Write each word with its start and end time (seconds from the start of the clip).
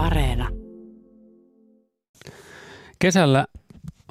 Areena. 0.00 0.48
Kesällä 2.98 3.46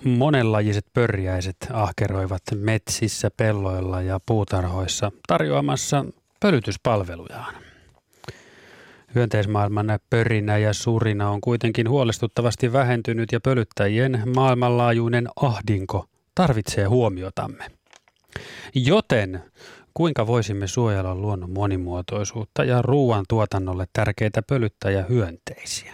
monenlajiset 0.04 0.86
pörjäiset 0.94 1.58
ahkeroivat 1.74 2.42
metsissä, 2.56 3.30
pelloilla 3.38 4.02
ja 4.02 4.20
puutarhoissa 4.26 5.12
tarjoamassa 5.28 6.06
pölytyspalvelujaan. 6.40 7.56
Hyönteismaailman 9.16 10.00
pörinä 10.10 10.58
ja 10.58 10.74
surina 10.74 11.30
on 11.30 11.42
kuitenkin 11.42 11.90
huolestuttavasti 11.90 12.74
vähentynyt 12.74 13.32
ja 13.32 13.40
pölyttäjien 13.40 14.24
maailmanlaajuinen 14.36 15.28
ahdinko 15.42 16.06
tarvitsee 16.36 16.86
huomiotamme. 16.86 17.66
Joten 18.76 19.44
kuinka 19.94 20.28
voisimme 20.28 20.68
suojella 20.68 21.16
luonnon 21.16 21.52
monimuotoisuutta 21.52 22.64
ja 22.64 22.82
ruoan 22.82 23.26
tuotannolle 23.30 23.86
tärkeitä 23.94 24.42
pölyttäjähyönteisiä? 24.42 25.94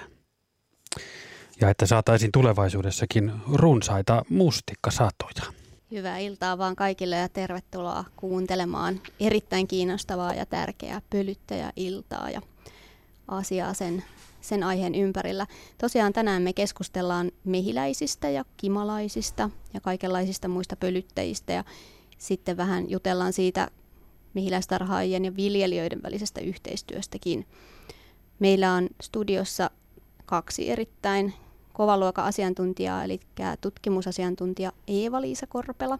Ja 1.62 1.70
että 1.70 1.86
saataisiin 1.86 2.32
tulevaisuudessakin 2.32 3.32
runsaita 3.54 4.26
mustikkasatoja. 4.30 5.54
Hyvää 5.92 6.18
iltaa 6.18 6.58
vaan 6.58 6.76
kaikille 6.76 7.16
ja 7.16 7.30
tervetuloa 7.30 8.06
kuuntelemaan 8.16 9.02
erittäin 9.20 9.68
kiinnostavaa 9.68 10.34
ja 10.34 10.46
tärkeää 10.46 11.02
pölyttäjäiltaa 11.10 12.30
ja 12.30 12.42
asiaa 13.28 13.74
sen, 13.74 14.04
sen 14.42 14.64
aiheen 14.64 14.96
ympärillä. 14.96 15.48
Tosiaan 15.78 16.14
tänään 16.14 16.42
me 16.42 16.54
keskustellaan 16.54 17.32
mehiläisistä 17.44 18.30
ja 18.30 18.46
kimalaisista 18.58 19.50
ja 19.74 19.82
kaikenlaisista 19.82 20.48
muista 20.48 20.76
pölyttäjistä 20.76 21.54
ja 21.54 21.64
sitten 22.18 22.58
vähän 22.58 22.90
jutellaan 22.90 23.34
siitä 23.34 23.68
mehiläistarhaajien 24.36 25.26
ja 25.26 25.36
viljelijöiden 25.36 26.04
välisestä 26.04 26.42
yhteistyöstäkin. 26.42 27.46
Meillä 28.40 28.74
on 28.74 28.90
studiossa 29.02 29.70
kaksi 30.26 30.70
erittäin 30.70 31.34
kovaluokan 31.74 32.26
asiantuntijaa, 32.26 33.04
eli 33.04 33.20
tutkimusasiantuntija 33.62 34.72
Eeva-Liisa 34.88 35.48
Korpela 35.48 36.00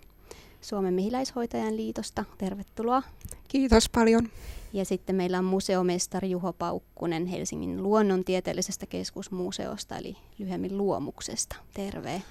Suomen 0.66 0.94
mehiläishoitajan 0.94 1.78
liitosta. 1.78 2.26
Tervetuloa. 2.38 3.04
Kiitos 3.48 3.90
paljon. 3.90 4.30
Ja 4.74 4.86
sitten 4.86 5.16
meillä 5.16 5.40
on 5.40 5.46
museomestari 5.46 6.30
Juho 6.30 6.54
Paukkunen 6.54 7.26
Helsingin 7.26 7.84
luonnontieteellisestä 7.84 8.86
keskusmuseosta, 8.86 9.98
eli 9.98 10.18
lyhyemmin 10.38 10.78
luomuksesta. 10.78 11.56
Terve. 11.74 12.22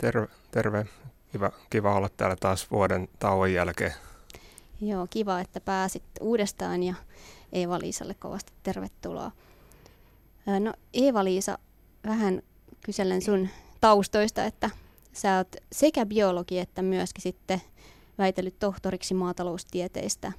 Terve. 0.00 0.28
terve. 0.50 0.86
Kiva, 1.32 1.50
kiva 1.70 1.94
olla 1.94 2.08
täällä 2.08 2.36
taas 2.40 2.70
vuoden 2.70 3.08
tauon 3.18 3.52
jälkeen. 3.52 3.92
Joo, 4.80 5.06
kiva, 5.10 5.40
että 5.40 5.60
pääsit 5.60 6.02
uudestaan 6.20 6.82
ja 6.82 6.94
Eeva-Liisalle 7.52 8.14
kovasti 8.14 8.52
tervetuloa. 8.62 9.32
No 10.60 10.72
Eeva-Liisa, 10.94 11.58
vähän 12.06 12.42
kysellen 12.84 13.22
sun 13.22 13.48
taustoista, 13.80 14.44
että 14.44 14.70
sä 15.12 15.36
oot 15.36 15.56
sekä 15.72 16.06
biologi 16.06 16.58
että 16.58 16.82
myöskin 16.82 17.22
sitten 17.22 17.62
väitellyt 18.18 18.58
tohtoriksi 18.58 19.14
maataloustieteistä. 19.14 20.32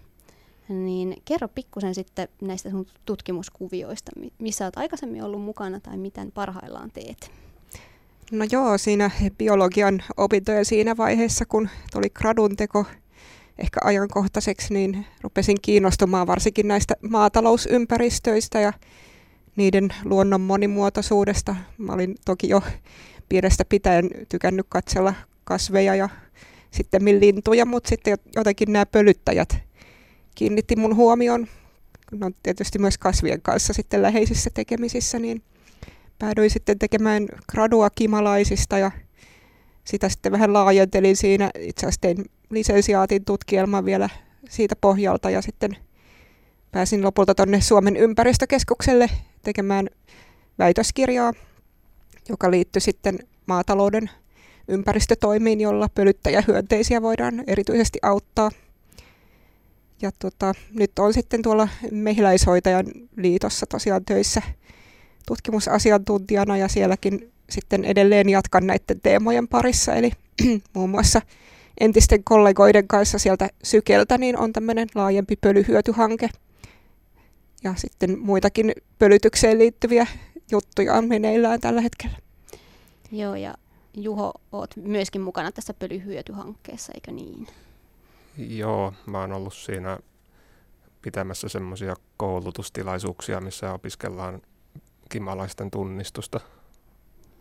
Niin 0.69 1.21
kerro 1.25 1.47
pikkusen 1.47 1.95
sitten 1.95 2.27
näistä 2.41 2.69
sun 2.69 2.85
tutkimuskuvioista, 3.05 4.11
missä 4.39 4.65
olet 4.65 4.77
aikaisemmin 4.77 5.23
ollut 5.23 5.41
mukana 5.41 5.80
tai 5.80 5.97
miten 5.97 6.31
parhaillaan 6.31 6.91
teet. 6.91 7.31
No 8.31 8.45
joo, 8.52 8.77
siinä 8.77 9.11
biologian 9.38 10.03
opintojen 10.17 10.65
siinä 10.65 10.97
vaiheessa, 10.97 11.45
kun 11.45 11.69
tuli 11.91 12.09
gradun 12.09 12.55
teko 12.55 12.85
ehkä 13.59 13.80
ajankohtaiseksi, 13.83 14.73
niin 14.73 15.05
rupesin 15.22 15.58
kiinnostumaan 15.61 16.27
varsinkin 16.27 16.67
näistä 16.67 16.95
maatalousympäristöistä 17.09 18.59
ja 18.59 18.73
niiden 19.55 19.89
luonnon 20.03 20.41
monimuotoisuudesta. 20.41 21.55
Mä 21.77 21.94
olin 21.94 22.16
toki 22.25 22.49
jo 22.49 22.61
pienestä 23.30 23.66
pitäen 23.66 24.09
tykännyt 24.30 24.66
katsella 24.69 25.14
kasveja 25.44 25.95
ja 25.95 26.09
sitten 26.72 27.19
lintuja, 27.19 27.65
mutta 27.65 27.89
sitten 27.89 28.17
jotenkin 28.36 28.73
nämä 28.73 28.86
pölyttäjät 28.86 29.55
kiinnitti 30.36 30.76
mun 30.76 30.95
huomioon. 30.95 31.48
No 32.11 32.32
tietysti 32.43 32.80
myös 32.80 32.98
kasvien 32.98 33.42
kanssa 33.42 33.73
sitten 33.73 34.02
läheisissä 34.02 34.49
tekemisissä, 34.53 35.20
niin 35.20 35.43
päädyin 36.20 36.49
sitten 36.49 36.80
tekemään 36.80 37.27
gradua 37.52 37.89
kimalaisista 37.89 38.77
ja 38.77 38.92
sitä 39.87 40.09
sitten 40.09 40.31
vähän 40.31 40.53
laajentelin 40.53 41.15
siinä. 41.15 41.49
Itse 41.59 41.86
asiassa 41.86 42.02
tein 42.02 42.25
lisensiaatin 42.49 43.25
tutkielman 43.25 43.86
vielä 43.86 44.09
siitä 44.49 44.75
pohjalta 44.75 45.30
ja 45.30 45.42
sitten 45.42 45.77
pääsin 46.71 47.03
lopulta 47.03 47.36
tuonne 47.36 47.61
Suomen 47.61 47.97
ympäristökeskukselle 47.97 49.09
tekemään 49.43 49.89
väitöskirjaa, 50.59 51.33
joka 52.30 52.52
liittyi 52.52 52.81
sitten 52.81 53.20
maatalouden 53.45 54.09
ympäristötoimiin, 54.67 55.61
jolla 55.61 55.89
pölyttäjähyönteisiä 55.95 57.02
voidaan 57.02 57.43
erityisesti 57.47 57.99
auttaa. 58.02 58.52
Ja 60.02 60.11
tota, 60.20 60.53
nyt 60.73 60.99
on 60.99 61.14
sitten 61.14 61.42
tuolla 61.42 61.67
mehiläishoitajan 61.92 62.86
liitossa 63.17 63.65
tosiaan 63.65 64.05
töissä 64.05 64.42
tutkimusasiantuntijana 65.27 66.58
ja 66.58 66.67
sielläkin 66.67 67.31
sitten 67.49 67.85
edelleen 67.85 68.30
jatkan 68.30 68.67
näiden 68.67 69.02
teemojen 69.03 69.47
parissa, 69.47 69.93
eli 69.95 70.11
muun 70.75 70.89
muassa 70.89 71.21
entisten 71.80 72.23
kollegoiden 72.23 72.87
kanssa 72.87 73.19
sieltä 73.19 73.49
Sykeltä 73.63 74.17
niin 74.17 74.37
on 74.37 74.53
tämmöinen 74.53 74.87
laajempi 74.95 75.35
pölyhyötyhanke. 75.35 76.30
Ja 77.63 77.73
sitten 77.75 78.19
muitakin 78.19 78.71
pölytykseen 78.99 79.59
liittyviä 79.59 80.08
juttuja 80.52 80.93
on 80.93 81.08
meneillään 81.08 81.59
tällä 81.59 81.81
hetkellä. 81.81 82.17
Joo, 83.11 83.35
ja 83.35 83.53
Juho, 83.93 84.33
oot 84.52 84.75
myöskin 84.75 85.21
mukana 85.21 85.52
tässä 85.52 85.73
pölyhyötyhankkeessa, 85.73 86.91
eikö 86.95 87.11
niin? 87.11 87.47
Joo, 88.37 88.93
mä 89.05 89.19
oon 89.21 89.31
ollut 89.31 89.53
siinä 89.53 89.97
pitämässä 91.02 91.49
semmoisia 91.49 91.95
koulutustilaisuuksia, 92.17 93.41
missä 93.41 93.73
opiskellaan 93.73 94.41
kimalaisten 95.09 95.71
tunnistusta. 95.71 96.39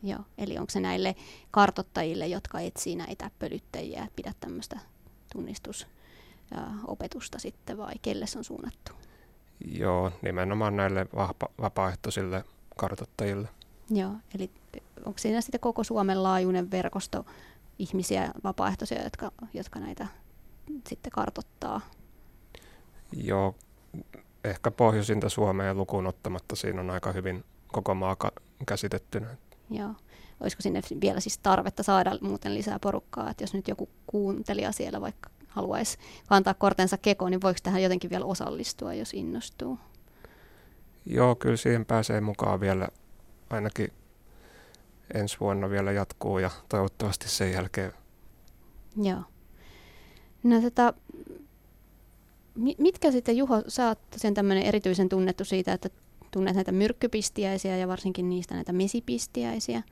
Joo, 0.03 0.21
eli 0.39 0.59
onko 0.59 0.71
se 0.71 0.81
näille 0.81 1.17
kartottajille, 1.51 2.27
jotka 2.27 2.61
etsii 2.61 2.97
näitä 2.97 3.31
pölyttäjiä, 3.39 4.09
pidä 4.17 4.35
tämmöistä 4.41 4.79
tunnistusopetusta 5.33 7.39
sitten 7.39 7.79
vai 7.79 7.95
kelle 8.03 8.27
se 8.27 8.39
on 8.39 8.45
suunnattu? 8.45 8.93
Joo, 9.65 10.13
nimenomaan 10.23 10.77
näille 10.77 11.07
vapa- 11.17 11.53
vapaaehtoisille 11.61 12.45
kartottajille. 12.77 13.49
Joo, 13.91 14.13
eli 14.35 14.51
onko 15.05 15.19
siinä 15.19 15.41
sitten 15.41 15.61
koko 15.61 15.85
Suomen 15.85 16.23
laajuinen 16.23 16.71
verkosto 16.71 17.27
ihmisiä, 17.79 18.33
vapaaehtoisia, 18.45 19.03
jotka, 19.03 19.33
jotka 19.55 19.81
näitä 19.81 20.07
sitten 20.89 21.13
kartottaa? 21.13 21.81
Joo, 23.13 23.55
ehkä 24.45 24.71
pohjoisinta 24.71 25.29
Suomea 25.29 25.75
lukuun 25.75 26.07
ottamatta 26.07 26.57
siinä 26.57 26.81
on 26.81 26.91
aika 26.91 27.13
hyvin 27.13 27.45
koko 27.69 27.95
maa 27.95 28.17
käsitettynä. 28.67 29.37
Joo. 29.71 29.95
Olisiko 30.41 30.63
sinne 30.63 30.81
vielä 31.01 31.21
siis 31.21 31.39
tarvetta 31.39 31.83
saada 31.83 32.19
muuten 32.21 32.55
lisää 32.55 32.79
porukkaa, 32.79 33.31
että 33.31 33.43
jos 33.43 33.55
nyt 33.55 33.69
joku 33.69 33.89
kuuntelija 34.07 34.73
siellä 34.73 35.01
vaikka 35.01 35.31
haluaisi 35.49 35.99
kantaa 36.29 36.55
kortensa 36.55 36.99
kekoon, 36.99 37.31
niin 37.31 37.43
voiko 37.43 37.59
tähän 37.63 37.83
jotenkin 37.83 38.11
vielä 38.11 38.25
osallistua, 38.25 38.95
jos 38.95 39.15
innostuu? 39.15 39.79
Joo, 41.07 41.35
kyllä 41.35 41.57
siihen 41.57 41.87
pääsee 41.87 42.21
mukaan 42.21 42.61
vielä 42.61 42.89
ainakin 43.51 43.93
ensi 45.15 45.37
vuonna 45.41 45.71
vielä 45.71 45.93
jatkuu 45.93 46.39
ja 46.39 46.51
toivottavasti 46.69 47.29
sen 47.29 47.53
jälkeen. 47.53 47.93
Joo. 49.03 49.21
No 50.43 50.61
tota, 50.61 50.95
mitkä 52.79 53.11
sitten 53.11 53.37
Juho, 53.37 53.63
sä 53.69 53.89
oot 53.89 53.99
sen 54.17 54.35
tämmöinen 54.35 54.65
erityisen 54.65 55.09
tunnettu 55.09 55.45
siitä, 55.45 55.73
että 55.73 55.89
tunnet 56.37 56.55
näitä 56.55 56.73
myrkkypistiäisiä 56.73 57.77
ja 57.77 57.89
varsinkin 57.89 58.29
niistä 58.29 58.55
näitä 58.55 58.73
mesipistiäisiä. 58.73 59.83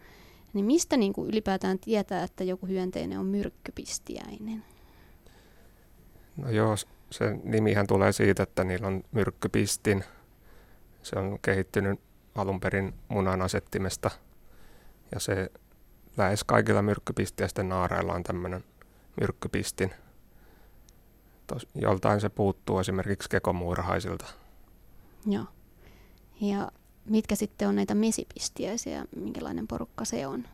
Niin 0.53 0.65
mistä 0.67 0.97
niin 0.97 1.13
kuin 1.13 1.29
ylipäätään 1.29 1.79
tietää, 1.79 2.23
että 2.23 2.45
joku 2.45 2.67
hyönteinen 2.67 3.19
on 3.19 3.27
myrkkypistiäinen? 3.27 4.65
No 6.37 6.51
joo, 6.51 6.77
se 7.11 7.39
nimihän 7.45 7.87
tulee 7.87 8.13
siitä, 8.13 8.43
että 8.43 8.65
niillä 8.65 8.87
on 8.87 9.03
myrkkypistin. 9.13 10.05
Se 11.03 11.19
on 11.19 11.39
kehittynyt 11.43 12.01
alun 12.35 12.61
perin 12.61 12.95
munan 13.09 13.43
asettimesta. 13.43 14.11
Ja 15.15 15.21
se 15.21 15.51
lähes 16.17 16.45
kaikilla 16.45 16.83
myrkkypistiäisten 16.83 17.69
naareilla 17.69 18.13
on 18.13 18.23
tämmöinen 18.23 18.65
myrkkypistin. 19.21 19.95
Tos, 21.47 21.69
joltain 21.75 22.21
se 22.21 22.29
puuttuu 22.29 22.79
esimerkiksi 22.79 23.29
kekomuurahaisilta. 23.29 24.25
Joo. 25.27 25.45
Ja 26.41 26.73
mitkä 27.05 27.35
sitten 27.35 27.69
on 27.69 27.77
näitä 27.77 27.95
mesipistiäisiä, 27.95 29.05
minkälainen 29.17 29.67
porukka 29.67 30.05
se 30.05 30.27
on? 30.27 30.45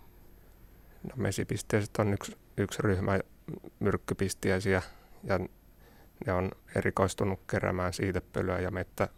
No, 1.03 1.11
mesipistiäiset 1.17 1.97
on 1.99 2.15
yksi, 2.15 2.37
yksi 2.57 2.83
ryhmä 2.83 3.19
myrkkypistiäisiä 3.81 4.83
ja 5.25 5.39
ne 6.27 6.33
on 6.33 6.51
erikoistunut 6.77 7.41
keräämään 7.51 7.93
siitepölyä 7.93 8.61
ja 8.61 8.71
mettä 8.71 9.09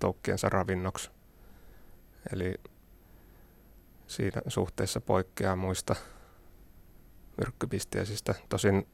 toukkiensa 0.00 0.48
ravinnoksi. 0.48 1.10
Eli 2.32 2.54
siinä 4.06 4.42
suhteessa 4.48 5.00
poikkeaa 5.00 5.56
muista 5.56 5.96
myrkkypistiäisistä. 7.36 8.34
Tosin 8.48 8.88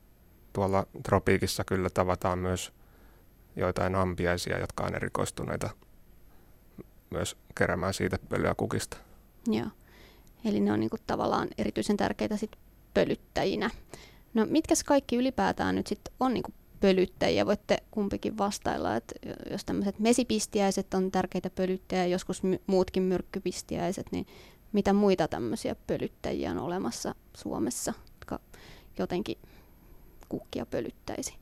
tuolla 0.52 0.86
tropiikissa 1.02 1.64
kyllä 1.64 1.90
tavataan 1.90 2.38
myös 2.38 2.72
joitain 3.56 3.94
ampiaisia, 3.94 4.58
jotka 4.58 4.84
on 4.84 4.94
erikoistuneita 4.94 5.70
myös 7.10 7.36
keräämään 7.54 7.94
siitä 7.94 8.18
pölyä 8.28 8.54
kukista. 8.56 8.96
Joo. 9.46 9.66
Eli 10.44 10.60
ne 10.60 10.72
on 10.72 10.80
niinku 10.80 10.96
tavallaan 11.06 11.48
erityisen 11.58 11.96
tärkeitä 11.96 12.36
sit 12.36 12.56
pölyttäjinä. 12.94 13.70
No 14.34 14.46
mitkä 14.50 14.74
kaikki 14.86 15.16
ylipäätään 15.16 15.74
nyt 15.74 15.86
sitten 15.86 16.14
on 16.20 16.34
niinku 16.34 16.52
pölyttäjiä? 16.80 17.46
Voitte 17.46 17.76
kumpikin 17.90 18.38
vastailla, 18.38 18.96
että 18.96 19.14
jos 19.50 19.64
tämmöiset 19.64 19.98
mesipistiäiset 19.98 20.94
on 20.94 21.10
tärkeitä 21.10 21.50
pölyttäjiä, 21.50 22.06
joskus 22.06 22.42
my- 22.42 22.60
muutkin 22.66 23.02
myrkkypistiäiset, 23.02 24.06
niin 24.12 24.26
mitä 24.72 24.92
muita 24.92 25.28
tämmöisiä 25.28 25.76
pölyttäjiä 25.86 26.50
on 26.50 26.58
olemassa 26.58 27.14
Suomessa, 27.36 27.92
jotka 28.14 28.40
jotenkin 28.98 29.38
kukkia 30.28 30.66
pölyttäisi? 30.66 31.34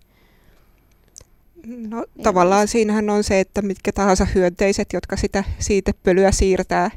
No 1.66 2.04
Ei 2.16 2.22
tavallaan 2.22 2.60
olisi. 2.60 2.72
siinähän 2.72 3.10
on 3.10 3.24
se, 3.24 3.40
että 3.40 3.62
mitkä 3.62 3.92
tahansa 3.92 4.26
hyönteiset, 4.34 4.92
jotka 4.92 5.16
sitä 5.16 5.44
siitepölyä 5.58 6.32
siirtää 6.32 6.90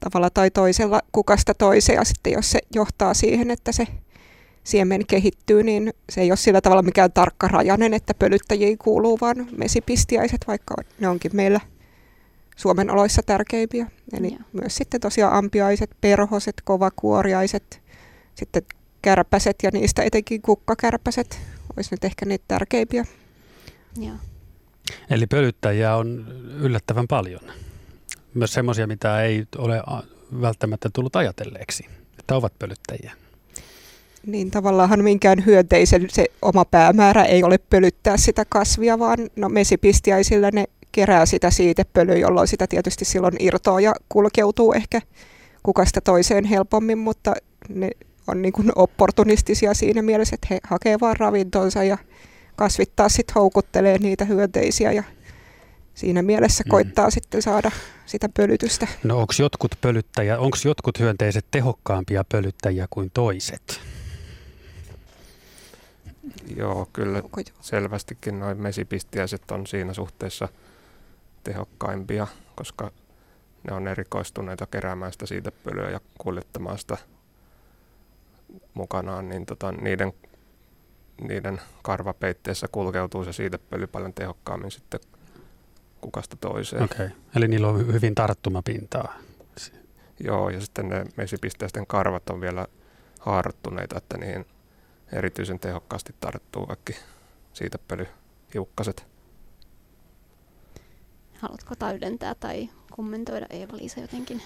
tavalla 0.00 0.30
tai 0.30 0.50
toisella 0.50 1.00
kukasta 1.12 1.54
toiseen, 1.54 1.96
ja 1.96 2.04
sitten 2.04 2.32
jos 2.32 2.50
se 2.50 2.58
johtaa 2.74 3.14
siihen, 3.14 3.50
että 3.50 3.72
se 3.72 3.86
siemen 4.64 5.06
kehittyy, 5.06 5.62
niin 5.62 5.94
se 6.10 6.20
ei 6.20 6.30
ole 6.30 6.36
sillä 6.36 6.60
tavalla 6.60 6.82
mikään 6.82 7.12
tarkkarajainen, 7.12 7.94
että 7.94 8.14
pölyttäjiin 8.14 8.78
kuuluu 8.78 9.18
vaan 9.20 9.48
mesipistiäiset, 9.56 10.40
vaikka 10.46 10.74
ne 11.00 11.08
onkin 11.08 11.36
meillä 11.36 11.60
Suomen 12.56 12.90
oloissa 12.90 13.22
tärkeimpiä. 13.26 13.86
Eli 14.12 14.28
Joo. 14.28 14.40
myös 14.52 14.76
sitten 14.76 15.00
tosiaan 15.00 15.32
ampiaiset, 15.32 15.90
perhoset, 16.00 16.54
kovakuoriaiset, 16.64 17.80
sitten 18.34 18.62
kärpäset 19.02 19.56
ja 19.62 19.70
niistä 19.72 20.02
etenkin 20.02 20.42
kukkakärpäset 20.42 21.40
olisi 21.76 21.94
nyt 21.94 22.04
ehkä 22.04 22.26
niitä 22.26 22.44
tärkeimpiä. 22.48 23.04
Joo. 23.96 24.14
Eli 25.10 25.26
pölyttäjiä 25.26 25.96
on 25.96 26.26
yllättävän 26.60 27.08
paljon. 27.08 27.40
Myös 28.34 28.52
semmoisia, 28.52 28.86
mitä 28.86 29.22
ei 29.22 29.44
ole 29.58 29.82
välttämättä 30.40 30.90
tullut 30.92 31.16
ajatelleeksi, 31.16 31.86
että 32.18 32.36
ovat 32.36 32.52
pölyttäjiä. 32.58 33.12
Niin 34.26 34.50
tavallaan 34.50 35.04
minkään 35.04 35.46
hyönteisen 35.46 36.06
se 36.10 36.26
oma 36.42 36.64
päämäärä 36.64 37.24
ei 37.24 37.42
ole 37.42 37.58
pölyttää 37.58 38.16
sitä 38.16 38.44
kasvia, 38.48 38.98
vaan 38.98 39.18
no 39.36 39.48
mesipistiäisillä 39.48 40.50
ne 40.52 40.64
kerää 40.92 41.26
sitä 41.26 41.50
siitepölyä, 41.50 42.16
jolloin 42.16 42.48
sitä 42.48 42.66
tietysti 42.66 43.04
silloin 43.04 43.34
irtoaa 43.38 43.80
ja 43.80 43.94
kulkeutuu 44.08 44.72
ehkä 44.72 45.00
kukasta 45.62 46.00
toiseen 46.00 46.44
helpommin, 46.44 46.98
mutta 46.98 47.34
ne 47.68 47.90
on 48.26 48.42
niin 48.42 48.52
kuin 48.52 48.72
opportunistisia 48.76 49.74
siinä 49.74 50.02
mielessä, 50.02 50.34
että 50.34 50.46
he 50.50 50.58
hakee 50.62 51.00
vaan 51.00 51.16
ravintonsa 51.16 51.84
ja 51.84 51.98
kasvittaa 52.58 53.08
sitten 53.08 53.34
houkuttelee 53.34 53.98
niitä 53.98 54.24
hyönteisiä 54.24 54.92
ja 54.92 55.02
siinä 55.94 56.22
mielessä 56.22 56.64
mm. 56.66 56.70
koittaa 56.70 57.10
sitten 57.10 57.42
saada 57.42 57.70
sitä 58.06 58.28
pölytystä. 58.36 58.86
No 59.04 59.18
onko 59.18 59.32
jotkut 59.38 59.74
pölyttäjä, 59.80 60.38
onko 60.38 60.56
jotkut 60.64 60.98
hyönteiset 60.98 61.46
tehokkaampia 61.50 62.24
pölyttäjiä 62.32 62.86
kuin 62.90 63.10
toiset? 63.14 63.80
Joo, 66.56 66.88
kyllä 66.92 67.22
selvästikin 67.60 68.40
noin 68.40 68.62
mesipistiäiset 68.62 69.50
on 69.50 69.66
siinä 69.66 69.94
suhteessa 69.94 70.48
tehokkaimpia, 71.44 72.26
koska 72.54 72.90
ne 73.68 73.74
on 73.74 73.88
erikoistuneita 73.88 74.66
keräämään 74.66 75.12
sitä 75.12 75.26
siitä 75.26 75.52
pölyä 75.64 75.90
ja 75.90 76.00
kuljettamaan 76.18 76.78
sitä 76.78 76.96
mukanaan, 78.74 79.28
niin 79.28 79.46
tota, 79.46 79.72
niiden, 79.72 80.12
niiden 81.20 81.60
karvapeitteessä 81.82 82.68
kulkeutuu 82.72 83.24
se 83.24 83.32
siitepöly 83.32 83.86
paljon 83.86 84.14
tehokkaammin 84.14 84.70
sitten 84.70 85.00
kukasta 86.00 86.36
toiseen. 86.36 86.82
Okei, 86.82 87.06
okay. 87.06 87.18
eli 87.36 87.48
niillä 87.48 87.68
on 87.68 87.92
hyvin 87.92 88.14
tarttumapintaa. 88.14 89.14
Joo, 90.20 90.50
ja 90.50 90.60
sitten 90.60 90.88
ne 90.88 91.04
mesipisteisten 91.16 91.86
karvat 91.86 92.30
on 92.30 92.40
vielä 92.40 92.66
haarottuneita, 93.20 93.98
että 93.98 94.18
niihin 94.18 94.46
erityisen 95.12 95.58
tehokkaasti 95.58 96.14
tarttuu 96.20 96.66
kaikki 96.66 96.96
siitepölyhiukkaset. 97.52 99.06
Haluatko 101.38 101.74
täydentää 101.74 102.34
tai 102.34 102.68
kommentoida 102.90 103.46
Eeva-Liisa 103.50 104.00
jotenkin? 104.00 104.42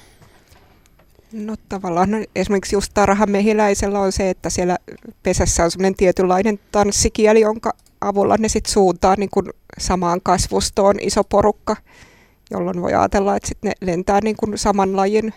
No 1.33 1.55
tavallaan 1.69 2.11
no, 2.11 2.19
esimerkiksi 2.37 2.77
just 2.77 2.91
tarhamehiläisellä 2.95 4.01
on 4.01 4.13
se, 4.13 4.31
että 4.31 4.51
siellä 4.51 4.79
pesässä 5.23 5.65
on 5.65 5.71
semmoinen 5.71 5.95
tietynlainen 5.95 6.61
tanssikieli, 6.73 7.41
jonka 7.41 7.73
avulla 8.01 8.37
ne 8.39 8.49
sitten 8.49 8.73
suuntaa 8.73 9.15
niin 9.19 9.31
kuin 9.31 9.47
samaan 9.79 10.21
kasvustoon 10.23 11.01
iso 11.01 11.25
porukka, 11.25 11.77
jolloin 12.51 12.83
voi 12.83 12.95
ajatella, 12.95 13.37
että 13.37 13.49
sitten 13.49 13.69
ne 13.69 13.87
lentää 13.87 14.21
niin 14.21 14.37
kuin 14.37 14.59
saman 14.59 14.97
lajin 14.97 15.35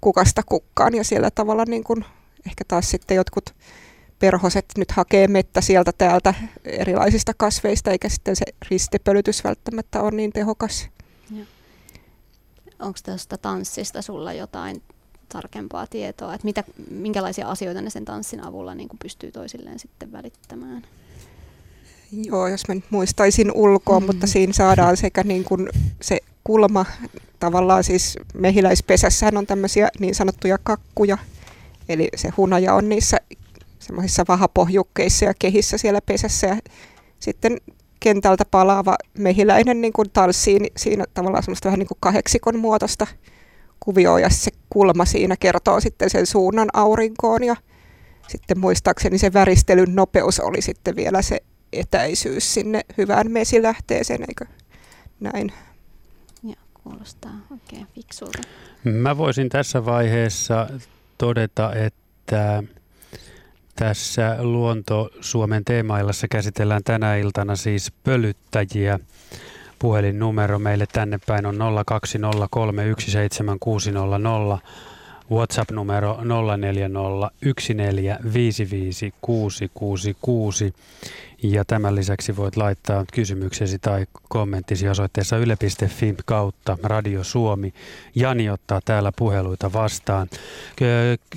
kukasta 0.00 0.42
kukkaan 0.42 0.94
ja 0.94 1.04
siellä 1.04 1.30
tavalla 1.30 1.64
niin 1.68 1.84
kuin 1.84 2.04
ehkä 2.46 2.64
taas 2.68 2.90
sitten 2.90 3.14
jotkut 3.14 3.54
perhoset 4.18 4.66
nyt 4.76 4.90
hakee 4.90 5.28
mettä 5.28 5.60
sieltä 5.60 5.92
täältä 5.98 6.34
erilaisista 6.64 7.32
kasveista, 7.36 7.90
eikä 7.90 8.08
sitten 8.08 8.36
se 8.36 8.44
ristepölytys 8.70 9.44
välttämättä 9.44 10.02
ole 10.02 10.10
niin 10.10 10.32
tehokas. 10.32 10.88
Onko 12.78 12.98
tästä 13.02 13.36
tanssista 13.38 14.02
sulla 14.02 14.32
jotain 14.32 14.82
tarkempaa 15.28 15.86
tietoa, 15.86 16.34
että 16.34 16.44
mitä, 16.44 16.64
minkälaisia 16.90 17.48
asioita 17.48 17.82
ne 17.82 17.90
sen 17.90 18.04
tanssin 18.04 18.44
avulla 18.44 18.74
niin 18.74 18.88
kuin 18.88 18.98
pystyy 18.98 19.32
toisilleen 19.32 19.78
sitten 19.78 20.12
välittämään? 20.12 20.82
Joo, 22.12 22.48
jos 22.48 22.68
mä 22.68 22.74
nyt 22.74 22.84
muistaisin 22.90 23.52
ulkoa, 23.54 24.00
mm. 24.00 24.06
mutta 24.06 24.26
siinä 24.26 24.52
saadaan 24.52 24.96
sekä 24.96 25.24
niin 25.24 25.44
kuin 25.44 25.68
se 26.02 26.18
kulma, 26.44 26.84
tavallaan 27.40 27.84
siis 27.84 28.18
mehiläispesässähän 28.34 29.36
on 29.36 29.46
tämmöisiä 29.46 29.88
niin 29.98 30.14
sanottuja 30.14 30.58
kakkuja, 30.62 31.18
eli 31.88 32.08
se 32.16 32.28
hunaja 32.36 32.74
on 32.74 32.88
niissä 32.88 33.16
semmoisissa 33.78 34.24
vahapohjukkeissa 34.28 35.24
ja 35.24 35.34
kehissä 35.38 35.78
siellä 35.78 36.00
pesässä 36.00 36.46
ja 36.46 36.56
sitten 37.20 37.56
kentältä 38.00 38.44
palaava 38.44 38.96
mehiläinen 39.18 39.80
niin 39.80 39.92
kuin 39.92 40.10
talsii 40.10 40.58
siinä 40.76 41.04
tavallaan 41.14 41.42
semmoista 41.42 41.66
vähän 41.66 41.78
niin 41.78 41.88
kuin 41.88 41.98
kahdeksikon 42.00 42.58
muotoista 42.58 43.06
kuvioa 43.88 44.20
ja 44.20 44.30
se 44.30 44.50
kulma 44.70 45.04
siinä 45.04 45.36
kertoo 45.40 45.80
sitten 45.80 46.10
sen 46.10 46.26
suunnan 46.26 46.68
aurinkoon 46.72 47.44
ja 47.44 47.56
sitten 48.28 48.58
muistaakseni 48.58 49.18
se 49.18 49.32
väristelyn 49.32 49.94
nopeus 49.94 50.40
oli 50.40 50.62
sitten 50.62 50.96
vielä 50.96 51.22
se 51.22 51.40
etäisyys 51.72 52.54
sinne 52.54 52.80
hyvään 52.98 53.30
mesilähteeseen, 53.30 54.24
eikö 54.28 54.44
näin? 55.20 55.52
Joo, 56.42 56.54
kuulostaa 56.84 57.30
oikein 57.50 57.86
fiksulta. 57.94 58.38
Mä 58.84 59.16
voisin 59.16 59.48
tässä 59.48 59.84
vaiheessa 59.84 60.68
todeta, 61.18 61.74
että 61.74 62.62
tässä 63.76 64.36
Luonto 64.40 65.10
Suomen 65.20 65.64
teemaillassa 65.64 66.28
käsitellään 66.28 66.84
tänä 66.84 67.16
iltana 67.16 67.56
siis 67.56 67.92
pölyttäjiä. 68.04 68.98
Puhelinnumero 69.78 70.58
meille 70.58 70.86
tänne 70.92 71.18
päin 71.26 71.46
on 71.46 71.56
020317600. 71.56 71.60
WhatsApp-numero 75.30 76.18
0401455666 76.22 76.22
ja 81.42 81.64
tämän 81.64 81.94
lisäksi 81.94 82.36
voit 82.36 82.56
laittaa 82.56 83.04
kysymyksesi 83.12 83.78
tai 83.78 84.06
kommenttisi 84.28 84.88
osoitteessa 84.88 85.36
yle.fi 85.36 86.14
kautta 86.24 86.78
Radio 86.82 87.24
Suomi. 87.24 87.74
Jani 88.14 88.50
ottaa 88.50 88.80
täällä 88.84 89.12
puheluita 89.16 89.72
vastaan. 89.72 90.28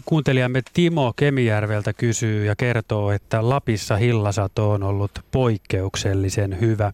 Kuuntelijamme 0.05 0.61
Timo 0.73 1.13
Kemijärveltä 1.15 1.93
kysyy 1.93 2.45
ja 2.45 2.55
kertoo, 2.55 3.11
että 3.11 3.49
Lapissa 3.49 3.95
hillasato 3.95 4.71
on 4.71 4.83
ollut 4.83 5.11
poikkeuksellisen 5.31 6.61
hyvä. 6.61 6.93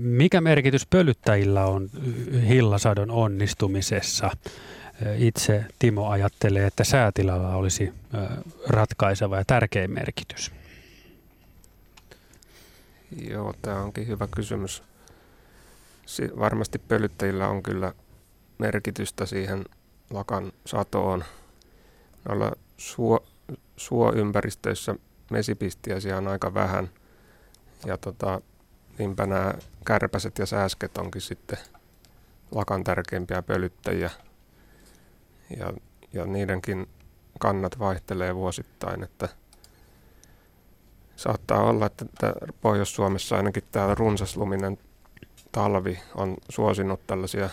Mikä 0.00 0.40
merkitys 0.40 0.86
pölyttäjillä 0.86 1.64
on 1.64 1.90
hillasadon 2.48 3.10
onnistumisessa? 3.10 4.30
itse 5.16 5.64
Timo 5.78 6.08
ajattelee, 6.08 6.66
että 6.66 6.84
säätilalla 6.84 7.54
olisi 7.54 7.92
ratkaiseva 8.66 9.36
ja 9.36 9.44
tärkein 9.46 9.90
merkitys? 9.90 10.52
Joo, 13.30 13.54
tämä 13.62 13.82
onkin 13.82 14.06
hyvä 14.06 14.28
kysymys. 14.36 14.82
Varmasti 16.38 16.78
pölyttäjillä 16.78 17.48
on 17.48 17.62
kyllä 17.62 17.92
merkitystä 18.58 19.26
siihen 19.26 19.64
lakan 20.10 20.52
satoon. 20.66 21.24
Noilla 22.28 22.52
suo, 22.76 23.26
suoympäristöissä 23.76 24.94
mesipistiäisiä 25.30 26.16
on 26.16 26.28
aika 26.28 26.54
vähän. 26.54 26.90
Ja 27.86 27.98
tota, 27.98 28.40
niinpä 28.98 29.26
nämä 29.26 29.54
kärpäset 29.86 30.38
ja 30.38 30.46
sääsket 30.46 30.98
onkin 30.98 31.22
sitten 31.22 31.58
lakan 32.50 32.84
tärkeimpiä 32.84 33.42
pölyttäjiä– 33.42 34.10
ja 35.56 35.72
ja 36.12 36.26
niidenkin 36.26 36.88
kannat 37.38 37.78
vaihtelee 37.78 38.34
vuosittain, 38.34 39.02
että 39.02 39.28
saattaa 41.16 41.62
olla, 41.62 41.86
että 41.86 42.06
Pohjois-Suomessa 42.60 43.36
ainakin 43.36 43.62
täällä 43.72 43.94
runsasluminen 43.94 44.78
talvi 45.52 46.00
on 46.14 46.36
suosinut 46.48 47.06
tällaisia 47.06 47.50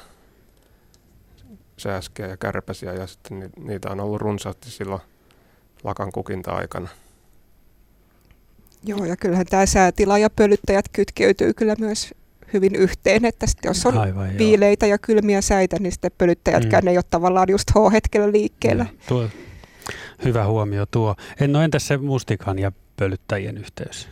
sääskejä 1.78 2.30
ja 2.30 2.38
kärpäsiä 2.38 2.94
ja 2.94 3.08
sitten 3.08 3.50
niitä 3.60 3.90
on 3.90 4.00
ollut 4.00 4.22
runsaasti 4.22 4.72
silloin 4.72 5.02
lakan 5.84 6.12
kukinta-aikana. 6.12 6.90
Joo, 8.86 9.06
ja 9.06 9.16
kyllähän 9.16 9.46
tämä 9.50 9.66
säätila 9.66 10.18
ja 10.18 10.30
pölyttäjät 10.30 10.86
kytkeytyy 10.94 11.54
kyllä 11.54 11.76
myös 11.80 12.14
hyvin 12.54 12.76
yhteen, 12.76 13.26
että 13.26 13.48
sitten 13.48 13.70
jos 13.70 13.86
on 13.86 13.98
Aivan, 13.98 14.38
viileitä 14.38 14.86
ja 14.86 14.98
kylmiä 14.98 15.42
säitä, 15.42 15.78
niin 15.80 15.92
sitten 15.92 16.12
pölyttäjätkään 16.18 16.84
mm. 16.84 16.88
ei 16.88 16.98
ole 16.98 17.04
tavallaan 17.10 17.48
just 17.50 17.72
H-hetkellä 17.72 18.32
liikkeellä. 18.32 18.86
Ja, 18.90 19.00
tuo, 19.08 19.30
hyvä 20.24 20.46
huomio 20.46 20.86
tuo. 20.86 21.16
En, 21.42 21.52
no 21.52 21.62
entäs 21.62 21.88
se 21.88 21.98
mustikan 21.98 22.60
ja 22.60 22.72
pölyttäjien 22.98 23.58
yhteys? 23.58 24.08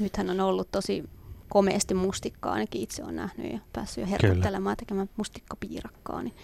Nythän 0.00 0.30
on 0.30 0.40
ollut 0.40 0.68
tosi 0.72 1.04
komeasti 1.48 1.94
mustikkaa, 1.94 2.52
ainakin 2.52 2.82
itse 2.82 3.02
olen 3.02 3.16
nähnyt 3.16 3.52
ja 3.52 3.58
päässyt 3.72 4.04
jo 4.04 4.10
herkuttelemaan 4.10 4.76
tekemään 4.76 5.08
mustikkapiirakkaa, 5.16 6.22
niin 6.22 6.34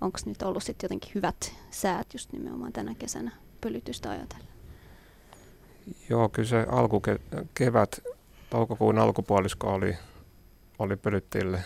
onko 0.00 0.18
nyt 0.26 0.42
ollut 0.42 0.62
sitten 0.62 0.84
jotenkin 0.84 1.10
hyvät 1.14 1.52
säät 1.70 2.06
just 2.14 2.32
nimenomaan 2.32 2.72
tänä 2.72 2.94
kesänä 2.94 3.30
pölytystä 3.60 4.10
ajatellen? 4.10 4.49
Joo, 6.08 6.28
kyllä 6.28 6.48
se 6.48 6.66
alkukevät, 6.70 8.00
toukokuun 8.50 8.98
alkupuolisko 8.98 9.74
oli, 9.74 9.96
oli 10.78 10.96
pölyttäjille 10.96 11.64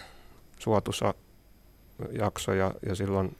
suotuisa 0.59 1.14
jakso 2.18 2.52
ja, 2.52 2.75
ja 2.87 2.94
silloin 2.94 3.37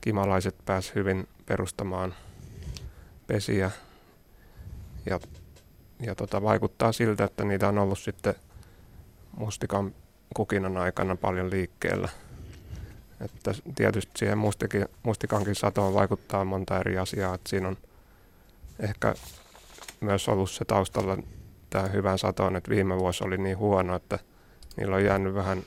kimalaiset 0.00 0.54
pääsivät 0.64 0.94
hyvin 0.94 1.28
perustamaan 1.46 2.14
pesiä. 3.26 3.70
Ja, 5.06 5.20
ja 6.00 6.14
tota, 6.14 6.42
vaikuttaa 6.42 6.92
siltä, 6.92 7.24
että 7.24 7.44
niitä 7.44 7.68
on 7.68 7.78
ollut 7.78 7.98
sitten 7.98 8.34
mustikan 9.36 9.94
kukinan 10.36 10.76
aikana 10.76 11.16
paljon 11.16 11.50
liikkeellä. 11.50 12.08
Että 13.20 13.54
tietysti 13.74 14.12
siihen 14.16 14.38
mustikin, 14.38 14.86
mustikankin 15.02 15.54
satoon 15.54 15.94
vaikuttaa 15.94 16.44
monta 16.44 16.78
eri 16.78 16.98
asiaa. 16.98 17.34
Että 17.34 17.50
siinä 17.50 17.68
on 17.68 17.76
ehkä 18.80 19.14
myös 20.00 20.28
ollut 20.28 20.50
se 20.50 20.64
taustalla 20.64 21.18
tämä 21.70 21.86
hyvän 21.86 22.18
satoon, 22.18 22.56
että 22.56 22.70
viime 22.70 22.98
vuosi 22.98 23.24
oli 23.24 23.38
niin 23.38 23.58
huono, 23.58 23.96
että 23.96 24.18
niillä 24.76 24.96
on 24.96 25.04
jäänyt 25.04 25.34
vähän 25.34 25.62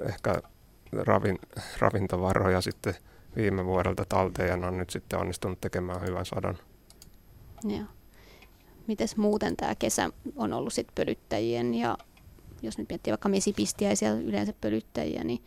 ehkä 0.00 0.34
ravin, 0.92 1.38
ravintovaroja 1.78 2.60
sitten 2.60 2.94
viime 3.36 3.64
vuodelta 3.64 4.04
talteen 4.08 4.48
ja 4.48 4.56
ne 4.56 4.66
on 4.66 4.78
nyt 4.78 4.90
sitten 4.90 5.18
onnistunut 5.18 5.60
tekemään 5.60 6.02
hyvän 6.02 6.26
sadon. 6.26 6.58
Joo. 7.64 7.84
Mites 8.86 9.16
muuten 9.16 9.56
tämä 9.56 9.74
kesä 9.74 10.10
on 10.36 10.52
ollut 10.52 10.72
sitten 10.72 10.94
pölyttäjien 10.94 11.74
ja 11.74 11.98
jos 12.62 12.78
nyt 12.78 12.88
miettii 12.88 13.10
vaikka 13.10 13.28
mesipistiäisiä 13.28 14.12
yleensä 14.12 14.52
pölyttäjiä, 14.60 15.24
niin 15.24 15.42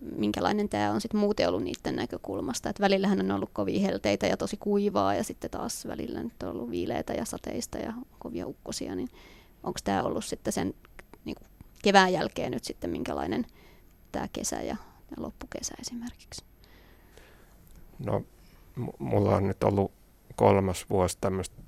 minkälainen 0.00 0.68
tämä 0.68 0.90
on 0.90 1.00
sitten 1.00 1.20
muuten 1.20 1.48
ollut 1.48 1.62
niiden 1.62 1.96
näkökulmasta. 1.96 2.70
Et 2.70 2.80
välillähän 2.80 3.20
on 3.20 3.30
ollut 3.30 3.50
kovin 3.52 3.82
helteitä 3.82 4.26
ja 4.26 4.36
tosi 4.36 4.56
kuivaa 4.56 5.14
ja 5.14 5.24
sitten 5.24 5.50
taas 5.50 5.86
välillä 5.86 6.22
nyt 6.22 6.42
on 6.42 6.48
ollut 6.48 6.70
viileitä 6.70 7.12
ja 7.12 7.24
sateista 7.24 7.78
ja 7.78 7.92
kovia 8.18 8.46
ukkosia, 8.46 8.94
niin 8.94 9.08
onko 9.62 9.78
tämä 9.84 10.02
ollut 10.02 10.24
sitten 10.24 10.52
sen 10.52 10.74
niin 11.24 11.36
kevään 11.82 12.12
jälkeen 12.12 12.52
nyt 12.52 12.64
sitten 12.64 12.90
minkälainen 12.90 13.46
tämä 14.12 14.28
kesä 14.32 14.56
ja, 14.56 14.76
ja 15.10 15.22
loppukesä 15.22 15.74
esimerkiksi? 15.80 16.44
No, 17.98 18.22
mulla 18.98 19.36
on 19.36 19.48
nyt 19.48 19.64
ollut 19.64 19.92
kolmas 20.36 20.86
vuosi 20.90 21.18
tämmöistä 21.20 21.62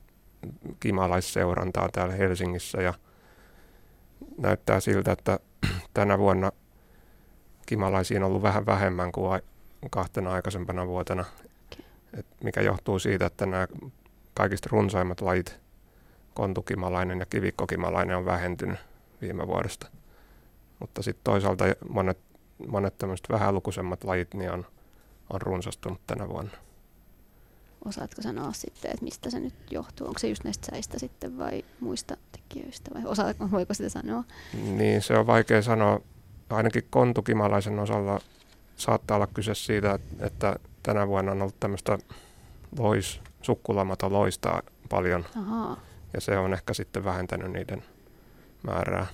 kimalaisseurantaa 0.81 1.89
täällä 1.93 2.15
Helsingissä 2.15 2.83
ja 2.83 2.95
näyttää 4.39 4.81
siltä, 4.81 5.13
että 5.13 5.39
tänä 5.95 6.19
vuonna 6.19 6.53
kimalaisiin 7.67 8.23
on 8.23 8.27
ollut 8.27 8.43
vähän 8.43 8.67
vähemmän 8.67 9.13
kuin 9.13 9.43
kahtena 9.91 10.33
aikaisempana 10.33 10.87
vuotena, 10.87 11.25
Et 12.19 12.27
mikä 12.43 12.61
johtuu 12.61 12.99
siitä, 12.99 13.27
että 13.27 13.47
nämä 13.47 13.69
kaikista 14.35 14.69
runsaimmat 14.73 15.21
lajit, 15.21 15.61
kontukimalainen 16.35 17.21
ja 17.21 17.27
kivikkokimalainen 17.27 18.17
on 18.17 18.25
vähentynyt 18.25 18.79
viime 19.21 19.47
vuodesta. 19.47 19.87
Mutta 20.81 21.03
sitten 21.03 21.25
toisaalta 21.25 21.65
monet, 21.89 22.19
monet 22.69 22.99
tämmöiset 22.99 23.27
vähälukuisemmat 23.31 24.05
lajit 24.05 24.35
niin 24.35 24.51
on, 24.51 24.67
on 25.31 25.43
runsastunut 25.43 26.01
tänä 26.07 26.29
vuonna. 26.29 26.53
Osaatko 27.85 28.23
sanoa 28.23 28.53
sitten, 28.53 28.91
että 28.91 29.05
mistä 29.05 29.31
se 29.31 29.41
nyt 29.41 29.55
johtuu? 29.71 30.07
Onko 30.07 30.19
se 30.19 30.29
just 30.29 30.45
näistä 30.45 30.67
säistä 30.71 30.99
sitten 30.99 31.39
vai 31.39 31.65
muista 31.81 32.17
tekijöistä? 32.33 32.91
Vai 32.95 33.03
osaatko, 33.05 33.51
voiko 33.51 33.75
sitä 33.75 33.89
sanoa? 33.89 34.25
Niin, 34.63 35.03
se 35.03 35.19
on 35.19 35.27
vaikea 35.27 35.63
sanoa. 35.63 36.01
Ainakin 36.57 36.87
kontukimalaisen 36.91 37.79
osalla 37.79 38.21
saattaa 38.77 39.17
olla 39.17 39.27
kyse 39.27 39.55
siitä, 39.55 39.99
että 40.21 40.57
tänä 40.83 41.09
vuonna 41.09 41.33
on 41.33 41.43
ollut 41.43 41.61
tämmöistä 41.61 41.99
lois, 42.79 43.21
sukkulamaton 43.43 44.13
loistaa 44.13 44.63
paljon. 44.89 45.25
Aha. 45.39 45.77
Ja 46.15 46.21
se 46.21 46.39
on 46.39 46.53
ehkä 46.53 46.75
sitten 46.75 47.05
vähentänyt 47.05 47.53
niiden 47.53 47.83
määrää. 48.63 49.07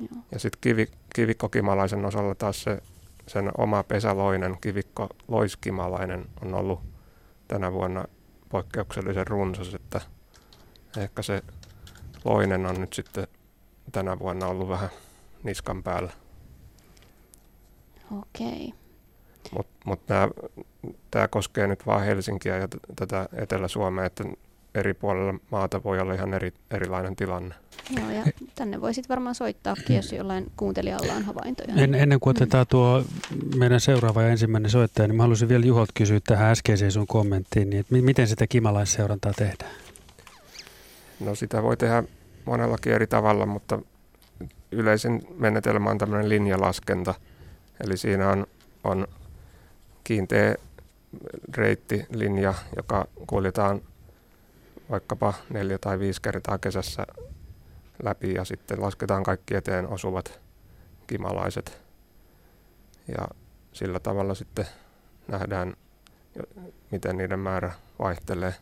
Joo. 0.00 0.22
Ja 0.32 0.38
sitten 0.38 0.58
kivi, 0.60 0.88
kivikkokimalaisen 1.14 2.04
osalla 2.04 2.34
taas 2.34 2.62
se, 2.62 2.82
sen 3.26 3.50
oma 3.58 3.82
pesäloinen 3.82 4.56
kivikko 4.60 5.08
loiskimalainen 5.28 6.26
on 6.42 6.54
ollut 6.54 6.80
tänä 7.48 7.72
vuonna 7.72 8.04
poikkeuksellisen 8.48 9.26
runsas, 9.26 9.74
että 9.74 10.00
ehkä 10.96 11.22
se 11.22 11.42
loinen 12.24 12.66
on 12.66 12.80
nyt 12.80 12.92
sitten 12.92 13.26
tänä 13.92 14.18
vuonna 14.18 14.46
ollut 14.46 14.68
vähän 14.68 14.88
niskan 15.42 15.82
päällä. 15.82 16.12
Okei. 18.18 18.74
Mutta 19.52 19.72
mut 19.84 20.06
tämä 21.10 21.28
koskee 21.28 21.66
nyt 21.66 21.86
vain 21.86 22.04
Helsinkiä 22.04 22.56
ja 22.56 22.68
t- 22.68 22.96
tätä 22.96 23.28
Etelä-Suomea, 23.32 24.04
että 24.04 24.24
eri 24.74 24.94
puolilla 24.94 25.34
maata 25.50 25.84
voi 25.84 26.00
olla 26.00 26.14
ihan 26.14 26.34
eri, 26.34 26.52
erilainen 26.70 27.16
tilanne. 27.16 27.54
Joo, 27.96 28.10
ja 28.10 28.24
tänne 28.54 28.80
voisit 28.80 29.08
varmaan 29.08 29.34
soittaakin, 29.34 29.96
jos 29.96 30.12
jollain 30.12 30.52
kuuntelijalla 30.56 31.12
on 31.12 31.22
havaintoja. 31.22 31.74
En, 31.76 31.94
ennen 31.94 32.20
kuin 32.20 32.36
otetaan 32.36 32.66
tuo 32.68 33.04
meidän 33.56 33.80
seuraava 33.80 34.22
ja 34.22 34.28
ensimmäinen 34.28 34.70
soittaja, 34.70 35.08
niin 35.08 35.16
mä 35.16 35.22
haluaisin 35.22 35.48
vielä 35.48 35.66
Juholt 35.66 35.90
kysyä 35.94 36.20
tähän 36.26 36.50
äskeiseen 36.50 36.92
sun 36.92 37.06
kommenttiin, 37.06 37.70
niin 37.70 37.80
että 37.80 37.94
miten 37.94 38.28
sitä 38.28 38.46
kimalaisseurantaa 38.46 39.32
tehdään? 39.32 39.70
No 41.20 41.34
sitä 41.34 41.62
voi 41.62 41.76
tehdä 41.76 42.02
monellakin 42.44 42.92
eri 42.92 43.06
tavalla, 43.06 43.46
mutta 43.46 43.82
yleisin 44.72 45.22
menetelmä 45.38 45.90
on 45.90 45.98
tämmöinen 45.98 46.28
linjalaskenta. 46.28 47.14
Eli 47.84 47.96
siinä 47.96 48.28
on, 48.28 48.46
on 48.84 49.06
kiinteä 50.04 50.54
reitti, 51.56 52.06
linja, 52.10 52.54
joka 52.76 53.08
kuljetaan 53.26 53.82
vaikkapa 54.90 55.34
neljä 55.50 55.78
tai 55.78 55.98
viisi 55.98 56.22
kertaa 56.22 56.58
kesässä 56.58 57.06
läpi 58.02 58.34
ja 58.34 58.44
sitten 58.44 58.82
lasketaan 58.82 59.22
kaikki 59.22 59.54
eteen 59.54 59.88
osuvat 59.88 60.40
kimalaiset. 61.06 61.82
Ja 63.08 63.28
sillä 63.72 64.00
tavalla 64.00 64.34
sitten 64.34 64.66
nähdään, 65.28 65.74
miten 66.90 67.16
niiden 67.16 67.38
määrä 67.38 67.72
vaihtelee. 67.98 68.54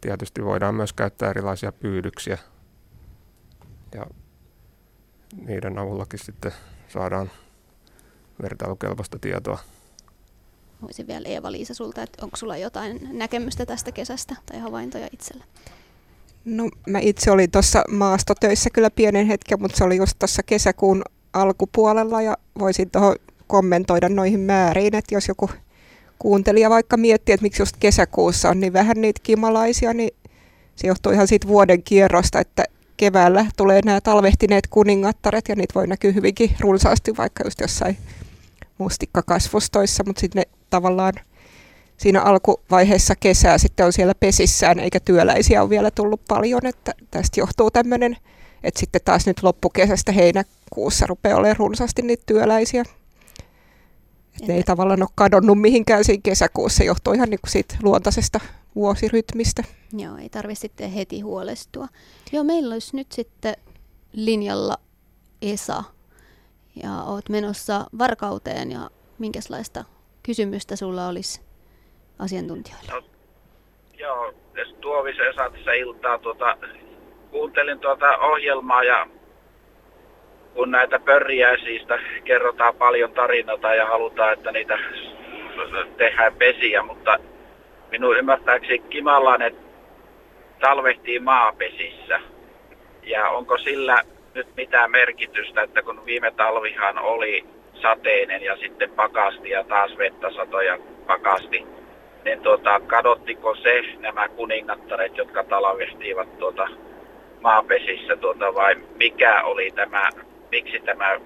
Tietysti 0.00 0.44
voidaan 0.44 0.74
myös 0.74 0.92
käyttää 0.92 1.30
erilaisia 1.30 1.72
pyydyksiä 1.72 2.38
ja 3.94 4.06
niiden 5.46 5.78
avullakin 5.78 6.18
sitten 6.18 6.52
saadaan 6.88 7.30
vertailukelpoista 8.42 9.18
tietoa. 9.18 9.58
Voisin 10.82 11.06
vielä 11.06 11.28
Eeva-Liisa 11.28 11.74
sulta, 11.74 12.02
että 12.02 12.24
onko 12.24 12.36
sulla 12.36 12.56
jotain 12.56 13.08
näkemystä 13.12 13.66
tästä 13.66 13.92
kesästä 13.92 14.36
tai 14.46 14.60
havaintoja 14.60 15.08
itsellä? 15.12 15.44
No 16.44 16.70
mä 16.86 16.98
itse 16.98 17.30
olin 17.30 17.50
tuossa 17.50 17.84
maastotöissä 17.90 18.70
kyllä 18.70 18.90
pienen 18.90 19.26
hetken, 19.26 19.62
mutta 19.62 19.76
se 19.76 19.84
oli 19.84 19.96
just 19.96 20.18
tuossa 20.18 20.42
kesäkuun 20.42 21.02
alkupuolella 21.32 22.22
ja 22.22 22.36
voisin 22.58 22.90
tuohon 22.90 23.16
kommentoida 23.46 24.08
noihin 24.08 24.40
määriin, 24.40 24.94
että 24.94 25.14
jos 25.14 25.28
joku 25.28 25.50
kuuntelija 26.18 26.70
vaikka 26.70 26.96
miettii, 26.96 27.32
että 27.32 27.42
miksi 27.42 27.62
just 27.62 27.76
kesäkuussa 27.80 28.50
on 28.50 28.60
niin 28.60 28.72
vähän 28.72 29.00
niitä 29.00 29.20
kimalaisia, 29.22 29.94
niin 29.94 30.10
se 30.76 30.86
johtuu 30.86 31.12
ihan 31.12 31.28
siitä 31.28 31.48
vuoden 31.48 31.82
kierrosta, 31.82 32.40
että 32.40 32.64
keväällä 32.96 33.46
tulee 33.56 33.80
nämä 33.84 34.00
talvehtineet 34.00 34.66
kuningattaret 34.66 35.48
ja 35.48 35.56
niitä 35.56 35.74
voi 35.74 35.86
näkyä 35.86 36.12
hyvinkin 36.12 36.56
runsaasti 36.60 37.16
vaikka 37.16 37.44
just 37.44 37.60
jossain 37.60 37.98
mustikkakasvustoissa, 38.78 40.04
mutta 40.06 40.20
sitten 40.20 40.40
ne 40.40 40.56
tavallaan 40.70 41.12
siinä 41.96 42.22
alkuvaiheessa 42.22 43.14
kesää 43.16 43.58
sitten 43.58 43.86
on 43.86 43.92
siellä 43.92 44.14
pesissään, 44.20 44.78
eikä 44.78 45.00
työläisiä 45.00 45.62
ole 45.62 45.70
vielä 45.70 45.90
tullut 45.90 46.20
paljon, 46.28 46.66
että 46.66 46.94
tästä 47.10 47.40
johtuu 47.40 47.70
tämmöinen, 47.70 48.16
että 48.62 48.80
sitten 48.80 49.00
taas 49.04 49.26
nyt 49.26 49.42
loppukesästä 49.42 50.12
heinäkuussa 50.12 51.06
rupeaa 51.06 51.38
olemaan 51.38 51.56
runsaasti 51.56 52.02
niitä 52.02 52.22
työläisiä. 52.26 52.84
että 54.40 54.52
ei 54.52 54.62
tavallaan 54.62 55.02
ole 55.02 55.08
kadonnut 55.14 55.60
mihinkään 55.60 56.04
siinä 56.04 56.20
kesäkuussa. 56.22 56.78
Se 56.78 56.84
johtuu 56.84 57.12
ihan 57.12 57.30
niin 57.30 57.40
kuin 57.40 57.50
siitä 57.50 57.76
luontaisesta 57.82 58.40
vuosirytmistä. 58.74 59.64
Joo, 59.92 60.16
ei 60.16 60.28
tarvitse 60.28 60.60
sitten 60.60 60.90
heti 60.90 61.20
huolestua. 61.20 61.88
Joo, 62.32 62.44
meillä 62.44 62.72
olisi 62.72 62.96
nyt 62.96 63.12
sitten 63.12 63.56
linjalla 64.12 64.76
Esa 65.42 65.84
ja 66.82 66.90
oot 67.06 67.28
menossa 67.28 67.84
varkauteen 67.98 68.72
ja 68.72 68.90
minkälaista 69.18 69.84
kysymystä 70.22 70.76
sulla 70.76 71.08
olisi 71.08 71.40
asiantuntijoille? 72.18 72.92
No, 72.92 73.02
joo, 73.98 74.34
Tuovisen 74.80 75.28
Esa 75.28 75.50
tässä 75.50 75.72
iltaa 75.72 76.18
tuota, 76.18 76.56
kuuntelin 77.30 77.78
tuota 77.78 78.16
ohjelmaa 78.16 78.84
ja 78.84 79.06
kun 80.54 80.70
näitä 80.70 80.98
pörjäisistä 80.98 81.98
kerrotaan 82.24 82.74
paljon 82.74 83.12
tarinata 83.12 83.74
ja 83.74 83.86
halutaan, 83.86 84.32
että 84.32 84.52
niitä 84.52 84.78
tehdään 85.96 86.34
pesiä, 86.34 86.82
mutta 86.82 87.18
minun 87.90 88.18
ymmärtääkseni 88.18 88.78
Kimalainen 88.78 89.56
talvehtii 90.60 91.18
maapesissä. 91.18 92.20
Ja 93.02 93.28
onko 93.28 93.58
sillä 93.58 94.02
nyt 94.34 94.48
mitään 94.56 94.90
merkitystä, 94.90 95.62
että 95.62 95.82
kun 95.82 96.06
viime 96.06 96.30
talvihan 96.30 96.98
oli 96.98 97.44
sateinen 97.82 98.42
ja 98.42 98.56
sitten 98.56 98.90
pakasti 98.90 99.50
ja 99.50 99.64
taas 99.64 99.98
vettä 99.98 100.30
satoja 100.30 100.78
pakasti, 101.06 101.66
niin 102.24 102.40
tuota, 102.40 102.80
kadottiko 102.86 103.54
se 103.54 103.82
nämä 103.98 104.28
kuningattaret, 104.28 105.16
jotka 105.16 105.44
talvehtivat 105.44 106.38
tuota 106.38 106.68
maapesissä 107.40 108.16
tuota, 108.16 108.54
vai 108.54 108.74
mikä 108.96 109.42
oli 109.42 109.70
tämä, 109.74 110.10
miksi 110.50 110.80
tämä 110.80 111.20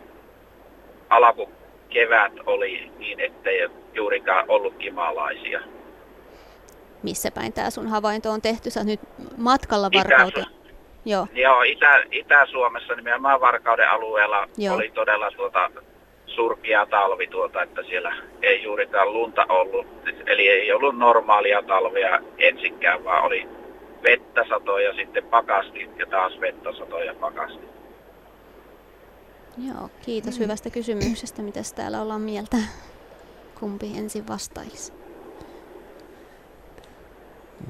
alku 1.10 1.50
kevät 1.88 2.32
oli 2.46 2.90
niin, 2.98 3.20
ettei 3.20 3.68
juurikaan 3.94 4.44
ollut 4.48 4.74
kimalaisia? 4.74 5.60
Missä 7.02 7.30
päin 7.30 7.52
tämä 7.52 7.70
sun 7.70 7.86
havainto 7.86 8.30
on 8.30 8.42
tehty? 8.42 8.70
Sä 8.70 8.84
nyt 8.84 9.00
matkalla 9.36 9.90
varkauteen. 9.94 10.57
Joo. 11.08 11.26
Joo, 11.32 11.62
Itä, 11.62 12.02
Itä-Suomessa 12.12 12.94
nimenomaan 12.94 13.40
Varkauden 13.40 13.90
alueella 13.90 14.48
Joo. 14.56 14.74
oli 14.74 14.90
todella 14.94 15.30
tuota, 15.30 15.70
surkia 16.26 16.86
talvi 16.86 17.26
tuota, 17.26 17.62
että 17.62 17.82
siellä 17.82 18.16
ei 18.42 18.62
juurikaan 18.62 19.12
lunta 19.12 19.46
ollut. 19.48 19.86
Eli 20.26 20.48
ei 20.48 20.72
ollut 20.72 20.98
normaalia 20.98 21.62
talvea 21.62 22.20
ensinkään, 22.38 23.04
vaan 23.04 23.24
oli 23.24 23.48
vettä 24.02 24.44
satoja, 24.48 24.94
sitten 24.94 25.24
pakasti 25.24 25.90
ja 25.98 26.06
taas 26.06 26.40
vettä 26.40 26.72
satoja 26.72 27.14
pakasti. 27.14 27.68
Joo, 29.66 29.90
kiitos 30.02 30.38
mm. 30.38 30.42
hyvästä 30.42 30.70
kysymyksestä. 30.70 31.42
Mitäs 31.42 31.72
täällä 31.72 32.02
ollaan 32.02 32.20
mieltä? 32.20 32.56
Kumpi 33.60 33.92
ensin 33.98 34.28
vastaisi? 34.28 34.92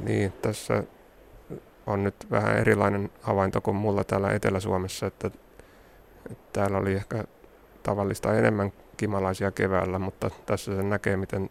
Niin, 0.05 0.33
tässä 0.33 0.85
on 1.89 2.05
nyt 2.05 2.27
vähän 2.31 2.57
erilainen 2.57 3.11
havainto 3.23 3.61
kuin 3.61 3.77
mulla 3.77 4.05
täällä 4.05 4.33
Etelä-Suomessa, 4.33 5.07
että, 5.07 5.27
että 6.31 6.45
täällä 6.53 6.79
oli 6.79 6.95
ehkä 6.95 7.25
tavallista 7.83 8.35
enemmän 8.35 8.73
kimalaisia 8.97 9.51
keväällä, 9.51 9.99
mutta 9.99 10.31
tässä 10.47 10.77
se 10.77 10.83
näkee, 10.83 11.17
miten 11.17 11.51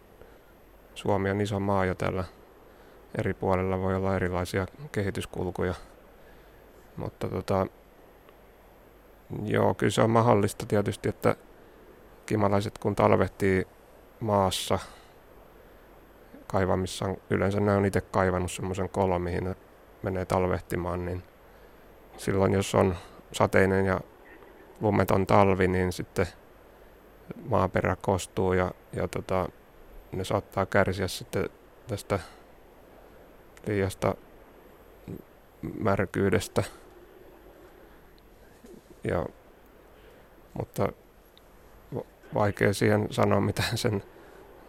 Suomi 0.94 1.30
on 1.30 1.40
iso 1.40 1.60
maa 1.60 1.84
ja 1.84 1.94
täällä 1.94 2.24
eri 3.18 3.34
puolella 3.34 3.80
voi 3.80 3.94
olla 3.94 4.16
erilaisia 4.16 4.66
kehityskulkuja. 4.92 5.74
Mutta 6.96 7.28
tota, 7.28 7.66
joo, 9.44 9.74
kyllä 9.74 9.90
se 9.90 10.02
on 10.02 10.10
mahdollista 10.10 10.66
tietysti, 10.66 11.08
että 11.08 11.36
kimalaiset 12.26 12.78
kun 12.78 12.96
talvehtii 12.96 13.66
maassa 14.20 14.78
kaivamissaan, 16.46 17.16
yleensä 17.30 17.60
ne 17.60 17.76
on 17.76 17.84
itse 17.84 18.00
kaivannut 18.00 18.52
semmoisen 18.52 18.88
kolon, 18.88 19.22
mihin 19.22 19.44
ne 19.44 19.56
menee 20.02 20.24
talvehtimaan, 20.24 21.04
niin 21.04 21.22
silloin 22.16 22.52
jos 22.52 22.74
on 22.74 22.96
sateinen 23.32 23.86
ja 23.86 24.00
lumeton 24.80 25.26
talvi, 25.26 25.68
niin 25.68 25.92
sitten 25.92 26.26
maaperä 27.48 27.96
kostuu 28.02 28.52
ja, 28.52 28.70
ja 28.92 29.08
tota, 29.08 29.48
ne 30.12 30.24
saattaa 30.24 30.66
kärsiä 30.66 31.08
sitten 31.08 31.50
tästä 31.86 32.18
liiasta 33.66 34.14
märkyydestä. 35.80 36.64
Ja, 39.04 39.26
mutta 40.54 40.92
vaikea 42.34 42.74
siihen 42.74 43.06
sanoa 43.10 43.40
mitään 43.40 43.78
sen 43.78 44.02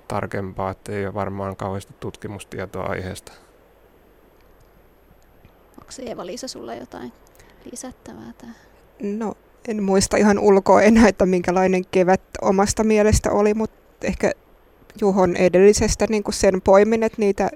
tarkempaa, 0.07 0.71
että 0.71 0.91
ei 0.91 1.05
ole 1.05 1.13
varmaan 1.13 1.55
kauheasti 1.55 1.93
tutkimustietoa 1.99 2.83
aiheesta. 2.83 3.48
Onko 5.89 6.09
Eeva-Liisa 6.09 6.47
sulla 6.47 6.75
jotain 6.75 7.13
lisättävää 7.71 8.33
tähän? 8.37 8.55
No 9.01 9.33
en 9.67 9.83
muista 9.83 10.17
ihan 10.17 10.39
ulkoa 10.39 10.81
enää, 10.81 11.07
että 11.07 11.25
minkälainen 11.25 11.85
kevät 11.91 12.21
omasta 12.41 12.83
mielestä 12.83 13.31
oli, 13.31 13.53
mutta 13.53 14.07
ehkä 14.07 14.31
Juhon 15.01 15.35
edellisestä 15.35 16.05
niin 16.09 16.23
kuin 16.23 16.33
sen 16.33 16.61
poimin, 16.61 17.03
että 17.03 17.15
niitä 17.19 17.49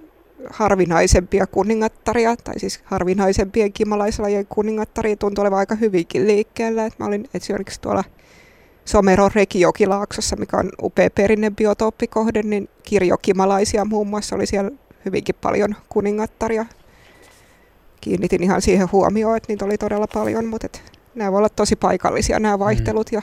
harvinaisempia 0.50 1.48
kuningattaria, 1.48 2.36
tai 2.44 2.60
siis 2.60 2.82
harvinaisempien 2.84 3.74
kimalaislajien 3.74 4.48
kuningattaria 4.48 5.16
tuntui 5.16 5.42
olevan 5.42 5.60
aika 5.60 5.76
hyvinkin 5.76 6.28
liikkeellä. 6.28 6.86
Et 6.86 7.00
mä 7.00 7.06
olin 7.06 7.30
esimerkiksi 7.34 7.82
tuolla 7.82 8.04
Somero 8.86 9.30
Rekijokilaaksossa, 9.36 10.36
mikä 10.36 10.58
on 10.58 10.72
upea 10.84 11.10
perinnebiotooppikohde, 11.10 12.44
niin 12.44 12.70
kirjokimalaisia 12.84 13.86
muun 13.86 14.08
muassa 14.08 14.36
oli 14.36 14.46
siellä 14.46 14.72
hyvinkin 15.06 15.36
paljon 15.42 15.76
kuningattaria. 15.90 16.66
Kiinnitin 18.04 18.44
ihan 18.44 18.62
siihen 18.62 18.92
huomioon, 18.92 19.38
että 19.38 19.48
niitä 19.54 19.66
oli 19.66 19.78
todella 19.78 20.08
paljon, 20.14 20.46
mutta 20.46 20.66
et 20.66 20.82
nämä 21.16 21.32
voi 21.32 21.38
olla 21.38 21.50
tosi 21.50 21.76
paikallisia 21.76 22.40
nämä 22.40 22.60
vaihtelut 22.60 23.12
mm. 23.12 23.16
ja 23.16 23.22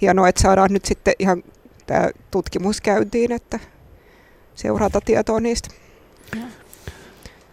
hienoa, 0.00 0.28
että 0.28 0.42
saadaan 0.42 0.72
nyt 0.72 0.84
sitten 0.84 1.14
ihan 1.18 1.42
tämä 1.86 2.10
tutkimus 2.30 2.80
käyntiin, 2.80 3.32
että 3.32 3.58
seurata 4.54 5.00
tietoa 5.00 5.40
niistä. 5.40 5.74
Ja. 6.36 6.42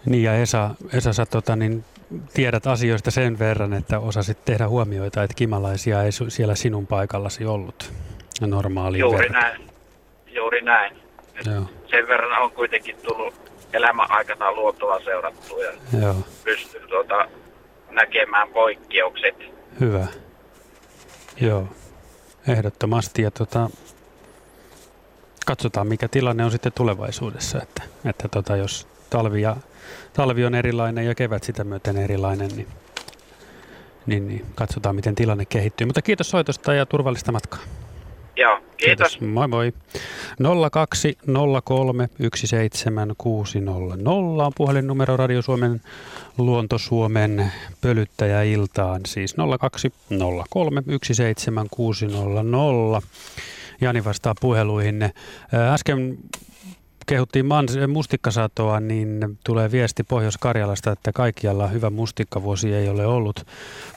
Niin 0.06 0.24
ja 0.24 0.36
Esa, 0.36 0.70
Esa 0.94 1.14
sä 1.14 1.26
tota, 1.26 1.56
niin 1.56 1.84
tiedät 2.34 2.68
asioista 2.68 3.12
sen 3.12 3.40
verran, 3.40 3.74
että 3.74 4.00
osasit 4.00 4.46
tehdä 4.46 4.68
huomioita, 4.68 5.24
että 5.24 5.34
kimalaisia 5.36 6.04
ei 6.04 6.12
siellä 6.12 6.56
sinun 6.56 6.88
paikallasi 6.88 7.46
ollut 7.46 7.94
normaali 8.42 9.00
Juuri 9.00 9.18
verran. 9.20 9.42
näin. 9.42 9.62
Juuri 10.28 10.62
näin. 10.62 10.98
Joo. 11.46 11.66
Sen 11.90 12.08
verran 12.08 12.42
on 12.42 12.52
kuitenkin 12.52 12.96
tullut 13.04 13.51
elämän 13.74 14.12
aikana 14.12 14.52
luontoa 14.52 15.00
seurattua 15.00 15.64
ja 15.64 15.72
Joo. 16.02 16.16
pystyy 16.44 16.88
tuota, 16.88 17.28
näkemään 17.90 18.48
poikkeukset. 18.48 19.36
Hyvä. 19.80 20.08
Joo, 21.42 21.68
ehdottomasti. 22.48 23.22
Ja 23.22 23.32
tota, 23.32 23.70
katsotaan, 25.46 25.88
mikä 25.88 26.08
tilanne 26.08 26.46
on 26.46 26.52
sitten 26.52 26.72
tulevaisuudessa. 26.76 27.62
Että, 27.62 27.84
että 28.06 28.28
tota, 28.28 28.56
jos 28.56 28.88
talvi, 29.10 29.42
ja, 29.42 29.56
talvi 30.14 30.46
on 30.46 30.56
erilainen 30.56 31.06
ja 31.06 31.16
kevät 31.16 31.44
sitä 31.44 31.64
myöten 31.64 31.98
erilainen, 31.98 32.50
niin, 32.56 32.68
niin, 34.06 34.28
niin 34.28 34.46
katsotaan, 34.56 34.96
miten 34.96 35.16
tilanne 35.16 35.46
kehittyy. 35.46 35.88
Mutta 35.88 36.02
kiitos 36.02 36.30
soitosta 36.30 36.74
ja 36.74 36.86
turvallista 36.86 37.32
matkaa. 37.32 37.60
Joo, 38.36 38.58
kiitos. 38.78 39.18
kiitos. 39.18 39.22
Moi 39.22 39.48
moi. 39.48 39.74
0203 40.72 42.10
17600 42.36 43.74
on 44.06 44.52
puhelinnumero 44.58 45.18
Radio 45.18 45.42
Suomen 45.42 45.82
Luonto 46.38 46.78
Suomen 46.78 47.52
pölyttäjäiltaan, 47.82 49.02
siis 49.06 49.36
0203 49.60 50.84
17600. 51.04 53.02
Jani 53.82 54.04
vastaa 54.04 54.34
puheluihin. 54.42 55.10
Äsken 55.74 56.18
kehuttiin 57.12 57.46
mustikkasatoa, 57.88 58.80
niin 58.80 59.40
tulee 59.44 59.72
viesti 59.72 60.04
Pohjois-Karjalasta, 60.04 60.92
että 60.92 61.12
kaikkialla 61.12 61.68
hyvä 61.68 61.90
mustikkavuosi 61.90 62.74
ei 62.74 62.90
ole 62.90 63.06
ollut 63.06 63.48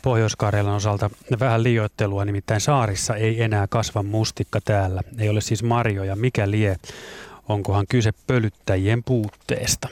Pohjois-Karjalan 0.03 0.75
osalta 0.75 1.11
vähän 1.41 1.63
liioittelua, 1.63 2.25
nimittäin 2.25 2.61
saarissa 2.61 3.17
ei 3.17 3.43
enää 3.43 3.67
kasva 3.67 4.03
mustikka 4.03 4.61
täällä. 4.61 5.03
Ei 5.19 5.29
ole 5.29 5.41
siis 5.41 5.63
marjoja, 5.63 6.17
mikä 6.17 6.51
lie. 6.51 6.77
Onkohan 7.49 7.87
kyse 7.89 8.13
pölyttäjien 8.27 9.05
puutteesta? 9.05 9.89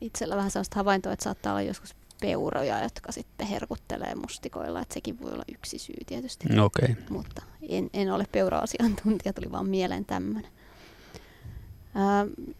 Itsellä 0.00 0.36
vähän 0.36 0.50
sellaista 0.50 0.76
havaintoa, 0.76 1.12
että 1.12 1.24
saattaa 1.24 1.52
olla 1.52 1.62
joskus 1.62 1.94
peuroja, 2.20 2.82
jotka 2.82 3.12
sitten 3.12 3.46
herkuttelee 3.46 4.14
mustikoilla, 4.14 4.80
että 4.80 4.94
sekin 4.94 5.20
voi 5.20 5.32
olla 5.32 5.44
yksi 5.54 5.78
syy 5.78 5.96
tietysti. 6.06 6.60
Okay. 6.60 6.94
Mutta 7.10 7.42
en, 7.68 7.90
en 7.92 8.12
ole 8.12 8.24
peura-asiantuntija, 8.32 9.32
tuli 9.32 9.52
vaan 9.52 9.66
mieleen 9.66 10.04
tämmöinen. 10.04 10.57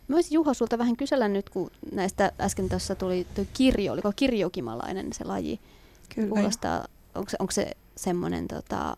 Mä 0.09 0.17
olisin 0.17 0.35
Juho 0.35 0.55
sulta 0.55 0.79
vähän 0.79 0.97
kysellä 0.97 1.29
nyt, 1.29 1.51
kun 1.51 1.71
näistä 1.93 2.33
äsken 2.41 2.69
tuossa 2.69 2.95
tuli 2.95 3.27
tuo 3.35 3.45
kirjo, 3.53 3.93
oliko 3.93 4.13
kirjokimalainen 4.17 5.13
se 5.13 5.25
laji? 5.25 5.61
Kyllä. 6.15 6.35
onko 7.15 7.29
se, 7.31 7.37
onko 7.39 7.53
se 7.53 7.71
semmoinen 7.97 8.49
tota, 8.49 8.97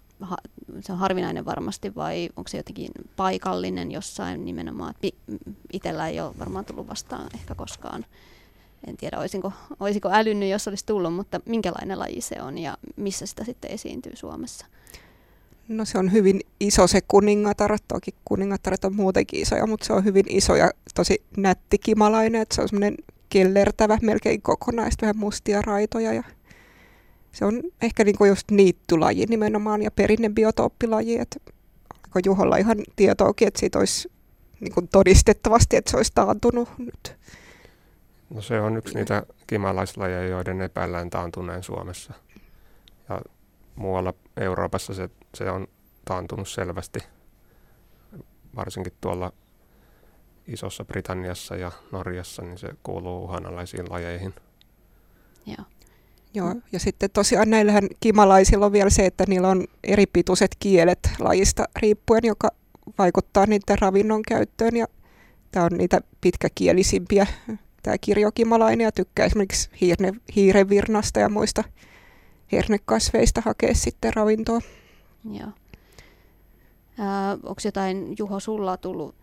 se 0.81 0.93
on 0.93 0.99
harvinainen 0.99 1.45
varmasti 1.45 1.95
vai 1.95 2.29
onko 2.37 2.49
se 2.49 2.57
jotenkin 2.57 2.91
paikallinen 3.17 3.93
jossain 3.93 4.45
nimenomaan? 4.45 4.95
Itsellä 5.73 6.09
ei 6.09 6.21
ole 6.21 6.39
varmaan 6.39 6.65
tullut 6.65 6.89
vastaan 6.89 7.29
ehkä 7.35 7.55
koskaan. 7.55 8.07
En 8.87 8.97
tiedä, 8.97 9.19
olisinko, 9.19 9.53
olisiko 9.81 10.11
älynnyt, 10.13 10.51
jos 10.51 10.69
olisi 10.69 10.87
tullut, 10.87 11.15
mutta 11.15 11.41
minkälainen 11.47 11.99
laji 11.99 12.21
se 12.21 12.43
on 12.43 12.59
ja 12.59 12.79
missä 12.97 13.27
sitä 13.27 13.45
sitten 13.45 13.71
esiintyy 13.71 14.17
Suomessa? 14.17 14.67
No 15.71 15.85
se 15.85 15.99
on 15.99 16.13
hyvin 16.13 16.41
iso 16.61 16.87
se 16.87 17.01
kuningatar, 17.09 17.79
toki 17.89 18.11
kuningattaret 18.25 18.85
on 18.85 18.95
muutenkin 18.95 19.41
isoja, 19.41 19.67
mutta 19.67 19.87
se 19.87 19.93
on 19.93 20.05
hyvin 20.05 20.25
iso 20.29 20.57
ja 20.57 20.71
tosi 20.95 21.23
nätti 21.37 21.79
kimalainen, 21.79 22.41
että 22.41 22.55
se 22.55 22.63
on 22.63 22.69
semmoinen 22.69 22.97
kellertävä, 23.29 23.99
melkein 24.03 24.43
kokonaista, 24.43 25.03
vähän 25.03 25.17
mustia 25.17 25.63
raitoja 25.63 26.13
ja 26.13 26.23
se 27.33 27.45
on 27.45 27.63
ehkä 27.83 28.05
niinku 28.05 28.25
just 28.25 28.51
niittulaji 28.51 29.27
nimenomaan 29.27 29.83
ja 29.83 29.91
perinnebiotooppilaji, 29.91 31.19
että 31.19 31.41
onko 32.07 32.21
Juholla 32.25 32.57
ihan 32.57 32.77
tietoakin, 32.97 33.49
että 33.49 33.61
siitä 33.61 33.79
olisi 33.79 34.11
niinku 34.61 34.83
todistettavasti, 34.93 35.77
että 35.77 35.91
se 35.91 35.97
olisi 35.97 36.13
taantunut 36.15 36.69
nyt? 36.79 37.17
No 38.31 38.43
se 38.43 38.61
on 38.61 38.77
yksi 38.77 38.95
niitä 38.95 39.23
kimalaislajeja, 39.47 40.29
joiden 40.29 40.61
epäillään 40.61 41.11
taantuneen 41.11 41.63
Suomessa. 41.63 42.15
Ja 43.09 43.23
muualla 43.77 44.15
Euroopassa 44.37 44.95
se, 44.95 45.09
se 45.35 45.51
on 45.51 45.67
taantunut 46.05 46.49
selvästi, 46.49 46.99
varsinkin 48.57 48.93
tuolla 49.01 49.33
Isossa 50.47 50.85
Britanniassa 50.85 51.57
ja 51.57 51.73
Norjassa, 51.93 52.43
niin 52.43 52.59
se 52.59 52.69
kuuluu 52.83 53.25
uhanalaisiin 53.25 53.91
lajeihin. 53.91 54.35
Joo. 55.47 55.67
Joo, 56.35 56.55
ja 56.73 56.79
sitten 56.79 57.11
tosiaan 57.11 57.51
näillähän 57.51 57.89
kimalaisilla 58.01 58.67
on 58.67 58.73
vielä 58.73 58.91
se, 58.91 59.07
että 59.07 59.25
niillä 59.29 59.49
on 59.49 59.65
eri 59.85 60.07
pituiset 60.07 60.57
kielet 60.59 60.99
lajista 61.19 61.65
riippuen, 61.77 62.25
joka 62.25 62.49
vaikuttaa 62.99 63.47
niiden 63.47 63.79
ravinnon 63.81 64.23
käyttöön. 64.23 64.77
Ja 64.77 64.87
tämä 65.53 65.67
on 65.67 65.79
niitä 65.79 66.01
pitkäkielisimpiä, 66.21 67.27
tämä 67.83 67.99
kirjokimalainen, 67.99 68.85
ja 68.85 68.93
tykkää 68.93 69.27
esimerkiksi 69.27 69.71
hiirne, 69.81 70.13
hiirevirnasta 70.37 71.21
ja 71.21 71.29
muista 71.29 71.65
hernekasveista 72.53 73.43
hakea 73.45 73.75
sitten 73.75 74.15
ravintoa. 74.15 74.61
Joo. 75.25 75.53
onko 77.43 77.61
jotain, 77.65 78.15
Juho, 78.19 78.41
sulla 78.41 78.77
tullut 78.77 79.15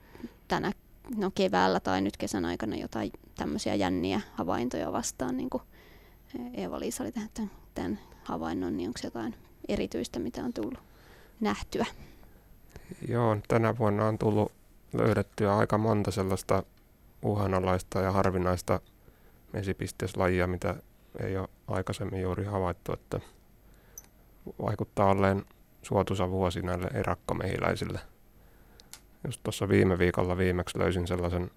tänä 0.47 0.71
no 1.15 1.31
keväällä 1.35 1.79
tai 1.79 2.01
nyt 2.01 2.17
kesän 2.17 2.45
aikana 2.45 2.75
jotain 2.75 3.11
tämmöisiä 3.35 3.75
jänniä 3.75 4.21
havaintoja 4.33 4.91
vastaan, 4.91 5.37
niin 5.37 5.49
kuin 5.49 5.63
Eeva-Liisa 6.53 7.03
oli 7.03 7.11
tehnyt 7.11 7.33
tämän, 7.33 7.51
tämän 7.75 7.99
havainnon, 8.23 8.77
niin 8.77 8.89
onko 8.89 8.99
jotain 9.03 9.35
erityistä, 9.67 10.19
mitä 10.19 10.43
on 10.43 10.53
tullut 10.53 10.79
nähtyä? 11.39 11.85
Joo, 13.07 13.37
tänä 13.47 13.77
vuonna 13.77 14.07
on 14.07 14.17
tullut 14.17 14.51
löydettyä 14.93 15.57
aika 15.57 15.77
monta 15.77 16.11
sellaista 16.11 16.63
uhanalaista 17.23 17.99
ja 18.01 18.11
harvinaista 18.11 18.79
mesipisteslajia, 19.53 20.47
mitä 20.47 20.75
ei 21.19 21.37
ole 21.37 21.49
aikaisemmin 21.67 22.21
juuri 22.21 22.45
havaittu, 22.45 22.93
että 22.93 23.19
vaikuttaa 24.61 25.11
olleen 25.11 25.45
suotuisa 25.87 26.29
vuosi 26.31 26.61
näille 26.61 26.87
erakkomehiläisille. 26.93 27.99
Just 29.25 29.39
tuossa 29.43 29.69
viime 29.69 29.97
viikolla 29.97 30.37
viimeksi 30.37 30.79
löysin 30.79 31.07
sellaisen 31.07 31.51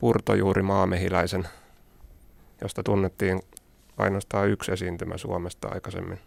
purtojuuri 0.00 0.62
maamehiläisen, 0.62 1.48
josta 2.60 2.82
tunnettiin 2.82 3.42
ainoastaan 3.96 4.48
yksi 4.48 4.72
esiintymä 4.72 5.18
Suomesta 5.18 5.68
aikaisemmin. 5.68 6.18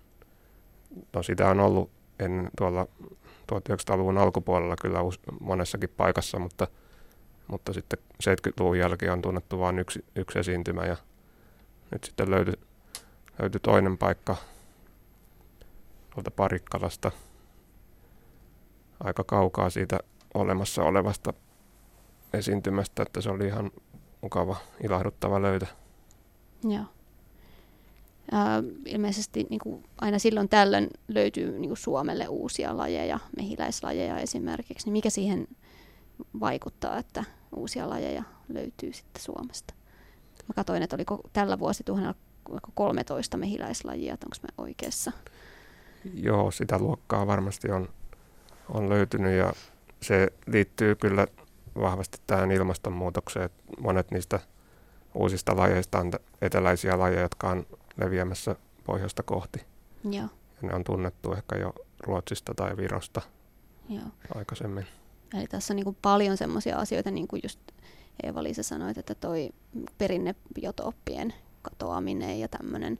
No 1.13 1.23
sitä 1.23 1.49
on 1.49 1.59
ollut 1.59 1.89
ennen 2.19 2.49
tuolla 2.57 2.87
1900-luvun 3.51 4.17
alkupuolella 4.17 4.75
kyllä 4.81 4.99
monessakin 5.39 5.89
paikassa, 5.97 6.39
mutta, 6.39 6.67
mutta 7.47 7.73
sitten 7.73 7.99
70-luvun 8.23 8.79
jälkeen 8.79 9.13
on 9.13 9.21
tunnettu 9.21 9.59
vain 9.59 9.79
yksi, 9.79 10.05
yksi 10.15 10.39
esiintymä 10.39 10.85
ja 10.85 10.97
nyt 11.91 12.03
sitten 12.03 12.31
löytyi, 12.31 12.53
löytyi 13.39 13.59
toinen 13.59 13.97
paikka 13.97 14.35
tuolta 16.13 16.31
Parikkalasta 16.31 17.11
aika 18.99 19.23
kaukaa 19.23 19.69
siitä 19.69 19.99
olemassa 20.33 20.83
olevasta 20.83 21.33
esiintymästä, 22.33 23.03
että 23.03 23.21
se 23.21 23.29
oli 23.29 23.47
ihan 23.47 23.71
mukava, 24.21 24.57
ilahduttava 24.83 25.41
löytö. 25.41 25.65
Joo. 26.63 26.85
Äh, 28.33 28.63
ilmeisesti 28.85 29.47
niin 29.49 29.59
kuin 29.59 29.83
aina 30.01 30.19
silloin 30.19 30.49
tällöin 30.49 30.89
löytyy 31.07 31.59
niin 31.59 31.69
kuin 31.69 31.77
Suomelle 31.77 32.27
uusia 32.27 32.77
lajeja, 32.77 33.19
mehiläislajeja 33.37 34.17
esimerkiksi. 34.17 34.85
Niin 34.85 34.93
mikä 34.93 35.09
siihen 35.09 35.47
vaikuttaa, 36.39 36.97
että 36.97 37.23
uusia 37.55 37.89
lajeja 37.89 38.23
löytyy 38.53 38.93
sitten 38.93 39.23
Suomesta? 39.23 39.73
Mä 40.47 40.53
katsoin, 40.55 40.83
että 40.83 40.95
oliko 40.95 41.21
tällä 41.33 41.59
vuosituhannella 41.59 42.15
13 42.73 43.37
mehiläislajia, 43.37 44.13
onko 44.13 44.35
me 44.43 44.63
oikeassa? 44.63 45.11
Joo, 46.13 46.51
sitä 46.51 46.79
luokkaa 46.79 47.27
varmasti 47.27 47.71
on, 47.71 47.89
on 48.69 48.89
löytynyt 48.89 49.37
ja 49.37 49.53
se 50.01 50.27
liittyy 50.47 50.95
kyllä 50.95 51.27
vahvasti 51.81 52.17
tähän 52.27 52.51
ilmastonmuutokseen. 52.51 53.49
Monet 53.79 54.11
niistä 54.11 54.39
uusista 55.15 55.57
lajeista 55.57 55.99
on 55.99 56.11
eteläisiä 56.41 56.99
lajeja, 56.99 57.21
jotka 57.21 57.49
on 57.49 57.65
leviämässä 57.97 58.55
pohjoista 58.83 59.23
kohti. 59.23 59.59
Joo. 60.03 60.27
Ja 60.61 60.67
ne 60.67 60.73
on 60.73 60.83
tunnettu 60.83 61.33
ehkä 61.33 61.57
jo 61.57 61.73
Ruotsista 61.99 62.53
tai 62.55 62.77
Virosta 62.77 63.21
Joo. 63.89 64.05
aikaisemmin. 64.35 64.87
Eli 65.33 65.47
tässä 65.47 65.73
on 65.73 65.75
niin 65.75 65.83
kuin 65.83 65.97
paljon 66.01 66.37
semmoisia 66.37 66.77
asioita, 66.77 67.11
niin 67.11 67.27
kuin 67.27 67.39
just 67.43 67.59
Eeva-Liisa 68.23 68.63
sanoit, 68.63 68.97
että 68.97 69.15
toi 69.15 69.49
perinnebiotooppien 69.97 71.33
katoaminen 71.61 72.39
ja 72.39 72.47
tämmöinen 72.47 72.99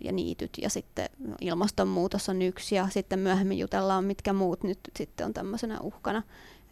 ja 0.00 0.12
niityt 0.12 0.50
ja 0.62 0.70
sitten 0.70 1.08
ilmastonmuutos 1.40 2.28
on 2.28 2.42
yksi 2.42 2.74
ja 2.74 2.88
sitten 2.90 3.18
myöhemmin 3.18 3.58
jutellaan, 3.58 4.04
mitkä 4.04 4.32
muut 4.32 4.62
nyt 4.62 4.78
sitten 4.96 5.26
on 5.26 5.34
tämmöisenä 5.34 5.80
uhkana. 5.80 6.22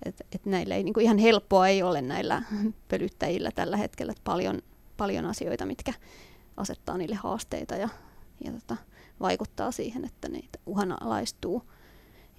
Että 0.03 0.25
et 0.33 0.47
näillä 0.47 0.75
ei, 0.75 0.83
niin 0.83 0.95
kuin 0.95 1.05
ihan 1.05 1.19
helppoa 1.19 1.69
ei 1.69 1.83
ole 1.83 2.03
näillä 2.03 2.43
pölyttäjillä 2.91 3.51
tällä 3.55 3.77
hetkellä, 3.77 4.11
että 4.11 4.25
paljon, 4.25 4.63
paljon 4.97 5.27
asioita, 5.27 5.67
mitkä 5.67 5.93
asettaa 6.57 6.99
niille 6.99 7.15
haasteita 7.15 7.75
ja, 7.75 7.89
ja 8.45 8.53
tota, 8.53 8.77
vaikuttaa 9.21 9.73
siihen, 9.73 10.05
että 10.05 10.29
niitä 10.29 10.59
uhanalaistuu. 10.67 11.63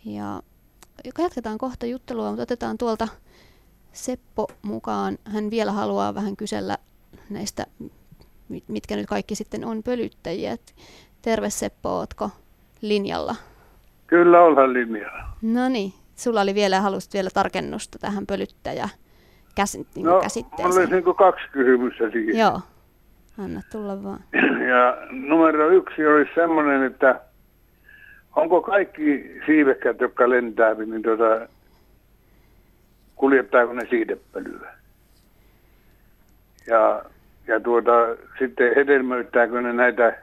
Ja 0.06 0.43
jatketaan 1.17 1.58
kohta 1.58 1.86
juttelua, 1.86 2.30
mutta 2.30 2.43
otetaan 2.43 2.78
tuolta 2.78 3.08
Seppo 3.93 4.48
mukaan. 4.62 5.17
Hän 5.26 5.50
vielä 5.50 5.72
haluaa 5.72 6.15
vähän 6.15 6.36
kysellä 6.36 6.78
näistä, 7.30 7.67
mitkä 8.67 8.95
nyt 8.95 9.06
kaikki 9.08 9.36
sitten 9.36 9.65
on 9.65 9.84
pölyttäjiä. 9.84 10.56
Terve 11.21 11.49
Seppo, 11.49 11.89
ootko 11.89 12.29
linjalla? 12.82 13.36
Kyllä 14.08 14.41
ollaan 14.41 14.73
linjalla. 14.73 15.23
No 15.41 15.69
niin, 15.69 15.93
sulla 16.15 16.41
oli 16.41 16.56
vielä, 16.56 16.82
halusit 16.82 17.13
vielä 17.13 17.29
tarkennusta 17.34 17.99
tähän 17.99 18.25
pölyttäjä 18.27 18.89
käs, 19.56 19.77
niin 19.95 20.06
no, 20.06 20.19
käsitteeseen. 20.21 20.69
Mulla 20.69 20.79
olisi 20.79 20.93
niin 20.93 21.15
kaksi 21.15 21.43
kysymystä 21.51 22.10
siihen. 22.12 22.38
Joo, 22.38 22.62
anna 23.38 23.62
tulla 23.71 24.03
vaan. 24.03 24.19
Ja 24.69 24.97
numero 25.12 25.69
yksi 25.69 26.06
olisi 26.08 26.32
semmoinen, 26.36 26.84
että 26.84 27.21
onko 28.36 28.62
kaikki 28.62 29.39
siivekkäät, 29.45 30.01
jotka 30.01 30.29
lentää, 30.29 30.73
niin 30.73 31.01
tuota, 31.01 31.47
kuljettaako 33.15 33.73
ne 33.73 33.88
siidepölyä? 33.89 34.73
Ja, 36.67 37.06
ja 37.47 37.60
tuota, 37.60 37.91
sitten 38.39 38.75
hedelmöittääkö 38.75 39.62
ne 39.62 39.73
näitä, 39.73 40.17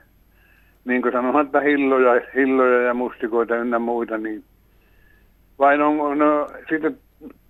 niin 0.84 1.02
kuin 1.02 1.12
sanotaan, 1.12 1.64
hilloja, 1.64 2.20
hilloja 2.34 2.82
ja 2.82 2.94
mustikoita 2.94 3.56
ynnä 3.56 3.78
muita, 3.78 4.18
niin 4.18 4.44
vai 5.58 5.82
on, 5.82 6.18
no, 6.18 6.48
sitten 6.68 6.98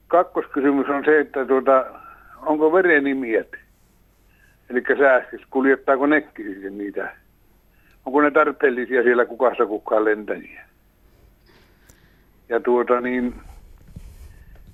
kakkoskysymys 0.08 0.88
on 0.88 1.04
se, 1.04 1.20
että 1.20 1.46
tuota, 1.46 1.86
onko 2.42 2.72
verenimiet? 2.72 3.56
Eli 4.70 4.82
sääskis, 4.98 5.40
kuljettaako 5.50 6.06
nekin 6.06 6.78
niitä? 6.78 7.12
Onko 8.06 8.20
ne 8.20 8.30
tarpeellisia 8.30 9.02
siellä 9.02 9.26
kukassa 9.26 9.66
kukaan 9.66 10.04
lentäjiä? 10.04 10.64
Ja 12.48 12.60
tuota 12.60 13.00
niin, 13.00 13.34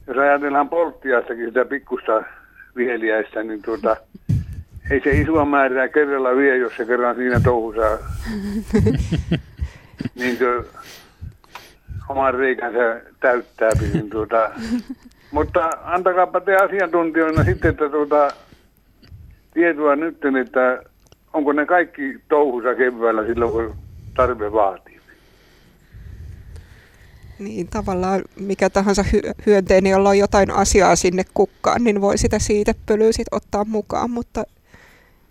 jos 0.07 0.17
ajatellaan 0.17 0.69
polttiastakin 0.69 1.47
sitä 1.47 1.65
pikkusta 1.65 2.25
viheliäistä, 2.77 3.43
niin 3.43 3.63
tuota, 3.63 3.97
ei 4.91 5.01
se 5.05 5.11
isoa 5.11 5.45
määrää 5.45 5.89
kerralla 5.89 6.37
vie, 6.37 6.57
jos 6.57 6.73
se 6.77 6.85
kerran 6.85 7.17
siinä 7.17 7.41
touhussa 7.41 7.81
niin 10.15 10.39
oman 12.09 12.35
reikänsä 12.35 13.01
täyttää. 13.21 13.71
Niin 13.93 14.11
tuota, 14.11 14.51
mutta 15.31 15.71
antakaapa 15.85 16.41
te 16.41 16.57
asiantuntijoina 16.57 17.45
sitten, 17.45 17.71
että 17.71 17.89
tuota, 17.89 18.29
tietoa 19.55 19.97
nyt, 19.97 20.25
että 20.41 20.83
onko 21.33 21.53
ne 21.53 21.67
kaikki 21.67 22.19
touhussa 22.29 22.75
keväällä 22.75 23.27
silloin, 23.27 23.53
kun 23.53 23.77
tarve 24.15 24.53
vaatii? 24.53 24.97
Niin, 27.39 27.69
tavallaan 27.69 28.23
mikä 28.41 28.71
tahansa 28.71 29.03
hy- 29.03 29.35
hyönteinen, 29.47 29.91
jolla 29.91 30.09
on 30.09 30.19
jotain 30.19 30.51
asiaa 30.51 30.97
sinne 30.97 31.25
kukkaan, 31.35 31.85
niin 31.85 32.01
voi 32.01 32.19
sitä 32.19 32.39
siitepölyä 32.39 33.13
sit 33.13 33.27
ottaa 33.31 33.65
mukaan, 33.65 34.11
mutta 34.11 34.45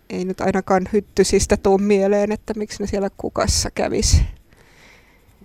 ei 0.10 0.26
nyt 0.26 0.42
ainakaan 0.42 0.90
hyttysistä 0.94 1.58
tuu 1.58 1.78
mieleen, 1.78 2.32
että 2.32 2.54
miksi 2.54 2.84
ne 2.84 2.88
siellä 2.88 3.10
kukassa 3.18 3.72
kävisi. 3.72 4.22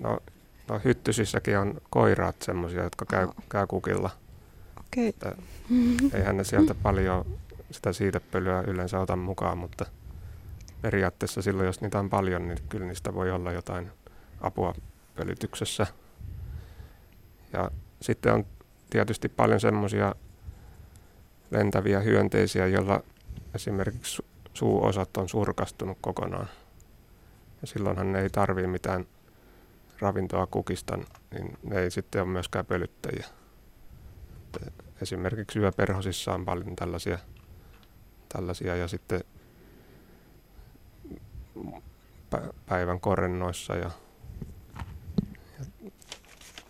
No, 0.01 0.18
no 0.68 0.81
hyttysissäkin 0.85 1.59
on 1.59 1.81
koiraat 1.90 2.37
semmoisia, 2.42 2.83
jotka 2.83 3.05
käy, 3.05 3.29
käy 3.49 3.66
kukilla. 3.66 4.11
Okei. 4.81 5.09
Että 5.09 5.37
eihän 6.14 6.37
ne 6.37 6.44
sieltä 6.44 6.75
paljon 6.75 7.27
sitä 7.70 7.92
siitepölyä 7.92 8.64
yleensä 8.66 9.01
ota 9.01 9.16
mukaan, 9.16 9.59
mutta 9.59 9.87
periaatteessa 10.83 11.42
silloin, 11.42 11.66
jos 11.66 11.81
niitä 11.81 11.99
on 11.99 12.11
paljon, 12.11 12.49
niin 12.49 12.59
kyllä 12.68 12.87
niistä 12.87 13.14
voi 13.14 13.31
olla 13.31 13.53
jotain 13.53 13.90
apua 14.40 14.75
pölytyksessä. 15.16 15.87
Ja 17.53 17.70
sitten 18.03 18.35
on 18.35 18.46
tietysti 18.90 19.29
paljon 19.29 19.61
semmoisia 19.61 20.14
lentäviä 21.51 22.01
hyönteisiä, 22.01 22.66
joilla 22.66 23.03
esimerkiksi 23.55 24.23
suuosat 24.54 25.16
on 25.16 25.28
surkastunut 25.28 25.98
kokonaan. 26.00 26.48
Ja 27.60 27.66
silloinhan 27.66 28.12
ne 28.12 28.22
ei 28.22 28.30
tarvii 28.30 28.66
mitään 28.66 29.06
ravintoa 30.00 30.46
kukista, 30.46 30.98
niin 31.30 31.58
ne 31.62 31.80
ei 31.80 31.90
sitten 31.90 32.22
ole 32.22 32.30
myöskään 32.30 32.66
pölyttäjiä. 32.66 33.26
Esimerkiksi 35.02 35.58
yöperhosissa 35.58 36.34
on 36.34 36.44
paljon 36.44 36.76
tällaisia, 36.76 37.18
tällaisia 38.28 38.76
ja 38.76 38.88
sitten 38.88 39.20
päivän 42.66 43.00
korennoissa 43.00 43.74
ja, 43.74 43.90
ja 45.58 45.64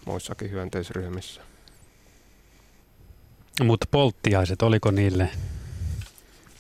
muissakin 0.07 0.51
hyönteisryhmissä. 0.51 1.43
Mutta 3.65 3.87
polttiaiset, 3.91 4.63
oliko 4.63 4.91
niille 4.91 5.31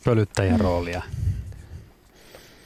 pölyttäjän 0.04 0.60
roolia? 0.60 1.02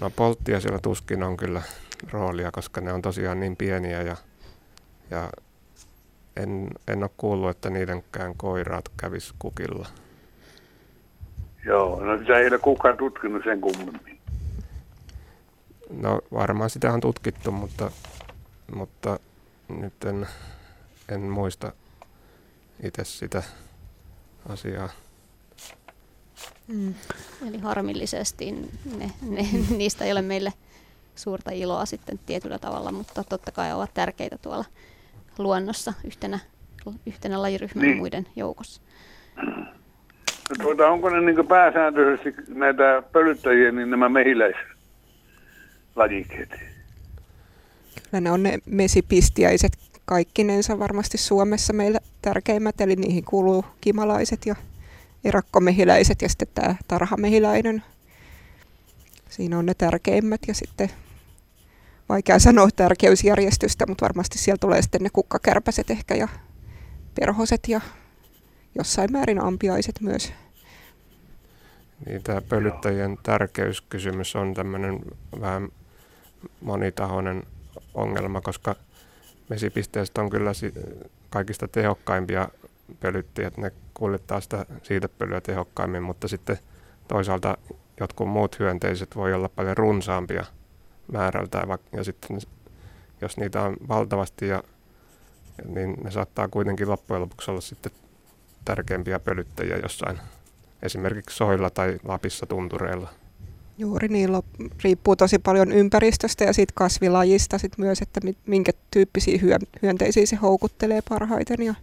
No 0.00 0.10
polttiaisilla 0.10 0.78
tuskin 0.78 1.22
on 1.22 1.36
kyllä 1.36 1.62
roolia, 2.10 2.50
koska 2.50 2.80
ne 2.80 2.92
on 2.92 3.02
tosiaan 3.02 3.40
niin 3.40 3.56
pieniä 3.56 4.02
ja, 4.02 4.16
ja 5.10 5.30
en, 6.36 6.70
en 6.88 7.02
ole 7.02 7.10
kuullut, 7.16 7.50
että 7.50 7.70
niidenkään 7.70 8.34
koiraat 8.36 8.84
kävis 8.96 9.34
kukilla. 9.38 9.88
Joo, 11.64 12.04
no 12.04 12.18
sitä 12.18 12.38
ei 12.38 12.48
ole 12.48 12.58
kukaan 12.58 12.96
tutkinut 12.96 13.44
sen 13.44 13.60
kummemmin. 13.60 14.20
No 15.90 16.20
varmaan 16.32 16.70
sitä 16.70 16.92
on 16.92 17.00
tutkittu, 17.00 17.50
mutta, 17.50 17.90
mutta 18.74 19.18
nyt 19.68 20.04
en, 20.04 20.26
en 21.08 21.20
muista 21.20 21.72
itse 22.82 23.04
sitä 23.04 23.42
asiaa. 24.48 24.88
Mm. 26.68 26.94
Eli 27.48 27.59
harmillisesti 27.59 28.53
ne, 28.98 29.11
ne, 29.29 29.48
niistä 29.79 30.05
ei 30.05 30.12
ole 30.12 30.22
meille 30.22 30.53
suurta 31.14 31.50
iloa 31.50 31.87
sitten 31.87 32.20
tietyllä 32.27 32.59
tavalla, 32.59 32.92
mutta 32.92 33.24
totta 33.24 33.53
kai 33.53 33.72
ovat 33.72 33.94
tärkeitä 33.94 34.38
tuolla 34.38 34.64
luonnossa 35.38 35.92
yhtenä, 36.05 36.38
yhtenä 37.07 37.42
lajiryhmänä 37.42 37.87
niin. 37.87 37.98
muiden 37.98 38.27
joukossa. 38.37 38.81
No 40.50 40.57
tuota, 40.62 40.88
onko 40.88 41.11
ne 41.11 41.20
niin 41.20 41.46
pääsääntöisesti 41.46 42.35
näitä 42.48 43.03
pölyttäjiä, 43.12 43.72
niin 43.72 43.90
nämä 43.90 44.09
mehiläislajikkeet? 44.09 46.50
Kyllä 46.50 46.70
ne 48.20 48.31
on 48.31 48.42
ne 48.42 48.59
mesipistiäiset 48.66 49.72
kaikkinensa 50.05 50.79
varmasti 50.79 51.18
Suomessa 51.18 51.72
meillä 51.72 51.98
tärkeimmät, 52.22 52.81
eli 52.81 52.96
niihin 52.96 53.24
kuuluu 53.24 53.64
kimalaiset 53.81 54.46
ja 54.46 54.55
erakkomehiläiset 55.24 56.22
ja 56.22 56.28
sitten 56.28 56.48
tämä 56.54 56.74
tarhamehiläinen. 56.88 57.82
Siinä 59.30 59.58
on 59.58 59.66
ne 59.66 59.74
tärkeimmät 59.74 60.40
ja 60.48 60.54
sitten 60.54 60.90
vaikea 62.08 62.38
sanoa 62.38 62.68
tärkeysjärjestystä, 62.76 63.87
mutta 63.87 64.04
varmasti 64.04 64.38
siellä 64.38 64.58
tulee 64.60 64.82
sitten 64.82 65.02
ne 65.02 65.10
kukkakärpäset 65.12 65.90
ehkä 65.90 66.14
ja 66.14 66.28
perhoset 67.20 67.68
ja 67.68 67.80
jossain 68.74 69.12
määrin 69.12 69.40
ampiaiset 69.40 70.00
myös. 70.00 70.32
Niin, 72.06 72.22
tämä 72.22 72.40
pölyttäjien 72.40 73.18
tärkeyskysymys 73.22 74.37
on 74.37 74.54
tämmöinen 74.54 75.00
vähän 75.40 75.68
monitahoinen 76.60 77.42
ongelma, 77.94 78.40
koska 78.40 78.76
vesipisteestä 79.50 80.20
on 80.22 80.30
kyllä 80.30 80.52
kaikista 81.30 81.68
tehokkaimpia 81.68 82.48
pölyttäjät. 83.00 83.57
Ne 83.57 83.72
kuljettaa 83.94 84.40
sitä 84.40 84.66
siitepölyä 84.83 85.40
tehokkaimmin, 85.40 86.02
mutta 86.02 86.28
sitten 86.28 86.59
toisaalta 87.09 87.59
jotkut 88.00 88.28
muut 88.28 88.59
hyönteiset 88.59 89.16
voi 89.16 89.35
olla 89.35 89.48
paljon 89.48 89.76
runsaampia 89.76 90.44
määrältään. 91.12 91.68
Ja 91.92 92.04
sitten 92.04 92.38
jos 93.20 93.37
niitä 93.37 93.62
on 93.62 93.76
valtavasti, 93.88 94.48
ja, 94.48 94.62
niin 95.68 95.94
ne 96.04 96.11
saattaa 96.11 96.48
kuitenkin 96.48 96.90
loppujen 96.90 97.22
lopuksi 97.22 97.50
olla 97.50 97.61
sitten 97.61 97.92
tärkeimpiä 98.64 99.18
pölyttäjiä 99.18 99.76
jossain, 99.76 100.18
esimerkiksi 100.83 101.37
soilla 101.37 101.70
tai 101.70 101.98
Lapissa 102.04 102.46
tuntureilla. 102.46 103.09
Juuri 103.78 104.09
niin, 104.09 104.30
riippuu 104.85 105.16
tosi 105.16 105.38
paljon 105.38 105.72
ympäristöstä 105.72 106.44
ja 106.44 106.52
siitä 106.52 106.72
kasvilajista 106.76 107.59
sit 107.59 107.78
myös, 107.78 108.02
että 108.02 108.20
minkä 108.46 108.72
tyyppisiä 108.90 109.38
hyönteisiä 109.83 110.26
se 110.26 110.37
houkuttelee 110.37 111.02
parhaiten. 111.09 111.62
Ja 111.62 111.74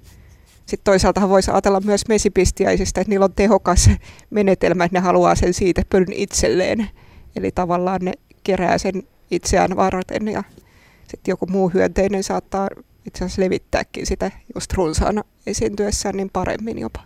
sitten 0.66 0.84
toisaalta 0.84 1.30
voisi 1.30 1.52
ajatella 1.52 1.82
myös 1.86 2.08
mesipistiäisistä, 2.08 3.02
että 3.02 3.10
niillä 3.10 3.24
on 3.24 3.34
tehokas 3.34 3.90
menetelmä, 4.30 4.84
että 4.84 4.98
ne 4.98 5.04
haluaa 5.04 5.36
sen 5.36 5.54
siitä 5.54 5.82
pölyn 5.90 6.14
itselleen. 6.14 6.88
Eli 7.36 7.52
tavallaan 7.52 8.00
ne 8.02 8.14
kerää 8.44 8.78
sen 8.78 9.04
itseään 9.32 9.76
varten 9.76 10.28
ja 10.28 10.44
sitten 11.08 11.32
joku 11.32 11.46
muu 11.46 11.70
hyönteinen 11.70 12.24
saattaa 12.24 12.68
itse 13.06 13.26
asiassa 13.26 13.42
levittääkin 13.42 14.06
sitä 14.06 14.32
just 14.56 14.74
runsaana 14.74 15.24
esiintyessään 15.48 16.16
niin 16.16 16.30
paremmin 16.34 16.80
jopa. 16.80 17.00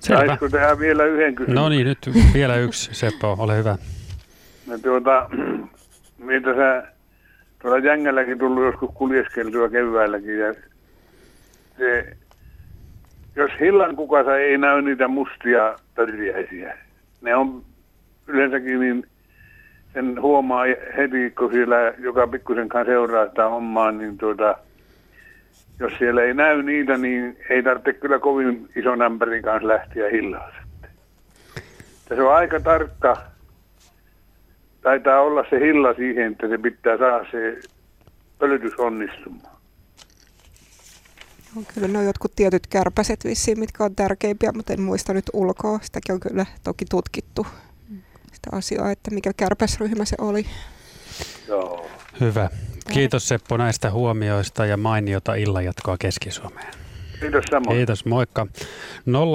Selvä. 0.00 0.26
Saisiko 0.26 0.48
tehdä 0.48 0.78
vielä 0.78 1.04
yhden 1.04 1.34
kysymyksen? 1.34 1.62
No 1.62 1.68
niin, 1.68 1.86
nyt 1.86 2.10
vielä 2.34 2.56
yksi, 2.56 2.94
Seppo, 2.94 3.36
ole 3.38 3.56
hyvä. 3.56 3.78
No 4.66 4.78
tuota, 4.78 5.30
mitä 6.18 6.54
sä 6.54 6.92
tuolla 7.62 7.78
Jängälläkin 7.78 8.38
tullut 8.38 8.64
joskus 8.64 8.90
kuljeskeltua 8.94 9.68
keväälläkin 9.68 10.38
ja 10.38 10.54
se, 11.78 12.16
jos 13.36 13.50
hillan 13.60 13.96
kukassa 13.96 14.36
ei 14.36 14.58
näy 14.58 14.82
niitä 14.82 15.08
mustia 15.08 15.76
pörjäisiä, 15.94 16.78
ne 17.20 17.34
on 17.34 17.62
yleensäkin 18.26 18.80
niin 18.80 19.06
sen 19.94 20.22
huomaa 20.22 20.64
heti, 20.96 21.30
kun 21.30 21.52
siellä 21.52 21.76
joka 21.98 22.26
pikkusen 22.26 22.68
kanssa 22.68 22.92
seuraa 22.92 23.28
sitä 23.28 23.48
hommaa, 23.48 23.92
niin 23.92 24.18
tuota, 24.18 24.56
jos 25.80 25.92
siellä 25.98 26.22
ei 26.22 26.34
näy 26.34 26.62
niitä, 26.62 26.98
niin 26.98 27.36
ei 27.50 27.62
tarvitse 27.62 27.92
kyllä 27.92 28.18
kovin 28.18 28.68
ison 28.76 29.02
ämpärin 29.02 29.42
kanssa 29.42 29.68
lähteä 29.68 30.10
hillaa 30.10 30.50
sitten. 30.50 30.90
Se 32.08 32.22
on 32.22 32.34
aika 32.34 32.60
tarkka. 32.60 33.16
Taitaa 34.82 35.20
olla 35.20 35.44
se 35.50 35.60
hilla 35.60 35.94
siihen, 35.94 36.32
että 36.32 36.48
se 36.48 36.58
pitää 36.58 36.98
saada 36.98 37.26
se 37.30 37.58
pölytys 38.38 38.74
onnistumaan. 38.78 39.55
On 41.56 41.66
kyllä 41.74 41.88
ne 41.88 41.98
on 41.98 42.04
jotkut 42.04 42.32
tietyt 42.36 42.66
kärpäset 42.66 43.24
vissiin, 43.24 43.58
mitkä 43.58 43.84
on 43.84 43.94
tärkeimpiä, 43.94 44.52
mutta 44.52 44.72
en 44.72 44.80
muista 44.80 45.14
nyt 45.14 45.30
ulkoa. 45.32 45.78
Sitäkin 45.82 46.14
on 46.14 46.20
kyllä 46.20 46.46
toki 46.62 46.84
tutkittu 46.84 47.46
sitä 48.32 48.50
asiaa, 48.52 48.90
että 48.90 49.10
mikä 49.10 49.32
kärpäsryhmä 49.36 50.04
se 50.04 50.16
oli. 50.18 50.46
Joo. 51.48 51.86
Hyvä. 52.20 52.50
Kiitos 52.92 53.28
Seppo 53.28 53.56
näistä 53.56 53.90
huomioista 53.90 54.66
ja 54.66 54.76
mainiota 54.76 55.34
illanjatkoa 55.34 55.96
Keski-Suomeen. 55.98 56.85
Kiitos 57.20 57.44
samoin. 57.50 57.76
Kiitos, 57.76 58.04
moikka. 58.04 58.46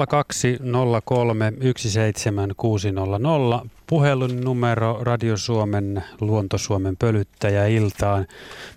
0203 0.08 1.52
17600 1.76 3.66
puhelun 3.86 4.40
numero 4.40 4.98
Radio 5.00 5.36
Suomen 5.36 6.04
Luonto 6.20 6.58
Suomen 6.58 6.96
pölyttäjä 6.96 7.66
iltaan. 7.66 8.26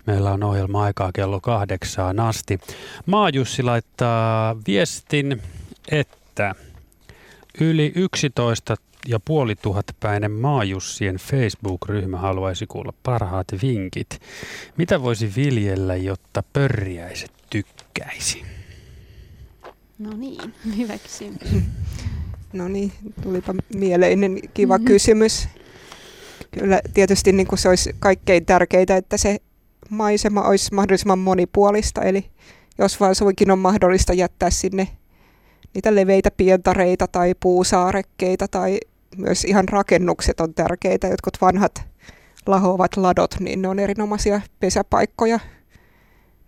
Meillä 0.06 0.32
on 0.32 0.42
ohjelma 0.42 0.82
aikaa 0.82 1.10
kello 1.14 1.40
kahdeksaan 1.40 2.20
asti. 2.20 2.58
Maajussi 3.06 3.62
laittaa 3.62 4.56
viestin, 4.66 5.42
että 5.90 6.54
yli 7.60 7.92
11 7.94 8.76
ja 9.08 9.20
puoli 9.20 9.54
tuhatpäinen 9.56 10.30
Maajussien 10.30 11.16
Facebook-ryhmä 11.16 12.18
haluaisi 12.18 12.66
kuulla 12.66 12.92
parhaat 13.02 13.46
vinkit. 13.62 14.20
Mitä 14.76 15.02
voisi 15.02 15.32
viljellä, 15.36 15.96
jotta 15.96 16.42
pörjäiset 16.52 17.32
tykkäisi? 17.50 18.42
No 19.98 20.16
niin, 20.16 20.54
hyvä 20.78 20.98
kysymys. 20.98 21.64
No 22.52 22.68
niin, 22.68 22.92
tulipa 23.22 23.54
mieleinen 23.74 24.40
kiva 24.54 24.74
mm-hmm. 24.78 24.86
kysymys. 24.86 25.48
Kyllä 26.50 26.80
tietysti 26.94 27.32
niin 27.32 27.46
kuin 27.46 27.58
se 27.58 27.68
olisi 27.68 27.96
kaikkein 27.98 28.46
tärkeintä, 28.46 28.96
että 28.96 29.16
se 29.16 29.38
maisema 29.90 30.42
olisi 30.42 30.74
mahdollisimman 30.74 31.18
monipuolista, 31.18 32.02
eli 32.02 32.26
jos 32.78 33.00
vaan 33.00 33.14
suinkin 33.14 33.50
on 33.50 33.58
mahdollista 33.58 34.12
jättää 34.12 34.50
sinne 34.50 34.88
niitä 35.74 35.94
leveitä 35.94 36.30
pientareita 36.30 37.06
tai 37.06 37.34
puusaarekkeita 37.40 38.48
tai 38.48 38.78
myös 39.16 39.44
ihan 39.44 39.68
rakennukset 39.68 40.40
on 40.40 40.54
tärkeitä. 40.54 41.06
Jotkut 41.06 41.40
vanhat 41.40 41.84
lahoavat 42.46 42.96
ladot, 42.96 43.34
niin 43.40 43.62
ne 43.62 43.68
on 43.68 43.78
erinomaisia 43.78 44.40
pesäpaikkoja 44.60 45.40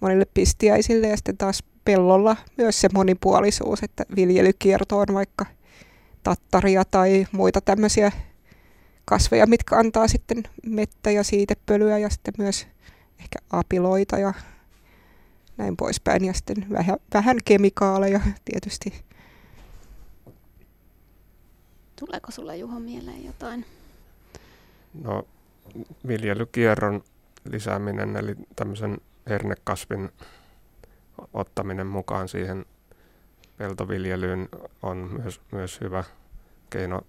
monille 0.00 0.26
pistiäisille 0.34 1.08
ja 1.08 1.16
sitten 1.16 1.36
taas 1.36 1.62
pellolla 1.84 2.36
myös 2.56 2.80
se 2.80 2.88
monipuolisuus, 2.94 3.82
että 3.82 4.04
viljelykierto 4.16 4.98
on 4.98 5.14
vaikka 5.14 5.46
tattaria 6.22 6.84
tai 6.84 7.26
muita 7.32 7.60
tämmöisiä 7.60 8.12
kasveja, 9.04 9.46
mitkä 9.46 9.76
antaa 9.76 10.08
sitten 10.08 10.42
mettä 10.66 11.10
ja 11.10 11.24
siitepölyä 11.24 11.98
ja 11.98 12.10
sitten 12.10 12.34
myös 12.38 12.66
ehkä 13.18 13.38
apiloita 13.50 14.18
ja 14.18 14.34
näin 15.56 15.76
poispäin. 15.76 16.24
Ja 16.24 16.32
sitten 16.32 16.66
vähän, 16.72 16.96
vähän 17.14 17.36
kemikaaleja 17.44 18.20
tietysti. 18.44 18.92
Tuleeko 21.96 22.30
sulle 22.30 22.56
Juho 22.56 22.80
mieleen 22.80 23.24
jotain? 23.24 23.64
No 25.04 25.26
viljelykierron 26.08 27.02
lisääminen, 27.50 28.16
eli 28.16 28.34
tämmöisen 28.56 28.98
hernekasvin 29.28 30.10
ottaminen 31.34 31.86
mukaan 31.86 32.28
siihen 32.28 32.66
peltoviljelyyn 33.56 34.48
on 34.82 34.96
myös, 34.96 35.40
myös 35.52 35.80
hyvä 35.80 36.04
keino 36.70 37.00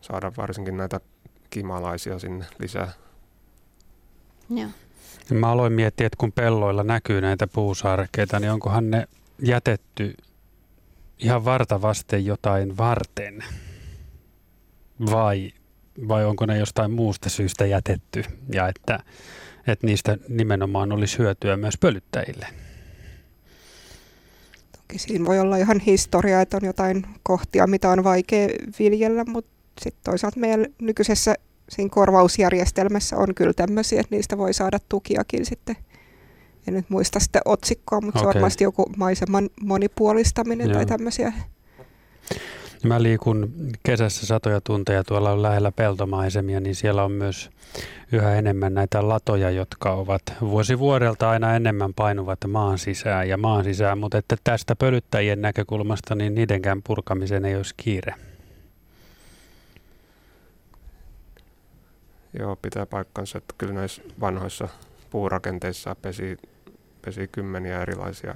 saada 0.00 0.32
varsinkin 0.36 0.76
näitä 0.76 1.00
kimalaisia 1.50 2.18
sinne 2.18 2.46
lisää. 2.58 2.92
Joo. 4.50 4.68
Mä 5.34 5.50
aloin 5.50 5.72
miettiä, 5.72 6.06
että 6.06 6.16
kun 6.16 6.32
pelloilla 6.32 6.82
näkyy 6.82 7.20
näitä 7.20 7.46
puusaarekkeita, 7.46 8.40
niin 8.40 8.50
onkohan 8.50 8.90
ne 8.90 9.08
jätetty 9.38 10.14
ihan 11.18 11.44
vartavasten 11.44 12.26
jotain 12.26 12.76
varten? 12.76 13.44
Vai, 15.10 15.52
vai 16.08 16.24
onko 16.24 16.46
ne 16.46 16.58
jostain 16.58 16.90
muusta 16.90 17.28
syystä 17.28 17.66
jätetty 17.66 18.24
ja 18.52 18.68
että, 18.68 18.98
että 19.66 19.86
niistä 19.86 20.18
nimenomaan 20.28 20.92
olisi 20.92 21.18
hyötyä 21.18 21.56
myös 21.56 21.74
pölyttäjille? 21.80 22.46
Toki 24.72 24.98
siinä 24.98 25.24
voi 25.24 25.40
olla 25.40 25.56
ihan 25.56 25.80
historia, 25.80 26.40
että 26.40 26.56
on 26.56 26.64
jotain 26.64 27.06
kohtia, 27.22 27.66
mitä 27.66 27.90
on 27.90 28.04
vaikea 28.04 28.48
viljellä, 28.78 29.24
mutta 29.24 29.50
sitten 29.80 30.04
toisaalta 30.04 30.40
meidän 30.40 30.66
nykyisessä 30.80 31.34
siinä 31.68 31.90
korvausjärjestelmässä 31.90 33.16
on 33.16 33.34
kyllä 33.34 33.52
tämmöisiä, 33.52 34.00
että 34.00 34.14
niistä 34.14 34.38
voi 34.38 34.54
saada 34.54 34.78
tukiakin 34.88 35.46
sitten. 35.46 35.76
En 36.68 36.74
nyt 36.74 36.90
muista 36.90 37.20
sitä 37.20 37.40
otsikkoa, 37.44 38.00
mutta 38.00 38.20
okay. 38.20 38.22
se 38.22 38.28
on 38.28 38.34
varmasti 38.34 38.64
joku 38.64 38.90
maiseman 38.96 39.50
monipuolistaminen 39.60 40.68
Joo. 40.68 40.74
tai 40.74 40.86
tämmöisiä. 40.86 41.32
Mä 42.84 43.02
liikun 43.02 43.52
kesässä 43.82 44.26
satoja 44.26 44.60
tunteja 44.60 45.04
tuolla 45.04 45.30
on 45.30 45.42
lähellä 45.42 45.72
peltomaisemia, 45.72 46.60
niin 46.60 46.74
siellä 46.74 47.04
on 47.04 47.12
myös 47.12 47.50
yhä 48.12 48.34
enemmän 48.34 48.74
näitä 48.74 49.08
latoja, 49.08 49.50
jotka 49.50 49.92
ovat 49.92 50.22
vuosi 50.40 50.78
vuodelta 50.78 51.30
aina 51.30 51.56
enemmän 51.56 51.94
painuvat 51.94 52.38
maan 52.48 52.78
sisään 52.78 53.28
ja 53.28 53.36
maan 53.36 53.64
sisään, 53.64 53.98
mutta 53.98 54.18
että 54.18 54.36
tästä 54.44 54.76
pölyttäjien 54.76 55.40
näkökulmasta 55.42 56.14
niin 56.14 56.34
niidenkään 56.34 56.82
purkamisen 56.82 57.44
ei 57.44 57.56
olisi 57.56 57.74
kiire. 57.76 58.14
Joo, 62.38 62.56
pitää 62.56 62.86
paikkansa, 62.86 63.38
että 63.38 63.54
kyllä 63.58 63.72
näissä 63.72 64.02
vanhoissa 64.20 64.68
puurakenteissa 65.10 65.96
pesi, 66.02 66.36
pesi 67.04 67.28
kymmeniä 67.28 67.82
erilaisia 67.82 68.34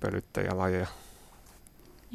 pölyttäjälajeja. 0.00 0.86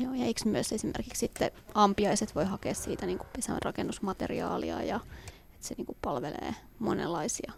Joo, 0.02 0.14
ja 0.14 0.26
eikö 0.26 0.42
myös 0.46 0.72
esimerkiksi 0.72 1.20
sitten 1.20 1.52
ampiaiset 1.74 2.36
voi 2.36 2.46
hakea 2.46 2.74
siitä 2.74 3.06
niin 3.06 3.20
pesän 3.36 3.58
rakennusmateriaalia 3.62 4.84
ja 4.84 5.00
että 5.54 5.68
se 5.68 5.76
niin 5.78 5.86
kuin 5.86 5.98
palvelee 6.02 6.56
monenlaisia. 6.80 7.52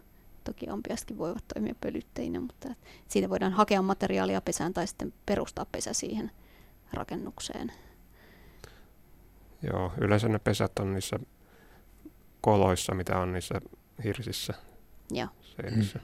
Toki 0.43 0.69
ampiaisetkin 0.69 1.17
voivat 1.17 1.43
toimia 1.53 1.75
pölytteinä, 1.81 2.39
mutta 2.39 2.69
siitä 3.07 3.29
voidaan 3.29 3.53
hakea 3.53 3.81
materiaalia 3.81 4.41
pesään 4.41 4.73
tai 4.73 4.87
sitten 4.87 5.13
perustaa 5.25 5.65
pesä 5.65 5.93
siihen 5.93 6.31
rakennukseen. 6.93 7.71
Joo, 9.61 9.91
yleensä 9.97 10.27
ne 10.27 10.39
pesät 10.39 10.79
on 10.79 10.93
niissä 10.93 11.19
koloissa, 12.41 12.93
mitä 12.93 13.19
on 13.19 13.33
niissä 13.33 13.61
hirsissä 14.03 14.53
Joo. 15.11 15.27
seinissä. 15.41 15.99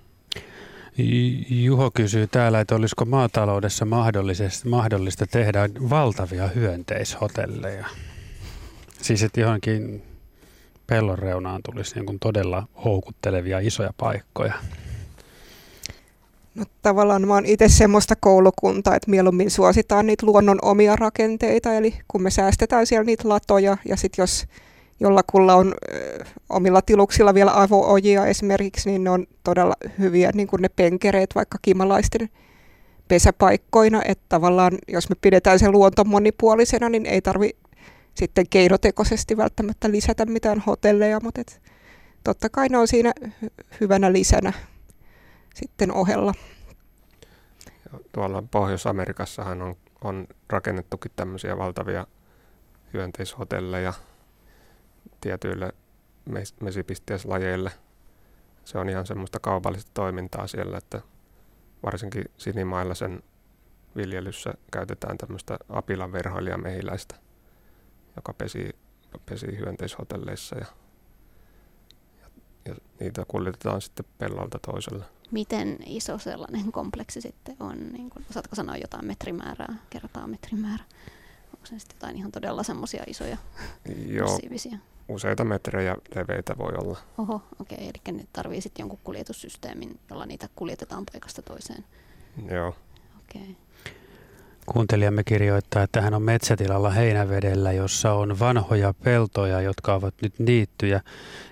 Juho 1.50 1.92
kysyy 1.92 2.28
täällä, 2.28 2.60
että 2.60 2.76
olisiko 2.76 3.06
maataloudessa 3.06 3.86
mahdollista 4.66 5.28
tehdä 5.32 5.70
valtavia 5.90 6.48
hyönteishotelleja? 6.48 7.86
Siis 9.02 9.24
että 9.24 9.40
johonkin 9.40 10.04
pellon 10.88 11.20
reunaan 11.20 11.62
tulisi 11.64 11.96
niin 11.96 12.06
kuin 12.06 12.20
todella 12.20 12.68
houkuttelevia 12.86 13.60
isoja 13.60 13.94
paikkoja. 13.98 14.54
No, 16.56 16.66
tavallaan 16.82 17.28
mä 17.28 17.34
oon 17.34 17.46
itse 17.46 17.70
semmoista 17.70 18.16
koulukuntaa, 18.16 18.96
että 18.96 19.12
mieluummin 19.12 19.52
suositaan 19.52 20.06
niitä 20.06 20.26
luonnon 20.26 20.60
omia 20.62 20.96
rakenteita, 20.96 21.74
eli 21.74 21.96
kun 22.08 22.24
me 22.24 22.32
säästetään 22.32 22.88
siellä 22.88 23.04
niitä 23.04 23.30
latoja 23.30 23.78
ja 23.86 23.98
sitten 23.98 24.24
jos 24.24 24.46
jollakulla 25.00 25.56
on 25.56 25.74
ö, 25.94 26.24
omilla 26.50 26.82
tiluksilla 26.82 27.34
vielä 27.34 27.62
avoojia 27.62 28.26
esimerkiksi, 28.26 28.90
niin 28.90 29.04
ne 29.04 29.10
on 29.10 29.28
todella 29.44 29.76
hyviä, 30.00 30.32
niin 30.34 30.48
kuin 30.48 30.62
ne 30.62 30.70
penkereet 30.70 31.36
vaikka 31.36 31.58
kimalaisten 31.62 32.30
pesäpaikkoina, 33.08 34.02
että 34.06 34.26
tavallaan 34.30 34.78
jos 34.88 35.10
me 35.10 35.16
pidetään 35.22 35.60
se 35.60 35.72
luonto 35.72 36.04
monipuolisena, 36.04 36.90
niin 36.90 37.06
ei 37.06 37.22
tarvi 37.22 37.50
sitten 38.14 38.46
keinotekoisesti 38.50 39.38
välttämättä 39.38 39.92
lisätä 39.92 40.26
mitään 40.26 40.60
hotelleja, 40.60 41.20
mutta 41.24 41.42
et 41.42 41.62
totta 42.24 42.50
kai 42.50 42.70
ne 42.70 42.78
on 42.78 42.88
siinä 42.88 43.14
hyvänä 43.82 44.14
lisänä 44.14 44.54
sitten 45.56 45.92
ohella. 45.92 46.34
Tuolla 48.12 48.44
Pohjois-Amerikassahan 48.52 49.62
on, 49.62 49.76
on 50.04 50.28
rakennettukin 50.50 51.12
tämmöisiä 51.16 51.58
valtavia 51.58 52.08
hyönteishotelleja, 52.94 53.94
tietyille 55.22 55.74
mesipisteeslajeille. 56.62 57.72
Se 58.66 58.78
on 58.78 58.90
ihan 58.90 59.08
semmoista 59.08 59.40
kaupallista 59.40 59.92
toimintaa 59.94 60.48
siellä, 60.48 60.78
että 60.78 61.02
varsinkin 61.84 62.26
sinimailla 62.38 62.96
sen 62.96 63.24
viljelyssä 63.96 64.54
käytetään 64.72 65.18
tämmöistä 65.18 65.58
apilan 65.70 66.12
verhoilijamehiläistä, 66.12 67.16
joka 68.16 68.34
pesi, 68.34 68.70
pesi 69.26 69.58
hyönteishotelleissa 69.58 70.56
ja, 70.56 70.66
ja, 72.22 72.30
ja 72.66 72.76
niitä 73.00 73.26
kuljetetaan 73.28 73.82
sitten 73.82 74.06
pellolta 74.18 74.60
toiselle. 74.60 75.06
Miten 75.32 75.78
iso 75.86 76.18
sellainen 76.18 76.72
kompleksi 76.72 77.22
sitten 77.22 77.56
on? 77.60 77.78
Niin 77.78 78.10
kun, 78.10 78.26
osaatko 78.30 78.56
sanoa 78.56 78.78
jotain 78.78 79.06
metrimäärää, 79.06 79.76
kertaa 79.90 80.28
metrimäärä? 80.28 80.84
Onko 81.54 81.66
se 81.66 81.80
sitten 81.80 81.96
jotain 81.96 82.18
ihan 82.18 82.32
todella 82.32 82.64
semmoisia 82.64 83.04
isoja, 83.08 83.38
Joo, 84.08 84.28
massiivisia? 84.28 84.78
Useita 85.10 85.44
metrejä 85.44 85.96
leveitä 86.16 86.58
voi 86.58 86.72
olla. 86.78 86.98
Oho, 87.18 87.42
okei, 87.60 87.78
okay, 87.78 87.92
eli 88.08 88.18
ne 88.18 88.26
tarvii 88.34 88.62
sitten 88.62 88.84
jonkun 88.84 89.00
kuljetussysteemin, 89.04 90.00
jolla 90.10 90.26
niitä 90.26 90.50
kuljetetaan 90.56 91.04
paikasta 91.12 91.42
toiseen. 91.42 91.86
Joo. 92.52 92.68
Okei. 92.68 93.42
Okay. 93.42 93.56
Kuuntelijamme 94.66 95.24
kirjoittaa, 95.24 95.84
että 95.84 96.02
hän 96.02 96.14
on 96.14 96.24
metsätilalla 96.24 96.90
Heinävedellä, 96.90 97.72
jossa 97.72 98.14
on 98.14 98.40
vanhoja 98.40 98.94
peltoja, 99.04 99.62
jotka 99.62 99.94
ovat 99.94 100.14
nyt 100.22 100.40
niittyjä. 100.40 101.02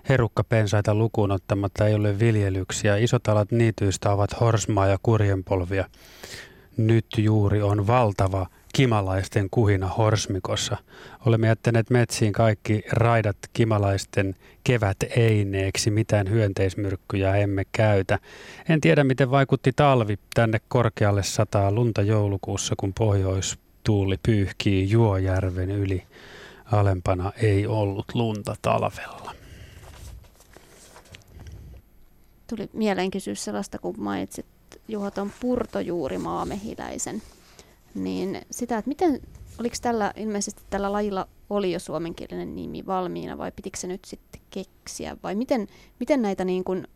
Herukkapensaita 0.09 0.95
lukuun 0.95 1.31
ottamatta 1.31 1.87
ei 1.87 1.95
ole 1.95 2.19
viljelyksiä. 2.19 2.97
Isot 2.97 3.27
alat 3.27 3.51
niityistä 3.51 4.11
ovat 4.11 4.39
horsmaa 4.39 4.87
ja 4.87 4.97
kurjenpolvia. 5.03 5.85
Nyt 6.77 7.05
juuri 7.17 7.61
on 7.61 7.87
valtava 7.87 8.47
kimalaisten 8.77 9.49
kuhina 9.51 9.87
Horsmikossa. 9.87 10.77
Olemme 11.25 11.47
jättäneet 11.47 11.89
metsiin 11.89 12.33
kaikki 12.33 12.83
raidat 12.91 13.37
kimalaisten 13.53 14.35
kevät 14.63 14.97
eineeksi, 15.15 15.91
mitään 15.91 16.29
hyönteismyrkkyjä 16.29 17.35
emme 17.35 17.63
käytä. 17.71 18.19
En 18.69 18.81
tiedä, 18.81 19.03
miten 19.03 19.31
vaikutti 19.31 19.71
talvi 19.75 20.19
tänne 20.33 20.61
korkealle 20.67 21.23
sataa 21.23 21.71
lunta 21.71 22.01
joulukuussa, 22.01 22.75
kun 22.77 22.93
pohjoistuuli 22.93 24.15
pyyhkii 24.23 24.89
Juojärven 24.89 25.71
yli. 25.71 26.03
Alempana 26.71 27.31
ei 27.41 27.67
ollut 27.67 28.05
lunta 28.13 28.55
talvella. 28.61 29.31
Tuli 32.49 32.69
mieleen 32.73 33.11
kysyä 33.11 33.35
sellaista, 33.35 33.79
kun 33.79 33.95
mainitsit 33.97 34.45
Juho 34.87 35.11
tuon 35.11 35.31
purtojuurimaamehiläisen 35.39 37.21
niin 37.97 38.41
sitä, 38.51 38.77
että 38.77 38.89
miten, 38.89 39.21
oliko 39.59 39.75
tällä, 39.81 40.13
ilmeisesti 40.15 40.61
tällä 40.69 40.91
lajilla 40.91 41.27
oli 41.49 41.71
jo 41.71 41.79
suomenkielinen 41.79 42.55
nimi 42.55 42.85
valmiina 42.85 43.37
vai 43.37 43.51
pitikö 43.51 43.77
se 43.77 43.87
nyt 43.87 44.05
sitten 44.05 44.41
keksiä 44.49 45.17
vai 45.23 45.35
miten, 45.35 45.67
miten 45.99 46.21
näitä 46.21 46.45
niin 46.45 46.63
kuin 46.63 46.87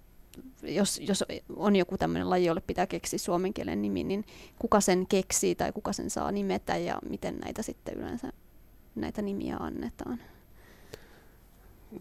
jos, 0.64 1.00
jos 1.00 1.24
on 1.56 1.76
joku 1.76 1.98
tämmöinen 1.98 2.30
laji, 2.30 2.46
jolle 2.46 2.62
pitää 2.62 2.88
keksiä 2.88 3.20
suomen 3.20 3.54
kielen 3.54 3.82
nimi, 3.82 4.04
niin 4.04 4.26
kuka 4.60 4.82
sen 4.82 5.08
keksii 5.08 5.56
tai 5.56 5.72
kuka 5.72 5.94
sen 5.94 6.10
saa 6.10 6.32
nimetä 6.32 6.78
ja 6.78 7.00
miten 7.10 7.38
näitä 7.38 7.62
sitten 7.62 7.94
yleensä 7.94 8.34
näitä 8.96 9.22
nimiä 9.22 9.58
annetaan? 9.58 10.20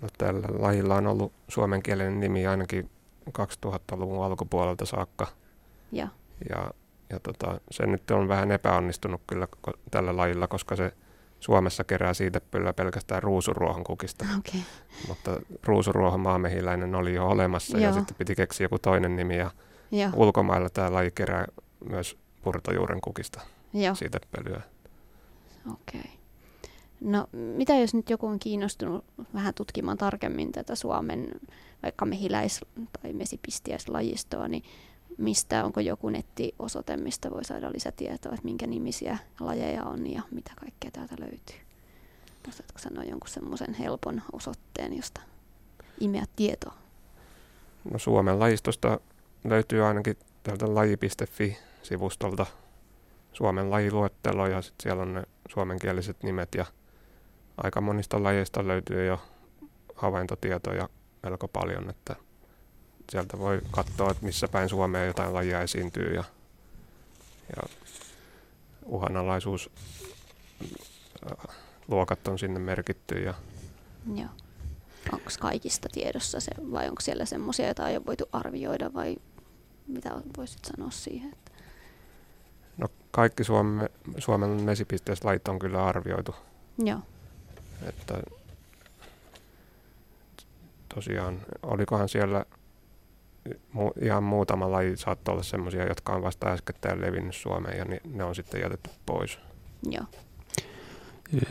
No, 0.03 0.09
tällä 0.19 0.49
lajilla 0.59 0.95
on 0.95 1.07
ollut 1.07 1.33
suomenkielinen 1.49 2.21
nimi 2.21 2.47
ainakin 2.47 2.91
2000-luvun 3.29 4.25
alkupuolelta 4.25 4.87
saakka. 4.87 5.27
Ja, 5.93 6.09
Ja, 6.51 6.75
ja 7.11 7.21
tota, 7.21 7.61
se 7.71 7.87
nyt 7.87 8.11
on 8.11 8.29
vähän 8.29 8.51
epäonnistunut 8.51 9.21
kyllä 9.27 9.49
tällä 9.91 10.17
lajilla, 10.17 10.47
koska 10.47 10.77
se 10.77 10.93
Suomessa 11.41 11.85
kerää 11.85 12.15
siitä 12.15 12.41
kyllä 12.41 12.73
pelkästään 12.73 13.23
ruusuruohon 13.23 13.85
kukista. 13.85 14.25
okei. 14.39 14.61
Mutta 15.09 15.41
ruusuruohon 15.63 16.21
maamehiläinen 16.21 16.95
oli 16.95 17.15
jo 17.15 17.27
olemassa 17.29 17.79
ja 17.79 17.85
Joo. 17.89 17.93
sitten 17.95 18.17
piti 18.17 18.35
keksiä 18.35 18.65
joku 18.65 18.79
toinen 18.79 19.17
nimi. 19.17 19.37
Ja 19.37 19.51
Ja, 19.91 20.11
ulkomailla 20.15 20.71
tämä 20.71 20.93
laji 20.93 21.11
kerää 21.11 21.47
myös 21.85 22.17
purtojuuren 22.43 23.01
kukista 23.01 23.41
ja, 23.73 23.95
siitä 23.95 24.19
pölyä. 24.37 24.61
okei. 25.73 26.11
No 27.01 27.27
mitä 27.33 27.75
jos 27.77 27.95
nyt 27.95 28.11
joku 28.11 28.27
on 28.27 28.39
kiinnostunut 28.39 29.05
vähän 29.35 29.55
tutkimaan 29.55 29.99
tarkemmin 29.99 30.53
tätä 30.53 30.75
Suomen 30.75 31.29
vaikka 31.83 32.05
mehiläis- 32.07 32.65
tai 33.03 33.13
mesipistiäislajistoa, 33.13 34.49
niin 34.49 34.63
mistä 35.21 35.65
onko 35.65 35.81
joku 35.81 36.09
nettiosoite, 36.09 36.97
mistä 36.97 37.31
voi 37.31 37.45
saada 37.45 37.73
lisätietoa, 37.73 38.33
että 38.33 38.45
minkä 38.45 38.67
nimisiä 38.67 39.19
lajeja 39.41 39.85
on 39.85 40.13
ja 40.13 40.23
mitä 40.31 40.53
kaikkea 40.61 40.91
täältä 40.91 41.15
löytyy? 41.21 41.57
Osaatko 42.49 42.79
sanoa 42.79 43.05
jonkun 43.05 43.29
semmoisen 43.29 43.75
helpon 43.75 44.23
osoitteen, 44.33 44.97
josta 44.97 45.21
imeä 46.01 46.25
tietoa? 46.37 46.75
No 47.93 47.99
Suomen 47.99 48.39
lajistosta 48.39 49.01
löytyy 49.45 49.87
ainakin 49.87 50.17
tältä 50.43 50.75
laji.fi-sivustolta 50.75 52.47
Suomen 53.33 53.71
lajiluettelo 53.71 54.47
ja 54.47 54.63
sitten 54.63 54.83
siellä 54.83 55.03
on 55.03 55.15
ne 55.15 55.23
suomenkieliset 55.49 56.23
nimet 56.23 56.55
ja 56.55 56.67
aika 57.57 57.81
monista 57.81 58.23
lajeista 58.23 58.67
löytyy 58.67 59.07
jo 59.07 59.21
havaintotietoja 59.95 60.89
melko 61.23 61.49
paljon, 61.49 61.91
että 61.91 62.17
sieltä 63.11 63.39
voi 63.39 63.61
katsoa, 63.71 64.11
että 64.11 64.25
missä 64.25 64.49
päin 64.49 64.69
Suomea 64.69 65.05
jotain 65.05 65.35
lajia 65.35 65.63
esiintyy 65.63 66.15
ja, 66.15 66.25
ja 67.57 67.63
uhanalaisuus 68.85 69.71
äh, 71.31 71.57
luokat 71.89 72.29
on 72.29 72.39
sinne 72.39 72.59
merkitty 72.59 73.15
ja 73.15 73.35
Joo. 74.15 74.29
Onko 75.13 75.31
kaikista 75.41 75.89
tiedossa 75.93 76.41
se, 76.41 76.51
vai 76.73 76.89
onko 76.89 77.01
siellä 77.01 77.25
semmoisia, 77.25 77.67
joita 77.67 77.89
ei 77.89 77.97
ole 77.97 78.07
voitu 78.07 78.29
arvioida, 78.33 78.95
vai 78.95 79.17
mitä 79.87 80.11
voisit 80.37 80.65
sanoa 80.65 80.91
siihen? 80.91 81.33
Että, 81.33 81.51
no 82.77 82.89
kaikki 83.11 83.45
Suomen, 83.45 83.89
Suomen 84.19 84.51
mesipisteessä 84.51 85.29
lajit 85.29 85.49
on 85.49 85.59
kyllä 85.59 85.87
arvioitu. 85.87 86.35
joo, 86.79 86.99
Että 87.89 88.23
tosiaan, 90.95 91.41
olikohan 91.63 92.09
siellä 92.09 92.45
mu- 93.75 94.05
ihan 94.05 94.23
muutama 94.23 94.71
laji 94.71 94.97
saattoi 94.97 95.33
olla 95.33 95.43
semmoisia, 95.43 95.89
jotka 95.89 96.13
on 96.13 96.23
vasta 96.23 96.49
äskettäin 96.53 97.01
levinnyt 97.01 97.35
Suomeen 97.35 97.79
ja 97.79 97.85
ni- 97.85 98.01
ne 98.15 98.25
on 98.25 98.35
sitten 98.35 98.61
jätetty 98.61 98.91
pois. 99.07 99.39
joo. 99.91 100.05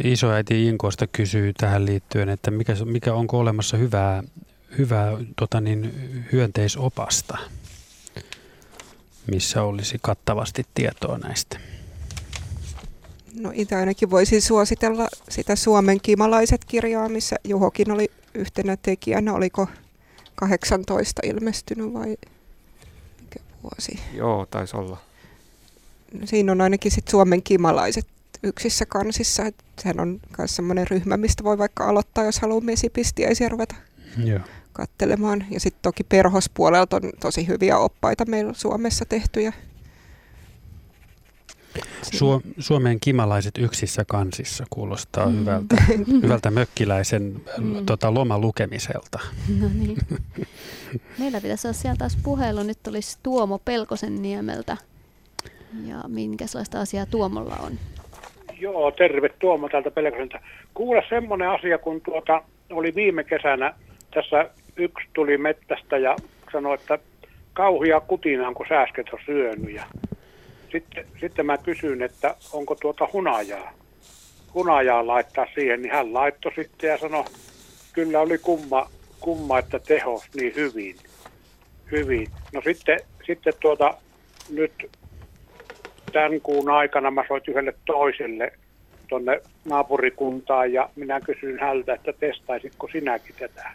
Isoäiti 0.03 0.67
Inkosta 0.67 1.07
kysyy 1.07 1.53
tähän 1.53 1.85
liittyen, 1.85 2.29
että 2.29 2.51
mikä, 2.51 2.73
mikä 2.85 3.13
onko 3.13 3.39
olemassa 3.39 3.77
hyvää, 3.77 4.23
hyvää 4.77 5.17
tota 5.35 5.61
niin, 5.61 5.93
hyönteisopasta, 6.31 7.37
missä 9.31 9.63
olisi 9.63 9.97
kattavasti 10.01 10.65
tietoa 10.73 11.17
näistä. 11.17 11.59
No 13.39 13.51
itse 13.53 13.75
ainakin 13.75 14.09
voisin 14.09 14.41
suositella 14.41 15.07
sitä 15.29 15.55
Suomen 15.55 16.01
kimalaiset 16.01 16.65
kirjaa, 16.65 17.09
missä 17.09 17.35
Juhokin 17.43 17.91
oli 17.91 18.11
yhtenä 18.33 18.77
tekijänä. 18.77 19.33
Oliko 19.33 19.67
18 20.39 21.21
ilmestynyt 21.25 21.93
vai 21.93 22.17
mikä 23.21 23.39
vuosi? 23.63 23.99
Joo, 24.13 24.45
taisi 24.45 24.77
olla. 24.77 24.97
No 26.13 26.27
Siinä 26.27 26.51
on 26.51 26.61
ainakin 26.61 26.91
sit 26.91 27.07
Suomen 27.07 27.43
kimalaiset 27.43 28.07
yksissä 28.43 28.85
kansissa. 28.85 29.45
Et 29.45 29.55
sehän 29.81 29.99
on 29.99 30.19
myös 30.37 30.55
semmoinen 30.55 30.87
ryhmä, 30.87 31.17
mistä 31.17 31.43
voi 31.43 31.57
vaikka 31.57 31.89
aloittaa, 31.89 32.23
jos 32.23 32.39
haluaa 32.39 32.61
mesipistiäisiä 32.61 33.49
ruveta 33.49 33.75
Joo. 34.23 34.39
kattelemaan. 34.73 35.45
Ja 35.49 35.59
sitten 35.59 35.81
toki 35.81 36.03
perhospuolelta 36.03 36.95
on 36.95 37.11
tosi 37.19 37.47
hyviä 37.47 37.77
oppaita 37.77 38.25
meillä 38.25 38.53
Suomessa 38.53 39.05
tehtyjä. 39.05 39.53
Su- 42.15 42.41
Suomen 42.59 42.99
kimalaiset 42.99 43.57
yksissä 43.57 44.05
kansissa 44.07 44.65
kuulostaa 44.69 45.25
Mm. 45.29 45.39
hyvältä, 45.39 45.75
hyvältä 46.23 46.51
mökkiläisen 46.51 47.41
Mm. 47.57 47.85
tota, 47.85 48.13
lomalukemiselta. 48.13 49.19
No 49.59 49.67
niin. 49.79 49.97
Meillä 51.19 51.41
pitäisi 51.41 51.67
olla 51.67 51.77
sieltä 51.77 51.97
taas 51.99 52.17
puhelu. 52.23 52.63
Nyt 52.63 52.87
olisi 52.87 53.17
Tuomo 53.23 53.59
Pelkosen 53.65 54.21
niemeltä. 54.21 54.77
Ja 55.85 55.97
minkälaista 56.07 56.79
asiaa 56.81 57.05
Tuomolla 57.05 57.55
on? 57.63 57.71
Joo, 58.59 58.91
terve 58.91 59.29
Tuomo 59.39 59.69
täältä 59.69 59.91
Pelkoselta. 59.91 60.39
Kuule 60.73 61.03
semmoinen 61.09 61.49
asia, 61.49 61.77
kun 61.77 62.01
tuota, 62.01 62.43
oli 62.69 62.95
viime 62.95 63.23
kesänä, 63.23 63.73
tässä 64.13 64.49
yksi 64.77 65.07
tuli 65.13 65.37
mettästä 65.37 65.97
ja 65.97 66.15
sanoi, 66.51 66.75
että 66.75 66.99
kauhia 67.53 67.99
kutinaan, 67.99 68.53
kun 68.53 68.65
sääsket 68.69 69.07
on 69.13 69.19
syönyt. 69.25 69.75
Ja 69.75 69.83
sitten, 70.71 71.05
sitten 71.19 71.45
mä 71.45 71.57
kysyin, 71.57 72.01
että 72.01 72.35
onko 72.53 72.75
tuota 72.75 73.07
hunajaa, 73.13 73.73
hunajaa 74.53 75.07
laittaa 75.07 75.45
siihen, 75.55 75.81
niin 75.81 75.91
hän 75.91 76.13
laittoi 76.13 76.51
sitten 76.55 76.89
ja 76.89 76.97
sanoi, 76.97 77.25
kyllä 77.93 78.19
oli 78.19 78.37
kumma, 78.37 78.89
kumma 79.19 79.59
että 79.59 79.79
tehos 79.79 80.23
niin 80.35 80.55
hyvin. 80.55 80.95
hyvin. 81.91 82.27
No 82.53 82.61
sitten, 82.63 82.99
sitten 83.25 83.53
tuota, 83.59 83.93
nyt 84.49 84.89
tämän 86.13 86.41
kuun 86.41 86.69
aikana 86.69 87.11
mä 87.11 87.23
soitin 87.27 87.51
yhdelle 87.51 87.73
toiselle 87.85 88.51
tuonne 89.07 89.41
naapurikuntaan 89.65 90.73
ja 90.73 90.89
minä 90.95 91.21
kysyin 91.21 91.59
häneltä, 91.59 91.93
että 91.93 92.13
testaisitko 92.13 92.89
sinäkin 92.91 93.35
tätä. 93.39 93.71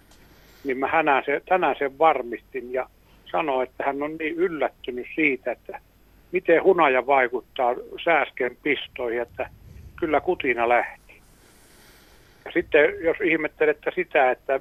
Niin 0.65 0.79
mä 0.79 0.87
hänään 0.87 1.23
se, 1.27 1.43
tänään 1.49 1.77
sen 1.79 1.99
varmistin 1.99 2.73
ja 2.73 2.89
sanoin, 3.31 3.69
että 3.69 3.85
hän 3.87 4.03
on 4.03 4.17
niin 4.17 4.35
yllättynyt 4.35 5.07
siitä, 5.15 5.53
että 5.53 5.81
miten 6.35 6.63
hunaja 6.63 7.07
vaikuttaa 7.07 7.75
sääsken 8.05 8.57
pistoihin, 8.63 9.23
että 9.23 9.51
kyllä 9.97 10.21
kutina 10.21 10.69
lähti. 10.69 11.21
Ja 12.45 12.53
sitten 12.53 12.81
jos 13.01 13.17
ihmettelette 13.25 13.91
sitä, 13.95 14.31
että 14.31 14.61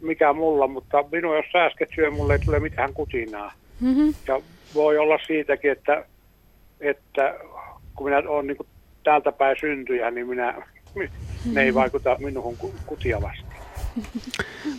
mikä 0.00 0.32
mulla, 0.32 0.66
mutta 0.66 1.04
minun 1.12 1.36
jos 1.36 1.46
sääsket 1.52 1.88
syö, 1.94 2.10
mulle 2.10 2.32
ei 2.32 2.38
tule 2.38 2.60
mitään 2.60 2.92
kutinaa. 2.94 3.52
Mm-hmm. 3.80 4.14
Ja 4.28 4.40
voi 4.74 4.98
olla 4.98 5.18
siitäkin, 5.26 5.72
että, 5.72 6.04
että 6.80 7.34
kun 7.94 8.06
minä 8.06 8.22
olen 8.28 8.46
niin 8.46 8.56
täältä 9.02 9.32
päin 9.32 9.56
syntyjä, 9.60 10.10
niin 10.10 10.28
minä, 10.28 10.62
ne 11.52 11.62
ei 11.62 11.74
vaikuta 11.74 12.16
minuun 12.18 12.56
ku- 12.56 12.74
kutiavasti. 12.86 13.54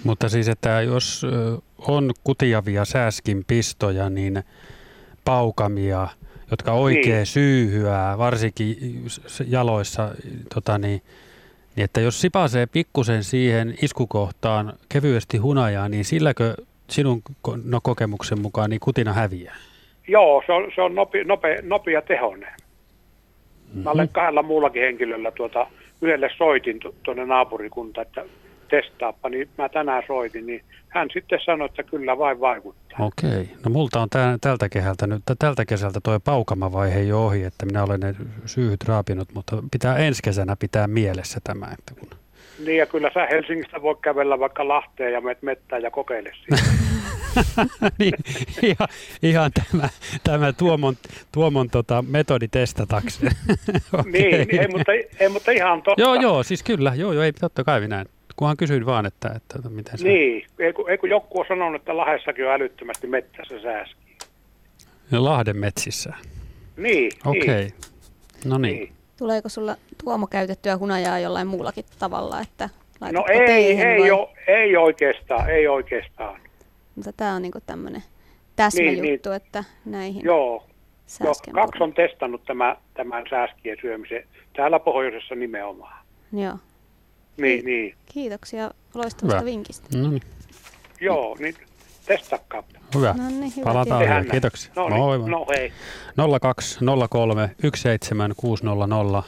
Mutta 0.03 0.29
siis, 0.29 0.47
että 0.47 0.81
jos 0.81 1.25
on 1.77 2.11
kutiavia 2.23 2.85
sääskin 2.85 3.43
pistoja, 3.47 4.09
niin 4.09 4.43
paukamia, 5.25 6.07
jotka 6.51 6.71
oikein 6.71 7.15
Niin. 7.15 7.25
syyhyää, 7.25 8.17
varsinkin 8.17 8.75
jaloissa, 9.47 10.11
tota 10.53 10.77
niin, 10.77 11.01
niin 11.75 11.83
että 11.83 12.01
jos 12.01 12.21
sipasee 12.21 12.65
pikkusen 12.65 13.23
siihen 13.23 13.75
iskukohtaan 13.81 14.73
kevyesti 14.89 15.37
hunajaa, 15.37 15.89
niin 15.89 16.05
silläkö 16.05 16.55
sinun 16.89 17.21
no, 17.65 17.79
kokemuksen 17.83 18.41
mukaan 18.41 18.69
niin 18.69 18.79
kutina 18.79 19.13
häviää? 19.13 19.55
Joo, 20.07 20.43
se 20.45 20.51
on, 20.53 20.71
se 20.75 20.81
on 20.81 20.95
nopi, 20.95 21.23
nope, 21.23 21.59
nopea 21.63 22.01
tehonen. 22.01 22.53
Mä 23.83 23.91
olen 23.91 24.09
kahdella 24.09 24.43
muullakin 24.43 24.81
henkilöllä 24.81 25.31
tuota, 25.31 25.67
yhdelle 26.01 26.29
soitin 26.37 26.79
tu- 26.79 26.95
tuonne 27.03 27.25
naapurikunta, 27.25 28.01
että 28.01 28.25
testaappa, 28.69 29.29
niin 29.29 29.49
mä 29.57 29.69
tänään 29.69 30.03
soitin, 30.07 30.45
niin 30.45 30.63
hän 30.95 31.07
sitten 31.13 31.39
sanoi, 31.45 31.65
että 31.65 31.83
kyllä 31.83 32.17
vain 32.17 32.39
vaikuttaa. 32.39 33.05
Okei. 33.05 33.49
No 33.65 33.71
multa 33.71 34.01
on 34.01 34.09
tää, 34.09 34.37
tältä 34.41 34.69
kehältä 34.69 35.07
nyt, 35.07 35.23
tältä 35.39 35.65
kesältä 35.65 35.99
tuo 36.03 36.19
paukamavaihe 36.19 37.01
jo 37.01 37.25
ohi, 37.25 37.43
että 37.43 37.65
minä 37.65 37.83
olen 37.83 37.99
ne 37.99 38.15
syyhyt 38.45 38.83
raapinut, 38.83 39.29
mutta 39.33 39.63
pitää 39.71 39.97
ensi 39.97 40.23
kesänä 40.23 40.55
pitää 40.55 40.87
mielessä 40.87 41.39
tämä, 41.43 41.67
että 41.79 41.93
kun 41.99 42.19
Niin 42.65 42.77
ja 42.77 42.85
kyllä 42.85 43.11
sä 43.13 43.27
Helsingistä 43.31 43.81
voi 43.81 43.95
kävellä 44.01 44.39
vaikka 44.39 44.67
Lahteen 44.67 45.13
ja 45.13 45.21
menet 45.21 45.41
mettään 45.41 45.81
ja 45.81 45.91
kokeile 45.91 46.31
siitä. 46.35 46.63
niin, 47.99 48.13
ihan, 48.61 48.87
ihan 49.23 49.51
tämä, 49.53 49.89
tämä 50.23 50.53
Tuomon, 50.53 50.95
tuomon 51.31 51.69
tota, 51.69 52.03
metodi 52.07 52.47
testatakseen. 52.47 53.31
Niin, 54.05 54.31
niin 54.47 54.61
ei, 54.61 54.67
mutta, 54.67 54.91
ei, 55.19 55.29
mutta 55.29 55.51
ihan 55.51 55.81
totta. 55.81 56.01
Joo, 56.01 56.15
joo, 56.15 56.43
siis 56.43 56.63
kyllä, 56.63 56.93
joo, 56.95 57.13
joo, 57.13 57.23
ei 57.23 57.33
totta 57.33 57.63
kai 57.63 57.81
minä 57.81 58.05
kunhan 58.35 58.57
kysyin 58.57 58.85
vaan, 58.85 59.05
että, 59.05 59.27
että, 59.35 59.55
että 59.57 59.69
miten 59.69 59.97
se... 59.97 60.07
Niin, 60.07 60.45
eikö, 60.59 60.83
eikö 60.87 61.07
joku 61.07 61.39
ole 61.39 61.47
sanonut, 61.47 61.81
että 61.81 61.97
Lahdessakin 61.97 62.45
on 62.47 62.53
älyttömästi 62.53 63.07
mettässä 63.07 63.61
sääski? 63.61 64.17
Ja 65.11 65.23
Lahden 65.23 65.57
metsissä. 65.57 66.13
Niin, 66.77 67.11
Okei. 67.25 67.41
Okay. 67.41 67.61
niin, 67.61 67.73
No 68.45 68.57
niin. 68.57 68.75
niin. 68.75 68.93
Tuleeko 69.17 69.49
sulla 69.49 69.75
Tuomo 70.03 70.27
käytettyä 70.27 70.77
hunajaa 70.77 71.19
jollain 71.19 71.47
muullakin 71.47 71.85
tavalla, 71.99 72.41
että 72.41 72.69
No 73.11 73.25
ei, 73.29 73.45
teihin 73.45 73.87
ei, 73.87 74.01
vai? 74.01 74.11
o, 74.11 74.33
ei 74.47 74.77
oikeastaan, 74.77 75.49
ei 75.49 75.67
oikeastaan. 75.67 76.39
Mutta 76.95 77.13
tämä 77.13 77.33
on 77.33 77.41
niinku 77.41 77.59
tämmöinen 77.65 78.03
täsmäjuttu, 78.55 79.01
Niin, 79.01 79.19
niin. 79.23 79.35
että 79.35 79.63
näihin 79.85 80.21
Joo, 80.25 80.37
joo 80.37 80.67
sääsken 81.05 81.53
kaksi 81.53 81.83
on 81.83 81.93
testannut 81.93 82.43
tämä, 82.45 82.75
tämän 82.93 83.23
sääskien 83.29 83.77
syömisen 83.81 84.23
täällä 84.55 84.79
pohjoisessa 84.79 85.35
nimenomaan. 85.35 86.05
Joo. 86.33 86.57
Niin, 87.37 87.65
niin. 87.65 87.95
Kiitoksia 88.05 88.71
loistavasta 88.93 89.39
Hyvä. 89.39 89.45
vinkistä. 89.45 89.97
No 89.97 90.09
niin. 90.09 90.21
Joo, 91.01 91.35
niin 91.39 91.55
testakkaa. 92.05 92.63
Hyvä. 92.95 93.15
No 93.17 93.29
niin, 93.29 93.53
hyvä 93.55 93.63
Palataan 93.63 93.99
vielä. 93.99 94.23
Kiitoksia. 94.23 94.71
No, 94.75 94.89
niin, 94.89 94.99
moi. 94.99 95.29
no 95.29 95.45
hei. 95.49 95.71
0203 96.41 97.55
17600 97.75 99.23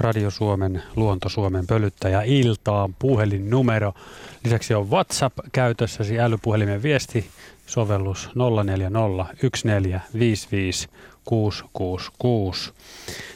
Radio 0.00 0.30
Suomen, 0.30 0.82
Luonto 0.96 1.28
Suomen 1.28 1.66
pölyttäjä 1.66 2.22
iltaan 2.22 2.94
puhelinnumero. 2.98 3.94
Lisäksi 4.44 4.74
on 4.74 4.90
WhatsApp 4.90 5.38
käytössäsi 5.52 6.20
älypuhelimen 6.20 6.82
viesti 6.82 7.26
sovellus 7.66 8.30
440 8.34 10.88
666 11.24 12.72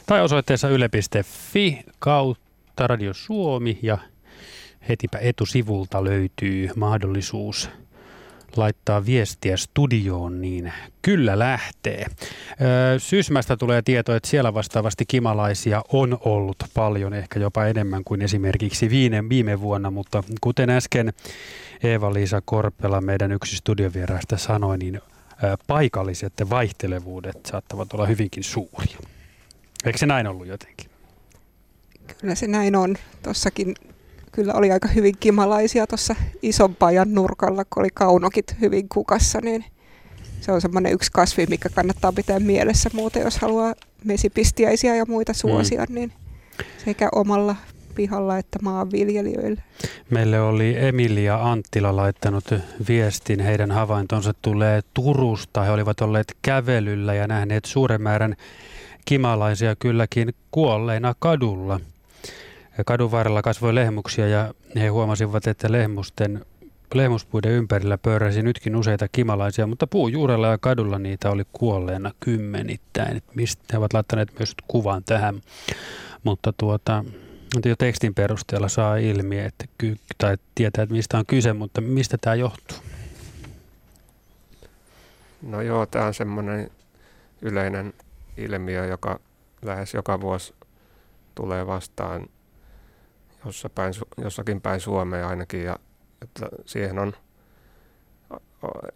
tai 0.05 0.21
osoitteessa 0.21 0.69
yle.fi 0.69 1.79
kautta 1.99 2.50
Radio 2.87 3.13
Suomi 3.13 3.79
ja 3.81 3.97
hetipä 4.89 5.17
etusivulta 5.17 6.03
löytyy 6.03 6.69
mahdollisuus 6.75 7.69
laittaa 8.55 9.05
viestiä 9.05 9.57
studioon, 9.57 10.41
niin 10.41 10.73
kyllä 11.01 11.39
lähtee. 11.39 12.05
Sysmästä 12.97 13.57
tulee 13.57 13.81
tieto, 13.81 14.15
että 14.15 14.29
siellä 14.29 14.53
vastaavasti 14.53 15.05
kimalaisia 15.07 15.81
on 15.93 16.17
ollut 16.25 16.55
paljon, 16.73 17.13
ehkä 17.13 17.39
jopa 17.39 17.65
enemmän 17.65 18.03
kuin 18.03 18.21
esimerkiksi 18.21 18.89
viime, 18.89 19.29
viime 19.29 19.61
vuonna, 19.61 19.91
mutta 19.91 20.23
kuten 20.41 20.69
äsken 20.69 21.13
Eeva-Liisa 21.83 22.41
Korpela, 22.45 23.01
meidän 23.01 23.31
yksi 23.31 23.55
studiovieraista 23.55 24.37
sanoi, 24.37 24.77
niin 24.77 25.01
paikalliset 25.67 26.33
vaihtelevuudet 26.49 27.45
saattavat 27.45 27.93
olla 27.93 28.05
hyvinkin 28.05 28.43
suuria. 28.43 28.97
Eikö 29.85 29.97
se 29.97 30.05
näin 30.05 30.27
ollut 30.27 30.47
jotenkin? 30.47 30.90
Kyllä 32.17 32.35
se 32.35 32.47
näin 32.47 32.75
on. 32.75 32.95
Tossakin 33.23 33.75
kyllä 34.31 34.53
oli 34.53 34.71
aika 34.71 34.87
hyvin 34.87 35.15
kimalaisia 35.19 35.87
tuossa 35.87 36.15
ison 36.41 36.75
pajan 36.75 37.13
nurkalla, 37.13 37.65
kun 37.65 37.83
oli 37.83 37.89
kaunokit 37.93 38.55
hyvin 38.61 38.89
kukassa, 38.89 39.39
niin 39.41 39.65
se 40.41 40.51
on 40.51 40.61
semmoinen 40.61 40.93
yksi 40.93 41.11
kasvi, 41.11 41.45
mikä 41.45 41.69
kannattaa 41.69 42.13
pitää 42.13 42.39
mielessä 42.39 42.89
muuten, 42.93 43.21
jos 43.21 43.37
haluaa 43.37 43.73
mesipistiäisiä 44.03 44.95
ja 44.95 45.05
muita 45.07 45.33
suosia, 45.33 45.85
mm. 45.89 45.95
niin 45.95 46.13
sekä 46.85 47.09
omalla 47.15 47.55
pihalla 47.95 48.37
että 48.37 48.59
maanviljelijöille. 48.61 49.63
Meille 50.09 50.41
oli 50.41 50.75
Emilia 50.77 51.51
Anttila 51.51 51.95
laittanut 51.95 52.53
viestin. 52.87 53.39
Heidän 53.39 53.71
havaintonsa 53.71 54.33
tulee 54.41 54.81
Turusta. 54.93 55.63
He 55.63 55.71
olivat 55.71 56.01
olleet 56.01 56.37
kävelyllä 56.41 57.13
ja 57.13 57.27
nähneet 57.27 57.65
suuren 57.65 58.01
määrän 58.01 58.35
kimalaisia 59.05 59.75
kylläkin 59.75 60.33
kuolleina 60.51 61.15
kadulla. 61.19 61.79
Ja 62.81 62.85
Kadun 62.85 63.11
varrella 63.11 63.41
kasvoi 63.41 63.75
lehmuksia 63.75 64.27
ja 64.27 64.53
he 64.75 64.87
huomasivat, 64.87 65.47
että 65.47 65.71
lehmusten, 65.71 66.45
lehmuspuiden 66.93 67.51
ympärillä 67.51 67.97
pöyräsi 67.97 68.41
nytkin 68.41 68.75
useita 68.75 69.07
kimalaisia, 69.07 69.67
mutta 69.67 69.87
puujuurella 69.87 70.47
ja 70.47 70.57
kadulla 70.57 70.99
niitä 70.99 71.31
oli 71.31 71.43
kuolleena 71.53 72.11
kymmenittäin. 72.19 73.17
Et 73.17 73.23
Mistä 73.35 73.63
he 73.71 73.77
ovat 73.77 73.93
laittaneet 73.93 74.39
myös 74.39 74.55
kuvan 74.67 75.03
tähän, 75.05 75.41
mutta 76.23 76.53
tuota, 76.57 77.05
jo 77.65 77.75
tekstin 77.75 78.13
perusteella 78.13 78.69
saa 78.69 78.95
ilmi, 78.97 79.39
että 79.39 79.65
ky- 79.77 79.97
tai 80.17 80.37
tietää, 80.55 80.83
että 80.83 80.95
mistä 80.95 81.17
on 81.17 81.25
kyse, 81.25 81.53
mutta 81.53 81.81
mistä 81.81 82.17
tämä 82.21 82.35
johtuu? 82.35 82.77
No 85.41 85.61
joo, 85.61 85.85
tämä 85.85 86.05
on 86.05 86.13
semmoinen 86.13 86.71
yleinen 87.41 87.93
ilmiö, 88.37 88.85
joka 88.85 89.19
lähes 89.61 89.93
joka 89.93 90.21
vuosi 90.21 90.53
tulee 91.35 91.67
vastaan 91.67 92.27
jossa 93.45 93.69
päin, 93.69 93.93
jossakin 94.17 94.61
päin 94.61 94.79
Suomea 94.79 95.27
ainakin. 95.27 95.63
Ja, 95.63 95.75
että 96.21 96.49
siihen 96.65 96.99
on 96.99 97.13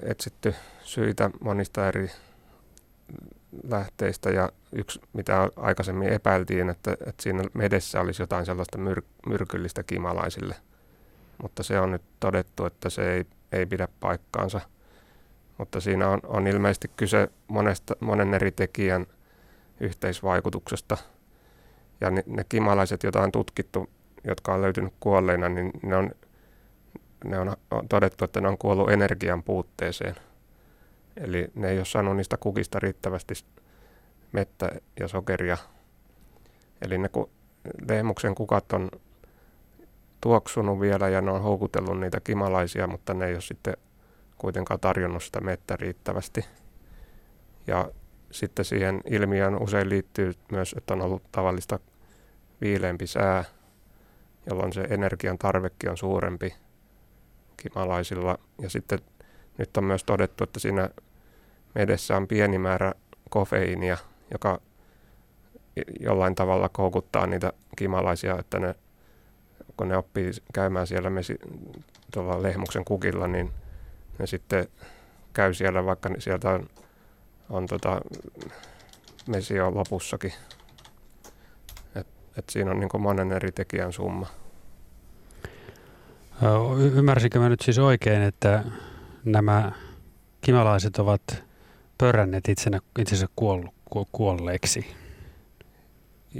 etsitty 0.02 0.56
syitä 0.84 1.30
monista 1.42 1.88
eri 1.88 2.12
lähteistä 3.70 4.30
ja 4.30 4.50
yksi, 4.72 5.02
mitä 5.14 5.50
aikaisemmin 5.56 6.10
epäiltiin, 6.10 6.70
että, 6.70 6.92
että 6.92 7.24
siinä 7.24 7.44
medessä 7.54 8.02
olisi 8.02 8.22
jotain 8.22 8.46
sellaista 8.46 8.78
myr- 8.78 9.06
myrkyllistä 9.28 9.84
kimalaisille. 9.84 10.56
Mutta 11.42 11.64
se 11.64 11.80
on 11.80 11.92
nyt 11.92 12.02
todettu, 12.20 12.66
että 12.66 12.90
se 12.90 13.14
ei, 13.14 13.26
ei 13.52 13.66
pidä 13.66 13.88
paikkaansa. 14.00 14.62
Mutta 15.58 15.80
siinä 15.80 16.10
on, 16.10 16.20
on 16.24 16.48
ilmeisesti 16.48 16.92
kyse 16.98 17.30
monesta, 17.48 17.96
monen 18.00 18.34
eri 18.34 18.52
tekijän 18.52 19.06
yhteisvaikutuksesta. 19.80 20.98
Ja 22.02 22.10
ne, 22.10 22.24
ne 22.28 22.46
kimalaiset, 22.50 23.04
joita 23.04 23.22
on 23.22 23.32
tutkittu, 23.32 23.90
jotka 24.28 24.54
on 24.54 24.62
löytynyt 24.62 24.94
kuolleina, 25.00 25.50
niin 25.50 25.72
ne 25.84 25.96
on, 25.96 26.12
ne 27.24 27.40
on, 27.40 27.56
todettu, 27.90 28.26
että 28.26 28.42
ne 28.42 28.48
on 28.48 28.58
kuollut 28.58 28.90
energian 28.90 29.44
puutteeseen. 29.44 30.16
Eli 31.18 31.48
ne 31.56 31.70
ei 31.70 31.78
ole 31.78 31.86
saanut 31.86 32.18
niistä 32.18 32.38
kukista 32.38 32.80
riittävästi 32.80 33.34
mettä 34.32 34.72
ja 35.00 35.08
sokeria. 35.08 35.58
Eli 36.82 36.98
ne 36.98 37.10
lehmuksen 37.90 38.36
kukat 38.36 38.74
on 38.74 38.90
tuoksunut 40.22 40.80
vielä 40.80 41.10
ja 41.10 41.22
ne 41.22 41.32
on 41.32 41.42
houkutellut 41.42 42.00
niitä 42.00 42.20
kimalaisia, 42.20 42.88
mutta 42.88 43.14
ne 43.14 43.26
ei 43.26 43.34
ole 43.34 43.42
sitten 43.42 43.78
kuitenkaan 44.38 44.80
tarjonnut 44.80 45.24
sitä 45.24 45.42
mettä 45.42 45.76
riittävästi. 45.76 46.46
Ja 47.68 47.90
sitten 48.32 48.66
siihen 48.66 49.02
ilmiöön 49.06 49.62
usein 49.62 49.90
liittyy 49.90 50.34
myös, 50.52 50.76
että 50.78 50.94
on 50.94 51.02
ollut 51.02 51.32
tavallista 51.32 51.80
viileämpi 52.62 53.08
sää, 53.08 53.44
jolloin 54.50 54.74
se 54.74 54.82
energian 54.82 55.38
tarvekin 55.38 55.90
on 55.90 55.98
suurempi 55.98 56.56
kimalaisilla. 57.58 58.38
Ja 58.62 58.70
sitten 58.70 59.00
nyt 59.58 59.78
on 59.78 59.84
myös 59.84 60.04
todettu, 60.04 60.44
että 60.44 60.60
siinä 60.60 60.90
medessä 61.76 62.18
on 62.18 62.28
pieni 62.28 62.58
määrä 62.58 62.94
kofeiinia, 63.30 63.98
joka 64.32 64.62
jollain 66.00 66.36
tavalla 66.36 66.70
koukuttaa 66.70 67.28
niitä 67.28 67.54
kimalaisia, 67.78 68.40
että 68.40 68.60
ne, 68.60 68.76
kun 69.78 69.88
ne 69.88 69.98
oppii 69.98 70.32
käymään 70.54 70.88
siellä 70.88 71.10
mesi, 71.10 71.40
tuolla 72.14 72.44
lehmuksen 72.44 72.86
kukilla, 72.86 73.28
niin 73.28 73.52
ne 74.20 74.28
sitten 74.28 74.68
käy 75.34 75.54
siellä, 75.54 75.86
vaikka 75.86 76.10
sieltä 76.20 76.50
on, 76.50 76.70
on 77.50 77.66
tota, 77.66 78.02
mesi 79.28 79.60
on 79.60 79.76
lopussakin. 79.76 80.34
Et, 82.38 82.50
siinä 82.50 82.72
on 82.72 82.80
niin 82.80 82.90
monen 83.02 83.32
eri 83.32 83.52
tekijän 83.52 83.94
summa. 83.94 84.28
Ymmärsinkö 86.94 87.40
mä 87.40 87.50
nyt 87.50 87.62
siis 87.62 87.80
oikein, 87.80 88.22
että 88.22 88.64
nämä 89.26 89.72
kimalaiset 90.42 90.98
ovat 90.98 91.22
pörränneet 91.98 92.50
itsenä, 92.50 92.80
itsensä 93.00 93.28
kuollu, 93.36 93.74
ku, 93.90 94.08
kuolleeksi? 94.12 94.96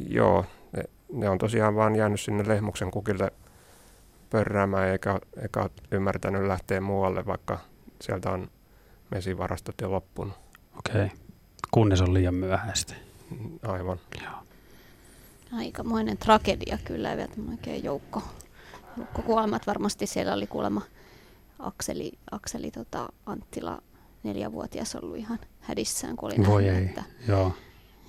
Joo, 0.10 0.46
ne, 0.78 0.84
ne 1.14 1.30
on 1.30 1.38
tosiaan 1.38 1.76
vaan 1.76 1.96
jäänyt 1.96 2.20
sinne 2.20 2.44
lehmuksen 2.48 2.92
kukille 2.92 3.32
pörräämään 4.30 4.88
eikä, 4.88 5.20
eikä 5.42 5.70
ymmärtänyt 5.92 6.48
lähteä 6.48 6.82
muualle, 6.82 7.26
vaikka 7.26 7.60
sieltä 8.02 8.30
on 8.30 8.50
mesivarastot 9.12 9.76
jo 9.82 9.92
loppunut. 9.92 10.34
Okei, 10.78 11.06
okay. 11.06 11.18
kunnes 11.72 12.02
on 12.02 12.14
liian 12.14 12.36
myöhäistä. 12.36 12.94
Aivan. 13.64 14.00
Aikamoinen 15.54 16.18
tragedia 16.18 16.78
kyllä, 16.84 17.18
vielä 17.18 17.34
oikein 17.52 17.84
joukko, 17.84 18.22
joukko 18.98 19.22
kuolemat. 19.22 19.68
Varmasti 19.68 20.08
siellä 20.08 20.34
oli 20.34 20.48
kuulemma 20.48 20.82
Akseli, 21.60 22.12
Akseli 22.32 22.72
tota, 22.72 23.10
Anttila, 23.26 23.82
neljävuotias 24.24 24.96
ollut 24.96 25.18
ihan 25.18 25.40
hädissään, 25.60 26.16
kun 26.16 26.30
oli 26.34 26.48
Voi 26.48 26.64
nähnyt, 26.64 26.82
ei, 26.82 26.90
että 26.90 27.04
joo. 27.28 27.54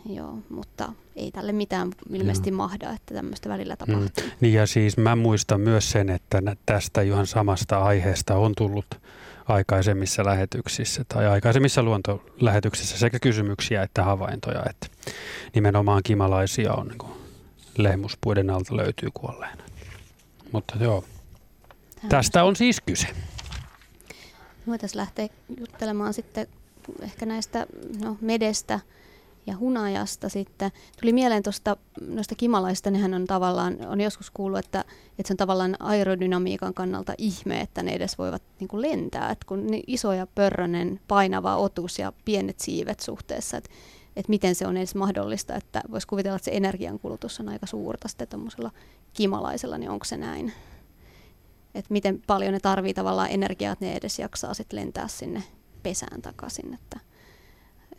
Joo, 0.09 0.39
mutta 0.49 0.93
ei 1.17 1.31
tälle 1.31 1.53
mitään 1.53 1.91
ilmeisesti 2.11 2.51
mahda, 2.51 2.91
että 2.91 3.15
tämmöistä 3.15 3.49
välillä 3.49 3.77
tapahtuu. 3.77 4.25
Mm. 4.25 4.31
Niin 4.41 4.55
ja 4.55 4.67
siis 4.67 4.97
mä 4.97 5.17
muistan 5.17 5.61
myös 5.61 5.91
sen, 5.91 6.11
että 6.11 6.41
nä- 6.41 6.57
tästä 6.67 7.01
ihan 7.01 7.27
samasta 7.27 7.79
aiheesta 7.79 8.37
on 8.37 8.53
tullut 8.57 8.87
aikaisemmissa 9.49 10.25
lähetyksissä 10.25 11.05
tai 11.09 11.27
aikaisemmissa 11.27 11.83
luontolähetyksissä 11.83 12.99
sekä 12.99 13.19
kysymyksiä 13.19 13.83
että 13.83 14.05
havaintoja, 14.05 14.63
että 14.71 14.87
nimenomaan 15.55 16.03
kimalaisia 16.05 16.73
on 16.73 16.89
niin 16.89 17.16
lehmuspuiden 17.83 18.51
alta 18.51 18.77
löytyy 18.77 19.09
kuolleena. 19.15 19.65
Mutta 20.53 20.77
joo, 20.81 21.05
Tästä 22.09 22.45
on 22.45 22.57
siis 22.57 22.81
kyse. 22.87 23.07
Voitaisiin 24.67 24.99
lähteä 24.99 25.29
juttelemaan 25.61 26.15
sitten 26.15 26.47
ehkä 27.03 27.27
näistä 27.27 27.67
no, 28.05 28.17
medestä 28.21 28.81
ja 29.47 29.57
hunajasta 29.57 30.29
sitten. 30.29 30.71
Tuli 31.01 31.13
mieleen 31.13 31.43
tuosta 31.43 31.77
noista 32.01 32.35
kimalaista, 32.35 32.91
nehän 32.91 33.15
on 33.15 33.25
tavallaan, 33.25 33.77
on 33.87 34.01
joskus 34.01 34.31
kuullut, 34.31 34.59
että, 34.59 34.85
että 35.19 35.29
se 35.29 35.33
on 35.33 35.37
tavallaan 35.37 35.77
aerodynamiikan 35.81 36.75
kannalta 36.75 37.15
ihme, 37.19 37.61
että 37.61 37.83
ne 37.83 37.93
edes 37.93 38.19
voivat 38.19 38.43
niin 38.61 38.69
kuin 38.69 38.83
lentää, 38.83 39.31
että 39.31 39.47
kun 39.49 39.67
niin 39.67 39.85
iso 39.87 40.13
ja 40.13 40.27
pörrönen 40.35 41.01
painava 41.09 41.57
otus 41.57 41.99
ja 41.99 42.13
pienet 42.25 42.61
siivet 42.61 43.01
suhteessa, 43.01 43.57
että, 43.57 43.71
että 44.17 44.31
miten 44.31 44.55
se 44.55 44.67
on 44.67 44.77
edes 44.77 44.95
mahdollista, 44.95 45.55
että 45.55 45.83
voisi 45.91 46.07
kuvitella, 46.07 46.37
että 46.37 46.45
se 46.45 46.57
energiankulutus 46.57 47.41
on 47.41 47.49
aika 47.49 47.67
suurta 47.67 48.09
sitten 48.09 48.29
tuommoisella 48.29 48.71
kimalaisella, 49.13 49.79
niin 49.79 49.91
onko 49.91 50.05
se 50.05 50.17
näin? 50.17 50.53
Että 51.75 51.93
miten 51.93 52.23
paljon 52.27 52.53
ne 52.53 52.61
tarvii 52.61 52.95
tavallaan 52.95 53.31
energiaa, 53.31 53.73
että 53.73 53.85
ne 53.85 53.97
edes 53.97 54.19
jaksaa 54.19 54.55
sitten 54.55 54.79
lentää 54.79 55.09
sinne 55.09 55.43
pesään 55.83 56.23
takaisin, 56.23 56.75
että, 56.75 57.01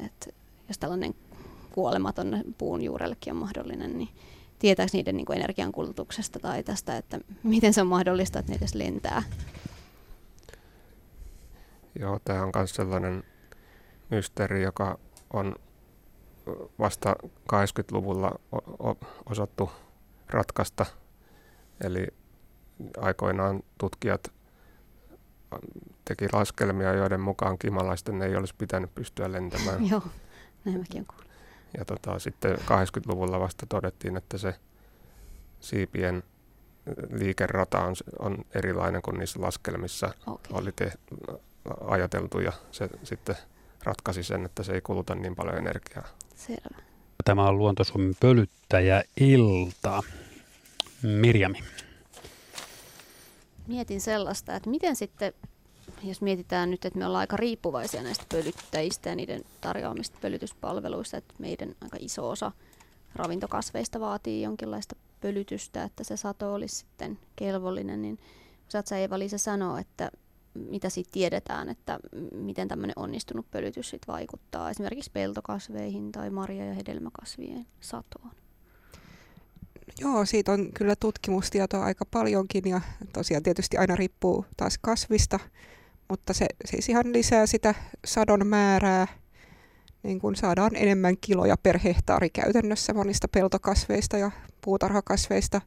että 0.05 0.27
jos 0.67 0.77
tällainen 0.77 1.15
kuolematon 1.71 2.43
puun 2.57 2.81
juurellekin 2.81 3.33
on 3.33 3.37
mahdollinen, 3.37 3.97
niin 3.97 4.09
tietääkö 4.59 4.89
niiden 4.93 5.17
niin 5.17 5.31
energiankulutuksesta 5.31 6.39
tai 6.39 6.63
tästä, 6.63 6.97
että 6.97 7.19
miten 7.43 7.73
se 7.73 7.81
on 7.81 7.87
mahdollista, 7.87 8.39
että 8.39 8.51
ne 8.51 8.57
edes 8.57 8.75
lentää? 8.75 9.23
Joo, 11.99 12.19
tämä 12.25 12.43
on 12.43 12.51
myös 12.55 12.75
sellainen 12.75 13.23
mysteeri, 14.09 14.63
joka 14.63 14.99
on 15.33 15.55
vasta 16.79 17.15
80-luvulla 17.53 18.31
osattu 19.29 19.71
ratkaista. 20.29 20.85
Eli 21.83 22.07
aikoinaan 22.97 23.63
tutkijat 23.77 24.31
teki 26.05 26.27
laskelmia, 26.33 26.93
joiden 26.93 27.21
mukaan 27.21 27.57
kimalaisten 27.57 28.21
ei 28.21 28.35
olisi 28.35 28.55
pitänyt 28.57 28.95
pystyä 28.95 29.31
lentämään. 29.31 29.87
Joo, 29.89 30.03
näin 30.65 30.79
mäkin 30.79 31.05
olen 31.09 31.27
Ja 31.77 31.85
tota, 31.85 32.19
sitten 32.19 32.55
80-luvulla 32.55 33.39
vasta 33.39 33.65
todettiin, 33.65 34.17
että 34.17 34.37
se 34.37 34.55
siipien 35.59 36.23
liikerata 37.11 37.79
on, 37.79 37.95
on 38.19 38.37
erilainen 38.55 39.01
kuin 39.01 39.17
niissä 39.17 39.41
laskelmissa 39.41 40.13
okay. 40.27 40.57
oli 40.57 40.71
te, 40.71 40.91
ajateltu 41.87 42.39
ja 42.39 42.51
se 42.71 42.89
sitten 43.03 43.35
ratkaisi 43.83 44.23
sen, 44.23 44.45
että 44.45 44.63
se 44.63 44.73
ei 44.73 44.81
kuluta 44.81 45.15
niin 45.15 45.35
paljon 45.35 45.57
energiaa. 45.57 46.07
Selvä. 46.37 46.81
Tämä 47.25 47.47
on 47.47 47.57
Luontosuomen 47.57 48.15
pölyttäjä 48.19 49.03
Ilta. 49.19 50.03
Mirjami. 51.03 51.59
Mietin 53.67 54.01
sellaista, 54.01 54.55
että 54.55 54.69
miten 54.69 54.95
sitten 54.95 55.33
jos 56.03 56.21
mietitään 56.21 56.71
nyt, 56.71 56.85
että 56.85 56.99
me 56.99 57.05
ollaan 57.05 57.19
aika 57.19 57.37
riippuvaisia 57.37 58.03
näistä 58.03 58.25
pölyttäjistä 58.29 59.09
ja 59.09 59.15
niiden 59.15 59.41
tarjoamista 59.61 60.17
pölytyspalveluista, 60.21 61.17
että 61.17 61.33
meidän 61.39 61.75
aika 61.81 61.97
iso 61.99 62.29
osa 62.29 62.51
ravintokasveista 63.15 63.99
vaatii 63.99 64.41
jonkinlaista 64.41 64.95
pölytystä, 65.21 65.83
että 65.83 66.03
se 66.03 66.17
sato 66.17 66.53
olisi 66.53 66.75
sitten 66.75 67.19
kelvollinen, 67.35 68.01
niin 68.01 68.19
osaat 68.67 68.87
sä 68.87 68.97
Eeva-Liisa 68.97 69.37
sanoa, 69.37 69.79
että 69.79 70.11
mitä 70.69 70.89
siitä 70.89 71.09
tiedetään, 71.13 71.69
että 71.69 71.99
miten 72.31 72.67
tämmöinen 72.67 72.93
onnistunut 72.99 73.51
pölytys 73.51 73.89
sit 73.89 74.07
vaikuttaa 74.07 74.69
esimerkiksi 74.69 75.11
peltokasveihin 75.11 76.11
tai 76.11 76.29
marja- 76.29 76.65
ja 76.65 76.73
hedelmäkasvien 76.73 77.67
satoon? 77.81 78.31
Joo, 79.99 80.25
siitä 80.25 80.51
on 80.51 80.73
kyllä 80.73 80.95
tutkimustietoa 80.95 81.83
aika 81.83 82.05
paljonkin 82.05 82.69
ja 82.69 82.81
tosiaan 83.13 83.43
tietysti 83.43 83.77
aina 83.77 83.95
riippuu 83.95 84.45
taas 84.57 84.77
kasvista, 84.81 85.39
mutta 86.09 86.33
se 86.33 86.45
siis 86.65 86.89
ihan 86.89 87.13
lisää 87.13 87.45
sitä 87.45 87.75
sadon 88.05 88.47
määrää, 88.47 89.07
niin 90.03 90.19
kun 90.19 90.35
saadaan 90.35 90.75
enemmän 90.75 91.17
kiloja 91.21 91.57
per 91.63 91.77
hehtaari 91.77 92.29
käytännössä 92.29 92.93
monista 92.93 93.27
peltokasveista 93.27 94.17
ja 94.17 94.31
puutarhakasveista. 94.61 95.61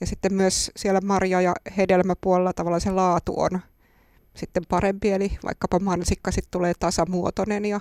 Ja 0.00 0.06
sitten 0.06 0.34
myös 0.34 0.70
siellä 0.76 1.00
marja- 1.00 1.40
ja 1.40 1.54
hedelmäpuolella 1.76 2.52
tavallaan 2.52 2.80
se 2.80 2.90
laatu 2.90 3.40
on 3.40 3.60
sitten 4.36 4.62
parempi, 4.68 5.10
eli 5.10 5.38
vaikkapa 5.44 5.78
mansikka 5.78 6.30
sitten 6.30 6.50
tulee 6.50 6.72
tasamuotoinen 6.78 7.64
ja 7.64 7.80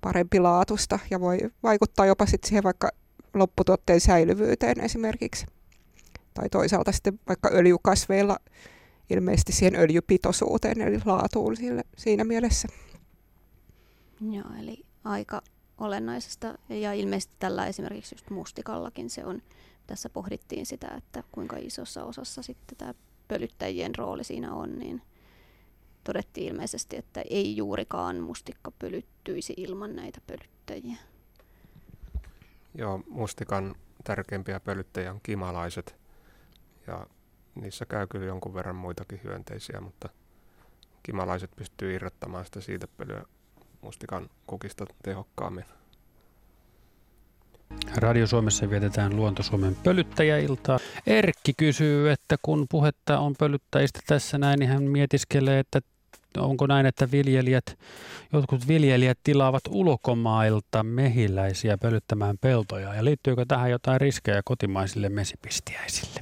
parempi 0.00 0.40
laatusta 0.40 0.98
ja 1.10 1.20
voi 1.20 1.38
vaikuttaa 1.62 2.06
jopa 2.06 2.26
sitten 2.26 2.48
siihen 2.48 2.64
vaikka 2.64 2.90
lopputuotteen 3.34 4.00
säilyvyyteen 4.00 4.80
esimerkiksi. 4.80 5.46
Tai 6.34 6.48
toisaalta 6.48 6.92
sitten 6.92 7.20
vaikka 7.28 7.50
öljykasveilla 7.52 8.36
ilmeisesti 9.10 9.52
siihen 9.52 9.76
öljypitoisuuteen 9.76 10.80
eli 10.80 11.00
laatuun 11.04 11.56
sille, 11.56 11.82
siinä 11.96 12.24
mielessä. 12.24 12.68
Joo, 14.30 14.44
eli 14.60 14.84
aika 15.04 15.42
olennaisesta 15.78 16.58
ja 16.68 16.92
ilmeisesti 16.92 17.34
tällä 17.38 17.66
esimerkiksi 17.66 18.14
just 18.14 18.30
mustikallakin 18.30 19.10
se 19.10 19.24
on, 19.24 19.42
tässä 19.86 20.10
pohdittiin 20.10 20.66
sitä, 20.66 20.88
että 20.96 21.22
kuinka 21.32 21.56
isossa 21.56 22.04
osassa 22.04 22.42
sitten 22.42 22.78
tämä 22.78 22.94
pölyttäjien 23.28 23.94
rooli 23.94 24.24
siinä 24.24 24.54
on, 24.54 24.78
niin 24.78 25.02
todettiin 26.04 26.52
ilmeisesti, 26.52 26.96
että 26.96 27.22
ei 27.30 27.56
juurikaan 27.56 28.16
mustikka 28.16 28.70
pölyttyisi 28.78 29.54
ilman 29.56 29.96
näitä 29.96 30.20
pölyttäjiä. 30.26 30.96
Joo, 32.74 33.02
mustikan 33.08 33.74
tärkeimpiä 34.04 34.60
pölyttäjiä 34.60 35.12
on 35.12 35.20
kimalaiset 35.22 35.96
ja 36.86 37.06
niissä 37.54 37.86
käy 37.86 38.06
kyllä 38.06 38.26
jonkun 38.26 38.54
verran 38.54 38.76
muitakin 38.76 39.20
hyönteisiä, 39.24 39.80
mutta 39.80 40.08
kimalaiset 41.02 41.50
pystyy 41.56 41.94
irrottamaan 41.94 42.44
sitä 42.44 42.60
siitepölyä 42.60 43.24
mustikan 43.80 44.30
kukista 44.46 44.84
tehokkaammin. 45.02 45.64
Radio 47.96 48.26
Suomessa 48.26 48.70
vietetään 48.70 49.16
Luonto-Suomen 49.16 49.76
pölyttäjäiltaa. 49.84 50.78
Erkki 51.06 51.52
kysyy, 51.56 52.10
että 52.10 52.36
kun 52.42 52.66
puhetta 52.70 53.18
on 53.18 53.34
pölyttäjistä 53.38 54.00
tässä 54.06 54.38
näin, 54.38 54.58
niin 54.58 54.70
hän 54.70 54.82
mietiskelee, 54.82 55.58
että 55.58 55.80
onko 56.38 56.66
näin, 56.66 56.86
että 56.86 57.10
viljelijät, 57.10 57.78
jotkut 58.32 58.68
viljelijät 58.68 59.18
tilaavat 59.24 59.62
ulkomailta 59.68 60.82
mehiläisiä 60.82 61.78
pölyttämään 61.78 62.38
peltoja. 62.38 62.94
Ja 62.94 63.04
liittyykö 63.04 63.44
tähän 63.48 63.70
jotain 63.70 64.00
riskejä 64.00 64.42
kotimaisille 64.44 65.08
mesipistiäisille? 65.08 66.20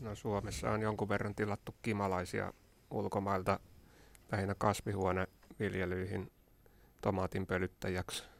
No 0.00 0.14
Suomessa 0.14 0.70
on 0.70 0.82
jonkun 0.82 1.08
verran 1.08 1.34
tilattu 1.34 1.74
kimalaisia 1.82 2.52
ulkomailta 2.90 3.60
lähinnä 4.32 4.54
kasvihuoneviljelyihin 4.58 6.30
tomaatin 7.00 7.46
pölyttäjäksi. 7.46 8.33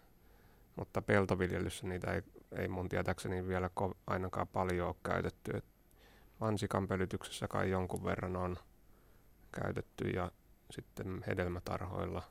Mutta 0.77 1.03
peltoviljelyssä 1.03 1.87
niitä 1.87 2.15
ei, 2.15 2.23
ei 2.57 2.69
mun 2.69 2.89
tietääkseni 2.89 3.49
vielä 3.49 3.71
ko- 3.81 3.97
ainakaan 4.07 4.49
paljon 4.49 4.89
ole 4.89 4.97
käytetty. 5.03 5.57
Et 5.57 5.65
mansikan 6.41 6.89
pölytyksessä 6.89 7.49
kai 7.49 7.71
jonkun 7.71 8.05
verran 8.05 8.37
on 8.37 8.57
käytetty 9.63 10.09
ja 10.09 10.31
sitten 10.71 11.25
hedelmätarhoilla. 11.27 12.23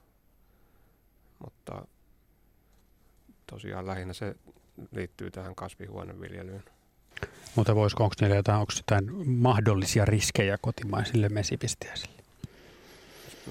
Mutta 1.40 1.86
tosiaan 3.50 3.88
lähinnä 3.88 4.14
se 4.14 4.36
liittyy 4.92 5.32
tähän 5.32 5.56
kasvihuoneviljelyyn. 5.56 6.64
Mutta 7.56 7.76
voisiko, 7.76 8.04
onko 8.04 8.16
niillä 8.22 8.36
jotain, 8.36 8.60
onko 8.60 8.74
jotain 8.78 9.30
mahdollisia 9.30 10.06
riskejä 10.06 10.58
kotimaisille 10.62 11.30
mesipistiäisille? 11.30 12.24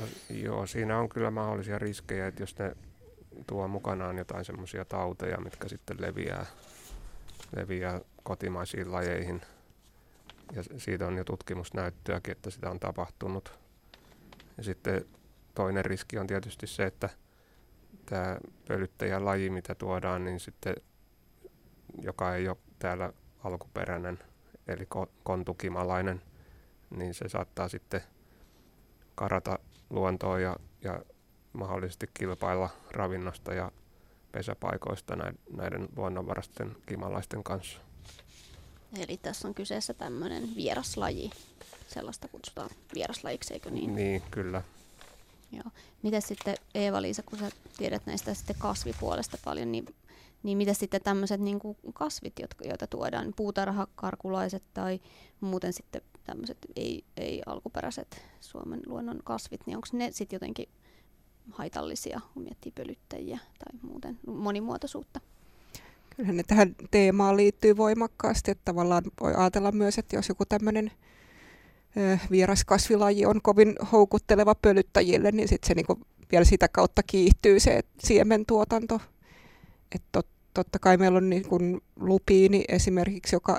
No, 0.01 0.03
joo, 0.31 0.67
siinä 0.67 0.99
on 0.99 1.09
kyllä 1.09 1.31
mahdollisia 1.31 1.79
riskejä, 1.79 2.27
että 2.27 2.43
jos 2.43 2.59
ne 2.59 2.77
tuo 3.47 3.69
mukanaan 3.69 4.19
jotain 4.19 4.45
semmoisia 4.45 4.85
tauteja, 4.85 5.41
mitkä 5.41 5.69
sitten 5.69 5.97
leviää, 6.01 6.47
leviää 7.57 8.01
kotimaisiin 8.23 8.93
lajeihin. 8.93 9.43
Ja 10.53 10.63
siitä 10.79 11.07
on 11.07 11.17
jo 11.17 11.25
tutkimusnäyttöäkin, 11.25 12.33
että 12.33 12.51
sitä 12.51 12.71
on 12.71 12.81
tapahtunut. 12.81 13.59
Ja 14.57 14.65
sitten 14.65 15.05
toinen 15.55 15.85
riski 15.85 16.19
on 16.19 16.27
tietysti 16.27 16.67
se, 16.67 16.85
että 16.85 17.09
tämä 18.07 18.39
pölyttäjälaji, 18.69 19.51
mitä 19.51 19.75
tuodaan, 19.75 20.25
niin 20.25 20.41
sitten, 20.41 20.75
joka 22.03 22.35
ei 22.35 22.49
ole 22.49 22.57
täällä 22.79 23.13
alkuperäinen, 23.45 24.19
eli 24.69 24.89
kontukimalainen, 25.23 26.23
niin 26.91 27.15
se 27.15 27.29
saattaa 27.29 27.69
sitten 27.69 28.01
karata 29.15 29.59
luontoon 29.91 30.43
ja, 30.43 30.57
ja 30.83 31.03
mahdollisesti 31.53 32.11
kilpailla 32.15 32.71
ravinnosta 32.91 33.55
ja 33.55 33.73
pesäpaikoista 34.33 35.17
näiden 35.57 35.89
luonnonvarasten 35.97 36.77
kimalaisten 36.87 37.45
kanssa. 37.45 37.79
Eli 38.99 39.17
tässä 39.17 39.49
on 39.49 39.55
kyseessä 39.55 39.95
tämmöinen 39.95 40.57
vieraslaji. 40.57 41.31
Sellaista 41.89 42.29
kutsutaan 42.29 42.71
vieraslajiksi, 42.95 43.55
eikö 43.55 43.71
niin? 43.71 43.95
Niin, 43.95 44.23
kyllä. 44.31 44.63
Joo. 45.53 45.65
Miten 46.03 46.23
sitten 46.23 46.57
Eeva-Liisa, 46.75 47.23
kun 47.23 47.39
sä 47.39 47.51
tiedät 47.77 48.07
näistä 48.07 48.35
sitten 48.35 48.57
kasvipuolesta 48.59 49.39
paljon, 49.45 49.73
niin, 49.73 49.95
niin 50.43 50.59
mitä 50.59 50.75
sitten 50.75 51.01
tämmöiset 51.01 51.41
niin 51.41 51.61
kasvit, 51.95 52.39
jotka, 52.39 52.65
joita 52.65 52.87
tuodaan, 52.87 53.33
puutarhakarkulaiset 53.37 54.63
tai 54.75 55.01
muuten 55.41 55.73
sitten 55.73 56.03
tämmöiset 56.25 56.59
ei, 56.77 57.05
ei 57.17 57.43
alkuperäiset 57.47 58.23
Suomen 58.41 58.81
luonnon 58.87 59.21
kasvit, 59.25 59.61
niin 59.67 59.77
onko 59.77 59.89
ne 59.93 60.11
sitten 60.13 60.37
jotenkin 60.37 60.69
haitallisia, 61.51 62.21
kun 62.35 62.43
miettii 62.43 62.73
pölyttäjiä 62.73 63.39
tai 63.59 63.81
muuten 63.83 64.19
monimuotoisuutta? 64.27 65.21
Kyllähän 66.17 66.37
ne 66.37 66.43
tähän 66.43 66.77
teemaan 66.91 67.37
liittyy 67.37 67.77
voimakkaasti, 67.77 68.51
että 68.51 68.63
tavallaan 68.65 69.03
voi 69.21 69.35
ajatella 69.35 69.73
myös, 69.73 69.99
että 69.99 70.17
jos 70.17 70.29
joku 70.29 70.45
tämmöinen 70.45 70.93
vieras 72.31 72.65
kasvilaji 72.65 73.27
on 73.27 73.43
kovin 73.43 73.77
houkutteleva 73.93 74.55
pölyttäjille, 74.55 75.33
niin 75.33 75.49
sitten 75.49 75.69
se 75.69 75.75
niinku 75.75 75.99
vielä 76.33 76.45
sitä 76.45 76.69
kautta 76.69 77.03
kiihtyy 77.03 77.61
se 77.61 77.81
siementuotanto. 77.99 79.01
Et 79.95 80.03
tot, 80.13 80.27
totta 80.55 80.79
kai 80.79 80.97
meillä 80.97 81.17
on 81.17 81.31
niin 81.31 81.49
kun 81.49 81.81
lupiini 81.97 82.65
esimerkiksi, 82.69 83.37
joka 83.37 83.59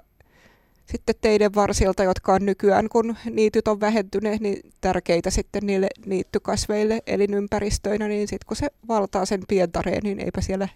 sitten 0.86 1.16
teiden 1.22 1.56
varsilta, 1.56 2.04
jotka 2.04 2.34
on 2.34 2.46
nykyään, 2.46 2.90
kun 2.90 3.16
niityt 3.30 3.68
on 3.68 3.80
vähentyneet, 3.80 4.42
niin 4.42 4.60
tärkeitä 4.82 5.30
sitten 5.30 5.66
niille 5.66 5.88
niittykasveille 6.06 7.02
elinympäristöinä, 7.08 8.08
niin 8.08 8.28
sitten 8.28 8.48
kun 8.48 8.58
se 8.58 8.68
valtaa 8.88 9.26
sen 9.26 9.42
pientareen, 9.48 10.04
niin 10.04 10.20
eipä 10.20 10.42
siellä 10.42 10.68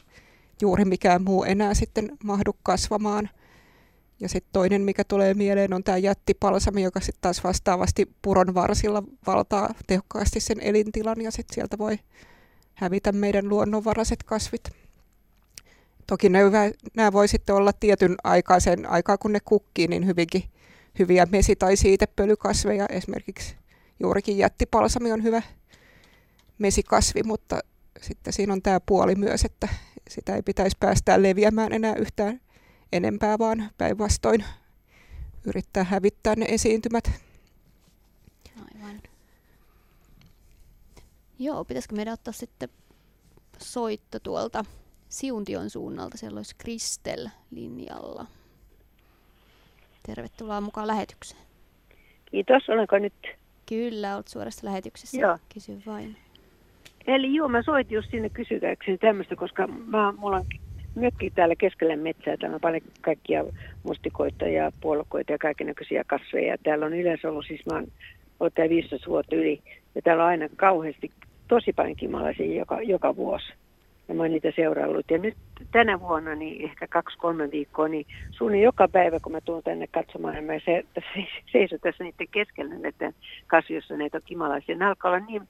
juuri 0.61 0.85
mikään 0.85 1.23
muu 1.23 1.43
enää 1.43 1.73
sitten 1.73 2.11
mahdu 2.23 2.55
kasvamaan. 2.63 3.29
Ja 4.19 4.29
sitten 4.29 4.53
toinen, 4.53 4.81
mikä 4.81 5.03
tulee 5.03 5.33
mieleen, 5.33 5.73
on 5.73 5.83
tämä 5.83 5.97
jättipalsami, 5.97 6.83
joka 6.83 6.99
sitten 6.99 7.21
taas 7.21 7.43
vastaavasti 7.43 8.11
puron 8.21 8.53
varsilla 8.53 9.03
valtaa 9.27 9.73
tehokkaasti 9.87 10.39
sen 10.39 10.59
elintilan 10.59 11.21
ja 11.21 11.31
sitten 11.31 11.55
sieltä 11.55 11.77
voi 11.77 11.99
hävitä 12.73 13.11
meidän 13.11 13.49
luonnonvaraiset 13.49 14.23
kasvit. 14.23 14.86
Toki 16.07 16.29
ne, 16.29 16.39
nämä 16.95 17.11
voi 17.11 17.27
sitten 17.27 17.55
olla 17.55 17.73
tietyn 17.73 18.15
aikaisen 18.23 18.89
aikaa, 18.89 19.17
kun 19.17 19.33
ne 19.33 19.39
kukkii, 19.45 19.87
niin 19.87 20.05
hyvinkin 20.05 20.43
hyviä 20.99 21.27
mesi- 21.31 21.55
tai 21.55 21.75
siitepölykasveja. 21.75 22.85
Esimerkiksi 22.89 23.55
juurikin 23.99 24.37
jättipalsami 24.37 25.11
on 25.11 25.23
hyvä 25.23 25.41
mesikasvi, 26.57 27.23
mutta 27.23 27.59
sitten 28.01 28.33
siinä 28.33 28.53
on 28.53 28.61
tämä 28.61 28.79
puoli 28.79 29.15
myös, 29.15 29.45
että 29.45 29.67
sitä 30.09 30.35
ei 30.35 30.41
pitäisi 30.41 30.77
päästää 30.79 31.21
leviämään 31.21 31.73
enää 31.73 31.95
yhtään 31.95 32.41
enempää, 32.91 33.39
vaan 33.39 33.71
päinvastoin 33.77 34.45
yrittää 35.45 35.83
hävittää 35.83 36.35
ne 36.35 36.45
esiintymät. 36.49 37.11
Aivan. 38.75 39.01
Joo, 41.39 41.65
pitäisikö 41.65 41.95
meidän 41.95 42.13
ottaa 42.13 42.33
sitten 42.33 42.69
soitto 43.57 44.19
tuolta 44.19 44.65
Siuntion 45.09 45.69
suunnalta, 45.69 46.17
siellä 46.17 46.37
olisi 46.37 46.55
Kristel 46.57 47.27
linjalla. 47.51 48.25
Tervetuloa 50.05 50.61
mukaan 50.61 50.87
lähetykseen. 50.87 51.41
Kiitos, 52.31 52.69
olenko 52.69 52.97
nyt? 52.97 53.13
Kyllä, 53.69 54.15
olet 54.15 54.27
suorassa 54.27 54.67
lähetyksessä. 54.67 55.21
Joo. 55.21 55.37
Kysy 55.53 55.81
vain. 55.85 56.15
Eli 57.07 57.35
joo, 57.35 57.47
mä 57.47 57.63
soitin 57.63 57.95
just 57.95 58.11
sinne 58.11 58.29
kysytäkseni 58.29 58.97
tämmöistä, 58.97 59.35
koska 59.35 59.67
mä, 59.67 60.11
mulla 60.17 60.37
on 60.37 60.45
mökki 60.95 61.29
täällä 61.29 61.55
keskellä 61.55 61.95
metsää. 61.95 62.37
Täällä 62.37 62.55
on 62.55 62.61
paljon 62.61 62.81
kaikkia 63.01 63.45
mustikoita 63.83 64.45
ja 64.45 64.71
puolukoita 64.81 65.31
ja 65.31 65.37
kaikenlaisia 65.37 66.03
kasveja. 66.07 66.57
Täällä 66.63 66.85
on 66.85 66.93
yleensä 66.93 67.29
ollut, 67.29 67.45
siis 67.47 67.65
mä 67.65 67.73
oon 67.73 67.87
ollut 68.39 68.53
täällä 68.53 68.69
15 68.69 69.09
vuotta 69.09 69.35
yli, 69.35 69.61
ja 69.95 70.01
täällä 70.01 70.23
on 70.23 70.29
aina 70.29 70.49
kauheasti 70.55 71.11
tosi 71.47 71.73
paljon 71.73 71.95
kimalaisia 71.95 72.59
joka, 72.59 72.81
joka 72.81 73.15
vuosi 73.15 73.53
ja 74.07 74.15
mä 74.15 74.23
oon 74.23 74.31
niitä 74.31 74.51
seuraillut. 74.55 75.11
Ja 75.11 75.17
nyt 75.17 75.35
tänä 75.71 75.99
vuonna, 75.99 76.35
niin 76.35 76.63
ehkä 76.63 76.87
kaksi-kolme 76.87 77.51
viikkoa, 77.51 77.87
niin 77.87 78.05
suunnilleen 78.31 78.65
joka 78.65 78.87
päivä, 78.87 79.19
kun 79.19 79.31
mä 79.31 79.41
tuun 79.41 79.63
tänne 79.63 79.87
katsomaan, 79.91 80.33
niin 80.33 80.43
mä 80.43 80.53
se, 80.65 80.83
se, 81.13 81.27
seison 81.51 81.79
tässä 81.79 82.03
niiden 82.03 82.27
keskellä 82.31 82.75
näiden 82.75 83.13
kasviossa 83.47 83.97
näitä 83.97 84.21
kimalaisia. 84.25 84.75
Ne 84.75 84.85
alkaa 84.85 85.11
olla 85.11 85.25
niin 85.25 85.47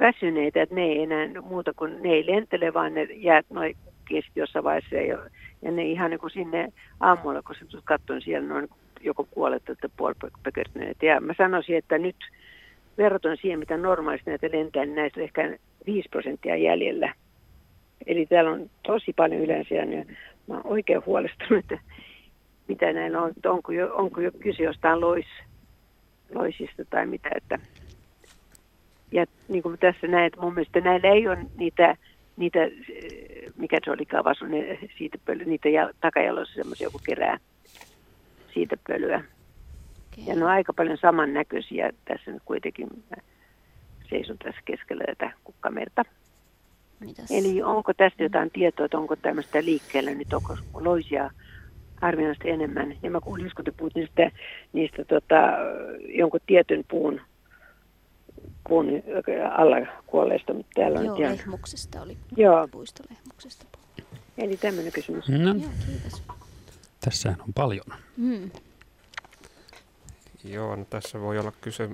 väsyneitä, 0.00 0.62
että 0.62 0.74
ne 0.74 0.82
ei 0.82 1.02
enää 1.02 1.40
muuta 1.40 1.72
kuin, 1.74 2.02
ne 2.02 2.08
ei 2.08 2.26
lentele, 2.26 2.74
vaan 2.74 2.94
ne 2.94 3.02
jäät 3.02 3.46
noin 3.50 3.76
keski 4.08 4.40
jossain 4.40 4.64
vaiheessa. 4.64 4.96
Ja, 4.96 5.18
ja 5.62 5.70
ne 5.70 5.82
ihan 5.82 6.10
niin 6.10 6.20
kuin 6.20 6.30
sinne 6.30 6.72
aamulla, 7.00 7.42
kun 7.42 7.54
sä 7.54 7.78
katson 7.84 8.22
siellä, 8.22 8.48
ne 8.48 8.54
on 8.54 8.68
joko 9.00 9.26
kuolleet 9.30 9.68
että 9.68 9.88
puolipökertyneet. 9.96 11.02
Ja 11.02 11.20
mä 11.20 11.34
sanoisin, 11.38 11.76
että 11.76 11.98
nyt 11.98 12.16
verrattuna 12.98 13.36
siihen, 13.36 13.58
mitä 13.58 13.76
normaalisti 13.76 14.30
näitä 14.30 14.48
lentää, 14.52 14.84
niin 14.84 14.96
näistä 14.96 15.20
ehkä 15.20 15.58
5 15.86 16.08
prosenttia 16.08 16.56
jäljellä. 16.56 17.14
Eli 18.06 18.26
täällä 18.26 18.50
on 18.50 18.70
tosi 18.82 19.12
paljon 19.12 19.40
yleensä 19.40 19.74
ja 19.74 20.04
mä 20.46 20.54
oon 20.54 20.66
oikein 20.66 21.06
huolestunut, 21.06 21.64
että 21.64 21.78
mitä 22.68 22.92
näillä 22.92 23.22
on, 23.22 23.30
että 23.30 23.50
onko 23.50 23.72
jo, 23.72 23.94
onko 23.94 24.20
jo 24.20 24.30
kyse 24.32 24.62
jostain 24.62 25.00
lois, 25.00 25.26
loisista 26.34 26.84
tai 26.90 27.06
mitä. 27.06 27.28
Että, 27.34 27.58
ja 29.12 29.26
niin 29.48 29.62
kuin 29.62 29.78
tässä 29.78 30.06
näet, 30.06 30.36
mun 30.36 30.54
mielestä 30.54 30.80
näillä 30.80 31.08
ei 31.08 31.28
ole 31.28 31.38
niitä, 31.58 31.96
niitä 32.36 32.58
mikä 33.56 33.78
se 33.84 33.90
olikaan 33.90 34.24
vasu, 34.24 34.44
ne, 34.44 34.78
siitä 34.98 35.18
pöly, 35.24 35.44
niitä 35.44 35.68
ja, 35.68 35.90
takajaloissa 36.00 36.54
semmoisia, 36.54 36.86
joku 36.86 37.00
kerää 37.06 37.38
siitä 38.54 38.76
pölyä. 38.88 39.16
Okay. 39.16 40.24
Ja 40.26 40.34
ne 40.34 40.44
on 40.44 40.50
aika 40.50 40.72
paljon 40.72 40.98
samannäköisiä. 40.98 41.92
Tässä 42.04 42.30
nyt 42.30 42.42
kuitenkin 42.44 42.88
seison 44.10 44.38
tässä 44.38 44.60
keskellä 44.64 45.04
tätä 45.06 45.32
kukkamerta. 45.44 46.02
Mitäs? 47.00 47.30
Eli 47.30 47.62
onko 47.62 47.94
tästä 47.94 48.22
jotain 48.22 48.50
tietoa, 48.50 48.84
että 48.86 48.98
onko 48.98 49.16
tämmöistä 49.16 49.64
liikkeellä 49.64 50.10
nyt, 50.10 50.32
onko 50.32 50.56
loisia 50.74 51.30
harvinaisesti 52.00 52.50
enemmän. 52.50 52.96
Ja 53.02 53.10
mä 53.10 53.20
kuulin, 53.20 53.50
kun 53.56 53.64
te 53.64 53.70
puhutte 53.70 54.00
niistä, 54.00 54.30
niistä 54.72 55.04
tota, 55.04 55.36
jonkun 56.08 56.40
tietyn 56.46 56.84
puun, 56.88 57.20
puun 58.68 58.86
alla 59.56 59.76
kuolleista, 60.06 60.54
mutta 60.54 60.72
täällä 60.74 61.00
Joo, 61.00 61.14
on 61.14 61.20
ihan... 61.20 61.36
lehmuksesta 61.36 62.02
oli 62.02 62.16
Joo. 62.36 62.68
puistolehmuksesta. 62.68 63.66
Eli 64.38 64.56
tämmöinen 64.56 64.92
kysymys. 64.92 65.28
No. 65.28 65.36
Joo, 65.38 65.70
kiitos. 65.86 66.22
Tässähän 67.00 67.40
on 67.40 67.54
paljon. 67.54 67.86
Mm. 68.16 68.50
Joo, 70.44 70.76
no 70.76 70.84
tässä 70.84 71.20
voi 71.20 71.38
olla 71.38 71.52
kyse, 71.60 71.90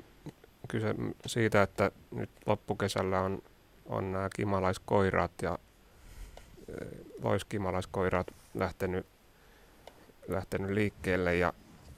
kyse 0.69 0.95
siitä, 1.27 1.63
että 1.63 1.91
nyt 2.11 2.31
loppukesällä 2.47 3.21
on 3.21 3.43
on 3.87 4.13
nämä 4.13 4.29
kimalaiskoiraat 4.37 5.31
ja 5.43 5.59
loiskimalaiskoiraat 7.23 8.27
lähtenyt, 8.55 9.07
lähtenyt 10.29 10.71
liikkeelle 10.71 11.37
ja, 11.37 11.53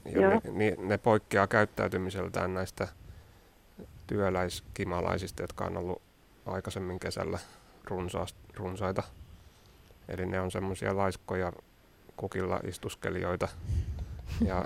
ja 0.04 0.28
ne, 0.28 0.40
ne, 0.52 0.76
ne 0.78 0.98
poikkeaa 0.98 1.46
käyttäytymiseltään 1.46 2.54
näistä 2.54 2.88
työläiskimalaisista, 4.06 5.42
jotka 5.42 5.64
on 5.64 5.76
ollut 5.76 6.02
aikaisemmin 6.46 7.00
kesällä 7.00 7.38
runsaast, 7.84 8.36
runsaita. 8.56 9.02
Eli 10.08 10.26
ne 10.26 10.40
on 10.40 10.50
semmoisia 10.50 10.96
laiskoja 10.96 11.52
kukilla 12.16 12.60
istuskelijoita. 12.66 13.48
Ja, 14.46 14.64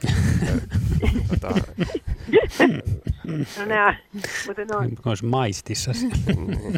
tota, 1.30 1.48
No 3.28 3.86
on, 3.86 3.94
mutta 4.46 4.64
ne 4.64 4.76
on... 4.76 4.90
Olisi 5.04 5.24
maistissa. 5.24 5.90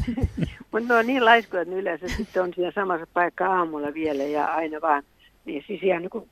mutta 0.73 0.89
ne 0.89 0.95
on 0.95 1.07
niin 1.07 1.25
laiskoja, 1.25 1.63
että 1.63 1.75
ne 1.75 1.81
yleensä 1.81 2.09
sitten 2.09 2.43
on 2.43 2.53
siinä 2.55 2.73
samassa 2.75 3.07
paikka 3.15 3.47
aamulla 3.47 3.95
vielä 3.95 4.23
ja 4.23 4.47
aina 4.47 4.81
vaan 4.81 5.03
niin 5.45 5.65
siis 5.67 5.83
ihan 5.83 6.03
niin 6.03 6.11
kuin 6.11 6.29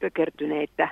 pökertyneitä. 0.00 0.88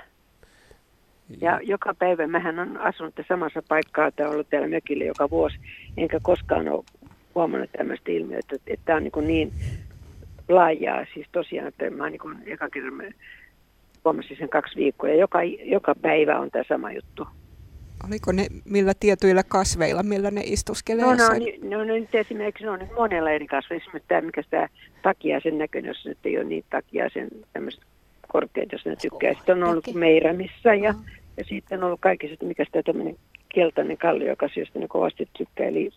Ja 1.41 1.59
joka 1.63 1.93
päivä 1.93 2.27
mähän 2.27 2.59
on 2.59 2.77
asunut 2.77 3.13
samassa 3.27 3.63
paikkaa 3.67 4.11
tai 4.11 4.27
ollut 4.27 4.49
täällä 4.49 4.67
mökillä 4.67 5.05
joka 5.05 5.29
vuosi, 5.29 5.57
enkä 5.97 6.19
koskaan 6.21 6.67
ole 6.67 6.83
huomannut 7.35 7.69
tämmöistä 7.77 8.11
ilmiötä, 8.11 8.55
että, 8.55 8.73
että 8.73 8.85
tämä 8.85 8.97
on 8.97 9.03
niin, 9.03 9.27
niin 9.27 9.53
laajaa. 10.49 11.05
Siis 11.13 11.27
tosiaan, 11.31 11.67
että 11.67 11.89
mä 11.89 12.09
niin 12.09 12.19
kuin 12.19 12.37
eka 12.45 12.69
kerran 12.69 12.93
huomasin 14.05 14.37
sen 14.37 14.49
kaksi 14.49 14.75
viikkoa 14.75 15.09
ja 15.09 15.15
joka, 15.15 15.43
joka 15.63 15.95
päivä 16.01 16.39
on 16.39 16.51
tämä 16.51 16.63
sama 16.67 16.91
juttu. 16.91 17.27
Oliko 18.07 18.31
ne 18.31 18.47
millä 18.65 18.93
tietyillä 18.99 19.43
kasveilla, 19.43 20.03
millä 20.03 20.31
ne 20.31 20.41
istuskelee? 20.43 21.05
No, 21.05 21.15
no, 21.15 21.33
niin, 21.39 21.69
no, 21.69 21.77
no 21.77 21.83
nyt 21.83 22.15
esimerkiksi 22.15 22.67
on 22.67 22.79
nyt 22.79 22.93
monella 22.95 23.31
eri 23.31 23.47
kasveilla. 23.47 23.83
Esimerkiksi 23.83 24.07
tämä, 24.07 24.21
mikä 24.21 24.41
sitä 24.41 24.69
takia 25.01 25.39
sen 25.39 25.57
näköinen, 25.57 25.89
jos 25.89 26.05
nyt 26.05 26.17
ei 26.25 26.37
ole 26.37 26.45
niin 26.45 26.65
takia 26.69 27.09
sen 27.13 27.27
tämmöistä 27.53 27.85
korkeat, 28.27 28.71
jos 28.71 28.85
ne 28.85 28.95
tykkää. 28.95 29.33
Sitten 29.33 29.63
on 29.63 29.69
ollut 29.69 29.93
meirämissä 29.93 30.73
ja, 30.73 30.89
uh-huh. 30.89 31.05
ja 31.37 31.43
sitten 31.43 31.79
on 31.79 31.83
ollut 31.83 31.99
kaikista, 32.01 32.45
mikä 32.45 32.65
sitä 32.65 32.83
tämmöinen 32.83 33.15
keltainen 33.49 33.97
kalliokas, 33.97 34.57
josta 34.57 34.79
ne 34.79 34.87
kovasti 34.87 35.27
tykkää. 35.37 35.67
Eli 35.67 35.91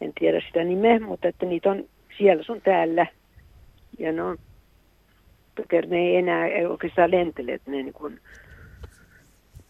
en 0.00 0.12
tiedä 0.18 0.40
sitä 0.46 0.64
nimeä, 0.64 1.00
mutta 1.00 1.28
että 1.28 1.46
niitä 1.46 1.70
on 1.70 1.84
siellä 2.18 2.42
sun 2.42 2.60
täällä. 2.60 3.06
Ja 3.98 4.12
ne 4.12 4.22
on, 4.22 4.38
ne 5.88 5.96
ei 5.98 6.16
enää 6.16 6.46
oikeastaan 6.68 7.10
lentele, 7.10 7.52
että 7.52 7.70
ne 7.70 7.76
niin 7.76 7.92
kuin, 7.92 8.20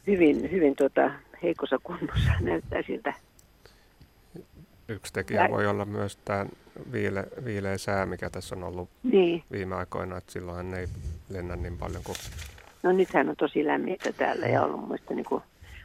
hyvin, 0.06 0.50
hyvin 0.50 0.76
tuota, 0.76 1.10
heikossa 1.42 1.78
kunnossa 1.82 2.30
näyttää 2.40 2.82
siltä. 2.82 3.14
yksi 4.88 5.12
tekijä 5.12 5.48
voi 5.50 5.66
olla 5.66 5.84
myös 5.84 6.16
tämä 6.16 6.46
viile, 6.92 7.24
viileä 7.44 7.78
sää, 7.78 8.06
mikä 8.06 8.30
tässä 8.30 8.56
on 8.56 8.64
ollut 8.64 8.88
Niin. 9.02 9.42
viime 9.52 9.74
aikoina, 9.74 10.16
että 10.16 10.32
silloin 10.32 10.74
ei 10.74 10.86
lennä 11.30 11.56
niin 11.56 11.78
paljon 11.78 12.02
kuin 12.04 12.16
No 12.82 12.92
nythän 12.92 13.28
on 13.28 13.36
tosi 13.36 13.64
lämmintä 13.66 14.12
täällä 14.12 14.46
ja 14.46 14.62
ollut 14.62 14.88
muista 14.88 15.14
niin 15.14 15.24
kuin, 15.24 15.42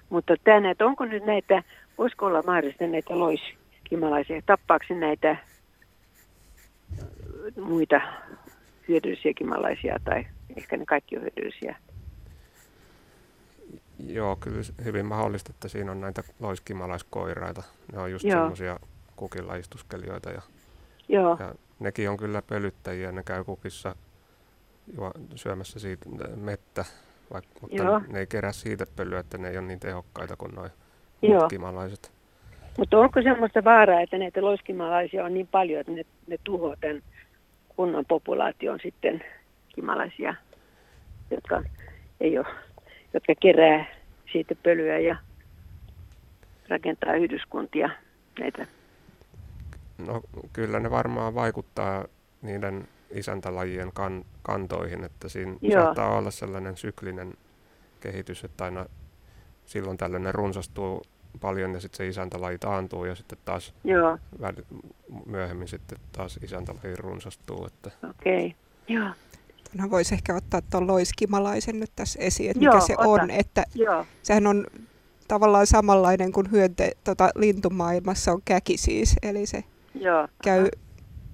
mutta 0.09 0.35
tänne, 0.43 0.71
että 0.71 0.85
onko 0.85 1.05
nyt 1.05 1.25
näitä, 1.25 1.63
voisiko 1.97 2.25
olla 2.25 2.41
mahdollista 2.45 2.87
näitä 2.87 3.19
loiskimalaisia, 3.19 4.41
tappaako 4.45 4.85
näitä 4.99 5.37
muita 7.61 8.01
hyödyllisiä 8.87 9.33
kimalaisia 9.33 9.99
tai 10.03 10.25
ehkä 10.57 10.77
ne 10.77 10.85
kaikki 10.85 11.17
on 11.17 11.21
hyödyllisiä. 11.21 11.75
Joo, 14.07 14.35
kyllä 14.35 14.61
hyvin 14.83 15.05
mahdollista, 15.05 15.51
että 15.53 15.67
siinä 15.67 15.91
on 15.91 16.01
näitä 16.01 16.23
loiskimalaiskoiraita. 16.39 17.63
Ne 17.91 17.99
on 17.99 18.11
just 18.11 18.25
semmoisia 18.29 18.79
kukilla 19.15 19.55
istuskelijoita 19.55 20.29
ja, 20.29 20.41
Joo, 21.09 21.37
ja 21.39 21.55
nekin 21.79 22.09
on 22.09 22.17
kyllä 22.17 22.41
pölyttäjiä. 22.41 23.11
Ne 23.11 23.23
käy 23.23 23.43
kukissa 23.43 23.95
juo, 24.97 25.11
syömässä 25.35 25.79
siitä 25.79 26.09
mettä, 26.35 26.85
vaikka, 27.33 27.51
mutta 27.61 27.83
Joo. 27.83 28.01
ne 28.07 28.19
ei 28.19 28.27
kerää 28.27 28.51
siitä 28.51 28.85
pölyä, 28.95 29.19
että 29.19 29.37
ne 29.37 29.49
ei 29.49 29.57
ole 29.57 29.67
niin 29.67 29.79
tehokkaita 29.79 30.35
kuin 30.35 30.55
nuo 30.55 30.69
muut 31.21 31.49
kimalaiset. 31.49 32.11
mutta 32.77 32.97
onko 32.97 33.21
semmoista 33.21 33.63
vaaraa, 33.63 34.01
että 34.01 34.17
näitä 34.17 34.41
loiskimalaisia 34.41 35.25
on 35.25 35.33
niin 35.33 35.47
paljon, 35.47 35.79
että 35.79 35.91
ne, 35.91 36.05
ne 36.27 36.37
tuhoaa 36.43 36.75
tämän 36.81 37.01
kunnan 37.75 38.05
populaation 38.05 38.79
sitten 38.83 39.23
kimalaisia, 39.75 40.35
jotka 41.31 41.63
ei 42.19 42.37
ole, 42.37 42.47
jotka 43.13 43.33
kerää 43.39 43.85
siitä 44.31 44.55
pölyä 44.55 44.99
ja 44.99 45.15
rakentaa 46.69 47.13
yhdyskuntia 47.13 47.89
näitä. 48.39 48.67
No 49.97 50.21
kyllä 50.53 50.79
ne 50.79 50.91
varmaan 50.91 51.35
vaikuttaa 51.35 52.05
niiden 52.41 52.87
isäntälajien 53.11 53.91
kan, 53.93 54.25
kantoihin, 54.41 55.03
että 55.03 55.29
siinä 55.29 55.55
Joo. 55.61 55.83
saattaa 55.83 56.17
olla 56.17 56.31
sellainen 56.31 56.77
syklinen 56.77 57.33
kehitys, 57.99 58.43
että 58.43 58.63
aina 58.63 58.85
silloin 59.65 59.97
tällöin 59.97 60.23
ne 60.23 60.31
runsastuu 60.31 61.01
paljon 61.41 61.73
ja 61.73 61.79
sitten 61.79 61.97
se 61.97 62.07
isäntälaji 62.07 62.57
taantuu 62.57 63.05
ja 63.05 63.15
sitten 63.15 63.37
taas 63.45 63.73
Joo, 63.83 64.17
väl, 64.41 64.53
myöhemmin 65.25 65.67
sitten 65.67 65.97
taas 66.11 66.39
isäntälaji 66.43 66.95
runsastuu. 66.95 67.65
Että 67.65 67.91
okei. 68.09 68.45
Okay. 68.45 68.57
Joo, 68.87 69.09
No 69.73 69.89
voisi 69.89 70.15
ehkä 70.15 70.35
ottaa 70.35 70.61
tuon 70.61 70.87
loiskimalaisen 70.87 71.79
nyt 71.79 71.91
tässä 71.95 72.19
esiin, 72.21 72.51
että 72.51 72.63
Joo, 72.63 72.73
mikä 72.73 72.87
se 72.87 72.93
ota. 72.97 73.09
on. 73.09 73.29
Että 73.29 73.63
joo, 73.75 74.05
sehän 74.23 74.47
on 74.47 74.67
tavallaan 75.27 75.67
samanlainen 75.67 76.31
kuin 76.31 76.51
hyönte, 76.51 76.91
tota, 77.03 77.29
lintumaailmassa 77.35 78.31
on 78.31 78.41
käki 78.45 78.77
siis. 78.77 79.15
Eli 79.23 79.45
se 79.45 79.63
joo. 79.95 80.27
käy 80.43 80.67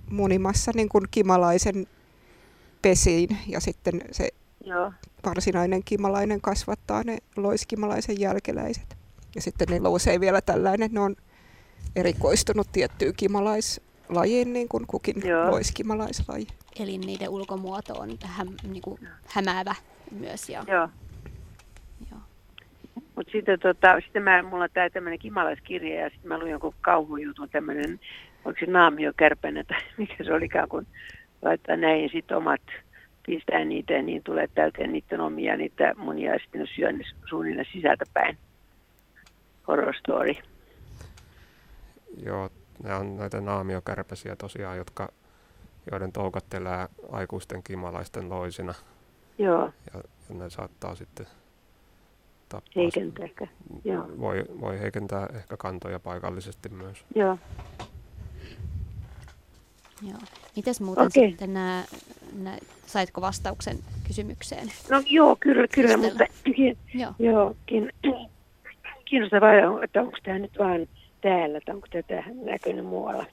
munimassa 0.09 0.71
niin 0.75 0.89
kuin 0.89 1.03
kimalaisen 1.11 1.87
pesiin 2.81 3.37
ja 3.47 3.59
sitten 3.59 4.01
se 4.11 4.29
Joo, 4.65 4.93
varsinainen 5.25 5.83
kimalainen 5.83 6.41
kasvattaa 6.41 7.03
ne 7.03 7.17
loiskimalaisen 7.35 8.19
jälkeläiset. 8.19 8.98
Ja 9.35 9.41
sitten 9.41 9.67
niillä 9.67 9.89
on 9.89 9.95
usein 9.95 10.21
vielä 10.21 10.41
tällainen, 10.41 10.89
ne 10.91 10.99
on 10.99 11.15
erikoistunut 11.95 12.67
tiettyyn 12.71 13.13
kimalaislajiin, 13.17 14.53
niin 14.53 14.69
kuin 14.69 14.87
kukin 14.87 15.15
Joo. 15.27 15.51
loiskimalaislaji. 15.51 16.47
Eli 16.79 16.97
niiden 16.97 17.29
ulkomuoto 17.29 17.93
on 17.93 18.09
häm, 18.25 18.47
niin 18.63 18.81
kuin 18.81 18.99
hämäävä 19.25 19.75
myös. 20.11 20.49
Ja, 20.49 20.63
joo. 20.67 20.89
joo. 22.11 22.19
Mutta 23.15 23.31
sitten, 23.31 23.59
tota, 23.59 24.01
sitten 24.01 24.23
mä, 24.23 24.43
mulla 24.43 24.63
on 24.63 24.69
tää 24.73 24.89
tämmöinen 24.89 25.19
kimalaiskirja 25.19 26.01
ja 26.01 26.09
sitten 26.09 26.27
mä 26.27 26.39
luin 26.39 26.51
jonkun 26.51 26.73
kauhujutun 26.81 27.49
tämmöinen, 27.49 27.99
onko 28.45 28.59
se 28.59 28.71
naamio 28.71 29.13
kärpänen 29.17 29.65
tai 29.65 29.81
mikä 29.97 30.23
se 30.23 30.33
olikaan, 30.33 30.69
kun 30.69 30.87
laittaa 31.41 31.75
näin 31.75 32.09
sitten 32.13 32.37
omat, 32.37 32.61
pistää 33.25 33.65
niitä 33.65 33.93
ja 33.93 34.01
niin 34.01 34.23
tulee 34.23 34.47
täyteen 34.47 34.91
niiden 34.91 35.19
omia 35.19 35.57
niitä 35.57 35.93
munia 35.97 36.33
ja 36.33 36.39
sitten 36.39 36.61
ne 36.61 36.67
syö 36.75 36.91
ne 36.91 37.03
suunnilleen 37.29 37.67
sisältä 37.73 38.05
päin. 38.13 38.37
Horror 39.69 39.93
story. 39.95 40.33
joo, 42.25 42.49
ne 42.83 42.93
on 42.95 43.17
näitä 43.17 43.41
naamiokärpäsiä 43.41 44.35
tosiaan, 44.35 44.77
jotka, 44.77 45.09
joiden 45.91 46.11
toukat 46.11 46.53
elää 46.53 46.89
aikuisten 47.11 47.63
kimalaisten 47.63 48.29
loisina 48.29 48.73
Joo, 49.37 49.73
ja, 49.93 50.01
ja 50.29 50.35
ne 50.35 50.49
saattaa 50.49 50.95
sitten 50.95 51.27
tappaa. 52.49 52.71
heikentää 52.75 53.25
ehkä. 53.25 53.47
Joo, 53.83 54.07
Voi, 54.19 54.45
voi 54.61 54.79
heikentää 54.79 55.27
ehkä 55.33 55.57
kantoja 55.57 55.99
paikallisesti 55.99 56.69
myös. 56.69 57.05
joo. 57.15 57.37
Joo. 60.01 60.19
Mites 60.55 60.81
muuten 60.81 61.05
Okei. 61.07 61.29
sitten 61.29 61.53
nämä, 61.53 61.83
nää, 62.33 62.57
saitko 62.85 63.21
vastauksen 63.21 63.77
kysymykseen? 64.07 64.71
No 64.89 65.01
joo, 65.05 65.37
kyllä, 65.39 65.67
kyllä, 65.67 65.97
mutta 65.97 66.23
Joo. 66.93 67.13
Joo, 67.19 67.55
kiinnostavaa, 69.09 69.83
että 69.83 70.01
onko 70.01 70.17
tämä 70.23 70.39
nyt 70.39 70.51
vain 70.59 70.89
täällä 71.21 71.59
tai 71.65 71.75
onko 71.75 71.87
tämä 72.07 72.23
näköinen 72.45 72.85
muualla. 72.85 73.25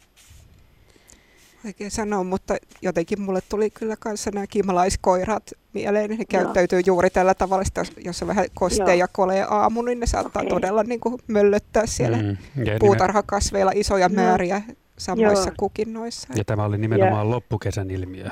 Vaikea 1.64 1.90
sanoa, 1.90 2.24
mutta 2.24 2.56
jotenkin 2.82 3.20
mulle 3.20 3.40
tuli 3.48 3.70
kyllä 3.70 3.96
kanssa 3.98 4.30
nämä 4.34 4.46
kimalaiskoirat 4.46 5.42
mieleen. 5.72 6.10
Ne 6.10 6.24
käyttäytyy 6.28 6.80
juuri 6.86 7.10
tällä 7.10 7.34
tavalla, 7.34 7.64
että 7.66 7.82
jos- 8.04 8.22
on 8.22 8.28
vähän 8.28 8.46
kostea 8.54 8.86
Joo. 8.86 8.94
ja 8.94 9.08
kolea 9.08 9.46
aamu, 9.46 9.82
niin 9.82 10.00
ne 10.00 10.06
saattaa 10.06 10.40
Okei. 10.42 10.50
todella 10.50 10.82
niin 10.82 11.00
kuin 11.00 11.18
möllöttää 11.26 11.86
siellä 11.86 12.16
Mm. 12.16 12.36
Ja, 12.64 12.76
puutarhakasveilla 12.80 13.72
isoja 13.74 14.02
Joo. 14.06 14.14
määriä 14.14 14.62
samoissa 14.98 15.48
Joo. 15.48 15.54
kukinnoissa. 15.58 16.28
ja 16.36 16.44
tämä 16.44 16.64
oli 16.64 16.78
nimenomaan 16.78 17.30
loppukesän 17.30 17.90
ilmiö. 17.90 18.28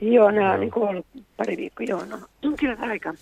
Joo, 0.00 0.30
nämä 0.30 0.46
Joo. 0.46 0.54
on 0.54 0.60
niin 0.60 0.72
ollut 0.78 1.06
pari 1.36 1.56
viikkoa, 1.56 1.86
joo, 1.88 2.04
no 2.04 2.18
on 2.44 2.56
kyllä 2.56 2.76
aika. 2.80 3.14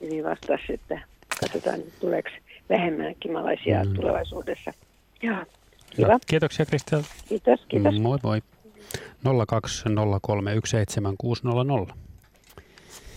Eli 0.00 0.24
vastas, 0.24 0.60
että 0.68 1.00
katsotaan, 1.40 1.80
tuleeko 2.00 2.28
vähemmän 2.70 3.14
kimalaisia 3.20 3.84
Mm. 3.84 3.94
tulevaisuudessa. 3.94 4.72
No, 5.22 5.44
hyvä. 5.98 6.18
kiitoksia 6.26 6.66
Kristel. 6.66 7.02
Kiitos, 7.28 7.60
kiitos. 7.68 7.98
Moi 8.00 8.18
moi. 8.22 8.42
020317600. 11.90 11.94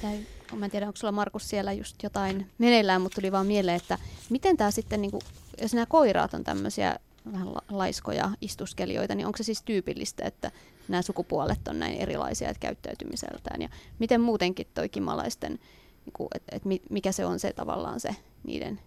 Tai, 0.01 0.19
mä 0.55 0.65
en 0.65 0.71
tiedä, 0.71 0.85
onko 0.87 0.97
sulla 0.97 1.11
Markus 1.11 1.49
siellä 1.49 1.73
just 1.73 2.03
jotain 2.03 2.49
meneillään, 2.57 3.01
mutta 3.01 3.15
tuli 3.15 3.31
vaan 3.31 3.47
mieleen, 3.47 3.77
että 3.77 3.97
miten 4.29 4.57
tämä 4.57 4.71
sitten, 4.71 5.01
niin 5.01 5.11
kuin, 5.11 5.21
jos 5.61 5.73
nämä 5.73 5.85
koiraat 5.85 6.33
on 6.33 6.43
tämmöisiä 6.43 6.95
vähän 7.33 7.47
la- 7.53 7.61
laiskoja 7.71 8.29
istuskelijoita, 8.41 9.15
niin 9.15 9.25
onko 9.25 9.37
se 9.37 9.43
siis 9.43 9.63
tyypillistä, 9.63 10.25
että 10.25 10.51
nämä 10.87 11.01
sukupuolet 11.01 11.67
on 11.67 11.79
näin 11.79 11.97
erilaisia 11.97 12.49
että 12.49 12.59
käyttäytymiseltään? 12.59 13.61
Ja 13.61 13.69
miten 13.99 14.21
muutenkin 14.21 14.67
toi 14.73 14.89
kimalaisten, 14.89 15.51
niin 16.05 16.13
kuin, 16.13 16.27
että 16.35 16.55
et 16.55 16.65
mi- 16.65 16.81
mikä 16.89 17.11
se 17.11 17.25
on 17.25 17.39
se 17.39 17.53
tavallaan 17.53 17.99
se 17.99 18.09
niiden 18.47 18.79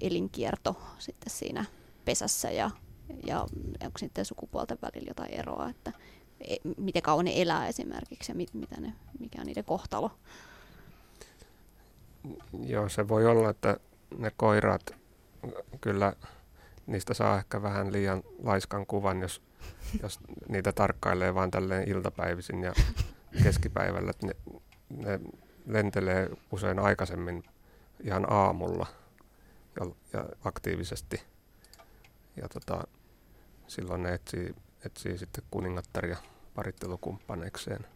elinkierto 0.00 0.82
sitten 0.98 1.30
siinä 1.30 1.64
pesässä 2.04 2.50
ja, 2.50 2.70
ja 3.26 3.40
onko 3.84 3.98
sitten 3.98 4.24
sukupuolten 4.24 4.78
välillä 4.82 5.10
jotain 5.10 5.30
eroa, 5.30 5.68
että 5.68 5.92
e- 6.40 6.56
miten 6.76 7.02
kauan 7.02 7.24
ne 7.24 7.42
elää 7.42 7.68
esimerkiksi 7.68 8.32
ja 8.32 8.36
mit, 8.36 8.54
mitä 8.54 8.80
ne, 8.80 8.92
mikä 9.18 9.40
on 9.40 9.46
niiden 9.46 9.64
kohtalo. 9.64 10.10
Joo, 12.66 12.88
se 12.88 13.08
voi 13.08 13.26
olla, 13.26 13.50
että 13.50 13.76
ne 14.18 14.32
koirat, 14.36 14.94
kyllä 15.80 16.12
niistä 16.86 17.14
saa 17.14 17.38
ehkä 17.38 17.62
vähän 17.62 17.92
liian 17.92 18.22
laiskan 18.42 18.86
kuvan, 18.86 19.20
jos, 19.20 19.42
jos 20.02 20.20
niitä 20.48 20.72
tarkkailee 20.72 21.34
vaan 21.34 21.50
tälleen 21.50 21.88
iltapäivisin 21.88 22.62
ja 22.62 22.72
keskipäivällä. 23.42 24.12
Ne, 24.22 24.36
ne 24.90 25.20
lentelee 25.66 26.30
usein 26.52 26.78
aikaisemmin 26.78 27.44
ihan 28.04 28.32
aamulla 28.32 28.86
ja, 29.80 29.86
ja 30.12 30.28
aktiivisesti. 30.44 31.22
Ja 32.36 32.48
tota, 32.48 32.84
silloin 33.66 34.02
ne 34.02 34.14
etsii, 34.14 34.54
etsii 34.84 35.18
sitten 35.18 35.44
kuningattaria 35.50 36.16
parittelukumppaneekseen. 36.54 37.86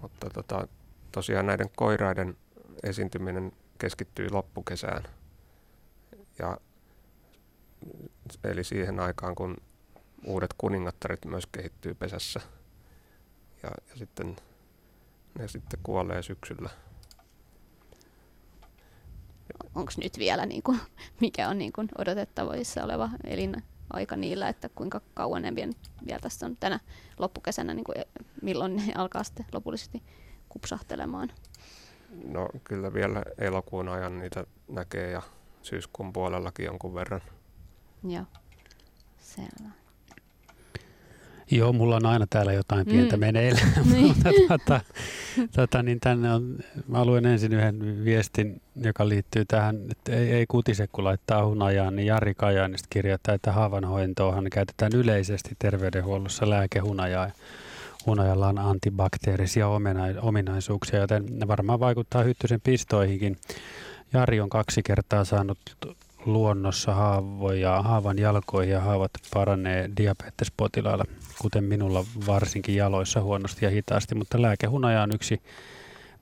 Mutta 0.00 0.30
tota, 0.30 0.68
tosiaan 1.12 1.46
näiden 1.46 1.70
koiraiden 1.76 2.36
esiintyminen 2.82 3.52
keskittyy 3.78 4.30
loppukesään. 4.30 5.02
Ja, 6.38 6.58
eli 8.44 8.64
siihen 8.64 9.00
aikaan, 9.00 9.34
kun 9.34 9.56
uudet 10.26 10.54
kuningattaret 10.58 11.24
myös 11.24 11.46
kehittyy 11.46 11.94
pesässä. 11.94 12.40
Ja, 13.62 13.70
ja 13.90 13.96
sitten 13.96 14.36
ne 15.38 15.48
sitten 15.48 15.80
kuolee 15.82 16.22
syksyllä. 16.22 16.70
Onko 19.74 19.92
nyt 20.02 20.18
vielä, 20.18 20.46
niin 20.46 20.62
kuin, 20.62 20.80
mikä 21.20 21.48
on 21.48 21.58
niin 21.58 21.72
kuin 21.72 21.88
odotettavissa 21.98 22.84
oleva 22.84 23.10
elinaika 23.24 24.16
niillä, 24.16 24.48
että 24.48 24.68
kuinka 24.68 25.00
kauan 25.14 25.42
ne 25.42 25.54
vielä, 25.54 25.72
vielä 26.06 26.20
tässä 26.20 26.46
on 26.46 26.56
tänä 26.60 26.80
loppukesänä, 27.18 27.74
niin 27.74 27.84
kuin, 27.84 27.96
milloin 28.42 28.76
ne 28.76 28.82
alkaa 28.94 29.24
sitten 29.24 29.46
lopullisesti 29.52 30.02
kupsahtelemaan. 30.48 31.32
No 32.24 32.48
kyllä 32.64 32.94
vielä 32.94 33.22
elokuun 33.38 33.88
ajan 33.88 34.18
niitä 34.18 34.44
näkee 34.68 35.10
ja 35.10 35.22
syyskuun 35.62 36.12
puolellakin 36.12 36.66
jonkun 36.66 36.94
verran. 36.94 37.20
Joo. 38.08 38.24
Selvä. 39.18 39.81
Joo, 41.50 41.72
mulla 41.72 41.96
on 41.96 42.06
aina 42.06 42.26
täällä 42.30 42.52
jotain 42.52 42.86
pientä 42.86 43.16
mm. 43.16 43.20
meneillään, 43.20 43.72
niin. 43.92 44.06
mutta 44.06 44.30
tota, 44.48 44.80
tota, 45.56 45.82
niin 45.82 46.00
tänne 46.00 46.34
on, 46.34 46.58
mä 46.88 47.04
luen 47.04 47.26
ensin 47.26 47.52
yhden 47.52 48.04
viestin, 48.04 48.62
joka 48.76 49.08
liittyy 49.08 49.44
tähän, 49.44 49.76
että 49.90 50.12
ei, 50.12 50.32
ei 50.32 50.46
kutise 50.46 50.86
kun 50.92 51.04
laittaa 51.04 51.46
hunajaan, 51.46 51.96
niin 51.96 52.06
Jari 52.06 52.34
Kajaanista 52.34 52.86
kirjoittaa, 52.90 53.34
että 53.34 53.52
haavanhointoahan 53.52 54.46
käytetään 54.52 54.92
yleisesti 54.94 55.50
terveydenhuollossa 55.58 56.50
lääkehunajaa. 56.50 57.30
Hunajalla 58.06 58.48
on 58.48 58.58
antibakteerisia 58.58 59.68
ominaisuuksia, 60.22 61.00
joten 61.00 61.26
ne 61.30 61.48
varmaan 61.48 61.80
vaikuttaa 61.80 62.22
hyttysen 62.22 62.60
pistoihinkin. 62.60 63.36
Jari 64.12 64.40
on 64.40 64.50
kaksi 64.50 64.82
kertaa 64.82 65.24
saanut 65.24 65.58
luonnossa 66.26 66.94
haavoja, 66.94 67.82
haavan 67.82 68.18
jalkoihin 68.18 68.72
ja 68.72 68.80
haavat 68.80 69.10
paranee 69.34 69.90
diabetespotilailla, 69.96 71.04
kuten 71.42 71.64
minulla 71.64 72.04
varsinkin 72.26 72.76
jaloissa 72.76 73.20
huonosti 73.20 73.64
ja 73.64 73.70
hitaasti, 73.70 74.14
mutta 74.14 74.42
lääkehunaja 74.42 75.02
on 75.02 75.14
yksi 75.14 75.42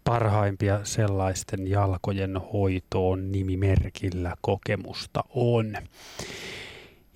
parhaimpia 0.05 0.81
sellaisten 0.85 1.71
jalkojen 1.71 2.37
hoitoon 2.53 3.33
nimimerkillä 3.33 4.37
kokemusta 4.41 5.25
on. 5.35 5.77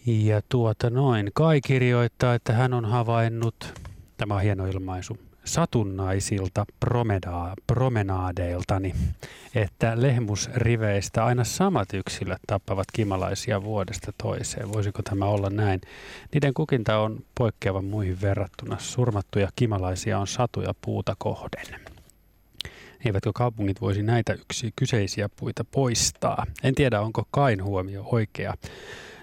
Ja 0.06 0.42
tuota 0.48 0.90
noin, 0.90 1.30
Kai 1.34 1.60
kirjoittaa, 1.60 2.34
että 2.34 2.52
hän 2.52 2.74
on 2.74 2.84
havainnut, 2.84 3.80
tämä 4.16 4.34
on 4.34 4.42
hieno 4.42 4.66
ilmaisu, 4.66 5.18
satunnaisilta 5.44 6.64
promeda- 6.80 7.54
promenaadeiltani, 7.66 8.94
että 9.54 10.02
lehmusriveistä 10.02 11.24
aina 11.24 11.44
samat 11.44 11.94
yksilöt 11.94 12.40
tappavat 12.46 12.86
kimalaisia 12.92 13.62
vuodesta 13.62 14.12
toiseen. 14.22 14.72
Voisiko 14.72 15.02
tämä 15.02 15.24
olla 15.24 15.50
näin? 15.50 15.80
Niiden 16.34 16.54
kukinta 16.54 16.98
on 16.98 17.18
poikkeava 17.34 17.82
muihin 17.82 18.20
verrattuna. 18.20 18.76
Surmattuja 18.78 19.48
kimalaisia 19.56 20.18
on 20.18 20.26
satuja 20.26 20.74
puuta 20.80 21.16
kohden. 21.18 21.80
Eivätkö 23.04 23.30
kaupungit 23.34 23.80
voisi 23.80 24.02
näitä 24.02 24.32
yksi 24.32 24.72
kyseisiä 24.76 25.28
puita 25.36 25.64
poistaa? 25.64 26.46
En 26.62 26.74
tiedä, 26.74 27.00
onko 27.00 27.24
Kain 27.30 27.64
huomio 27.64 28.02
oikea 28.12 28.54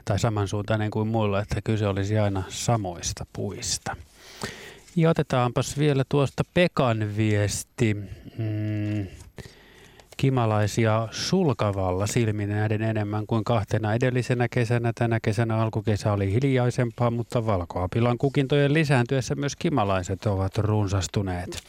tai 0.05 0.19
samansuuntainen 0.19 0.91
kuin 0.91 1.07
muilla, 1.07 1.41
että 1.41 1.61
kyse 1.63 1.87
olisi 1.87 2.17
aina 2.19 2.43
samoista 2.49 3.25
puista. 3.33 3.95
Ja 4.95 5.09
otetaanpas 5.09 5.77
vielä 5.77 6.03
tuosta 6.09 6.43
Pekan 6.53 7.17
viesti. 7.17 7.93
Mm, 8.37 9.07
kimalaisia 10.17 11.07
sulkavalla 11.11 12.07
silmin 12.07 12.49
näiden 12.49 12.81
enemmän 12.81 13.27
kuin 13.27 13.43
kahtena 13.43 13.93
edellisenä 13.93 14.47
kesänä. 14.47 14.91
Tänä 14.95 15.19
kesänä 15.19 15.57
alkukesä 15.57 16.13
oli 16.13 16.33
hiljaisempaa, 16.33 17.11
mutta 17.11 17.45
valkoapilan 17.45 18.17
kukintojen 18.17 18.73
lisääntyessä 18.73 19.35
myös 19.35 19.55
kimalaiset 19.55 20.25
ovat 20.25 20.57
runsastuneet. 20.57 21.63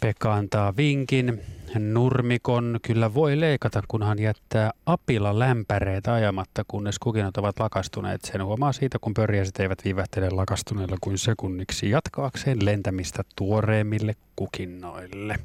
Pekka 0.00 0.34
antaa 0.34 0.76
vinkin. 0.76 1.42
Nurmikon 1.78 2.78
kyllä 2.82 3.14
voi 3.14 3.40
leikata, 3.40 3.82
kunhan 3.88 4.18
jättää 4.18 4.70
apila 4.86 5.38
lämpäreitä 5.38 6.14
ajamatta, 6.14 6.64
kunnes 6.68 6.98
kukinot 6.98 7.36
ovat 7.36 7.60
lakastuneet. 7.60 8.22
Sen 8.24 8.44
huomaa 8.44 8.72
siitä, 8.72 8.98
kun 9.00 9.14
pörjäiset 9.14 9.60
eivät 9.60 9.84
viivähtele 9.84 10.30
lakastuneilla 10.30 10.96
kuin 11.00 11.18
sekunniksi 11.18 11.90
jatkaakseen 11.90 12.64
lentämistä 12.64 13.22
tuoreemmille 13.36 14.14
kukinnoille. 14.36 15.38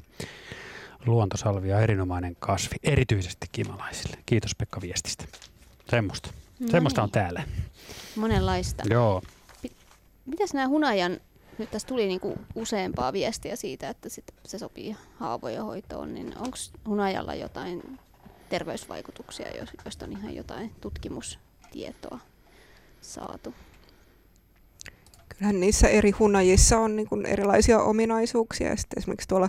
Luontosalvia 1.06 1.80
erinomainen 1.80 2.36
kasvi, 2.40 2.76
erityisesti 2.82 3.46
kimalaisille. 3.52 4.16
Kiitos 4.26 4.54
Pekka 4.54 4.80
viestistä. 4.80 5.24
Semmosta. 5.88 6.30
No 6.60 6.68
Semmosta 6.68 7.00
niin. 7.00 7.04
on 7.04 7.10
täällä. 7.10 7.42
Monenlaista. 8.16 8.82
Joo. 8.90 9.22
Mitäs 10.26 10.54
nämä 10.54 10.68
hunajan 10.68 11.20
nyt 11.58 11.70
tässä 11.70 11.88
tuli 11.88 12.06
niinku 12.06 12.38
useampaa 12.54 13.12
viestiä 13.12 13.56
siitä, 13.56 13.88
että 13.88 14.08
sit 14.08 14.24
se 14.46 14.58
sopii 14.58 14.96
haavojen 15.16 15.64
hoitoon, 15.64 16.14
niin 16.14 16.38
onko 16.38 16.56
hunajalla 16.86 17.34
jotain 17.34 17.98
terveysvaikutuksia, 18.48 19.46
joista 19.84 20.04
on 20.04 20.12
ihan 20.12 20.34
jotain 20.34 20.70
tutkimustietoa 20.80 22.18
saatu? 23.00 23.54
Kyllähän 25.28 25.60
niissä 25.60 25.88
eri 25.88 26.10
hunajissa 26.10 26.78
on 26.78 26.96
niin 26.96 27.26
erilaisia 27.26 27.80
ominaisuuksia. 27.80 28.76
Sitten 28.76 28.98
esimerkiksi 28.98 29.28
tuolla 29.28 29.48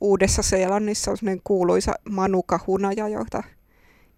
Uudessa 0.00 0.42
Seelannissa 0.42 1.10
on 1.10 1.16
sellainen 1.16 1.42
kuuluisa 1.44 1.94
manuka-hunaja, 2.10 3.08
jota 3.08 3.42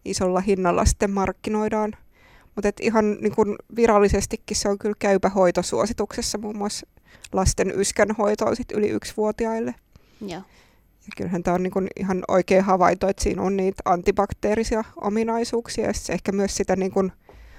isolla 0.04 0.40
hinnalla 0.40 0.84
sitten 0.84 1.10
markkinoidaan. 1.10 1.92
Mutta 2.54 2.70
ihan 2.80 3.16
niin 3.20 3.34
kuin 3.34 3.56
virallisestikin 3.76 4.56
se 4.56 4.68
on 4.68 4.78
kyllä 4.78 4.94
käypä 4.98 5.28
hoitosuosituksessa 5.28 6.38
muun 6.38 6.58
muassa 6.58 6.86
lasten 7.32 7.80
yskänhoitoa 7.80 8.54
sit 8.54 8.72
yli 8.72 8.88
yksivuotiaille. 8.88 9.74
Joo. 10.20 10.42
Ja 11.00 11.12
kyllähän 11.16 11.42
tämä 11.42 11.54
on 11.54 11.62
niin 11.62 11.88
ihan 11.96 12.22
oikea 12.28 12.62
havainto, 12.62 13.08
että 13.08 13.22
siinä 13.22 13.42
on 13.42 13.56
niitä 13.56 13.82
antibakteerisia 13.84 14.84
ominaisuuksia 14.96 15.86
ja 15.86 15.92
se 15.92 16.12
ehkä 16.12 16.32
myös 16.32 16.56
sitä 16.56 16.76
niin 16.76 16.92
kuin 16.92 17.12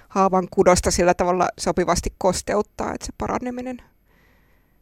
haavan 0.10 0.48
kudosta 0.52 0.92
sillä 0.92 1.14
tavalla 1.14 1.50
sopivasti 1.60 2.14
kosteuttaa, 2.18 2.94
että 2.94 3.06
se 3.06 3.14
paraneminen 3.18 3.82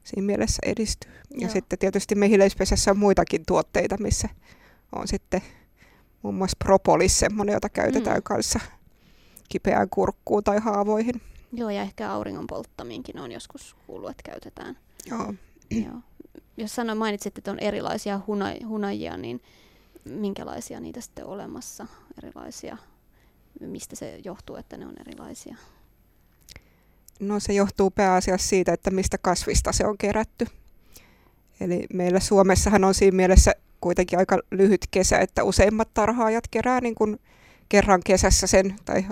siinä 0.04 0.26
mielessä 0.26 0.60
edistyy. 0.66 1.12
Joo. 1.12 1.42
Ja 1.42 1.50
sitten 1.50 1.80
tietysti 1.80 2.16
mehiläispesässä 2.16 2.92
on 2.92 2.98
muitakin 2.98 3.46
tuotteita, 3.48 3.98
missä 3.98 4.30
on 4.96 5.08
sitten 5.08 5.42
muun 6.22 6.36
muassa 6.36 6.58
propolis 6.66 7.20
semmoinen, 7.20 7.54
jota 7.54 7.70
käytetään 7.70 8.18
mm. 8.18 8.24
kanssa 8.24 8.60
kipeään 9.50 9.90
kurkkuun 9.90 10.44
tai 10.44 10.60
haavoihin. 10.60 11.22
Joo, 11.54 11.70
ja 11.70 11.82
ehkä 11.82 12.12
auringon 12.12 12.48
polttamiinkin 12.48 13.20
on 13.20 13.32
joskus 13.32 13.76
kuullut, 13.88 14.10
että 14.10 14.24
käytetään. 14.24 14.78
Joo. 15.06 15.34
Joo. 15.72 15.96
Jos 16.58 16.76
sanoin, 16.76 16.98
mainitsit, 16.98 17.38
että 17.38 17.52
on 17.52 17.60
erilaisia 17.60 18.20
huna- 18.28 18.68
hunajia, 18.68 19.18
niin 19.18 19.42
minkälaisia 20.06 20.80
niitä 20.80 21.02
sitten 21.02 21.26
on 21.26 21.32
olemassa 21.32 21.88
erilaisia? 22.18 22.78
Mistä 23.60 23.96
se 23.96 24.20
johtuu, 24.26 24.56
että 24.56 24.78
ne 24.78 24.86
on 24.86 24.96
erilaisia? 25.00 25.56
No 27.20 27.40
se 27.40 27.54
johtuu 27.54 27.92
pääasiassa 27.92 28.48
siitä, 28.48 28.74
että 28.74 28.92
mistä 28.92 29.18
kasvista 29.18 29.72
se 29.72 29.88
on 29.88 29.98
kerätty. 29.98 30.46
Eli 31.60 31.86
meillä 31.94 32.20
Suomessahan 32.20 32.84
on 32.84 32.94
siinä 32.94 33.16
mielessä 33.16 33.52
kuitenkin 33.82 34.20
aika 34.20 34.40
lyhyt 34.52 34.88
kesä, 34.92 35.18
että 35.18 35.44
useimmat 35.44 35.94
tarhaajat 35.94 36.44
kerää 36.52 36.82
niin 36.82 36.96
kuin 36.96 37.20
kerran 37.70 38.02
kesässä 38.06 38.48
sen 38.48 38.76
tai 38.86 39.06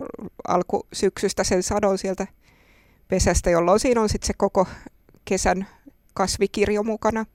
alkusyksystä 0.47 1.43
sen 1.43 1.63
sadon 1.63 1.97
sieltä 1.97 2.27
pesästä, 3.07 3.49
jolloin 3.49 3.79
siinä 3.79 4.01
on 4.01 4.09
sitten 4.09 4.27
se 4.27 4.33
koko 4.37 4.67
kesän 5.25 5.67
kasvikirjo 6.13 6.83
mukana. 6.83 7.25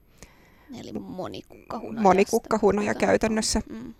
Eli 0.81 0.93
monikukkahunaja. 0.93 2.03
Monikukkahunaja 2.03 2.95
käytännössä. 2.95 3.61
Mm. 3.68 3.95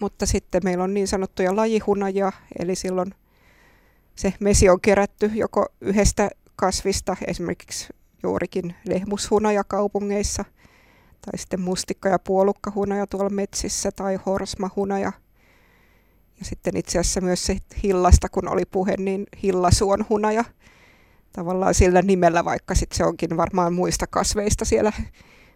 Mutta 0.00 0.26
sitten 0.26 0.60
meillä 0.64 0.84
on 0.84 0.94
niin 0.94 1.08
sanottuja 1.08 1.56
lajihunajia, 1.56 2.32
eli 2.58 2.74
silloin 2.74 3.14
se 4.16 4.34
mesi 4.40 4.68
on 4.68 4.80
kerätty 4.80 5.30
joko 5.34 5.66
yhdestä 5.80 6.30
kasvista, 6.56 7.16
esimerkiksi 7.26 7.88
juurikin 8.22 8.74
lehmushunaja 8.84 9.64
kaupungeissa, 9.64 10.44
tai 11.22 11.38
sitten 11.38 11.60
mustikka- 11.60 12.08
ja 12.08 12.18
puolukkahunaja 12.18 13.06
tuolla 13.06 13.30
metsissä, 13.30 13.92
tai 13.92 14.18
horsmahunaja– 14.26 15.12
ja 16.40 16.44
sitten 16.44 16.76
itse 16.76 16.98
asiassa 16.98 17.20
myös 17.20 17.46
se 17.46 17.56
hillasta, 17.82 18.28
kun 18.28 18.48
oli 18.48 18.62
puhe, 18.64 18.94
niin 18.98 19.26
hillasuon 19.42 20.06
hunaja 20.08 20.44
tavallaan 21.32 21.74
sillä 21.74 22.02
nimellä, 22.02 22.44
vaikka 22.44 22.74
sitten 22.74 22.96
se 22.96 23.04
onkin 23.04 23.36
varmaan 23.36 23.72
muista 23.72 24.06
kasveista 24.06 24.64
siellä 24.64 24.92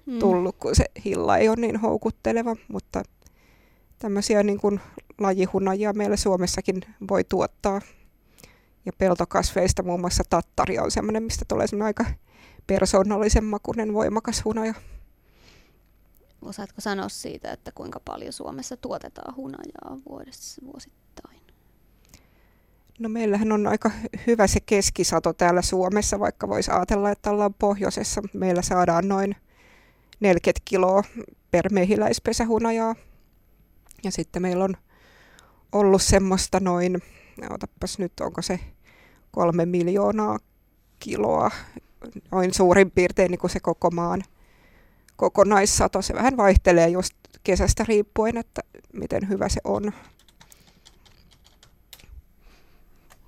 mm. 0.07 0.19
tullut, 0.19 0.57
kun 0.57 0.77
se 0.77 0.85
hilla 1.05 1.39
ei 1.39 1.49
ole 1.49 1.57
niin 1.57 1.77
houkutteleva, 1.77 2.57
mutta 2.69 3.03
tämmöisiä 3.99 4.43
niin 4.43 4.59
kuin 4.59 4.81
lajihunajia 5.19 5.93
meillä 5.93 6.17
Suomessakin 6.17 6.81
voi 7.11 7.25
tuottaa. 7.25 7.81
Ja 8.87 8.93
peltokasveista 8.99 9.83
muun 9.83 10.01
muassa 10.01 10.23
tattari 10.31 10.79
on 10.79 10.91
semmoinen, 10.91 11.23
mistä 11.23 11.45
tulee 11.49 11.67
semmoinen 11.67 11.87
aika 11.87 12.05
persoonallisen 12.67 13.45
makuinen 13.45 13.95
voimakas 13.95 14.45
hunaja. 14.45 14.75
Osaatko 16.45 16.81
sanoa 16.81 17.09
siitä, 17.09 17.53
että 17.53 17.73
kuinka 17.73 18.01
paljon 18.05 18.33
Suomessa 18.33 18.77
tuotetaan 18.77 19.37
hunajaa 19.37 19.99
vuodessa, 20.09 20.63
vuosittain? 20.67 21.41
No 22.99 23.09
meillähän 23.09 23.53
on 23.53 23.67
aika 23.67 23.91
hyvä 24.27 24.47
se 24.47 24.61
keskisato 24.61 25.33
täällä 25.33 25.63
Suomessa, 25.63 26.21
vaikka 26.21 26.49
voisi 26.49 26.71
ajatella, 26.71 27.11
että 27.11 27.31
ollaan 27.31 27.55
pohjoisessa. 27.55 28.23
Meillä 28.33 28.63
saadaan 28.63 29.09
noin 29.09 29.37
40 30.21 30.63
kiloa 30.65 31.03
per 31.51 31.73
mehiläispesähunajaa. 31.73 32.95
Ja 34.05 34.11
sitten 34.11 34.43
meillä 34.43 34.65
on 34.65 34.77
ollut 35.73 36.03
semmoista 36.03 36.61
noin, 36.61 37.03
otapas 37.51 37.99
nyt, 37.99 38.13
onko 38.21 38.43
se 38.43 38.61
kolme 39.31 39.67
miljoonaa 39.67 40.39
kiloa, 40.99 41.51
noin 42.33 42.55
suurin 42.55 42.91
piirtein 42.91 43.31
niin 43.31 43.39
kuin 43.39 43.51
se 43.51 43.61
koko 43.61 43.91
maan 43.91 44.25
kokonaissato. 45.17 46.03
Se 46.03 46.15
vähän 46.15 46.37
vaihtelee 46.37 46.89
just 46.89 47.15
kesästä 47.45 47.85
riippuen, 47.89 48.37
että 48.37 48.63
miten 48.93 49.29
hyvä 49.29 49.49
se 49.49 49.61
on. 49.65 49.93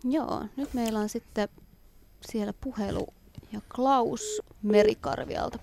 Joo, 0.05 0.45
nyt 0.57 0.75
meillä 0.75 0.99
on 0.99 1.09
sitten 1.09 1.49
siellä 2.31 2.53
puhelu 2.61 3.07
ja 3.53 3.61
Klaus 3.77 4.43
Merikarvialta 4.63 5.59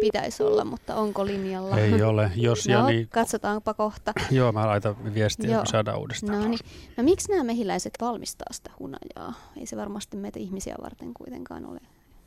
pitäisi 0.00 0.42
olla, 0.42 0.64
mutta 0.64 0.96
onko 0.96 1.26
linjalla? 1.26 1.78
Ei 1.78 2.02
ole. 2.02 2.30
Jos 2.36 2.68
no, 2.68 2.74
ja 2.74 2.86
niin, 2.86 3.08
katsotaanpa 3.08 3.74
kohta. 3.74 4.12
joo, 4.30 4.52
mä 4.52 4.66
laitan 4.66 5.14
viestiä, 5.14 5.50
Joo. 5.50 5.58
kun 5.58 5.66
saadaan 5.66 5.98
uudestaan. 5.98 6.42
No, 6.42 6.48
niin. 6.48 6.58
no 6.96 7.04
miksi 7.04 7.30
nämä 7.30 7.44
mehiläiset 7.44 7.92
valmistaa 8.00 8.52
sitä 8.52 8.70
hunajaa? 8.78 9.34
Ei 9.56 9.66
se 9.66 9.76
varmasti 9.76 10.16
meitä 10.16 10.38
ihmisiä 10.38 10.74
varten 10.82 11.14
kuitenkaan 11.14 11.66
ole 11.66 11.80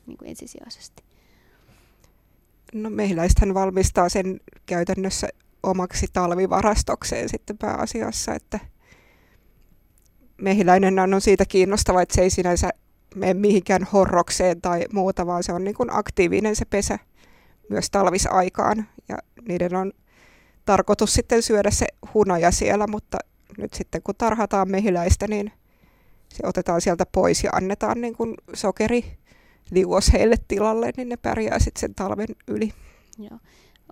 niin 0.06 0.18
kuin 0.18 0.28
ensisijaisesti. 0.28 1.02
No 2.74 2.90
mehiläisethän 2.90 3.54
valmistaa 3.54 4.08
sen 4.08 4.40
käytännössä 4.66 5.28
omaksi 5.62 6.06
talvivarastokseen 6.12 7.28
sitten 7.28 7.58
pääasiassa, 7.58 8.34
että 8.34 8.60
mehiläinen 10.40 10.98
on 10.98 11.20
siitä 11.20 11.44
kiinnostava, 11.44 12.02
että 12.02 12.14
se 12.14 12.22
ei 12.22 12.30
sinänsä 12.30 12.70
mene 13.14 13.34
mihinkään 13.34 13.86
horrokseen 13.92 14.60
tai 14.60 14.84
muuta, 14.92 15.26
vaan 15.26 15.42
se 15.42 15.52
on 15.52 15.64
niin 15.64 15.74
kuin 15.74 15.92
aktiivinen 15.92 16.56
se 16.56 16.64
pesä 16.64 16.98
myös 17.68 17.90
talvisaikaan. 17.90 18.86
Ja 19.08 19.18
niiden 19.48 19.76
on 19.76 19.92
tarkoitus 20.64 21.14
sitten 21.14 21.42
syödä 21.42 21.70
se 21.70 21.86
hunaja 22.14 22.50
siellä, 22.50 22.86
mutta 22.86 23.18
nyt 23.58 23.74
sitten 23.74 24.02
kun 24.02 24.14
tarhataan 24.18 24.70
mehiläistä, 24.70 25.26
niin 25.28 25.52
se 26.28 26.42
otetaan 26.46 26.80
sieltä 26.80 27.06
pois 27.06 27.44
ja 27.44 27.50
annetaan 27.52 28.00
niin 28.00 28.16
kuin 28.16 28.34
sokeri 28.54 29.18
liuos 29.70 30.12
heille 30.12 30.36
tilalle, 30.48 30.90
niin 30.96 31.08
ne 31.08 31.16
pärjää 31.16 31.58
sitten 31.58 31.80
sen 31.80 31.94
talven 31.94 32.28
yli. 32.48 32.72
Joo. 33.18 33.38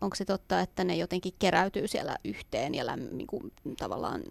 Onko 0.01 0.16
se 0.16 0.24
totta, 0.24 0.61
että 0.61 0.85
ne 0.85 0.97
jotenkin 0.97 1.33
keräytyy 1.39 1.89
siellä 1.89 2.16
yhteen 2.24 2.74
ja 2.74 2.87
lämm, 2.87 3.03
niin 3.12 3.26
kuin, 3.26 3.53
tavallaan 3.79 4.22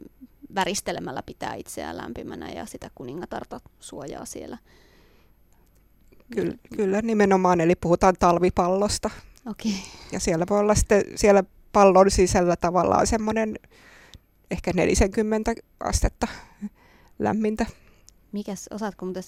väristelemällä 0.55 1.23
pitää 1.23 1.55
itseään 1.55 1.97
lämpimänä 1.97 2.49
ja 2.49 2.65
sitä 2.65 2.89
kuningatarta 2.95 3.59
suojaa 3.79 4.25
siellä? 4.25 4.57
Kyllä, 6.35 6.53
kyllä 6.75 7.01
nimenomaan, 7.01 7.61
eli 7.61 7.75
puhutaan 7.75 8.15
talvipallosta. 8.19 9.09
Okei. 9.45 9.73
Ja 10.11 10.19
siellä 10.19 10.45
voi 10.49 10.59
olla 10.59 10.75
sitten 10.75 11.03
siellä 11.15 11.43
pallon 11.71 12.11
sisällä 12.11 12.55
tavallaan 12.55 13.07
semmoinen 13.07 13.55
ehkä 14.51 14.71
40 14.73 15.53
astetta 15.79 16.27
lämmintä. 17.19 17.65
Mikäs, 18.31 18.67
osaatko 18.71 19.05
muuten 19.05 19.23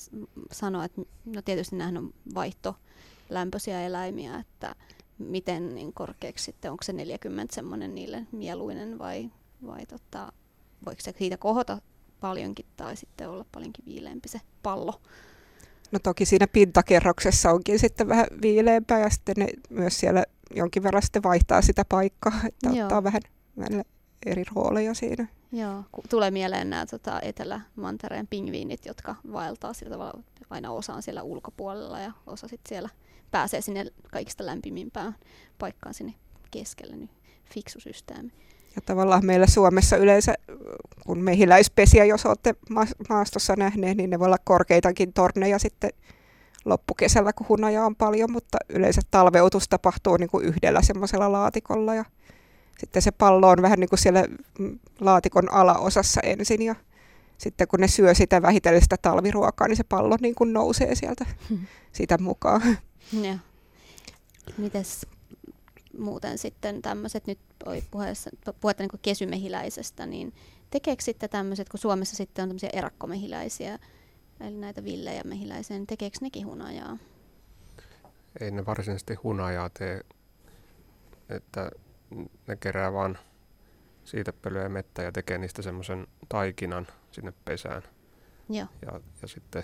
sanoa, 0.52 0.86
että 0.86 1.02
no 1.26 1.42
tietysti 1.42 1.76
nämähän 1.76 1.98
on 1.98 2.14
vaihtolämpöisiä 2.36 3.82
eläimiä, 3.82 4.40
että 4.40 4.76
miten 5.18 5.76
niin 5.76 5.94
korkeaksi 5.94 6.46
sitten, 6.46 6.72
onko 6.72 6.84
se 6.84 6.94
40 6.94 7.56
semmoinen 7.56 7.96
niille 7.96 8.28
mieluinen 8.32 9.00
vai, 9.00 9.30
vai 9.66 9.86
tota, 9.86 10.34
voiko 10.86 11.02
se 11.02 11.14
siitä 11.18 11.38
kohota 11.38 11.82
paljonkin 12.20 12.66
tai 12.78 12.96
sitten 12.96 13.30
olla 13.30 13.46
paljonkin 13.52 13.86
viileämpi 13.86 14.30
se 14.30 14.42
pallo? 14.64 15.02
No 15.92 16.00
toki 16.00 16.26
siinä 16.26 16.48
pintakerroksessa 16.48 17.52
onkin 17.52 17.80
sitten 17.80 18.08
vähän 18.08 18.28
viileämpää 18.42 19.00
ja 19.00 19.10
sitten 19.10 19.36
ne 19.38 19.48
myös 19.70 20.00
siellä 20.00 20.24
jonkin 20.56 20.84
verran 20.84 21.02
sitten 21.02 21.24
vaihtaa 21.24 21.62
sitä 21.62 21.86
paikkaa, 21.86 22.42
että 22.48 22.70
Joo. 22.70 22.82
ottaa 22.82 23.04
vähän, 23.04 23.22
vähän 23.58 23.84
eri 24.26 24.44
rooleja 24.56 24.94
siinä. 24.94 25.28
Joo, 25.52 25.84
tulee 26.10 26.32
mieleen 26.32 26.70
nämä 26.70 26.86
tota, 26.86 27.20
Etelä-Mantereen 27.22 28.28
pingviinit, 28.28 28.86
jotka 28.86 29.16
vaeltaa 29.34 29.74
sillä 29.74 29.92
tavalla, 29.92 30.24
aina 30.50 30.72
osa 30.72 30.94
on 30.94 31.04
siellä 31.04 31.24
ulkopuolella 31.24 32.00
ja 32.00 32.12
osa 32.28 32.48
sitten 32.48 32.70
siellä 32.70 32.90
pääsee 33.32 33.62
sinne 33.62 33.86
kaikista 34.12 34.46
lämpimimpään 34.46 35.16
paikkaan 35.60 35.94
sinne 35.94 36.14
keskelle, 36.52 36.96
niin 36.96 37.10
fiksu 37.54 37.80
systeemi. 37.80 38.32
Ja 38.76 38.82
tavallaan 38.86 39.26
meillä 39.26 39.48
Suomessa 39.48 39.98
yleensä, 39.98 40.36
kun 41.06 41.20
mehiläispesiä, 41.20 42.06
jos 42.06 42.26
olette 42.26 42.56
ma- 42.70 42.86
maastossa 43.10 43.56
nähneet, 43.56 43.98
niin 43.98 44.10
ne 44.10 44.20
voi 44.20 44.26
olla 44.26 44.38
korkeitakin 44.44 45.14
torneja 45.14 45.60
sitten 45.60 45.90
loppukesällä, 46.66 47.34
kun 47.34 47.48
hunaja 47.50 47.86
on 47.86 47.96
paljon, 47.96 48.32
mutta 48.32 48.58
yleensä 48.70 49.02
talveutus 49.12 49.70
tapahtuu 49.70 50.18
niin 50.18 50.30
kuin 50.30 50.46
yhdellä 50.46 50.82
semmoisella 50.82 51.32
laatikolla 51.32 51.96
ja 51.96 52.06
sitten 52.80 53.02
se 53.02 53.12
pallo 53.12 53.50
on 53.50 53.62
vähän 53.62 53.80
niin 53.80 53.90
kuin 53.90 54.00
siellä 54.00 54.24
mm, 54.60 54.80
laatikon 55.00 55.54
alaosassa 55.54 56.22
ensin 56.22 56.62
ja 56.62 56.76
sitten 57.38 57.68
kun 57.68 57.80
ne 57.80 57.88
syö 57.88 58.14
sitä 58.14 58.42
vähitellen 58.42 58.82
sitä 58.82 58.96
talviruokaa, 59.02 59.68
niin 59.68 59.78
se 59.78 59.84
pallo 59.84 60.18
niin 60.22 60.36
kuin 60.36 60.54
nousee 60.54 60.96
sieltä 60.96 61.26
sitä 61.92 62.18
mukaan. 62.18 62.78
Ja. 63.22 63.40
Mites 64.58 65.06
muuten 65.98 66.38
sitten 66.38 66.82
tämmöiset, 66.82 67.28
nyt 67.28 67.40
oli 67.66 67.84
puheessa, 67.92 68.30
puhetta 68.62 68.84
niin 68.84 69.00
kesymehiläisestä, 69.02 70.06
niin 70.06 70.34
tekeekö 70.72 71.04
sitten 71.04 71.30
tämmöiset, 71.30 71.70
kun 71.70 71.80
Suomessa 71.80 72.16
sitten 72.16 72.44
on 72.44 72.50
tämmöisiä 72.50 72.70
erakkomehiläisiä, 72.74 73.80
eli 74.40 74.58
näitä 74.58 74.84
villejä 74.84 75.24
mehiläisiä, 75.24 75.78
niin 75.78 75.88
tekeekö 75.88 76.18
nekin 76.22 76.46
hunajaa? 76.46 76.98
Ei 78.42 78.52
ne 78.52 78.66
varsinaisesti 78.66 79.14
hunajaa 79.14 79.70
tee, 79.70 80.02
että 81.30 81.72
ne 82.48 82.56
kerää 82.56 82.94
vaan 82.94 83.18
siitepölyä 84.04 84.64
ja 84.64 84.70
mettä 84.70 85.02
ja 85.02 85.12
tekee 85.12 85.38
niistä 85.38 85.62
semmoisen 85.62 86.08
taikinan 86.30 86.88
sinne 87.12 87.34
pesään. 87.46 87.84
Joo. 88.50 88.68
Ja, 88.86 89.00
ja 89.22 89.28
sitten 89.28 89.64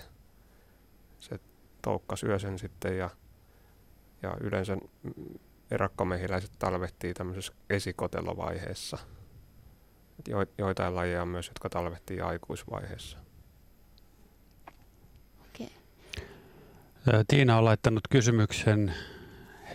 se 1.20 1.39
toukka 1.82 2.16
syö 2.16 2.39
sen 2.39 2.60
sitten 2.60 2.98
ja, 2.98 3.10
ja 4.22 4.38
yleensä 4.41 4.78
erakkomehiläiset 5.72 6.52
talvehtii 6.60 7.14
tämmöisessä 7.14 7.54
esikotelovaiheessa. 7.70 8.98
Et 10.20 10.28
jo, 10.28 10.38
joitain 10.58 10.96
lajeja 10.96 11.22
on 11.22 11.28
myös, 11.28 11.48
jotka 11.48 11.70
talvehtii 11.70 12.22
aikuisvaiheessa. 12.22 13.18
Okei. 15.41 15.72
Ö, 17.08 17.24
Tiina 17.28 17.58
on 17.58 17.66
laittanut 17.66 18.08
kysymyksen. 18.10 18.93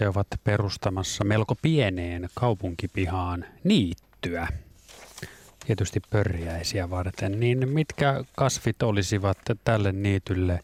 He 0.01 0.09
ovat 0.09 0.27
perustamassa 0.45 1.25
melko 1.25 1.55
pieneen 1.63 2.29
kaupunkipihaan 2.35 3.45
niittyä, 3.65 4.49
tietysti 5.67 6.01
pörjäisiä 6.11 6.91
varten. 6.91 7.41
Niin 7.41 7.69
mitkä 7.69 8.25
kasvit 8.37 8.83
olisivat 8.83 9.39
tälle 9.65 9.93
niitylle 9.93 10.61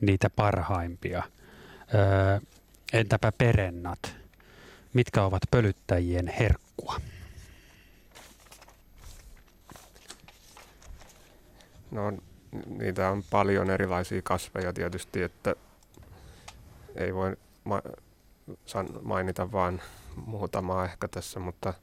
niitä 0.00 0.30
parhaimpia? 0.30 1.22
Ö, 1.94 2.40
entäpä 2.92 3.32
perennat? 3.32 4.16
Mitkä 4.92 5.22
ovat 5.22 5.42
pölyttäjien 5.50 6.28
herkkua? 6.28 7.00
No 11.90 12.12
niitä 12.66 13.10
on 13.10 13.22
paljon 13.30 13.70
erilaisia 13.70 14.22
kasveja 14.22 14.72
tietysti, 14.72 15.22
että 15.22 15.54
ei 16.96 17.14
voi 17.14 17.36
san- 18.66 18.98
mainita 19.02 19.52
vain 19.52 19.80
muutamaa 20.26 20.84
ehkä 20.84 21.08
tässä, 21.08 21.40
mutta, 21.40 21.74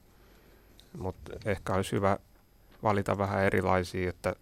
mutta 0.98 1.32
ehkä 1.44 1.74
olisi 1.74 1.92
hyvä 1.92 2.18
valita 2.82 3.18
vähän 3.18 3.44
erilaisia, 3.44 4.10
että 4.10 4.34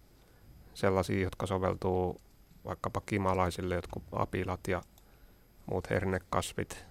sellaisia, 0.73 1.23
jotka 1.23 1.45
soveltuu 1.45 2.21
vaikkapa 2.65 3.01
kimalaisille, 3.05 3.75
jotkut 3.75 4.03
apilat 4.11 4.67
ja 4.67 4.81
muut 5.65 5.89
hernekasvit. 5.89 6.85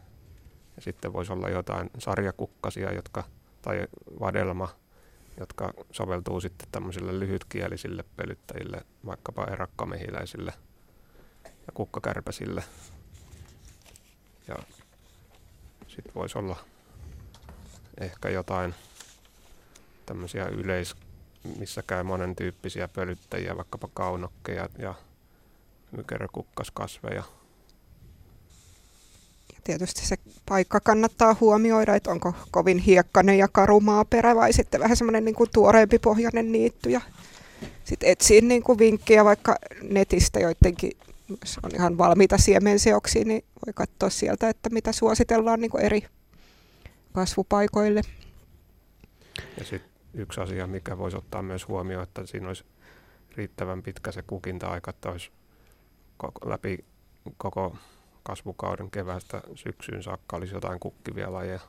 Ja 0.76 0.82
sitten 0.82 1.12
voisi 1.12 1.32
olla 1.32 1.48
jotain 1.48 1.90
sarjakukkasia, 1.98 2.92
jotka, 2.92 3.24
tai 3.62 3.86
vadelma, 4.20 4.68
jotka 5.40 5.72
soveltuu 5.90 6.40
sitten 6.40 6.68
tämmöisille 6.72 7.20
lyhytkielisille 7.20 8.04
pölyttäjille, 8.16 8.84
vaikkapa 9.06 9.44
erakkamehiläisille 9.44 10.52
ja 11.44 11.72
kukkakärpäsille. 11.74 12.64
Ja 14.48 14.56
sitten 15.96 16.14
voisi 16.14 16.38
olla 16.38 16.56
ehkä 18.00 18.28
jotain 18.28 18.74
tämmöisiä 20.06 20.46
yleis, 20.46 20.96
missä 21.58 21.82
käy 21.86 22.02
monen 22.02 22.36
tyyppisiä 22.36 22.88
pölyttäjiä, 22.88 23.56
vaikkapa 23.56 23.88
kaunokkeja 23.94 24.68
ja 24.78 24.94
mykerokukkaskasveja. 25.92 27.22
Ja 29.52 29.60
tietysti 29.64 30.06
se 30.06 30.16
paikka 30.48 30.80
kannattaa 30.80 31.36
huomioida, 31.40 31.94
että 31.94 32.10
onko 32.10 32.34
kovin 32.50 32.78
hiekkainen 32.78 33.38
ja 33.38 33.48
karu 33.52 33.80
maaperä 33.80 34.34
vai 34.36 34.52
sitten 34.52 34.80
vähän 34.80 34.96
semmoinen 34.96 35.24
niin 35.24 35.34
kuin 35.34 35.50
tuoreempi 35.52 35.98
pohjainen 35.98 36.52
niitty. 36.52 36.90
Ja 36.90 37.00
sitten 37.84 38.08
etsiä 38.10 38.40
niin 38.40 38.62
kuin 38.62 38.78
vinkkejä 38.78 39.24
vaikka 39.24 39.56
netistä 39.82 40.40
joidenkin, 40.40 40.92
jos 41.28 41.58
on 41.62 41.70
ihan 41.74 41.98
valmiita 41.98 42.38
siemenseoksia, 42.38 43.24
niin 43.24 43.44
voi 43.66 43.72
katsoa 43.74 44.10
sieltä, 44.10 44.48
että 44.48 44.70
mitä 44.70 44.92
suositellaan 44.92 45.60
niin 45.60 45.80
eri 45.80 46.06
kasvupaikoille. 47.12 48.00
Ja 49.58 49.64
sitten 49.64 49.90
yksi 50.14 50.40
asia, 50.40 50.66
mikä 50.66 50.98
voisi 50.98 51.16
ottaa 51.16 51.42
myös 51.42 51.68
huomioon, 51.68 52.02
että 52.02 52.26
siinä 52.26 52.48
olisi 52.48 52.64
riittävän 53.36 53.82
pitkä 53.82 54.12
se 54.12 54.22
kukinta-aika, 54.22 54.90
että 54.90 55.10
olisi 55.10 55.30
koko, 56.16 56.50
läpi 56.50 56.78
koko 57.38 57.76
kasvukauden 58.22 58.90
keväästä 58.90 59.40
syksyyn 59.54 60.02
saakka 60.02 60.36
olisi 60.36 60.54
jotain 60.54 60.80
kukkivia 60.80 61.32
lajeja. 61.32 61.60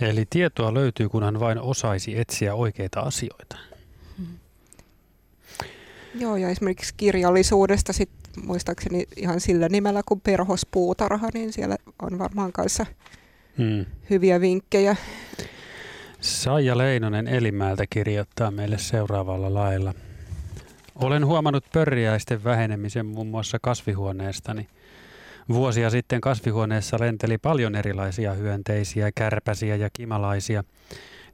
Eli 0.00 0.26
tietoa 0.30 0.74
löytyy, 0.74 1.08
kunhan 1.08 1.40
vain 1.40 1.58
osaisi 1.58 2.18
etsiä 2.18 2.54
oikeita 2.54 3.00
asioita. 3.00 3.56
Joo, 6.14 6.36
ja 6.36 6.48
esimerkiksi 6.48 6.94
kirjallisuudesta 6.96 7.92
sit 7.92 8.10
muistaakseni 8.42 9.06
ihan 9.16 9.40
sillä 9.40 9.68
nimellä 9.68 10.02
kuin 10.06 10.20
perhospuutarha, 10.20 11.28
niin 11.34 11.52
siellä 11.52 11.76
on 12.02 12.18
varmaan 12.18 12.52
kanssa 12.52 12.86
hmm. 13.58 13.86
hyviä 14.10 14.40
vinkkejä. 14.40 14.96
Saija 16.20 16.78
Leinonen 16.78 17.28
Elimäältä 17.28 17.84
kirjoittaa 17.90 18.50
meille 18.50 18.78
seuraavalla 18.78 19.54
lailla. 19.54 19.94
Olen 20.94 21.26
huomannut 21.26 21.64
pörjäisten 21.72 22.44
vähenemisen 22.44 23.06
muun 23.06 23.26
muassa 23.26 23.58
kasvihuoneestani. 23.62 24.66
Vuosia 25.48 25.90
sitten 25.90 26.20
kasvihuoneessa 26.20 26.96
lenteli 27.00 27.38
paljon 27.38 27.74
erilaisia 27.74 28.34
hyönteisiä, 28.34 29.10
kärpäsiä 29.14 29.76
ja 29.76 29.90
kimalaisia. 29.92 30.64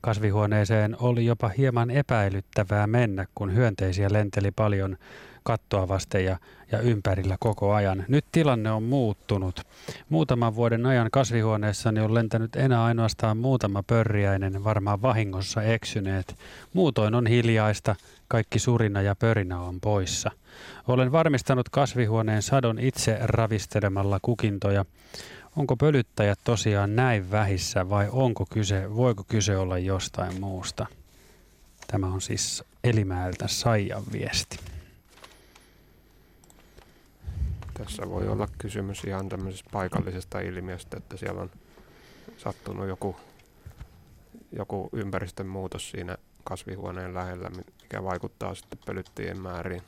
Kasvihuoneeseen 0.05 0.97
oli 1.01 1.27
jopa 1.27 1.49
hieman 1.49 1.91
epäilyttävää 1.91 2.87
mennä, 2.87 3.27
kun 3.35 3.55
hyönteisiä 3.55 4.09
lenteli 4.13 4.51
paljon 4.51 4.97
kattoa 5.43 5.89
vasten 5.89 6.25
ja, 6.25 6.37
ja 6.73 6.79
ympärillä 6.79 7.37
koko 7.41 7.73
ajan. 7.73 8.05
Nyt 8.09 8.25
tilanne 8.33 8.71
on 8.71 8.83
muuttunut. 8.83 9.61
Muutaman 10.09 10.57
vuoden 10.57 10.87
ajan 10.87 11.09
kasvihuoneessani 11.13 12.01
on 12.01 12.15
lentänyt 12.15 12.57
enää 12.57 12.85
ainoastaan 12.85 13.37
muutama 13.37 13.83
pörriäinen, 13.83 14.65
varmaan 14.65 15.03
vahingossa 15.03 15.63
eksyneet. 15.63 16.37
Muutoin 16.73 17.15
on 17.15 17.27
hiljaista, 17.27 17.97
kaikki 18.29 18.59
surina 18.59 19.03
ja 19.03 19.15
pörinä 19.15 19.61
on 19.61 19.81
poissa. 19.81 20.31
Olen 20.89 21.13
varmistanut 21.13 21.69
kasvihuoneen 21.69 22.43
sadon 22.43 22.79
itse 22.79 23.19
ravistelemalla 23.23 24.19
kukintoja. 24.23 24.85
Onko 25.57 25.77
pölyttäjät 25.77 26.39
tosiaan 26.45 26.97
näin 26.97 27.31
vähissä 27.31 27.89
vai 27.91 28.09
onko 28.13 28.47
kyse, 28.53 28.95
voiko 28.97 29.25
kyse 29.29 29.57
olla 29.57 29.79
jostain 29.79 30.41
muusta? 30.41 30.87
Tämä 31.87 32.07
on 32.07 32.21
siis 32.21 32.65
Elimäeltä 32.85 33.49
Saijan 33.49 34.03
viesti. 34.13 34.57
Tässä 37.75 38.11
voi 38.11 38.29
olla 38.29 38.49
kysymys 38.59 39.05
ihan 39.05 39.29
tämmöisestä 39.29 39.71
paikallisesta 39.73 40.41
ilmiöstä, 40.41 40.97
että 40.97 41.17
siellä 41.17 41.41
on 41.41 41.51
sattunut 42.37 42.89
joku, 42.89 43.17
joku 44.53 44.89
ympäristön 44.93 45.47
muutos 45.47 45.91
siinä 45.91 46.17
kasvihuoneen 46.45 47.15
lähellä, 47.15 47.51
mikä 47.83 48.05
vaikuttaa 48.05 48.55
sitten 48.55 48.79
pölyttäjien 48.87 49.41
määriin 49.41 49.83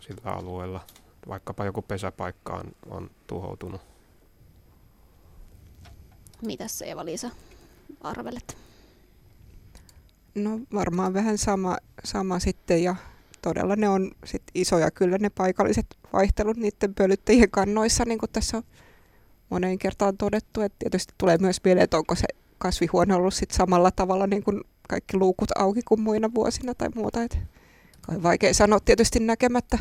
sillä 0.00 0.30
alueella. 0.30 0.80
Vaikkapa 1.28 1.64
joku 1.64 1.82
pesäpaikka 1.82 2.52
on, 2.52 2.64
on 2.90 3.10
tuhoutunut. 3.26 3.91
Mitäs 6.46 6.78
se 6.78 6.90
Eva-Liisa 6.90 7.30
arvelet? 8.00 8.56
No 10.34 10.60
varmaan 10.74 11.14
vähän 11.14 11.38
sama, 11.38 11.76
sama 12.04 12.38
sitten 12.38 12.82
ja 12.82 12.96
todella 13.42 13.76
ne 13.76 13.88
on 13.88 14.10
sit 14.24 14.42
isoja 14.54 14.90
kyllä 14.90 15.18
ne 15.18 15.30
paikalliset 15.30 15.86
vaihtelut 16.12 16.56
niiden 16.56 16.94
pölyttäjien 16.94 17.50
kannoissa, 17.50 18.04
niin 18.04 18.18
kuin 18.18 18.30
tässä 18.30 18.56
on 18.56 18.62
moneen 19.50 19.78
kertaan 19.78 20.16
todettu. 20.16 20.60
Että 20.60 20.76
tietysti 20.78 21.14
tulee 21.18 21.38
myös 21.38 21.60
mieleen, 21.64 21.84
että 21.84 21.96
onko 21.96 22.14
se 22.14 22.26
kasvihuone 22.58 23.14
ollut 23.14 23.34
sit 23.34 23.50
samalla 23.50 23.90
tavalla 23.90 24.26
niin 24.26 24.42
kuin 24.42 24.60
kaikki 24.88 25.16
luukut 25.16 25.48
auki 25.58 25.80
kuin 25.82 26.00
muina 26.00 26.34
vuosina 26.34 26.74
tai 26.74 26.88
muuta. 26.94 27.22
Et 27.22 27.38
kai 28.00 28.22
vaikea 28.22 28.54
sanoa 28.54 28.80
tietysti 28.80 29.20
näkemättä 29.20 29.78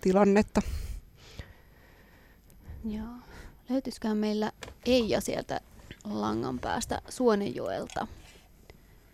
tilannetta. 0.00 0.62
Joo. 2.84 3.21
Löytyisikään 3.72 4.16
meillä 4.16 4.50
Eija 4.86 5.20
sieltä 5.20 5.60
langan 6.12 6.58
päästä 6.58 6.98
Suonenjoelta? 7.08 8.06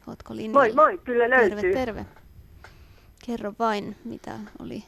Ootko 0.08 0.36
linjalla? 0.36 0.74
Moi 0.74 0.74
moi, 0.74 0.98
kyllä 0.98 1.30
löytyy. 1.30 1.56
Terve, 1.56 1.72
terve. 1.72 2.04
Kerro 3.26 3.52
vain, 3.58 3.96
mitä 4.04 4.32
oli 4.58 4.84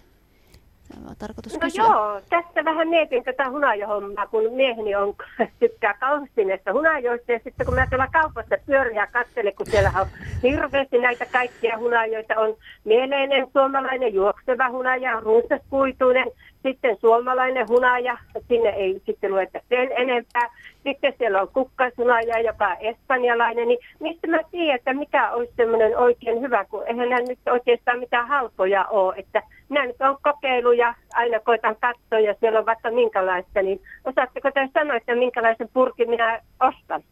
tarkoitus 1.19 1.53
no 1.53 1.59
kysyä. 1.59 1.85
joo, 1.85 2.21
tässä 2.31 2.65
vähän 2.65 2.89
mietin 2.89 3.25
tätä 3.25 3.51
hunajahommaa, 3.51 4.27
kun 4.27 4.53
mieheni 4.53 4.95
on, 4.95 5.15
tykkää 5.61 5.95
kauheasti 6.01 6.45
näistä 6.45 6.73
hunajoista. 6.73 7.33
Ja 7.33 7.41
sitten 7.45 7.67
kun 7.67 7.75
mä 7.75 7.87
tuolla 7.91 8.07
kaupassa 8.07 8.57
pyöriä 8.67 9.07
katselen, 9.07 9.55
kun 9.57 9.67
siellä 9.67 9.93
on 10.01 10.07
hirveästi 10.43 10.99
näitä 10.99 11.27
kaikkia 11.33 11.79
hunajoita, 11.79 12.35
on 12.37 12.57
mieleinen 12.85 13.47
suomalainen 13.53 14.15
juokseva 14.15 14.71
hunaja, 14.71 15.21
runsaskuituinen, 15.21 16.27
sitten 16.63 16.97
suomalainen 17.01 17.69
hunaja, 17.69 18.19
sinne 18.49 18.69
ei 18.69 19.03
sitten 19.07 19.31
lueta 19.31 19.61
sen 19.69 19.89
enempää. 19.97 20.55
Sitten 20.85 21.15
siellä 21.19 21.43
on 21.43 21.49
kukkashunaja, 21.49 22.41
joka 22.41 22.69
on 22.69 22.77
espanjalainen, 22.81 23.69
niin 23.69 23.79
mistä 24.01 24.27
mä 24.27 24.39
tiedän, 24.51 24.77
että 24.77 24.95
mikä 24.95 25.31
olisi 25.31 25.53
semmoinen 25.57 25.99
oikein 25.99 26.41
hyvä, 26.41 26.65
kun 26.65 26.87
eihän 26.87 27.09
nämä 27.09 27.21
nyt 27.29 27.39
oikeastaan 27.51 27.99
mitään 27.99 28.29
halpoja 28.29 28.85
ole, 28.85 29.15
että 29.17 29.43
minä 29.69 29.87
nyt 29.87 30.01
olen 30.01 30.17
kokeiluja, 30.23 30.95
aina 31.15 31.41
koitan 31.41 31.77
katsoa 31.81 32.21
ja 32.21 32.35
siellä 32.41 32.59
on 32.59 32.67
vaikka 32.67 32.91
minkälaista, 32.91 33.63
niin 33.63 33.81
osaatteko 34.05 34.51
te 34.51 34.69
sanoa, 34.75 34.97
että 34.97 35.15
minkälaisen 35.15 35.69
purkin 35.73 36.11
minä 36.11 36.41
ostan? 36.61 37.03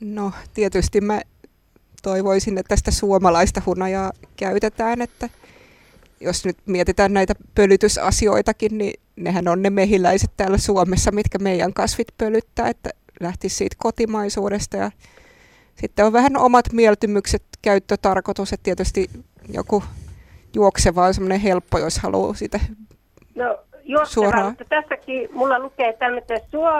No 0.00 0.32
tietysti 0.54 1.00
mä 1.00 1.20
toivoisin, 2.02 2.58
että 2.58 2.68
tästä 2.68 2.90
suomalaista 2.90 3.62
hunajaa 3.66 4.10
käytetään, 4.36 5.02
että 5.02 5.28
jos 6.20 6.44
nyt 6.44 6.56
mietitään 6.66 7.12
näitä 7.12 7.34
pölytysasioitakin, 7.54 8.78
niin 8.78 9.00
nehän 9.16 9.48
on 9.48 9.62
ne 9.62 9.70
mehiläiset 9.70 10.30
täällä 10.36 10.58
Suomessa, 10.58 11.12
mitkä 11.12 11.38
meidän 11.38 11.72
kasvit 11.72 12.08
pölyttää, 12.18 12.68
että 12.68 12.90
lähtisi 13.20 13.56
siitä 13.56 13.76
kotimaisuudesta 13.78 14.76
ja 14.76 14.90
sitten 15.74 16.06
on 16.06 16.12
vähän 16.12 16.36
omat 16.36 16.72
mieltymykset, 16.72 17.42
käyttötarkoitus, 17.62 18.52
että 18.52 18.64
tietysti 18.64 19.10
joku 19.52 19.82
juokseva 20.54 21.06
on 21.06 21.14
semmoinen 21.14 21.40
helppo, 21.40 21.78
jos 21.78 21.98
haluaa 21.98 22.34
sitä 22.34 22.60
No 23.34 23.58
juokseva, 23.84 24.44
mutta 24.44 24.64
tässäkin 24.64 25.28
mulla 25.32 25.58
lukee 25.58 25.92
tämmöistä 25.92 26.34
suo, 26.50 26.70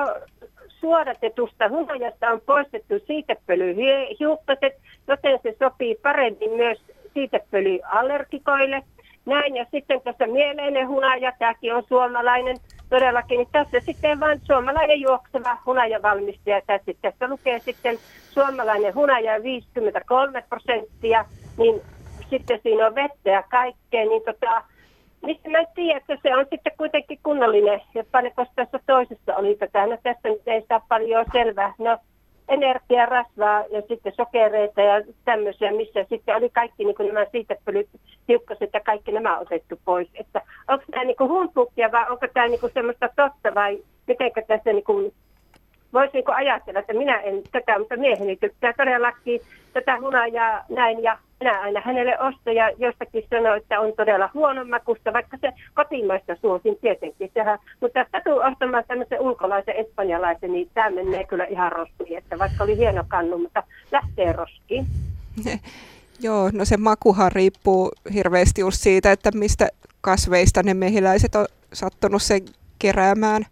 suodatetusta 0.69 1.69
hunajasta 1.69 2.31
on 2.31 2.41
poistettu 2.47 2.95
siitepölyhiukkaset, 3.07 4.75
joten 5.09 5.39
se 5.43 5.57
sopii 5.59 5.95
paremmin 5.95 6.51
myös 6.51 6.79
siitepölyallergikoille. 7.15 8.83
Näin, 9.27 9.57
ja 9.57 9.67
sitten 9.71 10.01
tässä 10.01 10.27
mieleinen 10.27 10.89
hunaja, 10.89 11.33
tämäkin 11.39 11.75
on 11.75 11.83
suomalainen 11.89 12.57
todellakin, 12.89 13.39
niin 13.39 13.49
tässä 13.53 13.81
sitten 13.81 14.21
vain 14.21 14.41
suomalainen 14.45 15.01
juokseva 15.01 15.57
hunajavalmistaja. 15.67 16.61
Tässä, 16.67 16.93
tässä 17.03 17.29
lukee 17.29 17.59
sitten 17.59 17.99
suomalainen 18.31 18.95
hunaja 18.95 19.43
53 19.43 20.45
prosenttia, 20.49 21.25
niin 21.59 21.81
sitten 22.31 22.61
siinä 22.63 22.87
on 22.87 22.95
vettä 22.95 23.31
ja 23.31 23.43
kaikkea, 23.43 24.05
niin 24.05 24.23
tota, 24.23 24.63
mistä 25.23 25.49
mä 25.49 25.59
tiedän, 25.75 25.97
että 25.97 26.17
se 26.23 26.37
on 26.37 26.47
sitten 26.51 26.73
kuitenkin 26.79 27.19
kunnollinen, 27.23 27.81
ja 27.95 28.05
paljonko 28.13 28.47
tässä 28.57 28.79
toisessa 28.87 29.37
oli 29.37 29.57
tätä, 29.57 29.87
no 29.87 29.99
tässä 30.03 30.29
nyt 30.29 30.49
ei 30.49 30.65
saa 30.69 30.81
paljon 30.89 31.25
selvää. 31.33 31.75
No 31.79 31.99
energiaa, 32.49 33.07
rasvaa 33.07 33.65
ja 33.71 33.83
sitten 33.89 34.13
sokereita 34.17 34.81
ja 34.81 35.03
tämmöisiä, 35.25 35.73
missä 35.73 36.07
sitten 36.09 36.37
oli 36.37 36.51
kaikki 36.51 36.85
niin 36.85 36.97
kuin 36.97 37.15
nämä 37.15 37.27
siitepölyt, 37.33 37.89
hiukkaset 38.29 38.71
ja 38.73 38.81
kaikki 38.81 39.13
nämä 39.13 39.39
otettu 39.39 39.81
pois. 39.85 40.09
Että 40.15 40.43
onko 40.69 40.85
tämä 40.91 41.05
niin 41.05 41.17
kuin 41.17 41.31
humpukia 41.31 41.93
vai 41.93 42.07
onko 42.11 42.27
tämä 42.35 42.49
niin 42.49 42.61
kuin 42.61 42.73
semmoista 42.73 43.09
totta 43.17 43.55
vai 43.55 43.79
mitenkä 44.07 44.43
tässä 44.43 44.73
niin 44.73 44.85
kuin 44.85 45.13
voisi 45.93 46.13
niin 46.13 46.25
ajatella, 46.35 46.81
että 46.81 46.93
minä 46.93 47.21
en 47.21 47.43
tätä, 47.53 47.79
mutta 47.79 47.97
mieheni 47.97 48.37
tykkää 48.37 48.73
todellakin 48.77 49.41
tätä 49.73 50.01
hunajaa 50.01 50.65
näin 50.69 51.03
ja 51.03 51.19
minä 51.41 51.61
aina 51.61 51.81
hänelle 51.85 52.19
ostan 52.19 52.55
ja 52.55 52.71
jostakin 52.79 53.25
sanoo, 53.31 53.55
että 53.55 53.81
on 53.81 53.93
todella 53.97 54.31
huonon 54.35 54.71
makusta, 54.71 55.13
vaikka 55.13 55.37
se 55.41 55.53
kotimaista 55.75 56.37
suosin 56.41 56.77
tietenkin. 56.81 57.31
Sehän, 57.35 57.59
mutta 57.81 57.99
jos 57.99 58.09
satuu 58.13 58.39
ostamaan 58.39 58.85
tämmöisen 58.89 59.21
ulkolaisen 59.21 59.77
espanjalaisen, 59.77 60.53
niin 60.53 60.71
tämä 60.75 60.91
menee 60.91 61.25
kyllä 61.25 61.45
ihan 61.45 61.73
roskiin, 61.73 62.19
että 62.19 62.39
vaikka 62.39 62.65
oli 62.65 62.77
hieno 62.77 63.05
kannu, 63.09 63.39
mutta 63.39 63.63
lähtee 63.93 64.33
roskiin. 64.33 64.87
Joo, 66.21 66.51
no 66.53 66.65
se 66.65 66.77
makuhan 66.77 67.33
riippuu 67.33 67.93
hirveästi 68.15 68.61
just 68.61 68.81
siitä, 68.81 69.13
että 69.13 69.31
mistä 69.35 69.69
kasveista 70.01 70.63
ne 70.63 70.75
mehiläiset 70.75 71.35
on 71.35 71.47
sattunut 71.73 72.23
sen 72.23 72.43
keräämään. 72.79 73.47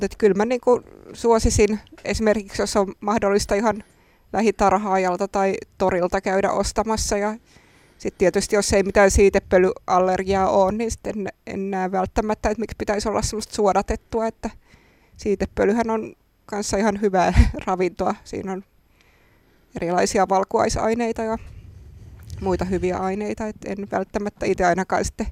Mutta 0.00 0.16
kyllä 0.18 0.34
mä 0.34 0.44
niinku 0.44 0.82
suosisin 1.12 1.80
esimerkiksi, 2.04 2.62
jos 2.62 2.76
on 2.76 2.92
mahdollista 3.00 3.54
ihan 3.54 3.84
lähitarhaajalta 4.34 5.28
tai 5.28 5.54
torilta 5.78 6.20
käydä 6.20 6.50
ostamassa. 6.50 7.18
Ja 7.18 7.34
sitten 7.98 8.18
tietysti, 8.18 8.56
jos 8.56 8.72
ei 8.72 8.82
mitään 8.82 9.10
siitepölyallergiaa 9.10 10.48
ole, 10.48 10.72
niin 10.72 10.90
sitten 10.90 11.28
en 11.46 11.70
näe 11.70 11.92
välttämättä, 11.92 12.50
että 12.50 12.60
miksi 12.60 12.76
pitäisi 12.78 13.08
olla 13.08 13.22
semmoista 13.22 13.54
suodatettua, 13.54 14.26
että 14.26 14.50
siitepölyhän 15.16 15.90
on 15.90 16.14
kanssa 16.46 16.76
ihan 16.76 17.00
hyvää 17.00 17.32
ravintoa. 17.66 18.14
Siinä 18.24 18.52
on 18.52 18.64
erilaisia 19.76 20.28
valkuaisaineita 20.28 21.22
ja 21.22 21.38
muita 22.40 22.64
hyviä 22.64 22.96
aineita, 22.96 23.46
että 23.46 23.70
en 23.70 23.88
välttämättä 23.90 24.46
itse 24.46 24.64
ainakaan 24.64 25.04
sitten, 25.04 25.26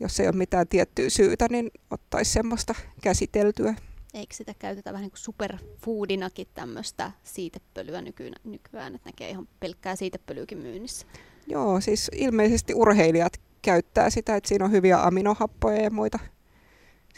jos 0.00 0.20
ei 0.20 0.26
ole 0.26 0.36
mitään 0.36 0.68
tiettyä 0.68 1.10
syytä, 1.10 1.46
niin 1.50 1.70
ottaisi 1.90 2.32
semmoista 2.32 2.74
käsiteltyä. 3.02 3.74
Eikö 4.14 4.34
sitä 4.34 4.52
käytetä 4.58 4.92
vähän 4.92 5.02
niin 5.02 5.10
kuin 5.10 5.18
superfoodinakin 5.18 6.46
tämmöistä 6.54 7.10
siitepölyä 7.22 8.02
nykyään, 8.44 8.94
että 8.94 9.08
näkee 9.08 9.30
ihan 9.30 9.48
pelkkää 9.60 9.96
siitepölyäkin 9.96 10.58
myynnissä? 10.58 11.06
Joo, 11.46 11.80
siis 11.80 12.10
ilmeisesti 12.14 12.74
urheilijat 12.74 13.32
käyttää 13.62 14.10
sitä, 14.10 14.36
että 14.36 14.48
siinä 14.48 14.64
on 14.64 14.72
hyviä 14.72 15.02
aminohappoja 15.02 15.82
ja 15.82 15.90
muita 15.90 16.18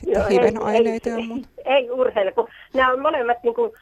sitten 0.00 0.20
Joo, 0.20 0.28
hivenaineita 0.28 1.10
ei, 1.10 1.16
ja 1.16 1.22
muuta. 1.26 1.48
Ei, 1.58 1.74
ei 1.74 1.90
urheile, 1.90 2.32
kun 2.32 2.48
nämä 2.74 2.92
on 2.92 3.00
molemmat 3.00 3.42
niin 3.42 3.54
kuin, 3.54 3.72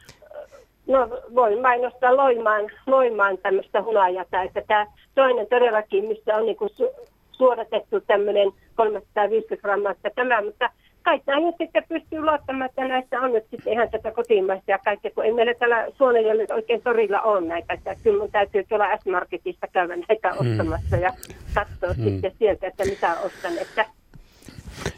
no 0.87 1.09
voi 1.35 1.61
mainostaa 1.61 2.17
loimaan, 2.17 2.71
loimaan 2.87 3.39
tämmöistä 3.39 3.83
hunajata, 3.83 4.43
että 4.43 4.63
tämä 4.69 4.87
toinen 5.15 5.47
todellakin, 5.47 6.05
missä 6.05 6.37
on 6.37 6.47
niin 6.47 6.57
kuin 6.57 6.71
su, 6.71 6.91
suodatettu 7.33 8.01
tämmöinen 8.01 8.53
350 8.77 9.63
grammaa, 9.63 9.95
tämä, 10.15 10.43
mutta 10.43 10.71
kai 11.03 11.21
näihin 11.27 11.55
sitten 11.59 11.85
pystyy 11.89 12.23
luottamaan, 12.23 12.71
että 12.71 12.89
näissä 12.89 13.21
on 13.21 13.33
nyt 13.33 13.45
sitten 13.51 13.73
ihan 13.73 13.91
tätä 13.91 14.11
kotimaista 14.11 14.71
ja 14.71 14.79
kaikkea, 14.79 15.11
kun 15.15 15.25
ei 15.25 15.33
meillä 15.33 15.55
täällä 15.55 15.87
Suonenjoella 15.99 16.55
oikein 16.55 16.83
torilla 16.83 17.21
ole 17.21 17.47
näitä, 17.47 17.75
että 17.75 17.97
kyllä 18.03 18.19
mun 18.19 18.31
täytyy 18.31 18.65
tuolla 18.69 18.97
S-Marketista 18.97 19.67
käydä 19.73 19.97
näitä 19.97 20.31
hmm. 20.31 20.51
ostamassa 20.51 20.97
ja 20.97 21.13
katsoa 21.55 21.95
hmm. 21.95 22.05
sitten 22.05 22.33
sieltä, 22.39 22.67
että 22.67 22.85
mitä 22.85 23.21
ostan, 23.21 23.59
että 23.59 23.85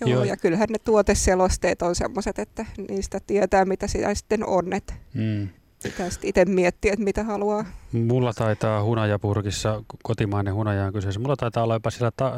Joo, 0.00 0.10
Joo, 0.10 0.24
ja 0.24 0.36
kyllähän 0.36 0.68
ne 0.70 0.78
tuoteselosteet 0.84 1.82
on 1.82 1.94
semmoiset, 1.94 2.38
että 2.38 2.66
niistä 2.88 3.18
tietää, 3.26 3.64
mitä 3.64 3.86
sitä 3.86 4.14
sitten 4.14 4.46
on. 4.46 4.72
Että 4.72 4.94
mm. 5.14 5.48
Pitää 5.82 6.10
sitten 6.10 6.28
itse 6.28 6.44
miettiä, 6.44 6.92
että 6.92 7.04
mitä 7.04 7.24
haluaa. 7.24 7.64
Mulla 7.92 8.32
taitaa 8.32 8.84
hunajapurkissa, 8.84 9.82
kotimainen 10.02 10.54
hunaja 10.54 10.84
on 10.84 10.92
kyseessä, 10.92 11.20
mulla 11.20 11.36
taitaa 11.36 11.62
olla 11.62 11.74
jopa 11.74 11.90
siellä 11.90 12.10
ta- 12.16 12.34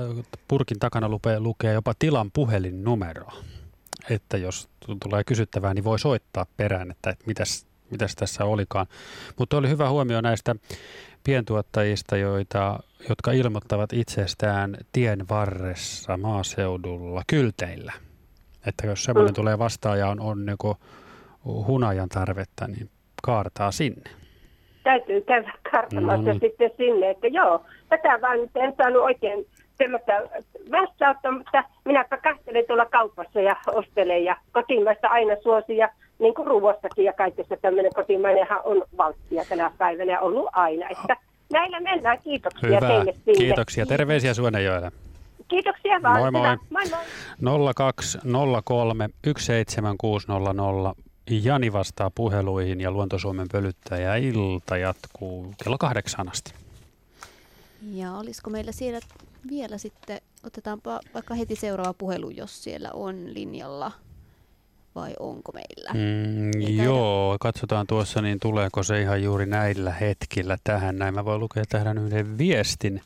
purkin 0.48 0.78
takana 0.78 1.08
lukee 1.38 1.72
jopa 1.72 1.92
tilan 1.98 2.30
puhelinnumero. 2.30 3.26
Että 4.10 4.36
jos 4.36 4.68
tulee 5.02 5.24
kysyttävää, 5.24 5.74
niin 5.74 5.84
voi 5.84 5.98
soittaa 5.98 6.46
perään, 6.56 6.90
että, 6.90 7.10
että 7.10 7.24
mitäs, 7.26 7.66
mitäs 7.90 8.14
tässä 8.14 8.44
olikaan. 8.44 8.86
Mutta 9.38 9.56
oli 9.56 9.68
hyvä 9.68 9.90
huomio 9.90 10.20
näistä 10.20 10.56
pientuottajista, 11.24 12.16
joita, 12.16 12.80
jotka 13.08 13.32
ilmoittavat 13.32 13.92
itsestään 13.92 14.76
tien 14.92 15.28
varressa 15.28 16.16
maaseudulla 16.16 17.22
kylteillä. 17.26 17.92
Että 18.66 18.86
jos 18.86 19.04
semmoinen 19.04 19.32
mm. 19.32 19.34
tulee 19.34 19.58
vastaan 19.58 19.98
ja 19.98 20.08
on, 20.08 20.20
on 20.20 20.46
niin 20.46 20.58
hunajan 21.44 22.08
tarvetta, 22.08 22.68
niin 22.68 22.90
kaartaa 23.22 23.70
sinne. 23.70 24.10
Täytyy 24.84 25.20
käydä 25.20 25.52
kaartamassa 25.70 26.16
no, 26.16 26.22
niin. 26.22 26.40
sitten 26.40 26.70
sinne, 26.76 27.10
että 27.10 27.26
joo, 27.26 27.64
tätä 27.88 28.18
vaan 28.20 28.40
nyt 28.40 28.50
en 28.54 28.74
saanut 28.76 29.02
oikein 29.02 29.46
semmoista 29.78 30.12
vastausta, 30.70 31.32
mutta 31.32 31.64
minäpä 31.84 32.16
kahtelen 32.16 32.64
tuolla 32.66 32.86
kaupassa 32.86 33.40
ja 33.40 33.56
ostelen 33.66 34.24
ja 34.24 34.36
kotimaista 34.52 35.08
aina 35.08 35.36
suosi 35.42 35.76
ja 35.76 35.88
niin 36.18 36.34
kuin 36.34 36.46
ruoastakin 36.46 37.04
ja 37.04 37.12
kaikessa 37.12 37.56
tämmöinen 37.56 37.92
kotimainenhan 37.94 38.60
on 38.64 38.82
valttia 38.96 39.44
tänä 39.48 39.70
päivänä 39.78 40.20
ollut 40.20 40.48
aina. 40.52 40.88
Että 40.88 41.16
näillä 41.52 41.80
mennään. 41.80 42.18
Kiitoksia 42.24 42.68
Hyvä. 42.68 42.88
teille 42.88 43.12
sinne. 43.12 43.38
Kiitoksia. 43.38 43.86
Terveisiä 43.86 44.34
Suonejoelle. 44.34 44.92
Kiitoksia 45.48 46.02
vaan. 46.02 46.20
Moi 46.20 46.30
moi. 46.30 46.56
moi, 46.70 46.82
moi. 47.40 47.74
0203 47.74 49.08
17600. 49.38 50.94
Jani 51.38 51.72
vastaa 51.72 52.10
puheluihin 52.10 52.80
ja 52.80 52.90
Luontosuomen 52.90 53.48
pölyttäjä 53.52 54.16
ilta 54.16 54.76
jatkuu 54.76 55.54
kello 55.64 55.78
kahdeksan 55.78 56.28
asti. 56.28 56.52
Ja 57.90 58.12
olisiko 58.12 58.50
meillä 58.50 58.72
siellä 58.72 59.00
vielä 59.50 59.78
sitten, 59.78 60.20
otetaanpa 60.46 61.00
vaikka 61.14 61.34
heti 61.34 61.56
seuraava 61.56 61.94
puhelu, 61.94 62.30
jos 62.30 62.64
siellä 62.64 62.90
on 62.92 63.34
linjalla 63.34 63.92
vai 64.94 65.12
onko 65.18 65.52
meillä? 65.52 65.90
Mm, 65.94 66.82
joo, 66.84 67.36
katsotaan 67.40 67.86
tuossa, 67.86 68.22
niin 68.22 68.40
tuleeko 68.40 68.82
se 68.82 69.00
ihan 69.00 69.22
juuri 69.22 69.46
näillä 69.46 69.92
hetkillä 69.92 70.56
tähän. 70.64 70.96
Näin 70.96 71.14
mä 71.14 71.24
voin 71.24 71.40
lukea 71.40 71.64
tähän 71.68 71.98
yhden 71.98 72.38
viestin 72.38 73.00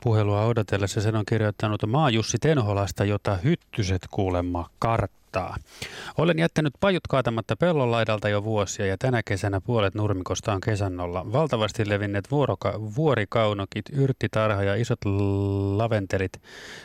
puhelua 0.00 0.46
odotellessa. 0.46 1.00
Sen 1.00 1.16
on 1.16 1.26
kirjoittanut 1.26 1.82
Maajussi 1.86 2.38
Tenholasta, 2.38 3.04
jota 3.04 3.36
hyttyset 3.36 4.06
kuulemma 4.10 4.70
kart 4.78 5.12
kannattaa. 5.32 5.56
Olen 6.18 6.38
jättänyt 6.38 6.74
pajut 6.80 7.06
kaatamatta 7.08 7.56
pellon 7.56 7.90
laidalta 7.90 8.28
jo 8.28 8.44
vuosia 8.44 8.86
ja 8.86 8.96
tänä 8.98 9.22
kesänä 9.24 9.60
puolet 9.60 9.94
nurmikosta 9.94 10.52
on 10.52 10.60
kesannolla. 10.60 11.32
Valtavasti 11.32 11.88
levinneet 11.88 12.30
vuoroka- 12.30 12.80
vuorikaunokit, 12.96 13.84
yrttitarha 13.92 14.62
ja 14.62 14.74
isot 14.74 15.04
laventelit 15.76 16.42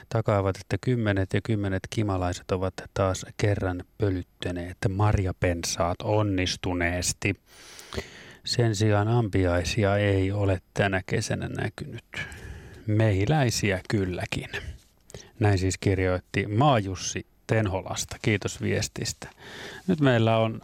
takaavat, 0.10 0.57
että 0.57 0.78
kymmenet 0.82 1.34
ja 1.34 1.41
kymmenet 1.44 1.84
kimalaiset 1.90 2.52
ovat 2.52 2.74
taas 2.94 3.26
kerran 3.38 3.84
pölyttäneet 3.98 4.78
marjapensaat 4.90 6.02
onnistuneesti. 6.03 7.36
Sen 8.44 8.76
sijaan 8.76 9.07
ampiaisia 9.07 9.98
ei 9.98 10.32
ole 10.32 10.61
tänä 10.74 11.02
kesänä 11.06 11.48
näkynyt. 11.48 12.06
Mehiläisiä 12.88 13.82
kylläkin. 13.90 14.49
Näin 15.40 15.57
siis 15.57 15.78
kirjoitti 15.78 16.48
Maajussi 16.48 17.26
Tenholasta. 17.48 18.18
Kiitos 18.22 18.61
viestistä. 18.61 19.30
Nyt 19.88 19.99
meillä 19.99 20.38
on 20.38 20.61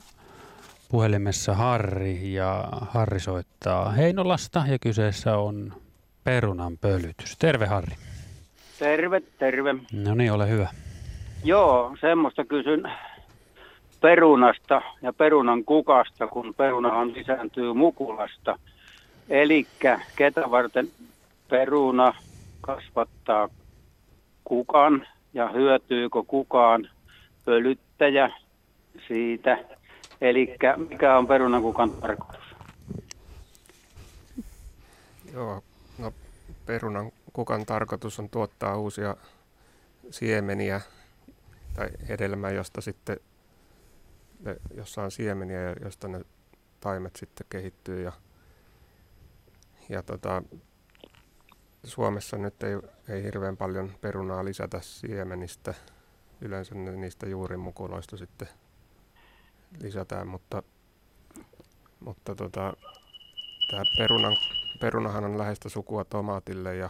puhelimessa 0.92 1.54
Harri 1.54 2.34
ja 2.34 2.64
Harri 2.72 3.20
soittaa 3.20 3.92
Heinolasta 3.92 4.64
ja 4.68 4.80
kyseessä 4.80 5.38
on 5.38 5.74
perunan 6.24 6.78
pölytys. 6.78 7.38
Terve 7.40 7.66
Harri. 7.66 7.96
Terve, 8.80 9.22
terve. 9.40 9.76
No 9.94 10.16
niin, 10.16 10.32
ole 10.32 10.50
hyvä. 10.50 10.68
Joo, 11.44 11.96
semmoista 12.02 12.46
kysyn 12.46 12.92
perunasta 14.02 14.82
ja 15.02 15.14
perunan 15.14 15.64
kukasta, 15.64 16.28
kun 16.28 16.54
perunahan 16.58 17.14
lisääntyy 17.14 17.74
mukulasta. 17.74 18.60
Eli 19.30 19.68
ketä 20.16 20.52
varten 20.52 20.88
peruna 21.50 22.14
kasvattaa 22.62 23.50
kukan 24.44 25.08
ja 25.34 25.50
hyötyykö 25.50 26.24
kukaan 26.28 26.90
pölyttäjä 27.46 28.30
siitä. 29.08 29.58
Eli 30.22 30.56
mikä 30.90 31.18
on 31.18 31.28
perunakukan 31.28 31.92
tarkoitus? 31.92 32.56
Joo, 35.34 35.64
no 35.98 36.14
perunan 36.66 37.12
kukan 37.34 37.66
tarkoitus 37.66 38.20
on 38.20 38.30
tuottaa 38.30 38.78
uusia 38.78 39.16
siemeniä 40.12 40.82
tai 41.74 41.90
hedelmää, 42.10 42.52
josta 42.52 42.82
sitten, 42.82 43.18
jossa 44.76 45.04
on 45.04 45.12
siemeniä 45.12 45.76
josta 45.84 46.08
ne 46.08 46.22
taimet 46.80 47.16
sitten 47.16 47.48
kehittyy 47.50 48.04
ja, 48.04 48.12
ja 49.90 50.04
tota, 50.04 50.44
Suomessa 51.84 52.38
nyt 52.38 52.64
ei, 52.64 52.76
ei 53.10 53.24
hirveän 53.24 53.58
paljon 53.58 53.92
perunaa 54.02 54.46
lisätä 54.46 54.80
siemenistä. 54.82 55.74
Yleensä 56.42 56.76
niistä 56.76 57.30
juurimukuloista 57.30 58.18
sitten 58.18 58.48
lisätään, 59.82 60.28
mutta, 60.28 60.64
mutta 62.00 62.36
tota, 62.36 62.74
tämä 63.72 63.84
perunan, 63.98 64.38
perunahan 64.82 65.24
on 65.24 65.38
läheistä 65.38 65.70
sukua 65.70 66.06
tomaatille 66.06 66.76
ja, 66.76 66.90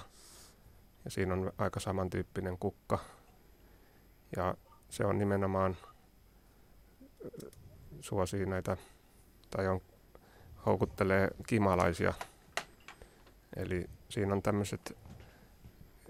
ja 1.05 1.11
siinä 1.11 1.33
on 1.33 1.51
aika 1.57 1.79
samantyyppinen 1.79 2.57
kukka. 2.57 2.99
Ja 4.35 4.55
se 4.89 5.05
on 5.05 5.17
nimenomaan 5.17 5.77
suosii 8.01 8.45
näitä, 8.45 8.77
tai 9.49 9.67
on, 9.67 9.81
houkuttelee 10.65 11.27
kimalaisia. 11.47 12.13
Eli 13.55 13.89
siinä 14.09 14.33
on 14.33 14.41
tämmöiset 14.41 14.97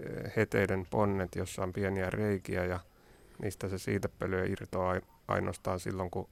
eh, 0.00 0.32
heteiden 0.36 0.86
ponnet, 0.90 1.34
jossa 1.36 1.62
on 1.62 1.72
pieniä 1.72 2.10
reikiä 2.10 2.64
ja 2.64 2.80
niistä 3.42 3.68
se 3.68 3.78
siitepölyä 3.78 4.44
irtoaa 4.44 5.00
ainoastaan 5.28 5.80
silloin, 5.80 6.10
kun 6.10 6.28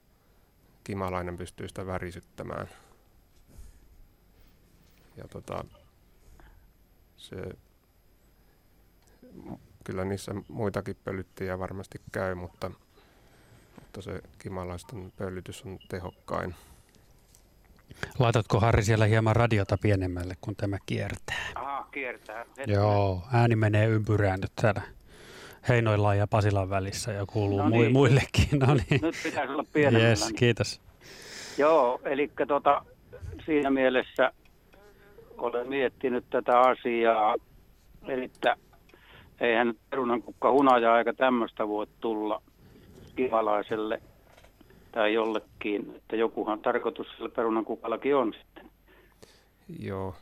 kimalainen 0.84 1.36
pystyy 1.36 1.68
sitä 1.68 1.86
värisyttämään. 1.86 2.68
Ja 5.16 5.28
tota, 5.28 5.64
se, 7.16 7.36
kyllä 9.84 10.04
niissä 10.04 10.34
muitakin 10.48 10.96
pölyttäjiä 11.04 11.58
varmasti 11.58 12.00
käy, 12.12 12.34
mutta, 12.34 12.70
mutta 13.80 14.02
se 14.02 14.20
kimalaisten 14.38 15.12
pölytys 15.16 15.62
on 15.62 15.78
tehokkain. 15.88 16.54
Laitatko 18.18 18.60
Harri 18.60 18.82
siellä 18.82 19.06
hieman 19.06 19.36
radiota 19.36 19.78
pienemmälle, 19.82 20.34
kun 20.40 20.56
tämä 20.56 20.78
kiertää? 20.86 21.46
Aha, 21.54 21.88
kiertää. 21.90 22.44
Hetken. 22.58 22.74
Joo, 22.74 23.22
ääni 23.32 23.56
menee 23.56 23.86
ympyrään 23.86 24.40
nyt 24.40 24.52
täällä 24.60 24.82
Heinoillaan 25.68 26.18
ja 26.18 26.26
Pasilan 26.26 26.70
välissä 26.70 27.12
ja 27.12 27.26
kuuluu 27.26 27.58
no 27.58 27.68
niin, 27.68 27.92
muillekin. 27.92 28.58
No 28.66 28.74
niin. 28.74 29.00
Nyt 29.02 29.14
pitäisi 29.22 29.52
olla 29.52 29.64
pienemmällä. 29.72 30.08
Yes, 30.08 30.32
kiitos. 30.36 30.80
Joo, 31.58 32.00
eli 32.04 32.30
tota, 32.48 32.84
siinä 33.46 33.70
mielessä 33.70 34.32
olen 35.38 35.68
miettinyt 35.68 36.24
tätä 36.30 36.60
asiaa, 36.60 37.36
eli 38.08 38.30
eihän 39.40 39.74
perunankukka 39.90 40.52
hunajaa 40.52 40.98
eikä 40.98 41.12
tämmöistä 41.12 41.68
voi 41.68 41.86
tulla 42.00 42.42
kivalaiselle 43.16 44.02
tai 44.92 45.14
jollekin, 45.14 45.92
että 45.96 46.16
jokuhan 46.16 46.60
tarkoitus 46.60 47.06
sillä 47.16 47.28
perunankukallakin 47.28 48.16
on 48.16 48.32
sitten. 48.32 48.70
Joo. 49.78 50.14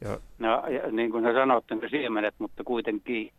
Ja, 0.00 0.18
ja, 0.38 0.70
ja 0.70 0.92
niin 0.92 1.10
kuin 1.10 1.24
sä 1.24 1.32
sanotte, 1.32 1.74
ne 1.74 1.88
siemenet, 1.88 2.34
mutta 2.38 2.64
kuitenkin. 2.64 3.32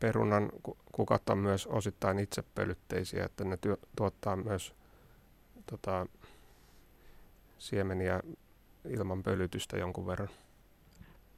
perunan 0.00 0.50
kukat 0.92 1.30
on 1.30 1.38
myös 1.38 1.66
osittain 1.66 2.18
itsepölytteisiä, 2.18 3.24
että 3.24 3.44
ne 3.44 3.56
työ, 3.56 3.76
tuottaa 3.96 4.36
myös 4.36 4.74
tota, 5.70 6.06
siemeniä 7.58 8.20
ilman 8.88 9.22
pölytystä 9.22 9.76
jonkun 9.76 10.06
verran. 10.06 10.28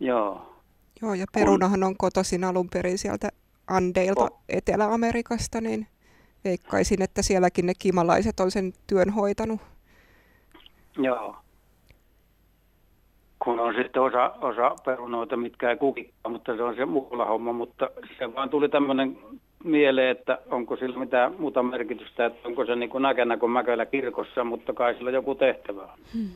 Joo. 0.00 0.54
Joo, 1.02 1.14
ja 1.14 1.26
perunahan 1.32 1.82
on 1.82 1.96
kotoisin 1.96 2.44
alun 2.44 2.68
perin 2.68 2.98
sieltä 2.98 3.28
Andeilta 3.66 4.22
oh. 4.22 4.42
Etelä-Amerikasta, 4.48 5.60
niin 5.60 5.86
veikkaisin, 6.44 7.02
että 7.02 7.22
sielläkin 7.22 7.66
ne 7.66 7.72
kimalaiset 7.78 8.40
on 8.40 8.50
sen 8.50 8.72
työn 8.86 9.10
hoitanut. 9.10 9.60
Joo. 10.98 11.36
Kun 13.38 13.60
on 13.60 13.74
sitten 13.74 14.02
osa, 14.02 14.30
osa 14.40 14.76
perunoita, 14.84 15.36
mitkä 15.36 15.70
ei 15.70 15.76
kukikkaa, 15.76 16.32
mutta 16.32 16.56
se 16.56 16.62
on 16.62 16.76
se 16.76 16.84
muulla 16.84 17.24
homma, 17.24 17.52
mutta 17.52 17.90
se 18.18 18.34
vaan 18.34 18.50
tuli 18.50 18.68
tämmöinen 18.68 19.18
mieleen, 19.64 20.10
että 20.10 20.38
onko 20.50 20.76
sillä 20.76 20.98
mitään 20.98 21.34
muuta 21.38 21.62
merkitystä, 21.62 22.26
että 22.26 22.48
onko 22.48 22.66
se 22.66 22.76
niin 22.76 22.90
kuin 22.90 23.02
näkenä 23.02 23.36
kuin 23.36 23.52
Mäkelä 23.52 23.86
kirkossa, 23.86 24.44
mutta 24.44 24.72
kai 24.72 24.94
sillä 24.94 25.10
joku 25.10 25.34
tehtävä 25.34 25.82
on. 25.82 25.98
Hmm. 26.14 26.30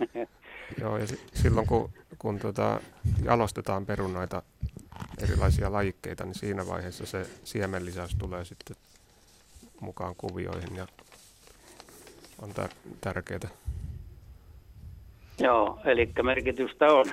Joo, 0.80 0.98
ja 0.98 1.06
silloin 1.34 1.66
kun, 1.66 1.90
kun 2.18 2.38
tota, 2.38 2.80
jalostetaan 3.24 3.86
perunoita, 3.86 4.42
erilaisia 5.22 5.72
lajikkeita, 5.72 6.24
niin 6.24 6.34
siinä 6.34 6.66
vaiheessa 6.66 7.06
se 7.06 7.26
siemenlisäys 7.44 8.16
tulee 8.18 8.44
sitten 8.44 8.76
mukaan 9.80 10.14
kuvioihin 10.16 10.76
ja 10.76 10.86
on 12.42 12.50
tär- 12.50 12.96
tärkeää. 13.00 13.40
Joo, 15.38 15.80
eli 15.84 16.12
merkitystä 16.22 16.86
on. 16.86 17.06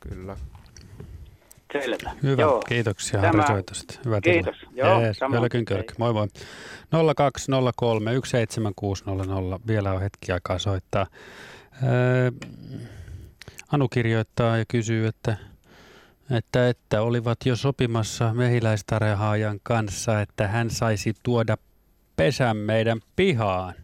Kyllä. 0.00 0.36
Selvä. 1.72 2.10
Hyvä, 2.22 2.42
Joo. 2.42 2.62
kiitoksia 2.68 3.20
Tämä... 3.20 3.32
Harri 3.32 3.54
Soitosta. 3.54 4.00
Hyvä 4.04 4.20
Kiitos. 4.20 4.56
Tulla. 4.58 4.72
Joo, 4.74 5.00
Jees, 5.00 5.18
Moi 5.98 6.12
moi. 6.12 6.28
0203 7.16 8.10
17600. 8.24 9.60
Vielä 9.66 9.92
on 9.92 10.00
hetki 10.00 10.32
aikaa 10.32 10.58
soittaa. 10.58 11.06
Anu 13.72 13.88
kirjoittaa 13.88 14.56
ja 14.56 14.64
kysyy, 14.68 15.06
että, 15.06 15.36
että, 16.30 16.68
että 16.68 17.02
olivat 17.02 17.38
jo 17.46 17.56
sopimassa 17.56 18.34
mehiläistarehaajan 18.34 19.60
kanssa, 19.62 20.20
että 20.20 20.48
hän 20.48 20.70
saisi 20.70 21.14
tuoda 21.22 21.56
pesän 22.16 22.56
meidän 22.56 23.00
pihaan. 23.16 23.74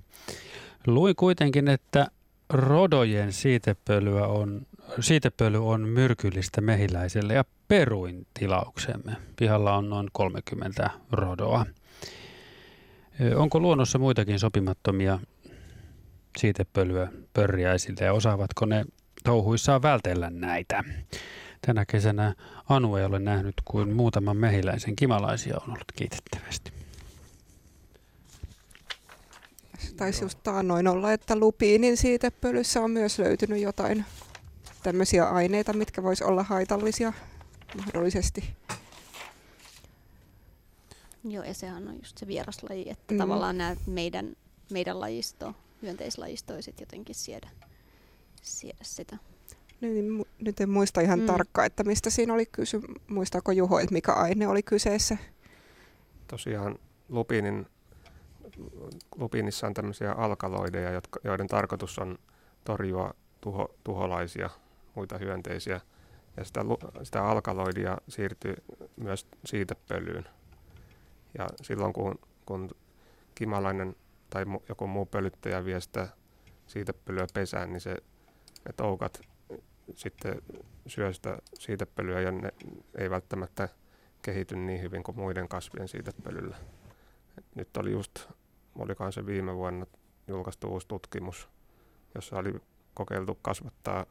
Luin 0.86 1.16
kuitenkin, 1.16 1.68
että 1.68 2.06
rodojen 2.48 3.32
siitepölyä 3.32 4.26
on, 4.26 4.66
siitepöly 5.00 5.68
on 5.68 5.88
myrkyllistä 5.88 6.60
mehiläiselle 6.60 7.34
ja 7.34 7.44
peruin 7.68 8.26
tilauksemme. 8.38 9.16
Pihalla 9.36 9.76
on 9.76 9.90
noin 9.90 10.08
30 10.12 10.90
rodoa. 11.12 11.66
Onko 13.36 13.60
luonnossa 13.60 13.98
muitakin 13.98 14.38
sopimattomia 14.38 15.18
siitepölyä 16.38 17.08
pörriäisille 17.34 18.04
ja 18.04 18.12
osaavatko 18.12 18.66
ne 18.66 18.84
touhuissaan 19.24 19.82
vältellä 19.82 20.30
näitä? 20.30 20.84
Tänä 21.66 21.84
kesänä 21.84 22.34
Anu 22.68 22.96
ei 22.96 23.04
ole 23.04 23.18
nähnyt 23.18 23.54
kuin 23.64 23.92
muutaman 23.92 24.36
mehiläisen 24.36 24.96
kimalaisia 24.96 25.56
on 25.56 25.68
ollut 25.72 25.92
kiitettävästi. 25.96 26.72
Taisi 29.96 30.24
just 30.24 30.38
taannoin 30.42 30.88
olla, 30.88 31.12
että 31.12 31.36
lupiinin 31.36 31.96
siitepölyssä 31.96 32.80
on 32.80 32.90
myös 32.90 33.18
löytynyt 33.18 33.60
jotain 33.60 34.04
tämmöisiä 34.82 35.28
aineita, 35.28 35.72
mitkä 35.72 36.02
vois 36.02 36.22
olla 36.22 36.42
haitallisia 36.42 37.12
mahdollisesti. 37.76 38.56
Joo, 41.24 41.44
ja 41.44 41.54
sehän 41.54 41.88
on 41.88 41.96
just 41.98 42.18
se 42.18 42.26
vieraslaji, 42.26 42.90
että 42.90 43.14
mm. 43.14 43.18
tavallaan 43.18 43.58
nämä 43.58 43.76
meidän, 43.86 44.36
meidän 44.70 45.00
lajisto, 45.00 45.54
hyönteislajisto 45.82 46.54
ei 46.54 46.60
jotenkin 46.80 47.14
siedä, 47.14 47.50
siedä 48.42 48.78
sitä. 48.82 49.16
Niin, 49.82 50.24
nyt 50.38 50.60
en 50.60 50.70
muista 50.70 51.00
ihan 51.00 51.20
mm. 51.20 51.26
tarkkaan, 51.26 51.66
että 51.66 51.84
mistä 51.84 52.10
siinä 52.10 52.34
oli 52.34 52.46
kysy. 52.46 52.80
Muistaako 53.08 53.52
Juho, 53.52 53.78
että 53.78 53.92
mikä 53.92 54.12
aine 54.12 54.48
oli 54.48 54.62
kyseessä? 54.62 55.16
Tosiaan 56.26 56.78
lupinin, 57.08 57.66
lupinissa 59.16 59.66
on 59.66 59.74
tämmöisiä 59.74 60.12
alkaloideja, 60.12 60.90
jotka, 60.90 61.20
joiden 61.24 61.46
tarkoitus 61.46 61.98
on 61.98 62.18
torjua 62.64 63.14
tuho, 63.40 63.74
tuholaisia, 63.84 64.50
muita 64.94 65.18
hyönteisiä. 65.18 65.80
Ja 66.36 66.44
sitä, 66.44 66.60
sitä 67.02 67.24
alkaloidia 67.24 67.98
siirtyy 68.08 68.54
myös 68.96 69.26
siitepölyyn. 69.44 70.24
Ja 71.38 71.46
silloin 71.62 71.92
kun, 71.92 72.18
kun 72.46 72.70
kimalainen 73.34 73.96
tai 74.30 74.44
joku 74.68 74.86
muu 74.86 75.06
pölyttäjä 75.06 75.64
vie 75.64 75.80
sitä 75.80 76.08
siitepölyä 76.66 77.26
pesään, 77.34 77.72
niin 77.72 77.80
se, 77.80 77.90
ne 78.66 78.72
toukat 78.76 79.31
sitten 79.94 80.42
syö 80.86 81.12
sitä 81.12 81.38
siitepölyä 81.54 82.20
ja 82.20 82.32
ne 82.32 82.52
ei 82.98 83.10
välttämättä 83.10 83.68
kehity 84.22 84.56
niin 84.56 84.82
hyvin 84.82 85.02
kuin 85.02 85.16
muiden 85.16 85.48
kasvien 85.48 85.88
siitepölyllä. 85.88 86.56
Nyt 87.54 87.76
oli 87.76 87.92
just, 87.92 88.28
olikohan 88.74 89.12
se 89.12 89.26
viime 89.26 89.56
vuonna 89.56 89.86
julkaistu 90.28 90.68
uusi 90.68 90.88
tutkimus, 90.88 91.48
jossa 92.14 92.36
oli 92.36 92.54
kokeiltu 92.94 93.38
kasvattaa 93.42 94.06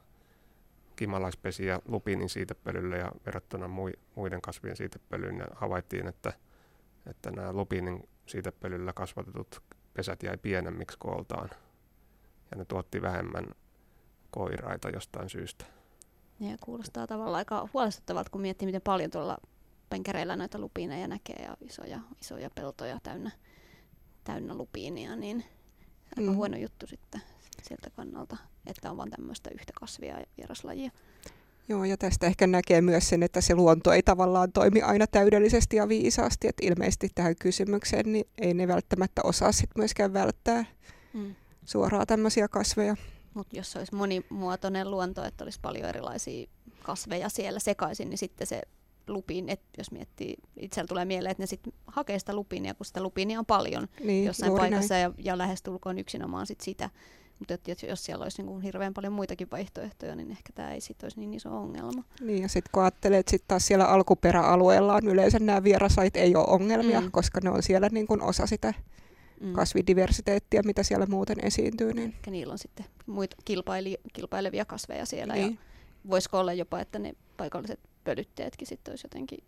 kimalaispesiä 0.95 1.80
lupinin 1.85 2.30
siitepölyllä 2.30 2.98
ja 2.98 3.11
verrattuna 3.26 3.68
muiden 4.15 4.41
kasvien 4.41 4.76
siitepölyyn 4.76 5.38
ja 5.38 5.45
havaittiin, 5.56 6.07
että, 6.07 6.34
että 7.06 7.31
nämä 7.31 7.53
lupinin 7.53 8.10
siitepölyllä 8.26 8.93
kasvatetut 8.93 9.61
pesät 9.93 10.23
jäi 10.23 10.38
pienemmiksi 10.38 10.98
kooltaan 10.99 11.49
ja 12.52 12.57
ne 12.57 12.65
tuotti 12.65 13.02
vähemmän 13.02 13.45
koiraita 14.31 14.89
jostain 14.89 15.29
syystä. 15.29 15.65
Ja 16.39 16.57
kuulostaa 16.63 17.07
tavallaan 17.07 17.37
aika 17.37 17.69
huolestuttavalta, 17.73 18.29
kun 18.29 18.41
miettii, 18.41 18.65
miten 18.65 18.81
paljon 18.81 19.11
tuolla 19.11 19.37
penkereillä 19.89 20.35
noita 20.35 20.59
lupiineja 20.59 21.07
näkee 21.07 21.43
ja 21.43 21.57
isoja, 21.61 21.99
isoja 22.21 22.49
peltoja 22.55 22.99
täynnä, 23.03 23.31
täynnä 24.23 24.53
lupiinia, 24.53 25.15
niin 25.15 25.45
aika 26.17 26.31
mm. 26.31 26.35
huono 26.35 26.57
juttu 26.57 26.87
sitten 26.87 27.21
siltä 27.63 27.89
kannalta, 27.89 28.37
että 28.67 28.91
on 28.91 28.97
vain 28.97 29.09
tämmöistä 29.09 29.49
yhtä 29.53 29.73
kasvia 29.79 30.19
ja 30.19 30.25
vieraslajia. 30.37 30.91
Joo, 31.67 31.83
ja 31.83 31.97
tästä 31.97 32.27
ehkä 32.27 32.47
näkee 32.47 32.81
myös 32.81 33.09
sen, 33.09 33.23
että 33.23 33.41
se 33.41 33.55
luonto 33.55 33.91
ei 33.91 34.03
tavallaan 34.03 34.51
toimi 34.51 34.81
aina 34.81 35.07
täydellisesti 35.07 35.75
ja 35.75 35.87
viisaasti, 35.87 36.47
että 36.47 36.65
ilmeisesti 36.65 37.09
tähän 37.15 37.35
kysymykseen 37.39 38.11
niin 38.11 38.27
ei 38.37 38.53
ne 38.53 38.67
välttämättä 38.67 39.21
osaa 39.23 39.51
sit 39.51 39.69
myöskään 39.77 40.13
välttää 40.13 40.65
mm. 41.13 41.35
suoraan 41.65 42.07
tämmöisiä 42.07 42.47
kasveja. 42.47 42.95
Mutta 43.33 43.57
jos 43.57 43.75
olisi 43.75 43.95
monimuotoinen 43.95 44.91
luonto, 44.91 45.23
että 45.23 45.43
olisi 45.43 45.59
paljon 45.61 45.89
erilaisia 45.89 46.47
kasveja 46.83 47.29
siellä 47.29 47.59
sekaisin, 47.59 48.09
niin 48.09 48.17
sitten 48.17 48.47
se 48.47 48.61
lupin, 49.07 49.49
että 49.49 49.67
jos 49.77 49.91
miettii, 49.91 50.35
itsellä 50.59 50.87
tulee 50.87 51.05
mieleen, 51.05 51.31
että 51.31 51.43
ne 51.43 51.47
sitten 51.47 51.73
hakee 51.87 52.19
sitä 52.19 52.35
lupinia, 52.35 52.73
kun 52.73 52.85
sitä 52.85 53.03
lupinia 53.03 53.39
on 53.39 53.45
paljon 53.45 53.87
niin, 54.03 54.25
jossain 54.25 54.53
paikassa 54.53 54.95
ja, 54.95 55.11
ja 55.17 55.37
lähestulkoon 55.37 55.99
yksinomaan 55.99 56.47
sit 56.47 56.61
sitä. 56.61 56.89
Mutta 57.39 57.71
jos 57.87 58.05
siellä 58.05 58.23
olisi 58.23 58.43
niin 58.43 58.61
hirveän 58.61 58.93
paljon 58.93 59.13
muitakin 59.13 59.47
vaihtoehtoja, 59.51 60.15
niin 60.15 60.31
ehkä 60.31 60.53
tämä 60.55 60.71
ei 60.71 60.81
sitten 60.81 61.05
olisi 61.05 61.19
niin 61.19 61.33
iso 61.33 61.57
ongelma. 61.57 62.03
Niin 62.21 62.41
ja 62.41 62.49
sitten 62.49 62.69
kun 62.71 62.83
ajattelee, 62.83 63.19
että 63.19 63.29
sitten 63.29 63.47
taas 63.47 63.67
siellä 63.67 63.85
alkuperäalueella 63.85 64.99
yleensä 65.03 65.39
nämä 65.39 65.63
vierasait 65.63 66.15
ei 66.15 66.35
ole 66.35 66.45
ongelmia, 66.47 67.01
mm. 67.01 67.11
koska 67.11 67.39
ne 67.43 67.49
on 67.49 67.63
siellä 67.63 67.89
niin 67.91 68.07
kuin 68.07 68.21
osa 68.21 68.47
sitä 68.47 68.73
mm. 69.41 69.53
kasvidiversiteettiä, 69.53 70.61
mitä 70.65 70.84
siellä 70.84 71.05
muuten 71.05 71.45
esiintyy. 71.45 71.93
Niin. 71.93 72.09
Ehkä 72.09 72.31
niillä 72.31 72.51
on 72.51 72.59
sitten 72.59 72.85
muita 73.05 73.35
kilpaili, 73.45 73.97
kilpailevia 74.13 74.65
kasveja 74.65 75.05
siellä 75.05 75.34
niin. 75.34 75.51
ja 75.51 75.57
voisiko 76.09 76.39
olla 76.39 76.53
jopa, 76.53 76.80
että 76.80 76.99
ne 76.99 77.13
paikalliset 77.38 77.80
pölytteetkin 78.03 78.68
sitten 78.68 78.91
olisi 78.91 79.05
jotenkin 79.05 79.43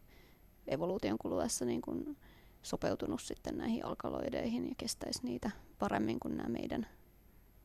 evoluution 0.68 1.18
kuluessa 1.18 1.66
niin 1.66 1.82
kuin 1.82 2.18
sopeutunut 2.64 3.22
sitten 3.22 3.58
näihin 3.58 3.86
alkaloideihin 3.86 4.70
ja 4.70 4.76
kestäisi 4.78 5.20
niitä 5.24 5.52
paremmin 5.80 6.20
kuin 6.20 6.38
nämä 6.38 6.50
meidän 6.50 6.88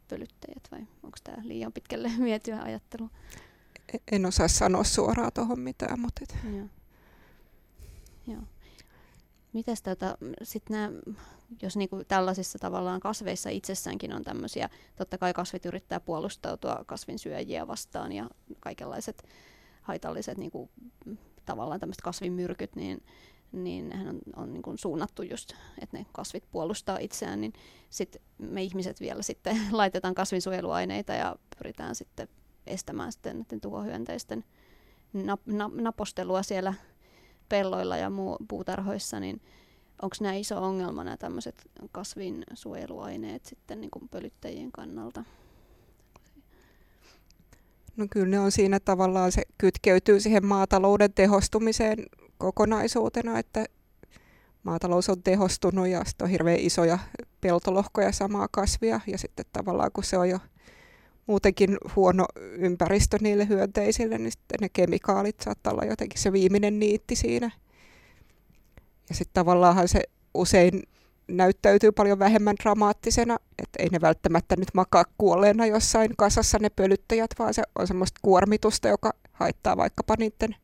pölyttäjät 0.08 0.68
vai 0.72 0.80
onko 1.02 1.18
tämä 1.24 1.42
liian 1.42 1.72
pitkälle 1.72 2.10
vietyä 2.24 2.62
ajattelu? 2.62 3.10
En 4.12 4.26
osaa 4.26 4.48
sanoa 4.48 4.84
suoraan 4.84 5.32
tuohon 5.34 5.60
mitään, 5.60 6.00
mutta... 6.00 6.20
Et. 6.22 6.36
Joo. 6.56 6.66
Joo. 8.26 8.42
Mites 9.52 9.82
tota, 9.82 10.18
sit 10.42 10.70
nää, 10.70 10.90
jos 11.62 11.76
niinku 11.76 12.04
tällaisissa 12.08 12.58
tavallaan 12.58 13.00
kasveissa 13.00 13.50
itsessäänkin 13.50 14.12
on 14.12 14.24
tämmöisiä, 14.24 14.68
totta 14.96 15.18
kai 15.18 15.32
kasvit 15.32 15.66
yrittää 15.66 16.00
puolustautua 16.00 16.84
kasvinsyöjiä 16.86 17.66
vastaan 17.66 18.12
ja 18.12 18.30
kaikenlaiset 18.60 19.22
haitalliset 19.82 20.38
niinku, 20.38 20.70
tavallaan 21.44 21.80
tämmöiset 21.80 22.02
kasvimyrkyt, 22.02 22.76
niin 22.76 23.02
niin 23.52 23.88
nehän 23.88 24.08
on, 24.08 24.20
on 24.36 24.52
niin 24.52 24.62
kuin 24.62 24.78
suunnattu 24.78 25.22
just, 25.22 25.52
että 25.82 25.96
ne 25.96 26.06
kasvit 26.12 26.44
puolustaa 26.50 26.98
itseään, 26.98 27.40
niin 27.40 27.52
sitten 27.90 28.22
me 28.38 28.62
ihmiset 28.62 29.00
vielä 29.00 29.22
sitten 29.22 29.56
laitetaan 29.70 30.14
kasvinsuojeluaineita 30.14 31.12
ja 31.12 31.36
pyritään 31.58 31.94
sitten 31.94 32.28
estämään 32.66 33.12
sitten 33.12 33.36
näiden 33.38 33.60
tuhohyönteisten 33.60 34.44
nap, 35.12 35.40
nap, 35.46 35.72
napostelua 35.74 36.42
siellä 36.42 36.74
pelloilla 37.48 37.96
ja 37.96 38.10
muu, 38.10 38.36
puutarhoissa, 38.48 39.20
niin 39.20 39.40
onko 40.02 40.16
nämä 40.20 40.34
iso 40.34 40.62
ongelma 40.62 41.04
nämä 41.04 41.16
tämmöiset 41.16 41.70
kasvinsuojeluaineet 41.92 43.46
sitten 43.46 43.80
niin 43.80 43.90
pölyttäjien 44.10 44.72
kannalta? 44.72 45.24
No 47.96 48.06
kyllä 48.10 48.26
ne 48.26 48.40
on 48.40 48.52
siinä 48.52 48.80
tavallaan, 48.80 49.32
se 49.32 49.42
kytkeytyy 49.58 50.20
siihen 50.20 50.46
maatalouden 50.46 51.12
tehostumiseen 51.12 52.06
kokonaisuutena, 52.38 53.38
että 53.38 53.64
maatalous 54.62 55.08
on 55.08 55.22
tehostunut 55.22 55.88
ja 55.88 56.02
on 56.22 56.28
hirveän 56.28 56.60
isoja 56.60 56.98
peltolohkoja 57.40 58.12
samaa 58.12 58.48
kasvia 58.50 59.00
ja 59.06 59.18
sitten 59.18 59.46
tavallaan 59.52 59.90
kun 59.92 60.04
se 60.04 60.18
on 60.18 60.28
jo 60.28 60.38
muutenkin 61.28 61.76
huono 61.96 62.26
ympäristö 62.36 63.18
niille 63.20 63.48
hyönteisille, 63.48 64.18
niin 64.18 64.32
sitten 64.32 64.58
ne 64.60 64.68
kemikaalit 64.68 65.40
saattaa 65.40 65.72
olla 65.72 65.84
jotenkin 65.84 66.20
se 66.20 66.32
viimeinen 66.32 66.78
niitti 66.78 67.16
siinä. 67.16 67.50
Ja 69.08 69.14
sitten 69.14 69.34
tavallaanhan 69.34 69.88
se 69.88 70.02
usein 70.34 70.82
näyttäytyy 71.28 71.92
paljon 71.92 72.18
vähemmän 72.18 72.56
dramaattisena, 72.62 73.38
että 73.62 73.82
ei 73.82 73.88
ne 73.88 74.00
välttämättä 74.00 74.56
nyt 74.56 74.68
makaa 74.74 75.04
kuolleena 75.18 75.66
jossain 75.66 76.10
kasassa 76.16 76.58
ne 76.58 76.70
pölyttäjät, 76.70 77.30
vaan 77.38 77.54
se 77.54 77.62
on 77.78 77.86
semmoista 77.86 78.20
kuormitusta, 78.22 78.88
joka 78.88 79.12
haittaa 79.32 79.76
vaikkapa 79.76 80.14
niiden 80.18 80.56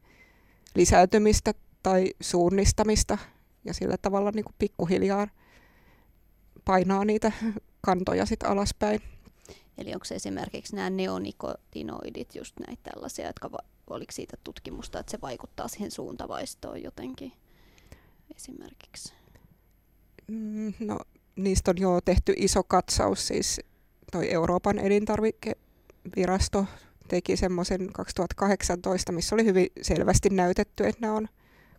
lisäytymistä 0.74 1.54
tai 1.82 2.10
suunnistamista 2.20 3.18
ja 3.64 3.74
sillä 3.74 3.96
tavalla 4.02 4.30
niin 4.34 4.44
kuin 4.44 4.54
pikkuhiljaa 4.58 5.28
painaa 6.64 7.04
niitä 7.04 7.32
kantoja 7.80 8.26
sitten 8.26 8.50
alaspäin. 8.50 9.13
Eli 9.78 9.94
onko 9.94 10.04
se 10.04 10.14
esimerkiksi 10.14 10.76
nämä 10.76 10.90
neonikotinoidit 10.90 12.34
just 12.34 12.54
näitä 12.66 12.90
tällaisia, 12.90 13.26
jotka 13.26 13.52
va- 13.52 13.68
oliko 13.86 14.12
siitä 14.12 14.36
tutkimusta, 14.44 15.00
että 15.00 15.10
se 15.10 15.18
vaikuttaa 15.22 15.68
siihen 15.68 15.90
suuntavaistoon 15.90 16.82
jotenkin 16.82 17.32
esimerkiksi? 18.36 19.14
Mm, 20.28 20.72
no, 20.80 20.98
niistä 21.36 21.70
on 21.70 21.78
jo 21.78 22.00
tehty 22.04 22.34
iso 22.36 22.62
katsaus, 22.62 23.26
siis 23.26 23.60
toi 24.12 24.32
Euroopan 24.32 24.78
elintarvikevirasto 24.78 26.66
teki 27.08 27.36
semmoisen 27.36 27.92
2018, 27.92 29.12
missä 29.12 29.36
oli 29.36 29.44
hyvin 29.44 29.66
selvästi 29.82 30.30
näytetty, 30.30 30.86
että 30.86 31.00
nämä 31.00 31.14
on 31.14 31.28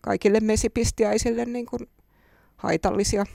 kaikille 0.01 0.39
mesipistiäisille 0.39 1.45
niin 1.45 1.65
kuin 1.65 1.89
haitallisia. 2.57 3.25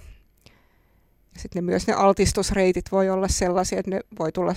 Sitten 1.36 1.64
myös 1.64 1.86
ne 1.86 1.92
altistusreitit 1.92 2.84
voi 2.92 3.10
olla 3.10 3.28
sellaisia, 3.28 3.78
että 3.78 3.90
ne 3.90 4.00
voi 4.18 4.32
tulla 4.32 4.54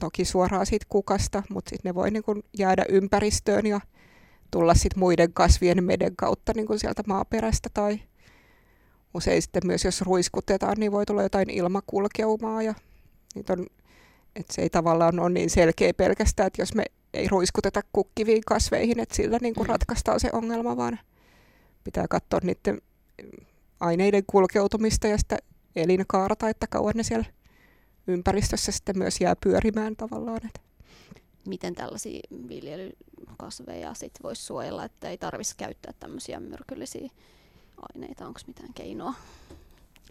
toki 0.00 0.24
suoraan 0.24 0.66
siitä 0.66 0.86
kukasta, 0.88 1.42
mutta 1.50 1.70
sitten 1.70 1.90
ne 1.90 1.94
voi 1.94 2.10
niin 2.10 2.22
kuin 2.22 2.42
jäädä 2.58 2.84
ympäristöön 2.88 3.66
ja 3.66 3.80
tulla 4.50 4.74
sitten 4.74 4.98
muiden 4.98 5.32
kasvien 5.32 5.84
meden 5.84 6.16
kautta 6.16 6.52
niin 6.56 6.66
kuin 6.66 6.78
sieltä 6.78 7.02
maaperästä 7.06 7.68
tai 7.74 8.00
usein 9.14 9.42
sitten 9.42 9.66
myös 9.66 9.84
jos 9.84 10.00
ruiskutetaan, 10.00 10.76
niin 10.78 10.92
voi 10.92 11.06
tulla 11.06 11.22
jotain 11.22 11.50
ilmakulkeumaa 11.50 12.62
ja 12.62 12.74
niitä 13.34 13.52
on, 13.52 13.66
että 14.36 14.54
se 14.54 14.62
ei 14.62 14.70
tavallaan 14.70 15.20
ole 15.20 15.30
niin 15.30 15.50
selkeä 15.50 15.94
pelkästään, 15.94 16.46
että 16.46 16.62
jos 16.62 16.74
me 16.74 16.84
ei 17.14 17.28
ruiskuteta 17.28 17.80
kukkiviin 17.92 18.42
kasveihin, 18.46 19.00
että 19.00 19.14
sillä 19.14 19.38
niin 19.40 19.54
kuin 19.54 19.66
mm. 19.66 19.70
ratkaistaan 19.70 20.20
se 20.20 20.30
ongelma, 20.32 20.76
vaan 20.76 20.98
pitää 21.84 22.08
katsoa 22.10 22.40
niiden 22.42 22.82
aineiden 23.80 24.24
kulkeutumista 24.26 25.06
ja 25.06 25.18
sitä 25.18 25.38
elinkaarta, 25.76 26.48
että 26.48 26.66
kauan 26.66 26.94
ne 26.96 27.02
siellä 27.02 27.26
ympäristössä 28.06 28.72
sitten 28.72 28.98
myös 28.98 29.20
jää 29.20 29.36
pyörimään 29.44 29.96
tavallaan. 29.96 30.40
Että. 30.46 30.60
Miten 31.46 31.74
tällaisia 31.74 32.20
viljelykasveja 32.48 33.94
sitten 33.94 34.22
voisi 34.22 34.42
suojella, 34.42 34.84
että 34.84 35.08
ei 35.08 35.18
tarvitsisi 35.18 35.56
käyttää 35.56 35.92
tämmöisiä 36.00 36.40
myrkyllisiä 36.40 37.10
aineita? 37.94 38.26
Onko 38.26 38.40
mitään 38.46 38.74
keinoa? 38.74 39.14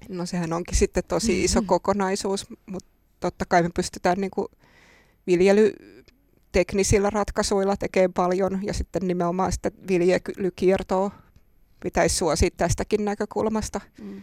No 0.10 0.26
sehän 0.26 0.54
onkin 0.54 0.76
sitten 0.78 1.04
tosi 1.08 1.44
iso 1.44 1.62
kokonaisuus, 1.68 2.46
mutta 2.66 2.90
totta 3.20 3.46
kai 3.46 3.64
me 3.64 3.70
pystytään 3.76 4.18
niin 4.18 4.32
kuin 4.32 4.48
viljelyteknisillä 5.28 7.10
ratkaisuilla 7.10 7.78
tekemään 7.78 8.14
paljon 8.14 8.60
ja 8.64 8.74
sitten 8.74 9.08
nimenomaan 9.08 9.52
sitä 9.52 9.72
viljelykiertoa 9.88 11.12
pitäisi 11.80 12.16
suosia 12.16 12.50
tästäkin 12.58 13.06
näkökulmasta. 13.06 13.82
Mm. 14.02 14.22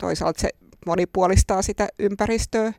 Toisaalta 0.00 0.40
se 0.40 0.50
monipuolistaa 0.86 1.62
sitä 1.62 1.88
ympäristöä, 1.98 2.72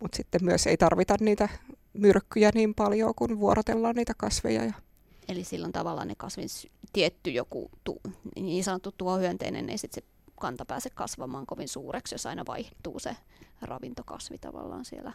mutta 0.00 0.16
sitten 0.16 0.44
myös 0.44 0.66
ei 0.66 0.76
tarvita 0.76 1.16
niitä 1.20 1.48
myrkkyjä 1.92 2.50
niin 2.54 2.74
paljon, 2.74 3.14
kun 3.16 3.40
vuorotellaan 3.40 3.94
niitä 3.94 4.12
kasveja. 4.16 4.64
Ja 4.64 4.72
Eli 5.28 5.44
silloin 5.44 5.72
tavallaan 5.72 6.08
ne 6.08 6.14
kasvin 6.16 6.48
tietty 6.92 7.30
joku 7.30 7.70
tu, 7.84 8.00
niin 8.36 8.64
sanottu 8.64 8.92
tuohyönteinen, 8.98 9.70
ei 9.70 9.78
sitten 9.78 10.02
se 10.02 10.08
kanta 10.40 10.64
pääse 10.64 10.90
kasvamaan 10.90 11.46
kovin 11.46 11.68
suureksi, 11.68 12.14
jos 12.14 12.26
aina 12.26 12.42
vaihtuu 12.46 12.98
se 12.98 13.16
ravintokasvi 13.62 14.38
tavallaan 14.38 14.84
siellä. 14.84 15.12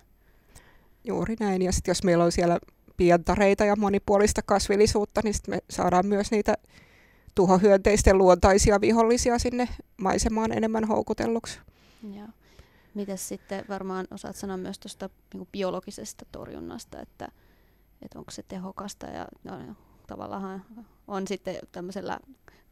Juuri 1.03 1.35
näin. 1.39 1.61
Ja 1.61 1.71
sitten 1.71 1.91
jos 1.91 2.03
meillä 2.03 2.23
on 2.23 2.31
siellä 2.31 2.59
pientareita 2.97 3.65
ja 3.65 3.75
monipuolista 3.75 4.41
kasvillisuutta, 4.41 5.21
niin 5.23 5.33
sitten 5.33 5.55
me 5.55 5.59
saadaan 5.69 6.05
myös 6.05 6.31
niitä 6.31 6.53
tuhohyönteisten 7.35 8.17
luontaisia 8.17 8.81
vihollisia 8.81 9.39
sinne 9.39 9.69
maisemaan 9.97 10.51
enemmän 10.51 10.85
houkutelluksi. 10.85 11.59
Joo. 12.15 12.27
Mitäs 12.93 13.27
sitten 13.27 13.65
varmaan 13.69 14.07
osaat 14.11 14.35
sanoa 14.35 14.57
myös 14.57 14.79
tuosta 14.79 15.09
niin 15.33 15.47
biologisesta 15.51 16.25
torjunnasta, 16.31 17.01
että, 17.01 17.31
että 18.01 18.19
onko 18.19 18.31
se 18.31 18.43
tehokasta 18.47 19.05
ja 19.05 19.27
no, 19.43 19.75
tavallaan 20.07 20.65
on 21.07 21.27
sitten 21.27 21.55
tämmöisellä 21.71 22.19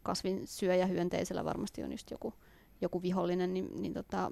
kasvin 0.04 0.48
syöjähyönteisellä 0.48 1.46
varmasti 1.46 1.84
on 1.84 1.92
just 1.92 2.12
joku, 2.12 2.34
joku 2.82 3.02
vihollinen, 3.02 3.54
niin, 3.54 3.70
niin 3.82 3.94
tota, 3.94 4.32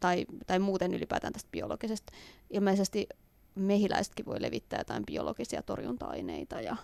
tai, 0.00 0.26
tai 0.46 0.58
muuten 0.58 0.94
ylipäätään 0.94 1.32
tästä 1.32 1.50
biologisesta. 1.52 2.12
Ilmeisesti 2.50 3.08
mehiläisetkin 3.54 4.26
voi 4.26 4.42
levittää 4.42 4.80
jotain 4.80 5.06
biologisia 5.06 5.62
torjunta-aineita 5.62 6.60
ja 6.60 6.76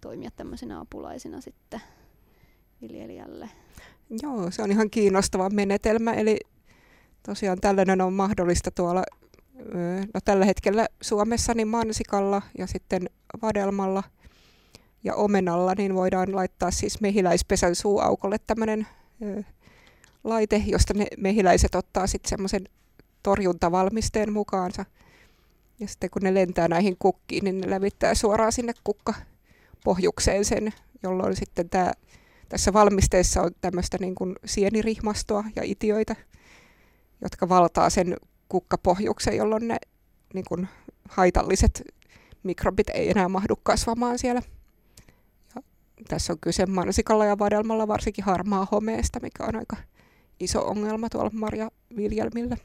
toimia 0.00 0.30
tämmöisenä 0.36 0.80
apulaisina 0.80 1.40
sitten 1.40 1.80
viljelijälle. 2.82 3.50
Joo, 4.22 4.50
se 4.50 4.62
on 4.62 4.70
ihan 4.70 4.90
kiinnostava 4.90 5.50
menetelmä. 5.50 6.12
Eli 6.12 6.40
tosiaan 7.22 7.60
tällainen 7.60 8.00
on 8.00 8.12
mahdollista 8.12 8.70
tuolla 8.70 9.02
no 10.14 10.20
tällä 10.24 10.44
hetkellä 10.44 10.88
Suomessa 11.00 11.54
niin 11.54 11.68
mansikalla 11.68 12.42
ja 12.58 12.66
sitten 12.66 13.10
vadelmalla 13.42 14.02
ja 15.04 15.14
omenalla, 15.14 15.74
niin 15.78 15.94
voidaan 15.94 16.36
laittaa 16.36 16.70
siis 16.70 17.00
mehiläispesän 17.00 17.74
suuaukolle 17.74 18.36
tämmöinen 18.46 18.86
laite, 20.24 20.62
josta 20.66 20.94
ne 20.94 21.06
mehiläiset 21.16 21.74
ottaa 21.74 22.06
sitten 22.06 22.28
semmoisen 22.28 22.64
torjuntavalmisteen 23.22 24.32
mukaansa. 24.32 24.84
Ja 25.80 25.88
sitten 25.88 26.10
kun 26.10 26.22
ne 26.22 26.34
lentää 26.34 26.68
näihin 26.68 26.96
kukkiin, 26.98 27.44
niin 27.44 27.60
ne 27.60 27.70
levittää 27.70 28.14
suoraan 28.14 28.52
sinne 28.52 28.72
kukkapohjukseen 28.84 30.44
sen, 30.44 30.72
jolloin 31.02 31.36
sitten 31.36 31.70
tämä 31.70 31.92
tässä 32.50 32.72
valmisteessa 32.72 33.42
on 33.42 33.50
tämmöistä 33.60 33.98
niin 34.00 34.14
kuin 34.14 34.36
sienirihmastoa 34.44 35.44
ja 35.56 35.62
itiöitä, 35.64 36.16
jotka 37.22 37.48
valtaa 37.48 37.90
sen 37.90 38.16
kukkapohjuksen, 38.48 39.36
jolloin 39.36 39.68
ne 39.68 39.76
niin 40.34 40.44
kuin 40.48 40.68
haitalliset 41.08 41.82
mikrobit 42.42 42.90
ei 42.90 43.10
enää 43.10 43.28
mahdu 43.28 43.56
kasvamaan 43.62 44.18
siellä. 44.18 44.42
Ja 45.56 45.62
tässä 46.08 46.32
on 46.32 46.38
kyse 46.40 46.66
mansikalla 46.66 47.24
ja 47.24 47.38
vadelmalla 47.38 47.88
varsinkin 47.88 48.24
harmaa 48.24 48.66
homeesta, 48.72 49.20
mikä 49.20 49.44
on 49.44 49.56
aika 49.56 49.76
iso 50.40 50.66
ongelma 50.66 51.08
tuolla 51.08 51.30
marjaviljelmillä. 51.34 52.56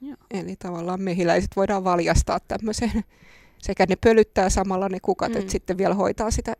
Joo. 0.00 0.16
Eli 0.30 0.56
tavallaan 0.56 1.02
mehiläiset 1.02 1.50
voidaan 1.56 1.84
valjastaa 1.84 2.40
tämmöiseen. 2.48 3.04
Sekä 3.58 3.86
ne 3.88 3.96
pölyttää 3.96 4.50
samalla 4.50 4.88
ne 4.88 4.98
kukat, 5.02 5.32
mm. 5.32 5.38
että 5.38 5.52
sitten 5.52 5.78
vielä 5.78 5.94
hoitaa 5.94 6.30
sitä 6.30 6.56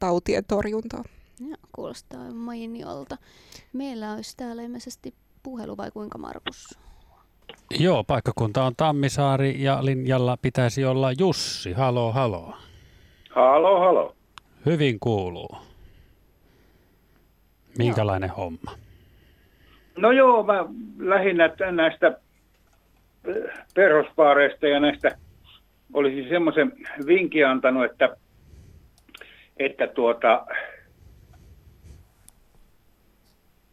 tautien 0.00 0.44
torjuntaa. 0.48 1.04
Ja, 1.50 1.56
kuulostaa 1.72 2.30
mainiolta. 2.34 3.16
Meillä 3.72 4.12
olisi 4.12 4.36
täällä 4.36 4.62
ilmeisesti 4.62 5.14
puhelu 5.42 5.76
vai 5.76 5.90
kuinka 5.90 6.18
Markus? 6.18 6.78
Joo, 7.78 8.04
paikkakunta 8.04 8.64
on 8.64 8.72
Tammisaari 8.76 9.62
ja 9.62 9.84
linjalla 9.84 10.36
pitäisi 10.42 10.84
olla 10.84 11.12
Jussi. 11.18 11.72
Halo, 11.72 12.12
halo. 12.12 12.54
Halo, 13.30 13.80
halo. 13.80 14.16
Hyvin 14.66 15.00
kuuluu. 15.00 15.56
Minkälainen 17.78 18.28
joo. 18.28 18.36
homma? 18.36 18.72
No 19.96 20.12
joo, 20.12 20.42
mä 20.42 20.64
lähinnä 20.98 21.50
näistä 21.72 22.06
äh, 22.06 23.66
perhospaareista 23.74 24.66
ja 24.66 24.80
näistä 24.80 25.18
olisin 25.92 26.28
semmoisen 26.28 26.72
vinkin 27.06 27.46
antanut, 27.46 27.84
että 27.84 28.16
että 29.60 29.86
tuota, 29.86 30.46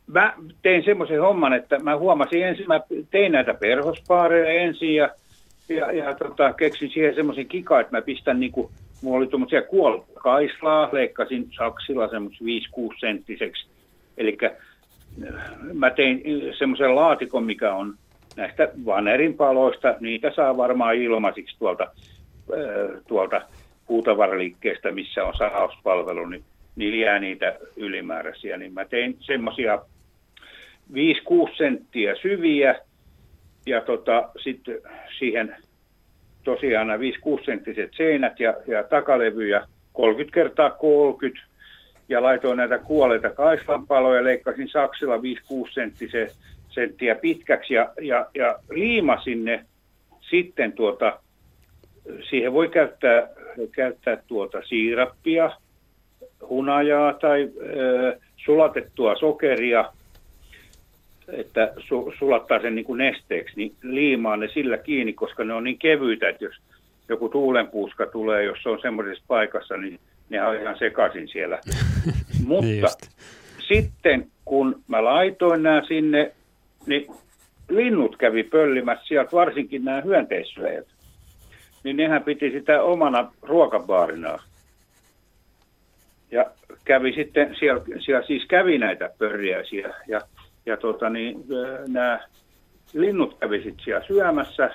mä 0.07 0.33
tein 0.61 0.83
semmoisen 0.83 1.21
homman, 1.21 1.53
että 1.53 1.79
mä 1.79 1.97
huomasin 1.97 2.43
ensin, 2.43 2.67
mä 2.67 2.81
tein 3.11 3.31
näitä 3.31 3.53
perhospaareja 3.53 4.61
ensin 4.61 4.95
ja, 4.95 5.09
ja, 5.69 5.91
ja 5.91 6.15
tota, 6.15 6.53
keksin 6.53 6.89
siihen 6.89 7.15
semmoisen 7.15 7.47
kika, 7.47 7.79
että 7.79 7.97
mä 7.97 8.01
pistän 8.01 8.39
niinku 8.39 8.71
mulla 9.01 9.17
oli 9.17 9.27
tuommoisia 9.27 9.61
kuolkaislaa, 9.61 10.89
leikkasin 10.91 11.49
saksilla 11.57 12.07
semmoisen 12.07 12.47
5-6 12.47 12.99
senttiseksi. 12.99 13.67
Eli 14.17 14.37
mä 15.73 15.89
tein 15.89 16.23
semmoisen 16.57 16.95
laatikon, 16.95 17.43
mikä 17.43 17.75
on 17.75 17.95
näistä 18.35 18.69
vanerin 18.85 19.33
paloista, 19.33 19.95
niitä 19.99 20.31
saa 20.35 20.57
varmaan 20.57 20.95
ilmaisiksi 20.95 21.55
tuolta, 21.59 21.87
tuolta 23.07 23.41
puutavaraliikkeestä, 23.87 24.91
missä 24.91 25.23
on 25.23 25.33
sahauspalvelu, 25.37 26.25
niin 26.25 26.43
niillä 26.75 27.05
jää 27.05 27.19
niitä 27.19 27.57
ylimääräisiä. 27.75 28.57
Niin 28.57 28.73
mä 28.73 28.85
tein 28.85 29.17
semmoisia 29.19 29.81
5-6 30.93 30.95
senttiä 31.57 32.15
syviä 32.21 32.75
ja 33.65 33.81
tota, 33.81 34.29
sitten 34.43 34.81
siihen 35.19 35.55
tosiaan 36.43 36.87
nämä 36.87 36.99
5-6 37.41 37.45
senttiset 37.45 37.91
seinät 37.97 38.39
ja, 38.39 38.53
ja 38.67 38.83
takalevyjä 38.83 39.67
30 39.93 40.33
kertaa 40.33 40.69
30 40.69 41.47
ja 42.09 42.23
laitoin 42.23 42.57
näitä 42.57 42.77
kuolleita 42.77 43.29
kaislanpaloja, 43.29 44.23
leikkasin 44.23 44.69
saksilla 44.69 45.17
5-6 45.17 45.19
senttiä 46.69 47.15
pitkäksi 47.15 47.73
ja, 47.73 47.93
ja, 48.01 48.27
ja 48.35 48.59
liimasin 48.69 49.45
ne 49.45 49.65
sitten 50.29 50.73
tuota, 50.73 51.19
siihen 52.29 52.53
voi 52.53 52.69
käyttää, 52.69 53.29
käyttää 53.71 54.17
tuota 54.27 54.61
siirappia, 54.65 55.51
hunajaa 56.49 57.13
tai 57.13 57.49
ö, 57.75 58.19
sulatettua 58.45 59.15
sokeria, 59.15 59.85
että 61.27 61.73
su, 61.79 62.13
sulattaa 62.19 62.61
sen 62.61 62.75
niin 62.75 62.85
kuin 62.85 62.97
nesteeksi, 62.97 63.53
niin 63.55 63.75
liimaa 63.81 64.37
ne 64.37 64.47
sillä 64.47 64.77
kiinni, 64.77 65.13
koska 65.13 65.43
ne 65.43 65.53
on 65.53 65.63
niin 65.63 65.79
kevyitä, 65.79 66.29
että 66.29 66.43
jos 66.43 66.55
joku 67.09 67.29
tuulenpuuska 67.29 68.05
tulee, 68.05 68.43
jos 68.43 68.63
se 68.63 68.69
on 68.69 68.81
semmoisessa 68.81 69.23
paikassa, 69.27 69.77
niin 69.77 69.99
ne 70.29 70.43
on 70.43 70.61
ihan 70.61 70.77
sekaisin 70.77 71.27
siellä. 71.27 71.59
Mutta 72.47 72.65
niin 72.65 72.83
sitten 73.67 74.27
kun 74.45 74.83
mä 74.87 75.03
laitoin 75.03 75.63
nämä 75.63 75.81
sinne, 75.87 76.31
niin 76.85 77.07
linnut 77.69 78.17
kävi 78.17 78.43
pöllimässä 78.43 79.05
sieltä, 79.07 79.31
varsinkin 79.31 79.85
nämä 79.85 80.01
hyönteissyöjät. 80.01 80.87
Niin 81.87 81.97
nehän 81.97 82.23
piti 82.23 82.51
sitä 82.51 82.81
omana 82.83 83.31
ruokabaarinaan. 83.41 84.39
Ja 86.31 86.45
kävi 86.85 87.13
sitten, 87.13 87.55
siellä, 87.59 87.81
siellä 87.99 88.27
siis 88.27 88.45
kävi 88.45 88.77
näitä 88.77 89.09
pörriäisiä 89.17 89.93
ja, 90.07 90.21
ja 90.65 90.77
tota 90.77 91.09
niin, 91.09 91.43
nämä 91.87 92.19
linnut 92.93 93.37
kävi 93.39 93.63
sitten 93.63 93.85
siellä 93.85 94.07
syömässä. 94.07 94.71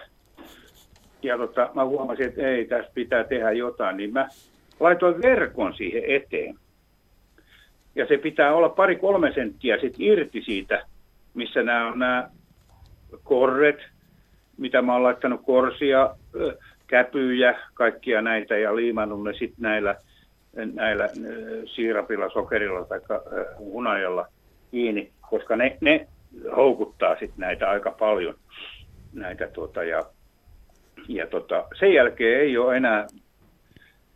Ja 1.22 1.36
tota, 1.38 1.70
mä 1.74 1.84
huomasin, 1.84 2.26
että 2.26 2.48
ei, 2.48 2.64
tässä 2.64 2.90
pitää 2.94 3.24
tehdä 3.24 3.52
jotain, 3.52 3.96
niin 3.96 4.12
mä 4.12 4.28
laitoin 4.80 5.22
verkon 5.22 5.74
siihen 5.74 6.02
eteen. 6.06 6.54
Ja 7.94 8.06
se 8.06 8.16
pitää 8.16 8.54
olla 8.54 8.68
pari-kolme 8.68 9.32
senttiä 9.34 9.80
sitten 9.80 10.06
irti 10.06 10.42
siitä, 10.42 10.86
missä 11.34 11.62
nämä 11.62 11.92
on 11.92 11.98
nämä 11.98 12.30
korret, 13.24 13.78
mitä 14.58 14.82
mä 14.82 14.92
oon 14.92 15.02
laittanut 15.02 15.40
korsia, 15.46 16.16
käpyjä, 16.92 17.58
kaikkia 17.74 18.22
näitä 18.22 18.56
ja 18.56 18.76
liimannut 18.76 19.24
ne 19.24 19.32
sitten 19.32 19.62
näillä, 19.62 19.96
näillä 20.72 21.08
siirapilla, 21.74 22.30
sokerilla 22.30 22.84
tai 22.84 23.00
hunajalla 23.58 24.26
kiinni, 24.70 25.10
koska 25.30 25.56
ne, 25.56 25.76
ne 25.80 26.06
houkuttaa 26.56 27.12
sitten 27.12 27.38
näitä 27.38 27.70
aika 27.70 27.90
paljon. 27.90 28.34
Näitä 29.12 29.48
tuota, 29.48 29.84
ja, 29.84 30.02
ja 31.08 31.26
tota, 31.26 31.64
sen 31.78 31.94
jälkeen 31.94 32.40
ei 32.40 32.58
ole 32.58 32.76
enää 32.76 33.06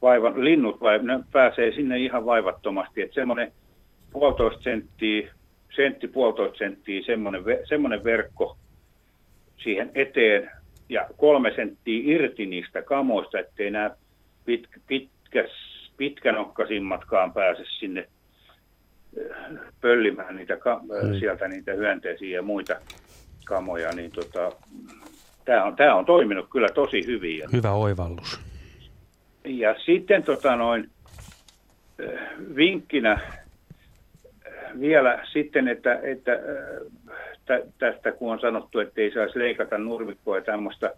vaivan, 0.02 0.44
linnut 0.44 0.80
vai, 0.80 0.98
ne 0.98 1.20
pääsee 1.32 1.72
sinne 1.72 1.98
ihan 1.98 2.26
vaivattomasti, 2.26 3.02
että 3.02 3.14
semmoinen 3.14 3.52
puolitoista 4.12 4.62
senttiä, 4.62 5.32
sentti 5.76 6.08
puolitoista 6.08 6.58
senttiä, 6.58 7.02
semmoinen, 7.06 7.42
semmoinen 7.68 8.04
verkko 8.04 8.56
siihen 9.62 9.90
eteen 9.94 10.50
ja 10.88 11.06
kolme 11.16 11.52
senttiä 11.56 12.02
irti 12.04 12.46
niistä 12.46 12.82
kamoista, 12.82 13.38
ettei 13.38 13.70
nämä 13.70 13.90
pit, 14.44 14.68
pitkäs, 14.86 15.50
pitkänokkaisimmatkaan 15.96 17.32
pääse 17.32 17.62
sinne 17.78 18.08
äh, 19.20 19.58
pöllimään 19.80 20.36
niitä, 20.36 20.54
mm. 20.54 21.18
sieltä 21.18 21.48
niitä 21.48 21.72
hyönteisiä 21.72 22.36
ja 22.36 22.42
muita 22.42 22.76
kamoja, 23.44 23.92
niin 23.92 24.10
tota, 24.10 24.52
tämä 25.44 25.64
on, 25.64 25.76
tää 25.76 25.94
on 25.94 26.04
toiminut 26.04 26.46
kyllä 26.50 26.68
tosi 26.74 27.06
hyvin. 27.06 27.42
Hyvä 27.52 27.72
oivallus. 27.72 28.40
Ja 29.44 29.74
sitten 29.86 30.22
tota 30.22 30.56
noin, 30.56 30.90
äh, 32.00 32.20
vinkkinä 32.56 33.12
äh, 33.12 33.20
vielä 34.80 35.26
sitten, 35.32 35.68
että, 35.68 36.00
että 36.02 36.32
äh, 37.50 37.60
tästä 37.78 38.12
kun 38.12 38.32
on 38.32 38.40
sanottu, 38.40 38.78
että 38.78 39.00
ei 39.00 39.12
saisi 39.12 39.38
leikata 39.38 39.78
nurmikkoa 39.78 40.36
ja 40.36 40.42
tämmöistä. 40.42 40.94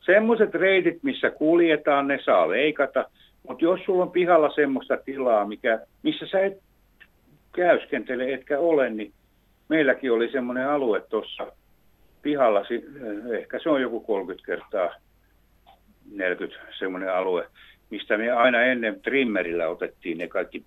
Semmoiset 0.00 0.54
reitit, 0.54 1.02
missä 1.02 1.30
kuljetaan, 1.30 2.08
ne 2.08 2.18
saa 2.24 2.50
leikata, 2.50 3.04
mutta 3.48 3.64
jos 3.64 3.80
sulla 3.84 4.02
on 4.02 4.10
pihalla 4.10 4.50
semmoista 4.50 4.96
tilaa, 4.96 5.46
mikä, 5.46 5.80
missä 6.02 6.26
sä 6.26 6.40
et 6.40 6.58
käyskentele 7.56 8.34
etkä 8.34 8.58
ole, 8.58 8.90
niin 8.90 9.12
meilläkin 9.68 10.12
oli 10.12 10.32
semmoinen 10.32 10.68
alue 10.68 11.00
tuossa 11.00 11.52
pihalla, 12.22 12.62
ehkä 13.38 13.58
se 13.58 13.70
on 13.70 13.82
joku 13.82 14.00
30 14.00 14.46
kertaa 14.46 14.94
40 16.12 16.66
semmoinen 16.78 17.14
alue, 17.14 17.46
mistä 17.90 18.16
me 18.16 18.30
aina 18.30 18.62
ennen 18.62 19.00
trimmerillä 19.00 19.68
otettiin 19.68 20.18
ne 20.18 20.28
kaikki, 20.28 20.64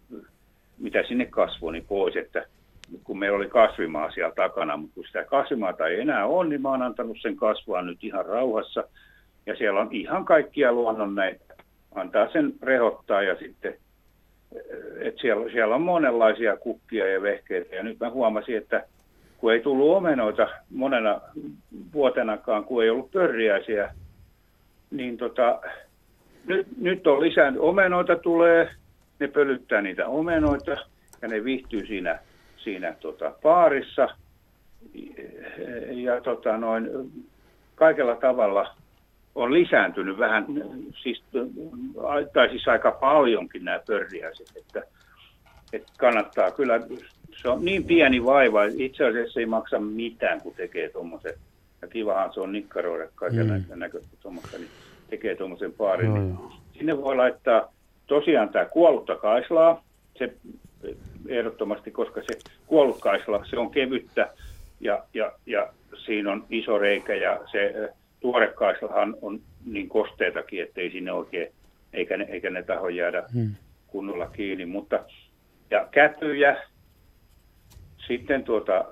mitä 0.78 1.04
sinne 1.08 1.26
kasvoi, 1.26 1.72
niin 1.72 1.86
pois, 1.88 2.16
että 2.16 2.46
kun 3.04 3.20
meillä 3.20 3.38
oli 3.38 3.48
kasvimaa 3.48 4.12
siellä 4.12 4.34
takana, 4.36 4.78
mutta 4.78 4.96
kun 4.96 5.04
sitä 5.06 5.24
kasvimaata 5.24 5.88
ei 5.88 6.02
enää 6.02 6.26
ole, 6.26 6.50
niin 6.50 6.62
mä 6.62 6.70
oon 6.70 6.82
antanut 6.82 7.18
sen 7.22 7.36
kasvaa 7.36 7.82
nyt 7.82 8.04
ihan 8.04 8.26
rauhassa. 8.26 8.84
Ja 9.46 9.56
siellä 9.56 9.80
on 9.80 9.88
ihan 9.92 10.26
kaikkia 10.26 10.72
luonnon 10.72 11.16
näitä. 11.16 11.56
Antaa 11.96 12.32
sen 12.32 12.54
rehottaa 12.62 13.22
ja 13.22 13.36
sitten, 13.36 13.76
että 15.00 15.22
siellä, 15.22 15.52
siellä 15.52 15.76
on 15.76 15.82
monenlaisia 15.82 16.58
kukkia 16.58 17.08
ja 17.08 17.22
vehkeitä. 17.22 17.76
Ja 17.76 17.84
nyt 17.84 18.00
mä 18.00 18.10
huomasin, 18.10 18.58
että 18.58 18.84
kun 19.38 19.54
ei 19.54 19.60
tullut 19.60 19.98
omenoita 19.98 20.48
monena 20.70 21.22
vuotenakaan, 21.94 22.64
kun 22.64 22.84
ei 22.84 22.90
ollut 22.90 23.12
pörriäisiä, 23.12 23.92
niin 24.92 25.18
tota, 25.18 25.60
nyt, 26.48 26.68
nyt 26.78 27.08
on 27.08 27.22
lisää, 27.22 27.54
omenoita 27.60 28.16
tulee, 28.16 28.70
ne 29.20 29.28
pölyttää 29.28 29.82
niitä 29.82 30.08
omenoita 30.08 30.72
ja 31.22 31.28
ne 31.28 31.44
viihtyy 31.44 31.86
siinä, 31.86 32.20
siinä 32.64 32.96
tota, 33.00 33.34
paarissa 33.44 34.10
ja 35.92 36.22
tota, 36.22 36.58
noin, 36.58 36.90
kaikella 37.76 38.16
tavalla 38.16 38.76
on 39.36 39.54
lisääntynyt 39.54 40.18
vähän, 40.18 40.46
siis, 41.04 41.24
tai 42.34 42.50
siis 42.50 42.68
aika 42.68 42.92
paljonkin 42.92 43.66
nämä 43.66 43.80
pörriäiset, 43.88 44.48
että, 44.58 44.84
että 45.74 45.92
kannattaa 45.98 46.52
kyllä, 46.52 46.80
se 47.42 47.50
on 47.50 47.66
niin 47.66 47.84
pieni 47.84 48.26
vaiva, 48.26 48.64
itse 48.64 49.06
asiassa 49.06 49.40
ei 49.40 49.46
maksa 49.46 49.80
mitään, 49.80 50.42
kun 50.42 50.54
tekee 50.54 50.90
tuommoisen, 50.90 51.34
ja 51.82 51.88
kivahan 51.88 52.34
se 52.34 52.40
on 52.40 52.52
nikkaroida 52.52 53.08
kaikenlaista 53.16 53.76
mm. 53.76 53.80
näköistä 53.80 54.18
tuommoista, 54.22 54.58
niin 54.58 54.70
tekee 55.10 55.36
tuommoisen 55.36 55.72
paarin. 55.72 56.14
Niin 56.14 56.38
sinne 56.78 56.98
voi 56.98 57.16
laittaa 57.16 57.74
tosiaan 58.08 58.50
tämä 58.50 58.66
kuollutta 58.66 59.16
kaislaa, 59.16 59.84
se 60.18 60.34
ehdottomasti, 61.28 61.92
koska 61.92 62.22
se 62.22 62.40
kuollut 62.68 63.00
kaisla, 63.02 63.46
se 63.50 63.60
on 63.60 63.72
kevyttä 63.72 64.34
ja, 64.80 65.04
ja, 65.14 65.32
ja 65.46 65.74
siinä 66.06 66.32
on 66.32 66.46
iso 66.50 66.78
reikä 66.78 67.16
ja 67.16 67.40
se 67.52 67.92
tuore 68.20 68.48
kaislahan 68.48 69.16
on 69.22 69.42
niin 69.66 69.90
kosteetakin, 69.90 70.64
ettei 70.64 70.92
sinne 70.92 71.12
oikein, 71.12 71.52
eikä 71.94 72.18
ne, 72.18 72.28
eikä 72.30 72.50
ne 72.50 72.64
taho 72.64 72.90
jäädä 72.90 73.24
hmm. 73.34 73.56
kunnolla 73.88 74.28
kiinni, 74.28 74.66
mutta 74.66 75.00
ja 75.72 75.88
käpyjä, 75.92 76.64
sitten 78.08 78.44
tuota, 78.44 78.86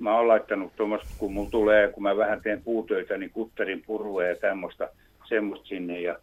mä 0.00 0.16
oon 0.16 0.28
laittanut 0.28 0.76
tuommoista, 0.76 1.08
kun 1.18 1.32
mulla 1.32 1.50
tulee, 1.50 1.88
kun 1.88 2.02
mä 2.02 2.16
vähän 2.16 2.42
teen 2.42 2.62
puutöitä, 2.62 3.16
niin 3.16 3.30
kutterin 3.30 3.82
purua 3.86 4.24
ja 4.24 4.36
tämmöistä, 4.36 4.88
semmoista 5.28 5.66
sinne 5.66 6.00
ja 6.00 6.18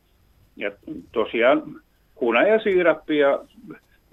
ja 0.56 0.72
tosiaan 1.12 1.64
siirappi 2.64 3.18
ja, 3.18 3.40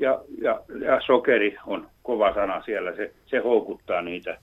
ja, 0.01 0.21
ja, 0.43 0.61
ja 0.85 1.01
sokeri 1.07 1.57
on 1.67 1.89
kova 2.03 2.35
sana 2.35 2.63
siellä, 2.63 2.97
se, 2.97 3.13
se 3.27 3.39
houkuttaa 3.39 4.03
niitä. 4.03 4.39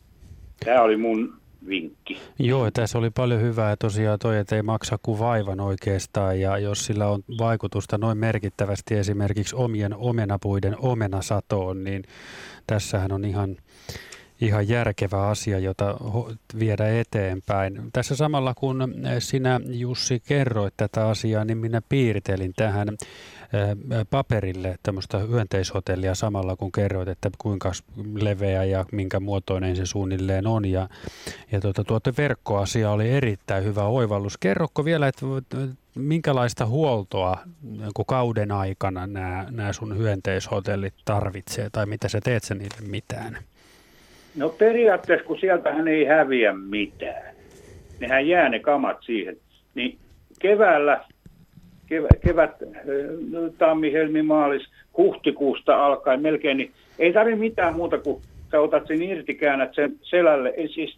Tämä 0.66 0.82
oli 0.82 0.98
mun 0.98 1.34
vinkki. 1.68 2.18
Joo, 2.40 2.72
tässä 2.72 2.98
oli 2.98 3.10
paljon 3.10 3.42
hyvää 3.42 3.76
tosiaan 3.76 4.20
toi, 4.20 4.38
että 4.38 4.56
ei 4.56 4.62
maksa 4.62 4.98
kuin 5.04 5.20
vaivan 5.20 5.60
oikeastaan 5.60 6.40
ja 6.40 6.58
jos 6.58 6.86
sillä 6.86 7.08
on 7.08 7.24
vaikutusta 7.40 7.98
noin 7.98 8.18
merkittävästi 8.18 8.96
esimerkiksi 8.96 9.56
omien 9.56 9.96
omenapuiden 9.96 10.76
omenasatoon, 10.80 11.84
niin 11.84 12.04
tässähän 12.68 13.12
on 13.12 13.26
ihan 13.26 13.58
ihan 14.42 14.70
järkevä 14.70 15.28
asia, 15.28 15.60
jota 15.60 15.98
viedä 16.60 17.00
eteenpäin. 17.00 17.82
Tässä 17.94 18.16
samalla 18.16 18.54
kun 18.54 18.94
sinä 19.20 19.60
Jussi 19.66 20.22
kerroit 20.28 20.74
tätä 20.78 21.08
asiaa, 21.08 21.46
niin 21.46 21.58
minä 21.58 21.82
piirtelin 21.90 22.54
tähän 22.56 22.88
paperille 24.10 24.76
tämmöistä 24.84 25.18
hyönteishotellia 25.18 26.16
samalla 26.16 26.56
kun 26.56 26.72
kerroit, 26.72 27.08
että 27.08 27.30
kuinka 27.38 27.72
leveä 28.16 28.64
ja 28.64 28.86
minkä 28.92 29.20
muotoinen 29.20 29.76
se 29.76 29.86
suunnilleen 29.86 30.48
on. 30.48 30.66
Ja, 30.66 30.90
ja 31.52 31.62
tuota, 31.62 31.84
tuota 31.84 32.14
verkkoasia 32.18 32.92
oli 32.92 33.10
erittäin 33.10 33.64
hyvä 33.64 33.84
oivallus. 33.84 34.38
Kerrokko 34.38 34.86
vielä, 34.86 35.08
että 35.08 35.26
minkälaista 35.96 36.66
huoltoa 36.66 37.38
niin 37.62 37.92
kauden 38.08 38.52
aikana 38.52 39.08
nämä, 39.08 39.46
nämä 39.50 39.74
sun 39.74 39.98
hyönteishotellit 39.98 40.94
tarvitsee 41.06 41.70
tai 41.70 41.86
mitä 41.86 42.10
sä 42.10 42.22
teet 42.22 42.44
sä 42.44 42.56
niille 42.56 42.88
mitään? 42.88 43.38
No 44.38 44.50
periaatteessa, 44.50 45.26
kun 45.28 45.40
sieltähän 45.40 45.88
ei 45.88 46.06
häviä 46.06 46.54
mitään. 46.54 47.36
Nehän 48.00 48.28
jää 48.28 48.50
ne 48.50 48.60
kamat 48.60 48.98
siihen. 49.02 49.38
Niin 49.76 49.98
keväällä, 50.40 51.00
kevät, 51.88 52.20
kevät 52.28 52.52
tammi, 53.58 53.94
helmi, 53.94 54.22
maalis, 54.22 54.70
huhtikuusta 54.98 55.86
alkaen 55.86 56.22
melkein, 56.22 56.58
niin 56.58 56.72
ei 57.00 57.14
tarvitse 57.14 57.40
mitään 57.40 57.76
muuta 57.76 57.98
kuin 57.98 58.22
sä 58.52 58.60
otat 58.60 58.88
sen 58.88 59.02
irti, 59.02 59.36
käännät 59.36 59.76
sen 59.76 59.96
selälle, 60.02 60.54
ei 60.58 60.68
siis 60.68 60.96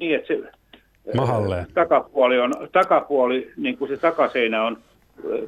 niin, 0.00 0.14
että 0.14 0.26
se 0.28 0.40
Mahalle. 1.16 1.66
takapuoli 1.74 2.38
on, 2.38 2.54
takapuoli, 2.72 3.50
niin 3.56 3.78
kuin 3.78 3.88
se 3.88 3.96
takaseinä 3.96 4.64
on 4.64 4.78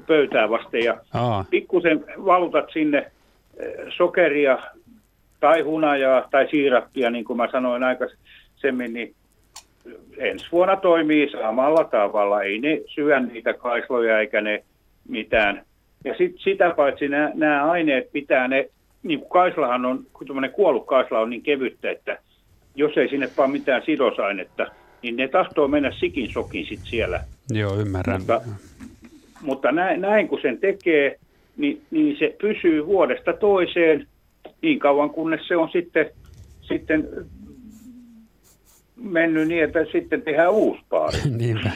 pöytää 0.06 0.50
vasten 0.50 0.84
ja 0.84 0.96
Aa. 1.14 1.44
pikkusen 1.50 2.04
valutat 2.24 2.64
sinne 2.72 3.12
sokeria 3.96 4.58
tai 5.42 5.60
hunajaa 5.60 6.28
tai 6.30 6.48
siirappia, 6.50 7.10
niin 7.10 7.24
kuin 7.24 7.36
mä 7.36 7.48
sanoin 7.52 7.82
aikaisemmin, 7.82 8.92
niin 8.92 9.14
ensi 10.16 10.46
vuonna 10.52 10.76
toimii 10.76 11.30
samalla 11.30 11.84
tavalla. 11.84 12.42
Ei 12.42 12.58
ne 12.58 12.80
syö 12.86 13.20
niitä 13.20 13.54
kaisloja 13.54 14.20
eikä 14.20 14.40
ne 14.40 14.64
mitään. 15.08 15.64
Ja 16.04 16.14
sit, 16.18 16.36
sitä 16.38 16.70
paitsi 16.76 17.08
nämä, 17.08 17.30
nämä 17.34 17.70
aineet 17.70 18.12
pitää 18.12 18.48
ne, 18.48 18.68
niin 19.02 19.18
kuin 19.18 19.30
kaislahan 19.30 19.84
on, 19.84 20.06
kun 20.12 20.26
kuollut 20.54 20.86
kaisla 20.86 21.20
on 21.20 21.30
niin 21.30 21.42
kevyttä, 21.42 21.90
että 21.90 22.18
jos 22.74 22.96
ei 22.96 23.08
sinne 23.08 23.28
vaan 23.36 23.50
mitään 23.50 23.82
sidosainetta, 23.86 24.66
niin 25.02 25.16
ne 25.16 25.28
tahtoo 25.28 25.68
mennä 25.68 25.92
sikin 26.00 26.32
sokin 26.32 26.66
sit 26.66 26.80
siellä. 26.82 27.20
Joo, 27.50 27.76
ymmärrän. 27.76 28.20
Mutta, 28.20 28.40
mutta 29.40 29.72
näin, 29.72 30.00
näin 30.00 30.28
kun 30.28 30.40
sen 30.42 30.58
tekee, 30.58 31.18
niin, 31.56 31.82
niin 31.90 32.16
se 32.18 32.36
pysyy 32.40 32.86
vuodesta 32.86 33.32
toiseen 33.32 34.06
niin 34.62 34.78
kauan 34.78 35.10
kunnes 35.10 35.48
se 35.48 35.56
on 35.56 35.68
sitten, 35.72 36.10
sitten 36.60 37.08
mennyt 38.96 39.48
niin, 39.48 39.64
että 39.64 39.78
sitten 39.92 40.22
tehdään 40.22 40.52
uusi 40.52 40.82
paari. 40.88 41.18
Niinpä. 41.30 41.70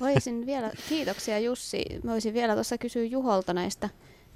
Voisin 0.00 0.46
vielä, 0.46 0.70
kiitoksia 0.88 1.38
Jussi. 1.38 1.84
Voisin 2.06 2.34
vielä 2.34 2.54
tuossa 2.54 2.78
kysyä 2.78 3.04
Juholta 3.04 3.54
näistä 3.54 3.88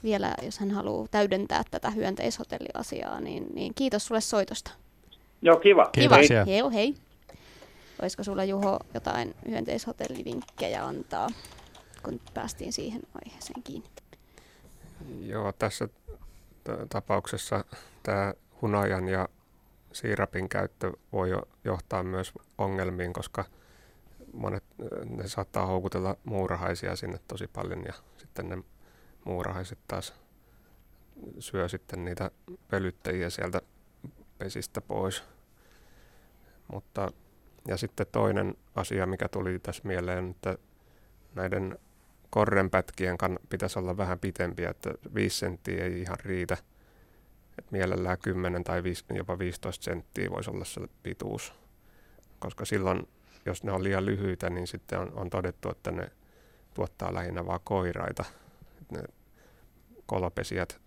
vielä, 0.03 0.35
jos 0.43 0.59
hän 0.59 0.71
haluaa 0.71 1.07
täydentää 1.11 1.63
tätä 1.71 1.91
hyönteishotelliasiaa, 1.91 3.21
niin, 3.21 3.47
niin 3.55 3.73
kiitos 3.75 4.07
sulle 4.07 4.21
soitosta. 4.21 4.71
Joo, 5.43 5.57
kiva. 5.57 5.91
Kiva. 5.93 6.17
Hei, 6.47 6.63
hei. 6.73 6.95
Olisiko 8.03 8.25
sulla 8.25 8.45
Juho 8.45 8.79
jotain 8.95 9.35
hyönteishotellivinkkejä 9.49 10.87
antaa, 10.87 11.29
kun 12.03 12.21
päästiin 12.35 12.73
siihen 12.73 13.03
aiheeseen 13.25 13.63
kiinni? 13.63 13.89
Joo, 15.27 15.53
tässä 15.53 15.89
tapauksessa 16.89 17.65
tämä 18.03 18.35
hunajan 18.63 19.09
ja 19.09 19.29
siirapin 19.93 20.49
käyttö 20.49 20.93
voi 21.13 21.31
johtaa 21.65 22.03
myös 22.03 22.33
ongelmiin, 22.59 23.13
koska 23.13 23.45
monet 24.33 24.65
ne 25.05 25.29
saattaa 25.29 25.67
houkutella 25.67 26.17
muurahaisia 26.25 26.97
sinne 26.97 27.19
tosi 27.29 27.47
paljon 27.47 27.85
ja 27.85 27.93
sitten 28.17 28.49
ne 28.49 28.59
muurahaiset 29.25 29.79
taas 29.89 30.15
syö 31.39 31.69
sitten 31.69 32.05
niitä 32.05 32.31
pölyttäjiä 32.69 33.31
sieltä 33.31 33.61
pesistä 34.39 34.81
pois. 34.81 35.25
Mutta, 36.73 37.13
ja 37.69 37.77
sitten 37.77 38.07
toinen 38.13 38.55
asia, 38.75 39.07
mikä 39.07 39.29
tuli 39.29 39.59
tässä 39.59 39.83
mieleen, 39.85 40.31
että 40.31 40.59
näiden 41.35 41.79
korrenpätkien 42.35 43.17
kann- 43.23 43.47
pitäisi 43.49 43.79
olla 43.79 43.97
vähän 43.97 44.19
pitempiä, 44.19 44.71
että 44.71 44.95
5 45.15 45.39
senttiä 45.39 45.85
ei 45.85 46.01
ihan 46.01 46.17
riitä. 46.25 46.57
Et 47.59 47.71
mielellään 47.71 48.19
10 48.19 48.65
tai 48.65 48.83
5, 48.83 49.05
jopa 49.11 49.39
15 49.39 49.85
senttiä 49.85 50.31
voisi 50.31 50.51
olla 50.51 50.65
se 50.65 50.81
pituus, 51.03 51.55
koska 52.39 52.65
silloin, 52.65 53.09
jos 53.47 53.65
ne 53.65 53.73
on 53.73 53.85
liian 53.85 54.07
lyhyitä, 54.07 54.51
niin 54.51 54.67
sitten 54.67 54.99
on, 54.99 55.13
on 55.15 55.31
todettu, 55.31 55.71
että 55.71 55.91
ne 55.91 56.11
tuottaa 56.75 57.15
lähinnä 57.15 57.47
vain 57.47 57.61
koiraita. 57.65 58.25
Et 58.83 58.93
ne 58.93 59.03
kolopesijät, 60.07 60.81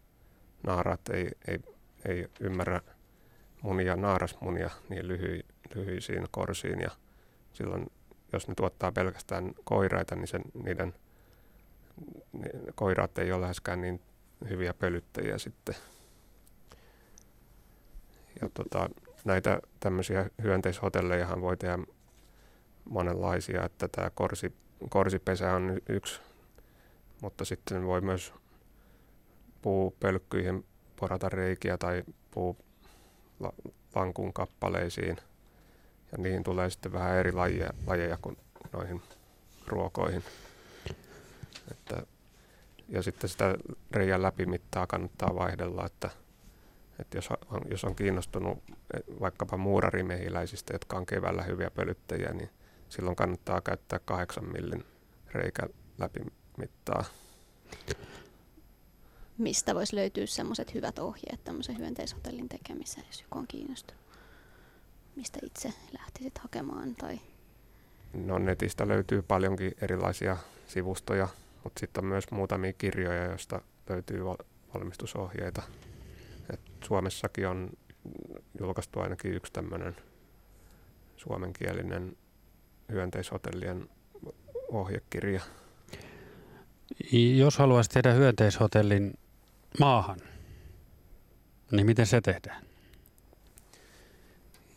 naarat 0.64 1.10
ei, 1.10 1.32
ei, 1.48 1.60
ei 2.06 2.28
ymmärrä 2.40 2.82
munia, 3.62 3.96
naarasmunia 3.96 4.70
niin 4.90 5.08
lyhy, 5.08 5.40
lyhyisiin 5.76 6.28
korsiin 6.32 6.80
ja 6.80 6.92
silloin 7.54 7.92
jos 8.34 8.48
ne 8.48 8.56
tuottaa 8.56 8.92
pelkästään 8.92 9.52
koiraita, 9.64 10.16
niin 10.16 10.28
sen, 10.28 10.42
niiden– 10.64 10.94
koiraat 12.76 13.18
ei 13.18 13.32
ole 13.32 13.42
läheskään 13.42 13.82
niin 13.82 14.02
hyviä 14.50 14.74
pölyttäjiä 14.74 15.38
sitten. 15.38 15.76
Ja 18.42 18.50
tota, 18.54 18.90
näitä 19.26 19.60
tämmöisiä 19.80 20.30
hyönteishotellejahan 20.44 21.42
voi 21.42 21.58
tehdä 21.58 21.78
monenlaisia, 22.90 23.66
että 23.66 23.88
tämä 23.88 24.10
korsi, 24.10 24.54
korsipesä 24.90 25.54
on 25.54 25.82
yksi, 25.90 26.22
mutta 27.22 27.46
sitten 27.46 27.86
voi 27.86 28.02
myös 28.02 28.34
puupölkkyihin 29.62 30.66
porata 31.00 31.30
reikiä 31.30 31.78
tai 31.78 32.04
puu 32.32 32.58
lankun 33.96 34.34
kappaleisiin. 34.34 35.18
Ja 36.12 36.18
niihin 36.18 36.44
tulee 36.44 36.70
sitten 36.70 36.94
vähän 36.94 37.16
eri 37.16 37.32
lajeja, 37.32 37.70
lajeja 37.88 38.18
kuin 38.22 38.38
noihin 38.74 39.02
ruokoihin. 39.68 40.24
Että, 41.72 42.06
ja 42.90 43.04
sitten 43.04 43.30
sitä 43.30 43.56
reijän 43.92 44.22
läpimittaa 44.22 44.88
kannattaa 44.88 45.36
vaihdella, 45.36 45.86
että, 45.86 46.10
että 47.00 47.18
jos, 47.18 47.30
on, 47.32 47.62
jos 47.70 47.84
on 47.84 47.96
kiinnostunut 47.96 48.64
vaikkapa 49.20 49.58
muurarimehiläisistä, 49.58 50.74
jotka 50.74 50.98
on 50.98 51.06
keväällä 51.06 51.44
hyviä 51.44 51.72
pölyttäjiä, 51.72 52.34
niin 52.34 52.50
silloin 52.90 53.16
kannattaa 53.16 53.62
käyttää 53.62 54.00
kahdeksan 54.00 54.46
millin 54.46 54.86
reikä 55.32 55.64
läpimittaa. 55.98 57.04
Mistä 59.38 59.76
voisi 59.76 59.96
löytyä 59.96 60.26
sellaiset 60.26 60.74
hyvät 60.74 61.00
ohjeet 61.00 61.44
tämmöisen 61.44 61.78
hyönteishotellin 61.78 62.50
tekemiseen, 62.50 63.08
jos 63.08 63.22
joku 63.22 63.40
on 63.40 63.48
kiinnostunut? 63.48 64.02
Mistä 65.16 65.40
itse 65.44 65.74
lähtisit 66.00 66.38
hakemaan? 66.38 66.96
Tai... 66.96 67.20
No 68.14 68.38
netistä 68.38 68.88
löytyy 68.88 69.22
paljonkin 69.22 69.72
erilaisia 69.82 70.38
sivustoja, 70.68 71.28
mutta 71.68 71.80
sitten 71.80 72.04
on 72.04 72.08
myös 72.08 72.32
muutamia 72.32 72.74
kirjoja, 72.74 73.24
joista 73.24 73.62
löytyy 73.90 74.24
valmistusohjeita. 74.74 75.62
Et 76.54 76.60
Suomessakin 76.84 77.48
on 77.48 77.70
julkaistu 78.60 79.00
ainakin 79.00 79.34
yksi 79.34 79.54
tämmöinen 79.54 79.96
suomenkielinen 81.18 82.18
hyönteishotellien 82.92 83.90
ohjekirja. 84.68 85.42
Jos 87.38 87.58
haluaisit 87.58 87.92
tehdä 87.92 88.14
hyönteishotellin 88.14 89.14
maahan, 89.80 90.20
niin 91.72 91.86
miten 91.86 92.06
se 92.06 92.22
tehdään? 92.22 92.66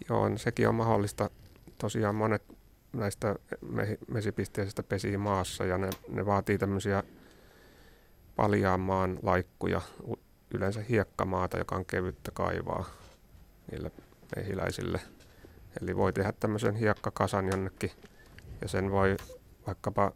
Joo, 0.08 0.38
sekin 0.38 0.68
on 0.68 0.74
mahdollista. 0.74 1.30
Tosiaan 1.78 2.14
monet 2.14 2.42
näistä 2.92 3.36
mesipisteisistä 4.08 4.82
pesii 4.82 5.16
maassa 5.16 5.64
ja 5.64 5.78
ne, 5.78 5.90
ne 6.08 6.26
vaatii 6.26 6.58
tämmöisiä 6.58 7.02
paljaan 8.36 8.80
maan 8.80 9.18
laikkuja, 9.22 9.80
yleensä 10.54 10.80
hiekkamaata, 10.80 11.58
joka 11.58 11.76
on 11.76 11.86
kevyttä 11.86 12.30
kaivaa 12.30 12.84
niille 13.70 13.90
mehiläisille. 14.36 15.00
Eli 15.82 15.96
voi 15.96 16.12
tehdä 16.12 16.32
tämmöisen 16.40 16.74
hiekkakasan 16.74 17.48
jonnekin 17.48 17.90
ja 18.62 18.68
sen 18.68 18.90
voi 18.90 19.16
vaikkapa 19.66 20.12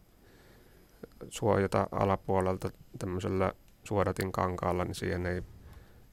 suojata 1.29 1.87
alapuolelta 1.93 2.71
tämmöisellä 2.99 3.53
suodatin 3.85 4.33
kankaalla, 4.33 4.85
niin 4.85 4.95
siihen 4.95 5.27
ei 5.27 5.43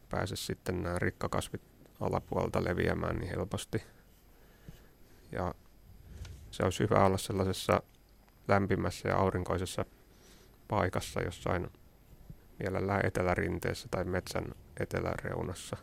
pääse 0.09 0.35
sitten 0.35 0.83
nämä 0.83 0.99
rikkakasvit 0.99 1.61
alapuolelta 1.99 2.63
leviämään 2.63 3.15
niin 3.15 3.29
helposti. 3.29 3.83
Ja 5.31 5.53
se 6.52 6.64
olisi 6.64 6.84
hyvä 6.84 7.06
olla 7.06 7.18
sellaisessa 7.18 7.82
lämpimässä 8.48 9.10
ja 9.10 9.18
aurinkoisessa 9.18 9.86
paikassa 10.68 11.22
jossain 11.22 11.69
mielellään 12.60 13.06
etelärinteessä 13.06 13.88
tai 13.91 14.03
metsän 14.03 14.45
eteläreunassa. 14.80 15.78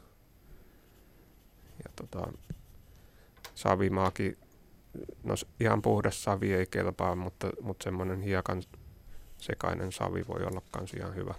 Ja 1.84 1.90
tota, 1.96 2.32
savimaakin, 3.54 4.38
no 5.24 5.34
ihan 5.60 5.82
puhdas 5.82 6.22
savi 6.22 6.54
ei 6.54 6.66
kelpaa, 6.70 7.14
mutta, 7.14 7.50
mutta 7.62 7.84
semmoinen 7.84 8.22
hiekan 8.22 8.62
sekainen 9.38 9.92
savi 9.92 10.24
voi 10.28 10.44
olla 10.44 10.62
kans 10.70 10.94
ihan 10.94 11.14
hyvä. 11.14 11.34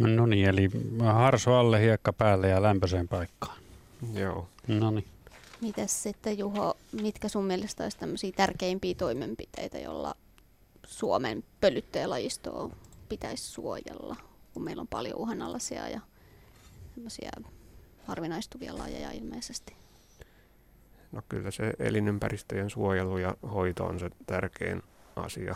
No 0.00 0.26
niin, 0.26 0.48
eli 0.48 0.70
harso 1.00 1.54
alle, 1.54 1.80
hiekka 1.80 2.12
päälle 2.12 2.48
ja 2.48 2.62
lämpöiseen 2.62 3.08
paikkaan. 3.08 3.58
Joo. 4.14 4.48
No 4.68 4.90
niin. 4.90 5.06
Mites 5.60 6.02
sitten 6.02 6.38
Juho, 6.38 6.76
mitkä 7.02 7.28
sun 7.28 7.44
mielestä 7.44 7.82
olisi 7.82 7.98
tämmöisiä 7.98 8.32
tärkeimpiä 8.36 8.94
toimenpiteitä, 8.94 9.78
jolla 9.78 10.14
Suomen 10.86 11.44
pölyttäjälajistoa 11.60 12.70
pitäisi 13.08 13.44
suojella, 13.44 14.16
kun 14.54 14.64
meillä 14.64 14.80
on 14.80 14.88
paljon 14.88 15.18
uhanalaisia 15.18 15.88
ja 15.88 16.00
semmoisia 16.94 17.30
harvinaistuvia 18.04 18.78
lajeja 18.78 19.10
ilmeisesti? 19.10 19.76
No 21.12 21.22
kyllä 21.28 21.50
se 21.50 21.72
elinympäristöjen 21.78 22.70
suojelu 22.70 23.18
ja 23.18 23.34
hoito 23.54 23.84
on 23.84 24.00
se 24.00 24.10
tärkein 24.26 24.82
asia. 25.16 25.54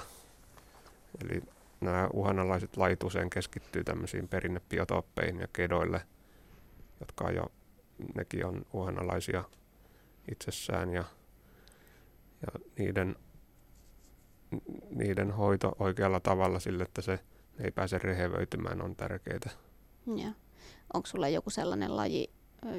Eli 1.24 1.42
nämä 1.80 2.08
uhanalaiset 2.12 2.76
lajit 2.76 3.02
usein 3.02 3.30
keskittyy 3.30 3.84
tämmöisiin 3.84 4.28
perinnebiotooppeihin 4.28 5.40
ja 5.40 5.48
kedoille, 5.52 6.00
jotka 7.00 7.24
on 7.24 7.34
jo, 7.34 7.46
nekin 8.14 8.46
on 8.46 8.66
uhanalaisia 8.72 9.44
itsessään 10.30 10.92
ja, 10.92 11.04
ja 12.42 12.60
niiden, 12.78 13.16
niiden 14.90 15.30
hoito 15.30 15.76
oikealla 15.78 16.20
tavalla 16.20 16.60
sille, 16.60 16.82
että 16.82 17.02
se 17.02 17.18
ei 17.58 17.70
pääse 17.70 17.98
rehevöitymään 17.98 18.82
on 18.82 18.96
tärkeää. 18.96 19.50
Ja. 20.16 20.32
Onko 20.94 21.06
sulla 21.06 21.28
joku 21.28 21.50
sellainen 21.50 21.96
laji, 21.96 22.30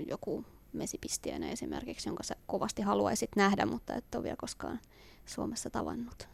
joku 0.08 0.46
mesipistiäinen 0.74 1.50
esimerkiksi, 1.50 2.10
jonka 2.10 2.24
sä 2.24 2.36
kovasti 2.48 2.82
haluaisit 2.82 3.30
nähdä, 3.36 3.66
mutta 3.66 3.96
et 3.96 4.16
ole 4.16 4.24
vielä 4.24 4.36
koskaan 4.40 4.80
Suomessa 5.26 5.70
tavannut? 5.70 6.28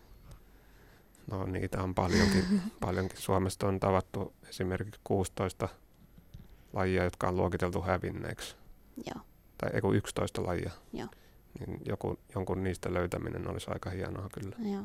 No 1.31 1.45
niitä 1.45 1.83
on 1.83 1.95
paljonkin. 1.95 2.61
paljonkin. 2.79 3.21
Suomesta 3.21 3.67
on 3.67 3.79
tavattu 3.79 4.33
esimerkiksi 4.49 5.01
16 5.03 5.69
lajia, 6.73 7.03
jotka 7.03 7.27
on 7.27 7.37
luokiteltu 7.37 7.81
hävinneeksi. 7.81 8.55
Joo. 9.05 9.25
Tai 9.61 9.69
ei 9.73 9.97
11 9.97 10.45
lajia. 10.45 10.71
Joo. 10.93 11.07
Niin 11.59 11.81
joku, 11.85 12.19
jonkun 12.35 12.63
niistä 12.63 12.93
löytäminen 12.93 13.51
olisi 13.51 13.71
aika 13.71 13.89
hienoa 13.89 14.29
kyllä. 14.33 14.55
Joo. 14.71 14.83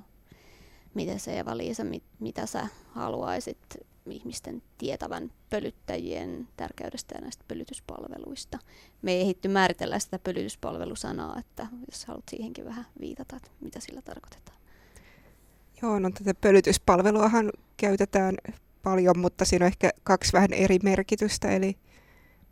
Miten 0.94 1.20
se 1.20 1.38
Eva-Liisa, 1.38 1.84
mit, 1.84 2.02
mitä 2.20 2.46
sä 2.46 2.66
haluaisit 2.90 3.58
ihmisten 4.06 4.62
tietävän 4.78 5.32
pölyttäjien 5.50 6.48
tärkeydestä 6.56 7.14
ja 7.14 7.20
näistä 7.20 7.44
pölytyspalveluista? 7.48 8.58
Me 9.02 9.12
ei 9.12 9.20
ehditty 9.20 9.48
määritellä 9.48 9.98
sitä 9.98 10.18
pölytyspalvelusanaa, 10.18 11.38
että 11.38 11.66
jos 11.90 12.04
haluat 12.04 12.24
siihenkin 12.30 12.64
vähän 12.64 12.86
viitata, 13.00 13.36
että 13.36 13.50
mitä 13.60 13.80
sillä 13.80 14.02
tarkoitetaan. 14.02 14.58
Joo, 15.82 15.98
no 15.98 16.10
tätä 16.10 16.34
pölytyspalveluahan 16.40 17.52
käytetään 17.76 18.36
paljon, 18.82 19.18
mutta 19.18 19.44
siinä 19.44 19.64
on 19.64 19.66
ehkä 19.66 19.90
kaksi 20.02 20.32
vähän 20.32 20.52
eri 20.52 20.78
merkitystä. 20.82 21.50
Eli 21.50 21.76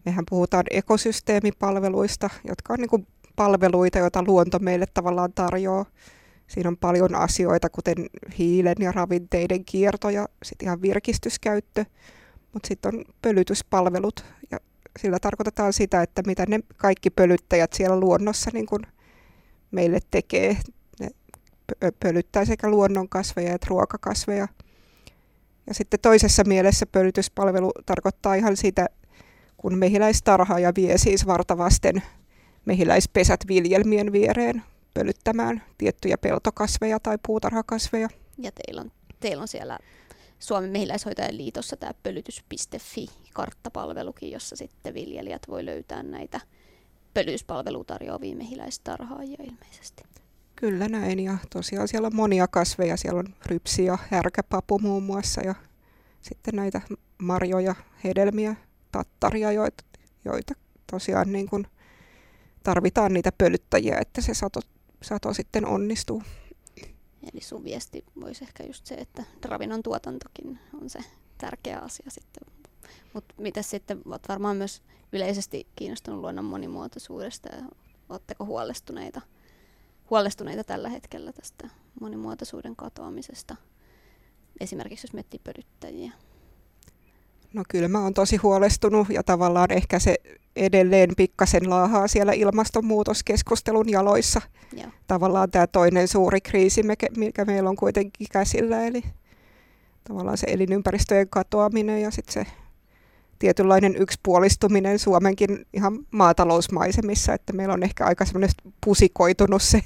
mehän 0.04 0.24
puhutaan 0.30 0.64
ekosysteemipalveluista, 0.70 2.30
jotka 2.44 2.72
on 2.72 2.78
niin 2.78 2.90
kuin 2.90 3.06
palveluita, 3.36 3.98
joita 3.98 4.24
luonto 4.26 4.58
meille 4.58 4.86
tavallaan 4.94 5.32
tarjoaa. 5.32 5.84
Siinä 6.46 6.68
on 6.68 6.76
paljon 6.76 7.14
asioita, 7.14 7.70
kuten 7.70 7.96
hiilen 8.38 8.76
ja 8.78 8.92
ravinteiden 8.92 9.64
kierto 9.64 10.10
ja 10.10 10.28
sitten 10.42 10.66
ihan 10.66 10.82
virkistyskäyttö. 10.82 11.84
Mutta 12.52 12.66
sitten 12.68 12.94
on 12.94 13.04
pölytyspalvelut 13.22 14.24
ja 14.50 14.58
sillä 14.98 15.18
tarkoitetaan 15.18 15.72
sitä, 15.72 16.02
että 16.02 16.22
mitä 16.26 16.44
ne 16.48 16.60
kaikki 16.76 17.10
pölyttäjät 17.10 17.72
siellä 17.72 18.00
luonnossa 18.00 18.50
niin 18.54 18.66
kun 18.66 18.86
meille 19.70 19.98
tekee 20.10 20.56
pölyttää 22.00 22.44
sekä 22.44 22.70
luonnonkasveja 22.70 23.54
että 23.54 23.66
ruokakasveja. 23.70 24.48
Ja 25.66 25.74
sitten 25.74 26.00
toisessa 26.00 26.44
mielessä 26.44 26.86
pölytyspalvelu 26.86 27.72
tarkoittaa 27.86 28.34
ihan 28.34 28.56
sitä, 28.56 28.86
kun 29.62 29.78
mehiläistarhaaja 29.78 30.72
vie 30.76 30.98
siis 30.98 31.26
vartavasten 31.26 32.02
mehiläispesät 32.64 33.40
viljelmien 33.48 34.12
viereen 34.12 34.62
pölyttämään 34.94 35.62
tiettyjä 35.78 36.18
peltokasveja 36.18 37.00
tai 37.00 37.18
puutarhakasveja. 37.26 38.08
Ja 38.38 38.50
teillä 38.52 38.80
on, 38.80 38.92
teillä 39.20 39.42
on 39.42 39.48
siellä 39.48 39.78
Suomen 40.38 40.70
mehiläishoitajan 40.70 41.36
liitossa 41.36 41.76
tämä 41.76 41.92
pölytys.fi-karttapalvelukin, 42.02 44.30
jossa 44.30 44.56
sitten 44.56 44.94
viljelijät 44.94 45.42
voi 45.48 45.64
löytää 45.64 46.02
näitä 46.02 46.40
pölytyspalvelua 47.14 47.84
tarjoavia 47.84 48.36
mehiläistarhaajia 48.36 49.44
ilmeisesti. 49.44 50.02
Kyllä 50.56 50.88
näin 50.88 51.20
ja 51.20 51.38
tosiaan 51.50 51.88
siellä 51.88 52.06
on 52.06 52.16
monia 52.16 52.48
kasveja, 52.48 52.96
siellä 52.96 53.18
on 53.18 53.34
rypsi 53.46 53.84
ja 53.84 53.98
härkäpapu 54.10 54.78
muun 54.78 55.02
muassa 55.02 55.40
ja 55.40 55.54
sitten 56.20 56.56
näitä 56.56 56.80
marjoja, 57.18 57.74
hedelmiä, 58.04 58.56
tattaria, 58.92 59.52
joita, 59.52 59.84
joita 60.24 60.54
tosiaan 60.90 61.32
niin 61.32 61.48
kuin 61.48 61.66
tarvitaan 62.62 63.14
niitä 63.14 63.32
pölyttäjiä, 63.38 63.98
että 64.00 64.20
se 64.20 64.34
sato, 64.34 64.60
sato 65.02 65.34
sitten 65.34 65.66
onnistuu. 65.66 66.22
Eli 67.32 67.40
sun 67.40 67.64
viesti 67.64 68.04
voisi 68.20 68.44
ehkä 68.44 68.64
just 68.66 68.86
se, 68.86 68.94
että 68.94 69.24
ravinnon 69.44 69.82
tuotantokin 69.82 70.58
on 70.82 70.90
se 70.90 70.98
tärkeä 71.38 71.78
asia 71.78 72.10
sitten. 72.10 72.54
Mutta 73.14 73.34
mitä 73.38 73.62
sitten, 73.62 74.02
olet 74.04 74.28
varmaan 74.28 74.56
myös 74.56 74.82
yleisesti 75.12 75.66
kiinnostunut 75.76 76.20
luonnon 76.20 76.44
monimuotoisuudesta 76.44 77.48
ja 77.48 77.62
oletteko 78.08 78.44
huolestuneita 78.44 79.20
huolestuneita 80.12 80.64
tällä 80.64 80.88
hetkellä 80.88 81.32
tästä 81.32 81.68
monimuotoisuuden 82.00 82.76
katoamisesta, 82.76 83.56
esimerkiksi 84.60 85.04
jos 85.06 85.12
miettii 85.12 85.40
pölyttäjiä? 85.44 86.12
No 87.54 87.62
kyllä 87.68 87.88
mä 87.88 88.00
oon 88.00 88.14
tosi 88.14 88.36
huolestunut 88.36 89.08
ja 89.10 89.22
tavallaan 89.22 89.72
ehkä 89.72 89.98
se 89.98 90.16
edelleen 90.56 91.10
pikkasen 91.16 91.70
laahaa 91.70 92.08
siellä 92.08 92.32
ilmastonmuutoskeskustelun 92.32 93.88
jaloissa. 93.88 94.40
Joo. 94.76 94.90
Tavallaan 95.06 95.50
tämä 95.50 95.66
toinen 95.66 96.08
suuri 96.08 96.40
kriisi, 96.40 96.82
mikä 97.16 97.44
meillä 97.44 97.70
on 97.70 97.76
kuitenkin 97.76 98.26
käsillä, 98.32 98.86
eli 98.86 99.02
tavallaan 100.08 100.38
se 100.38 100.46
elinympäristöjen 100.50 101.28
katoaminen 101.28 102.02
ja 102.02 102.10
sitten 102.10 102.32
se 102.32 102.46
tietynlainen 103.38 103.96
yksipuolistuminen 103.96 104.98
Suomenkin 104.98 105.66
ihan 105.72 105.98
maatalousmaisemissa, 106.10 107.34
että 107.34 107.52
meillä 107.52 107.74
on 107.74 107.82
ehkä 107.82 108.04
aika 108.04 108.24
semmoinen 108.24 108.50
pusikoitunut 108.84 109.62
se 109.62 109.82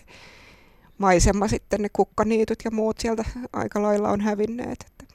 maisema 0.98 1.48
sitten, 1.48 1.82
ne 1.82 1.88
kukkaniityt 1.92 2.58
ja 2.64 2.70
muut 2.70 2.98
sieltä 2.98 3.24
aika 3.52 3.82
lailla 3.82 4.08
on 4.08 4.20
hävinneet. 4.20 4.86
Että. 4.86 5.14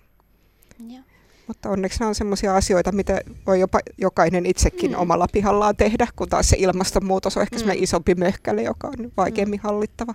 Ja. 0.88 1.11
Mutta 1.52 1.70
onneksi 1.70 2.00
nämä 2.00 2.08
on 2.10 2.16
sellaisia 2.16 2.56
asioita, 2.56 2.92
mitä 2.92 3.22
voi 3.48 3.60
jopa 3.60 3.80
jokainen 3.98 4.46
itsekin 4.46 4.92
mm. 4.92 5.00
omalla 5.00 5.28
pihallaan 5.32 5.76
tehdä, 5.76 6.08
kun 6.16 6.30
taas 6.30 6.50
se 6.50 6.56
ilmastonmuutos 6.60 7.38
on 7.38 7.44
ehkä 7.44 7.58
mm. 7.58 7.72
isompi 7.76 8.16
möhkäle, 8.16 8.62
joka 8.62 8.88
on 8.88 9.12
vaikeammin 9.18 9.60
mm. 9.60 9.64
hallittava. 9.64 10.14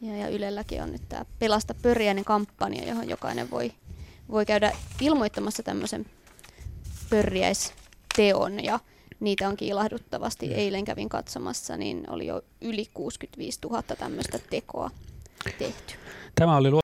Ja, 0.00 0.16
ja 0.16 0.28
Ylelläkin 0.28 0.82
on 0.82 0.92
nyt 0.92 1.08
tämä 1.08 1.24
Pelasta 1.38 1.74
pörjäinen 1.82 2.24
kampanja, 2.24 2.88
johon 2.88 3.08
jokainen 3.08 3.50
voi, 3.50 3.72
voi 4.30 4.46
käydä 4.46 4.72
ilmoittamassa 5.00 5.62
tämmöisen 5.62 6.06
pörjäisteon 7.10 8.64
ja 8.64 8.80
niitä 9.20 9.48
on 9.48 9.56
kiilahduttavasti. 9.56 10.46
Mm. 10.46 10.52
Eilen 10.52 10.84
kävin 10.84 11.08
katsomassa, 11.08 11.76
niin 11.76 12.04
oli 12.10 12.26
jo 12.26 12.42
yli 12.60 12.86
65 12.94 13.58
000 13.62 13.82
tämmöistä 13.82 14.38
tekoa 14.50 14.90
tehty. 15.58 15.94
Tämä 16.34 16.56
oli 16.56 16.83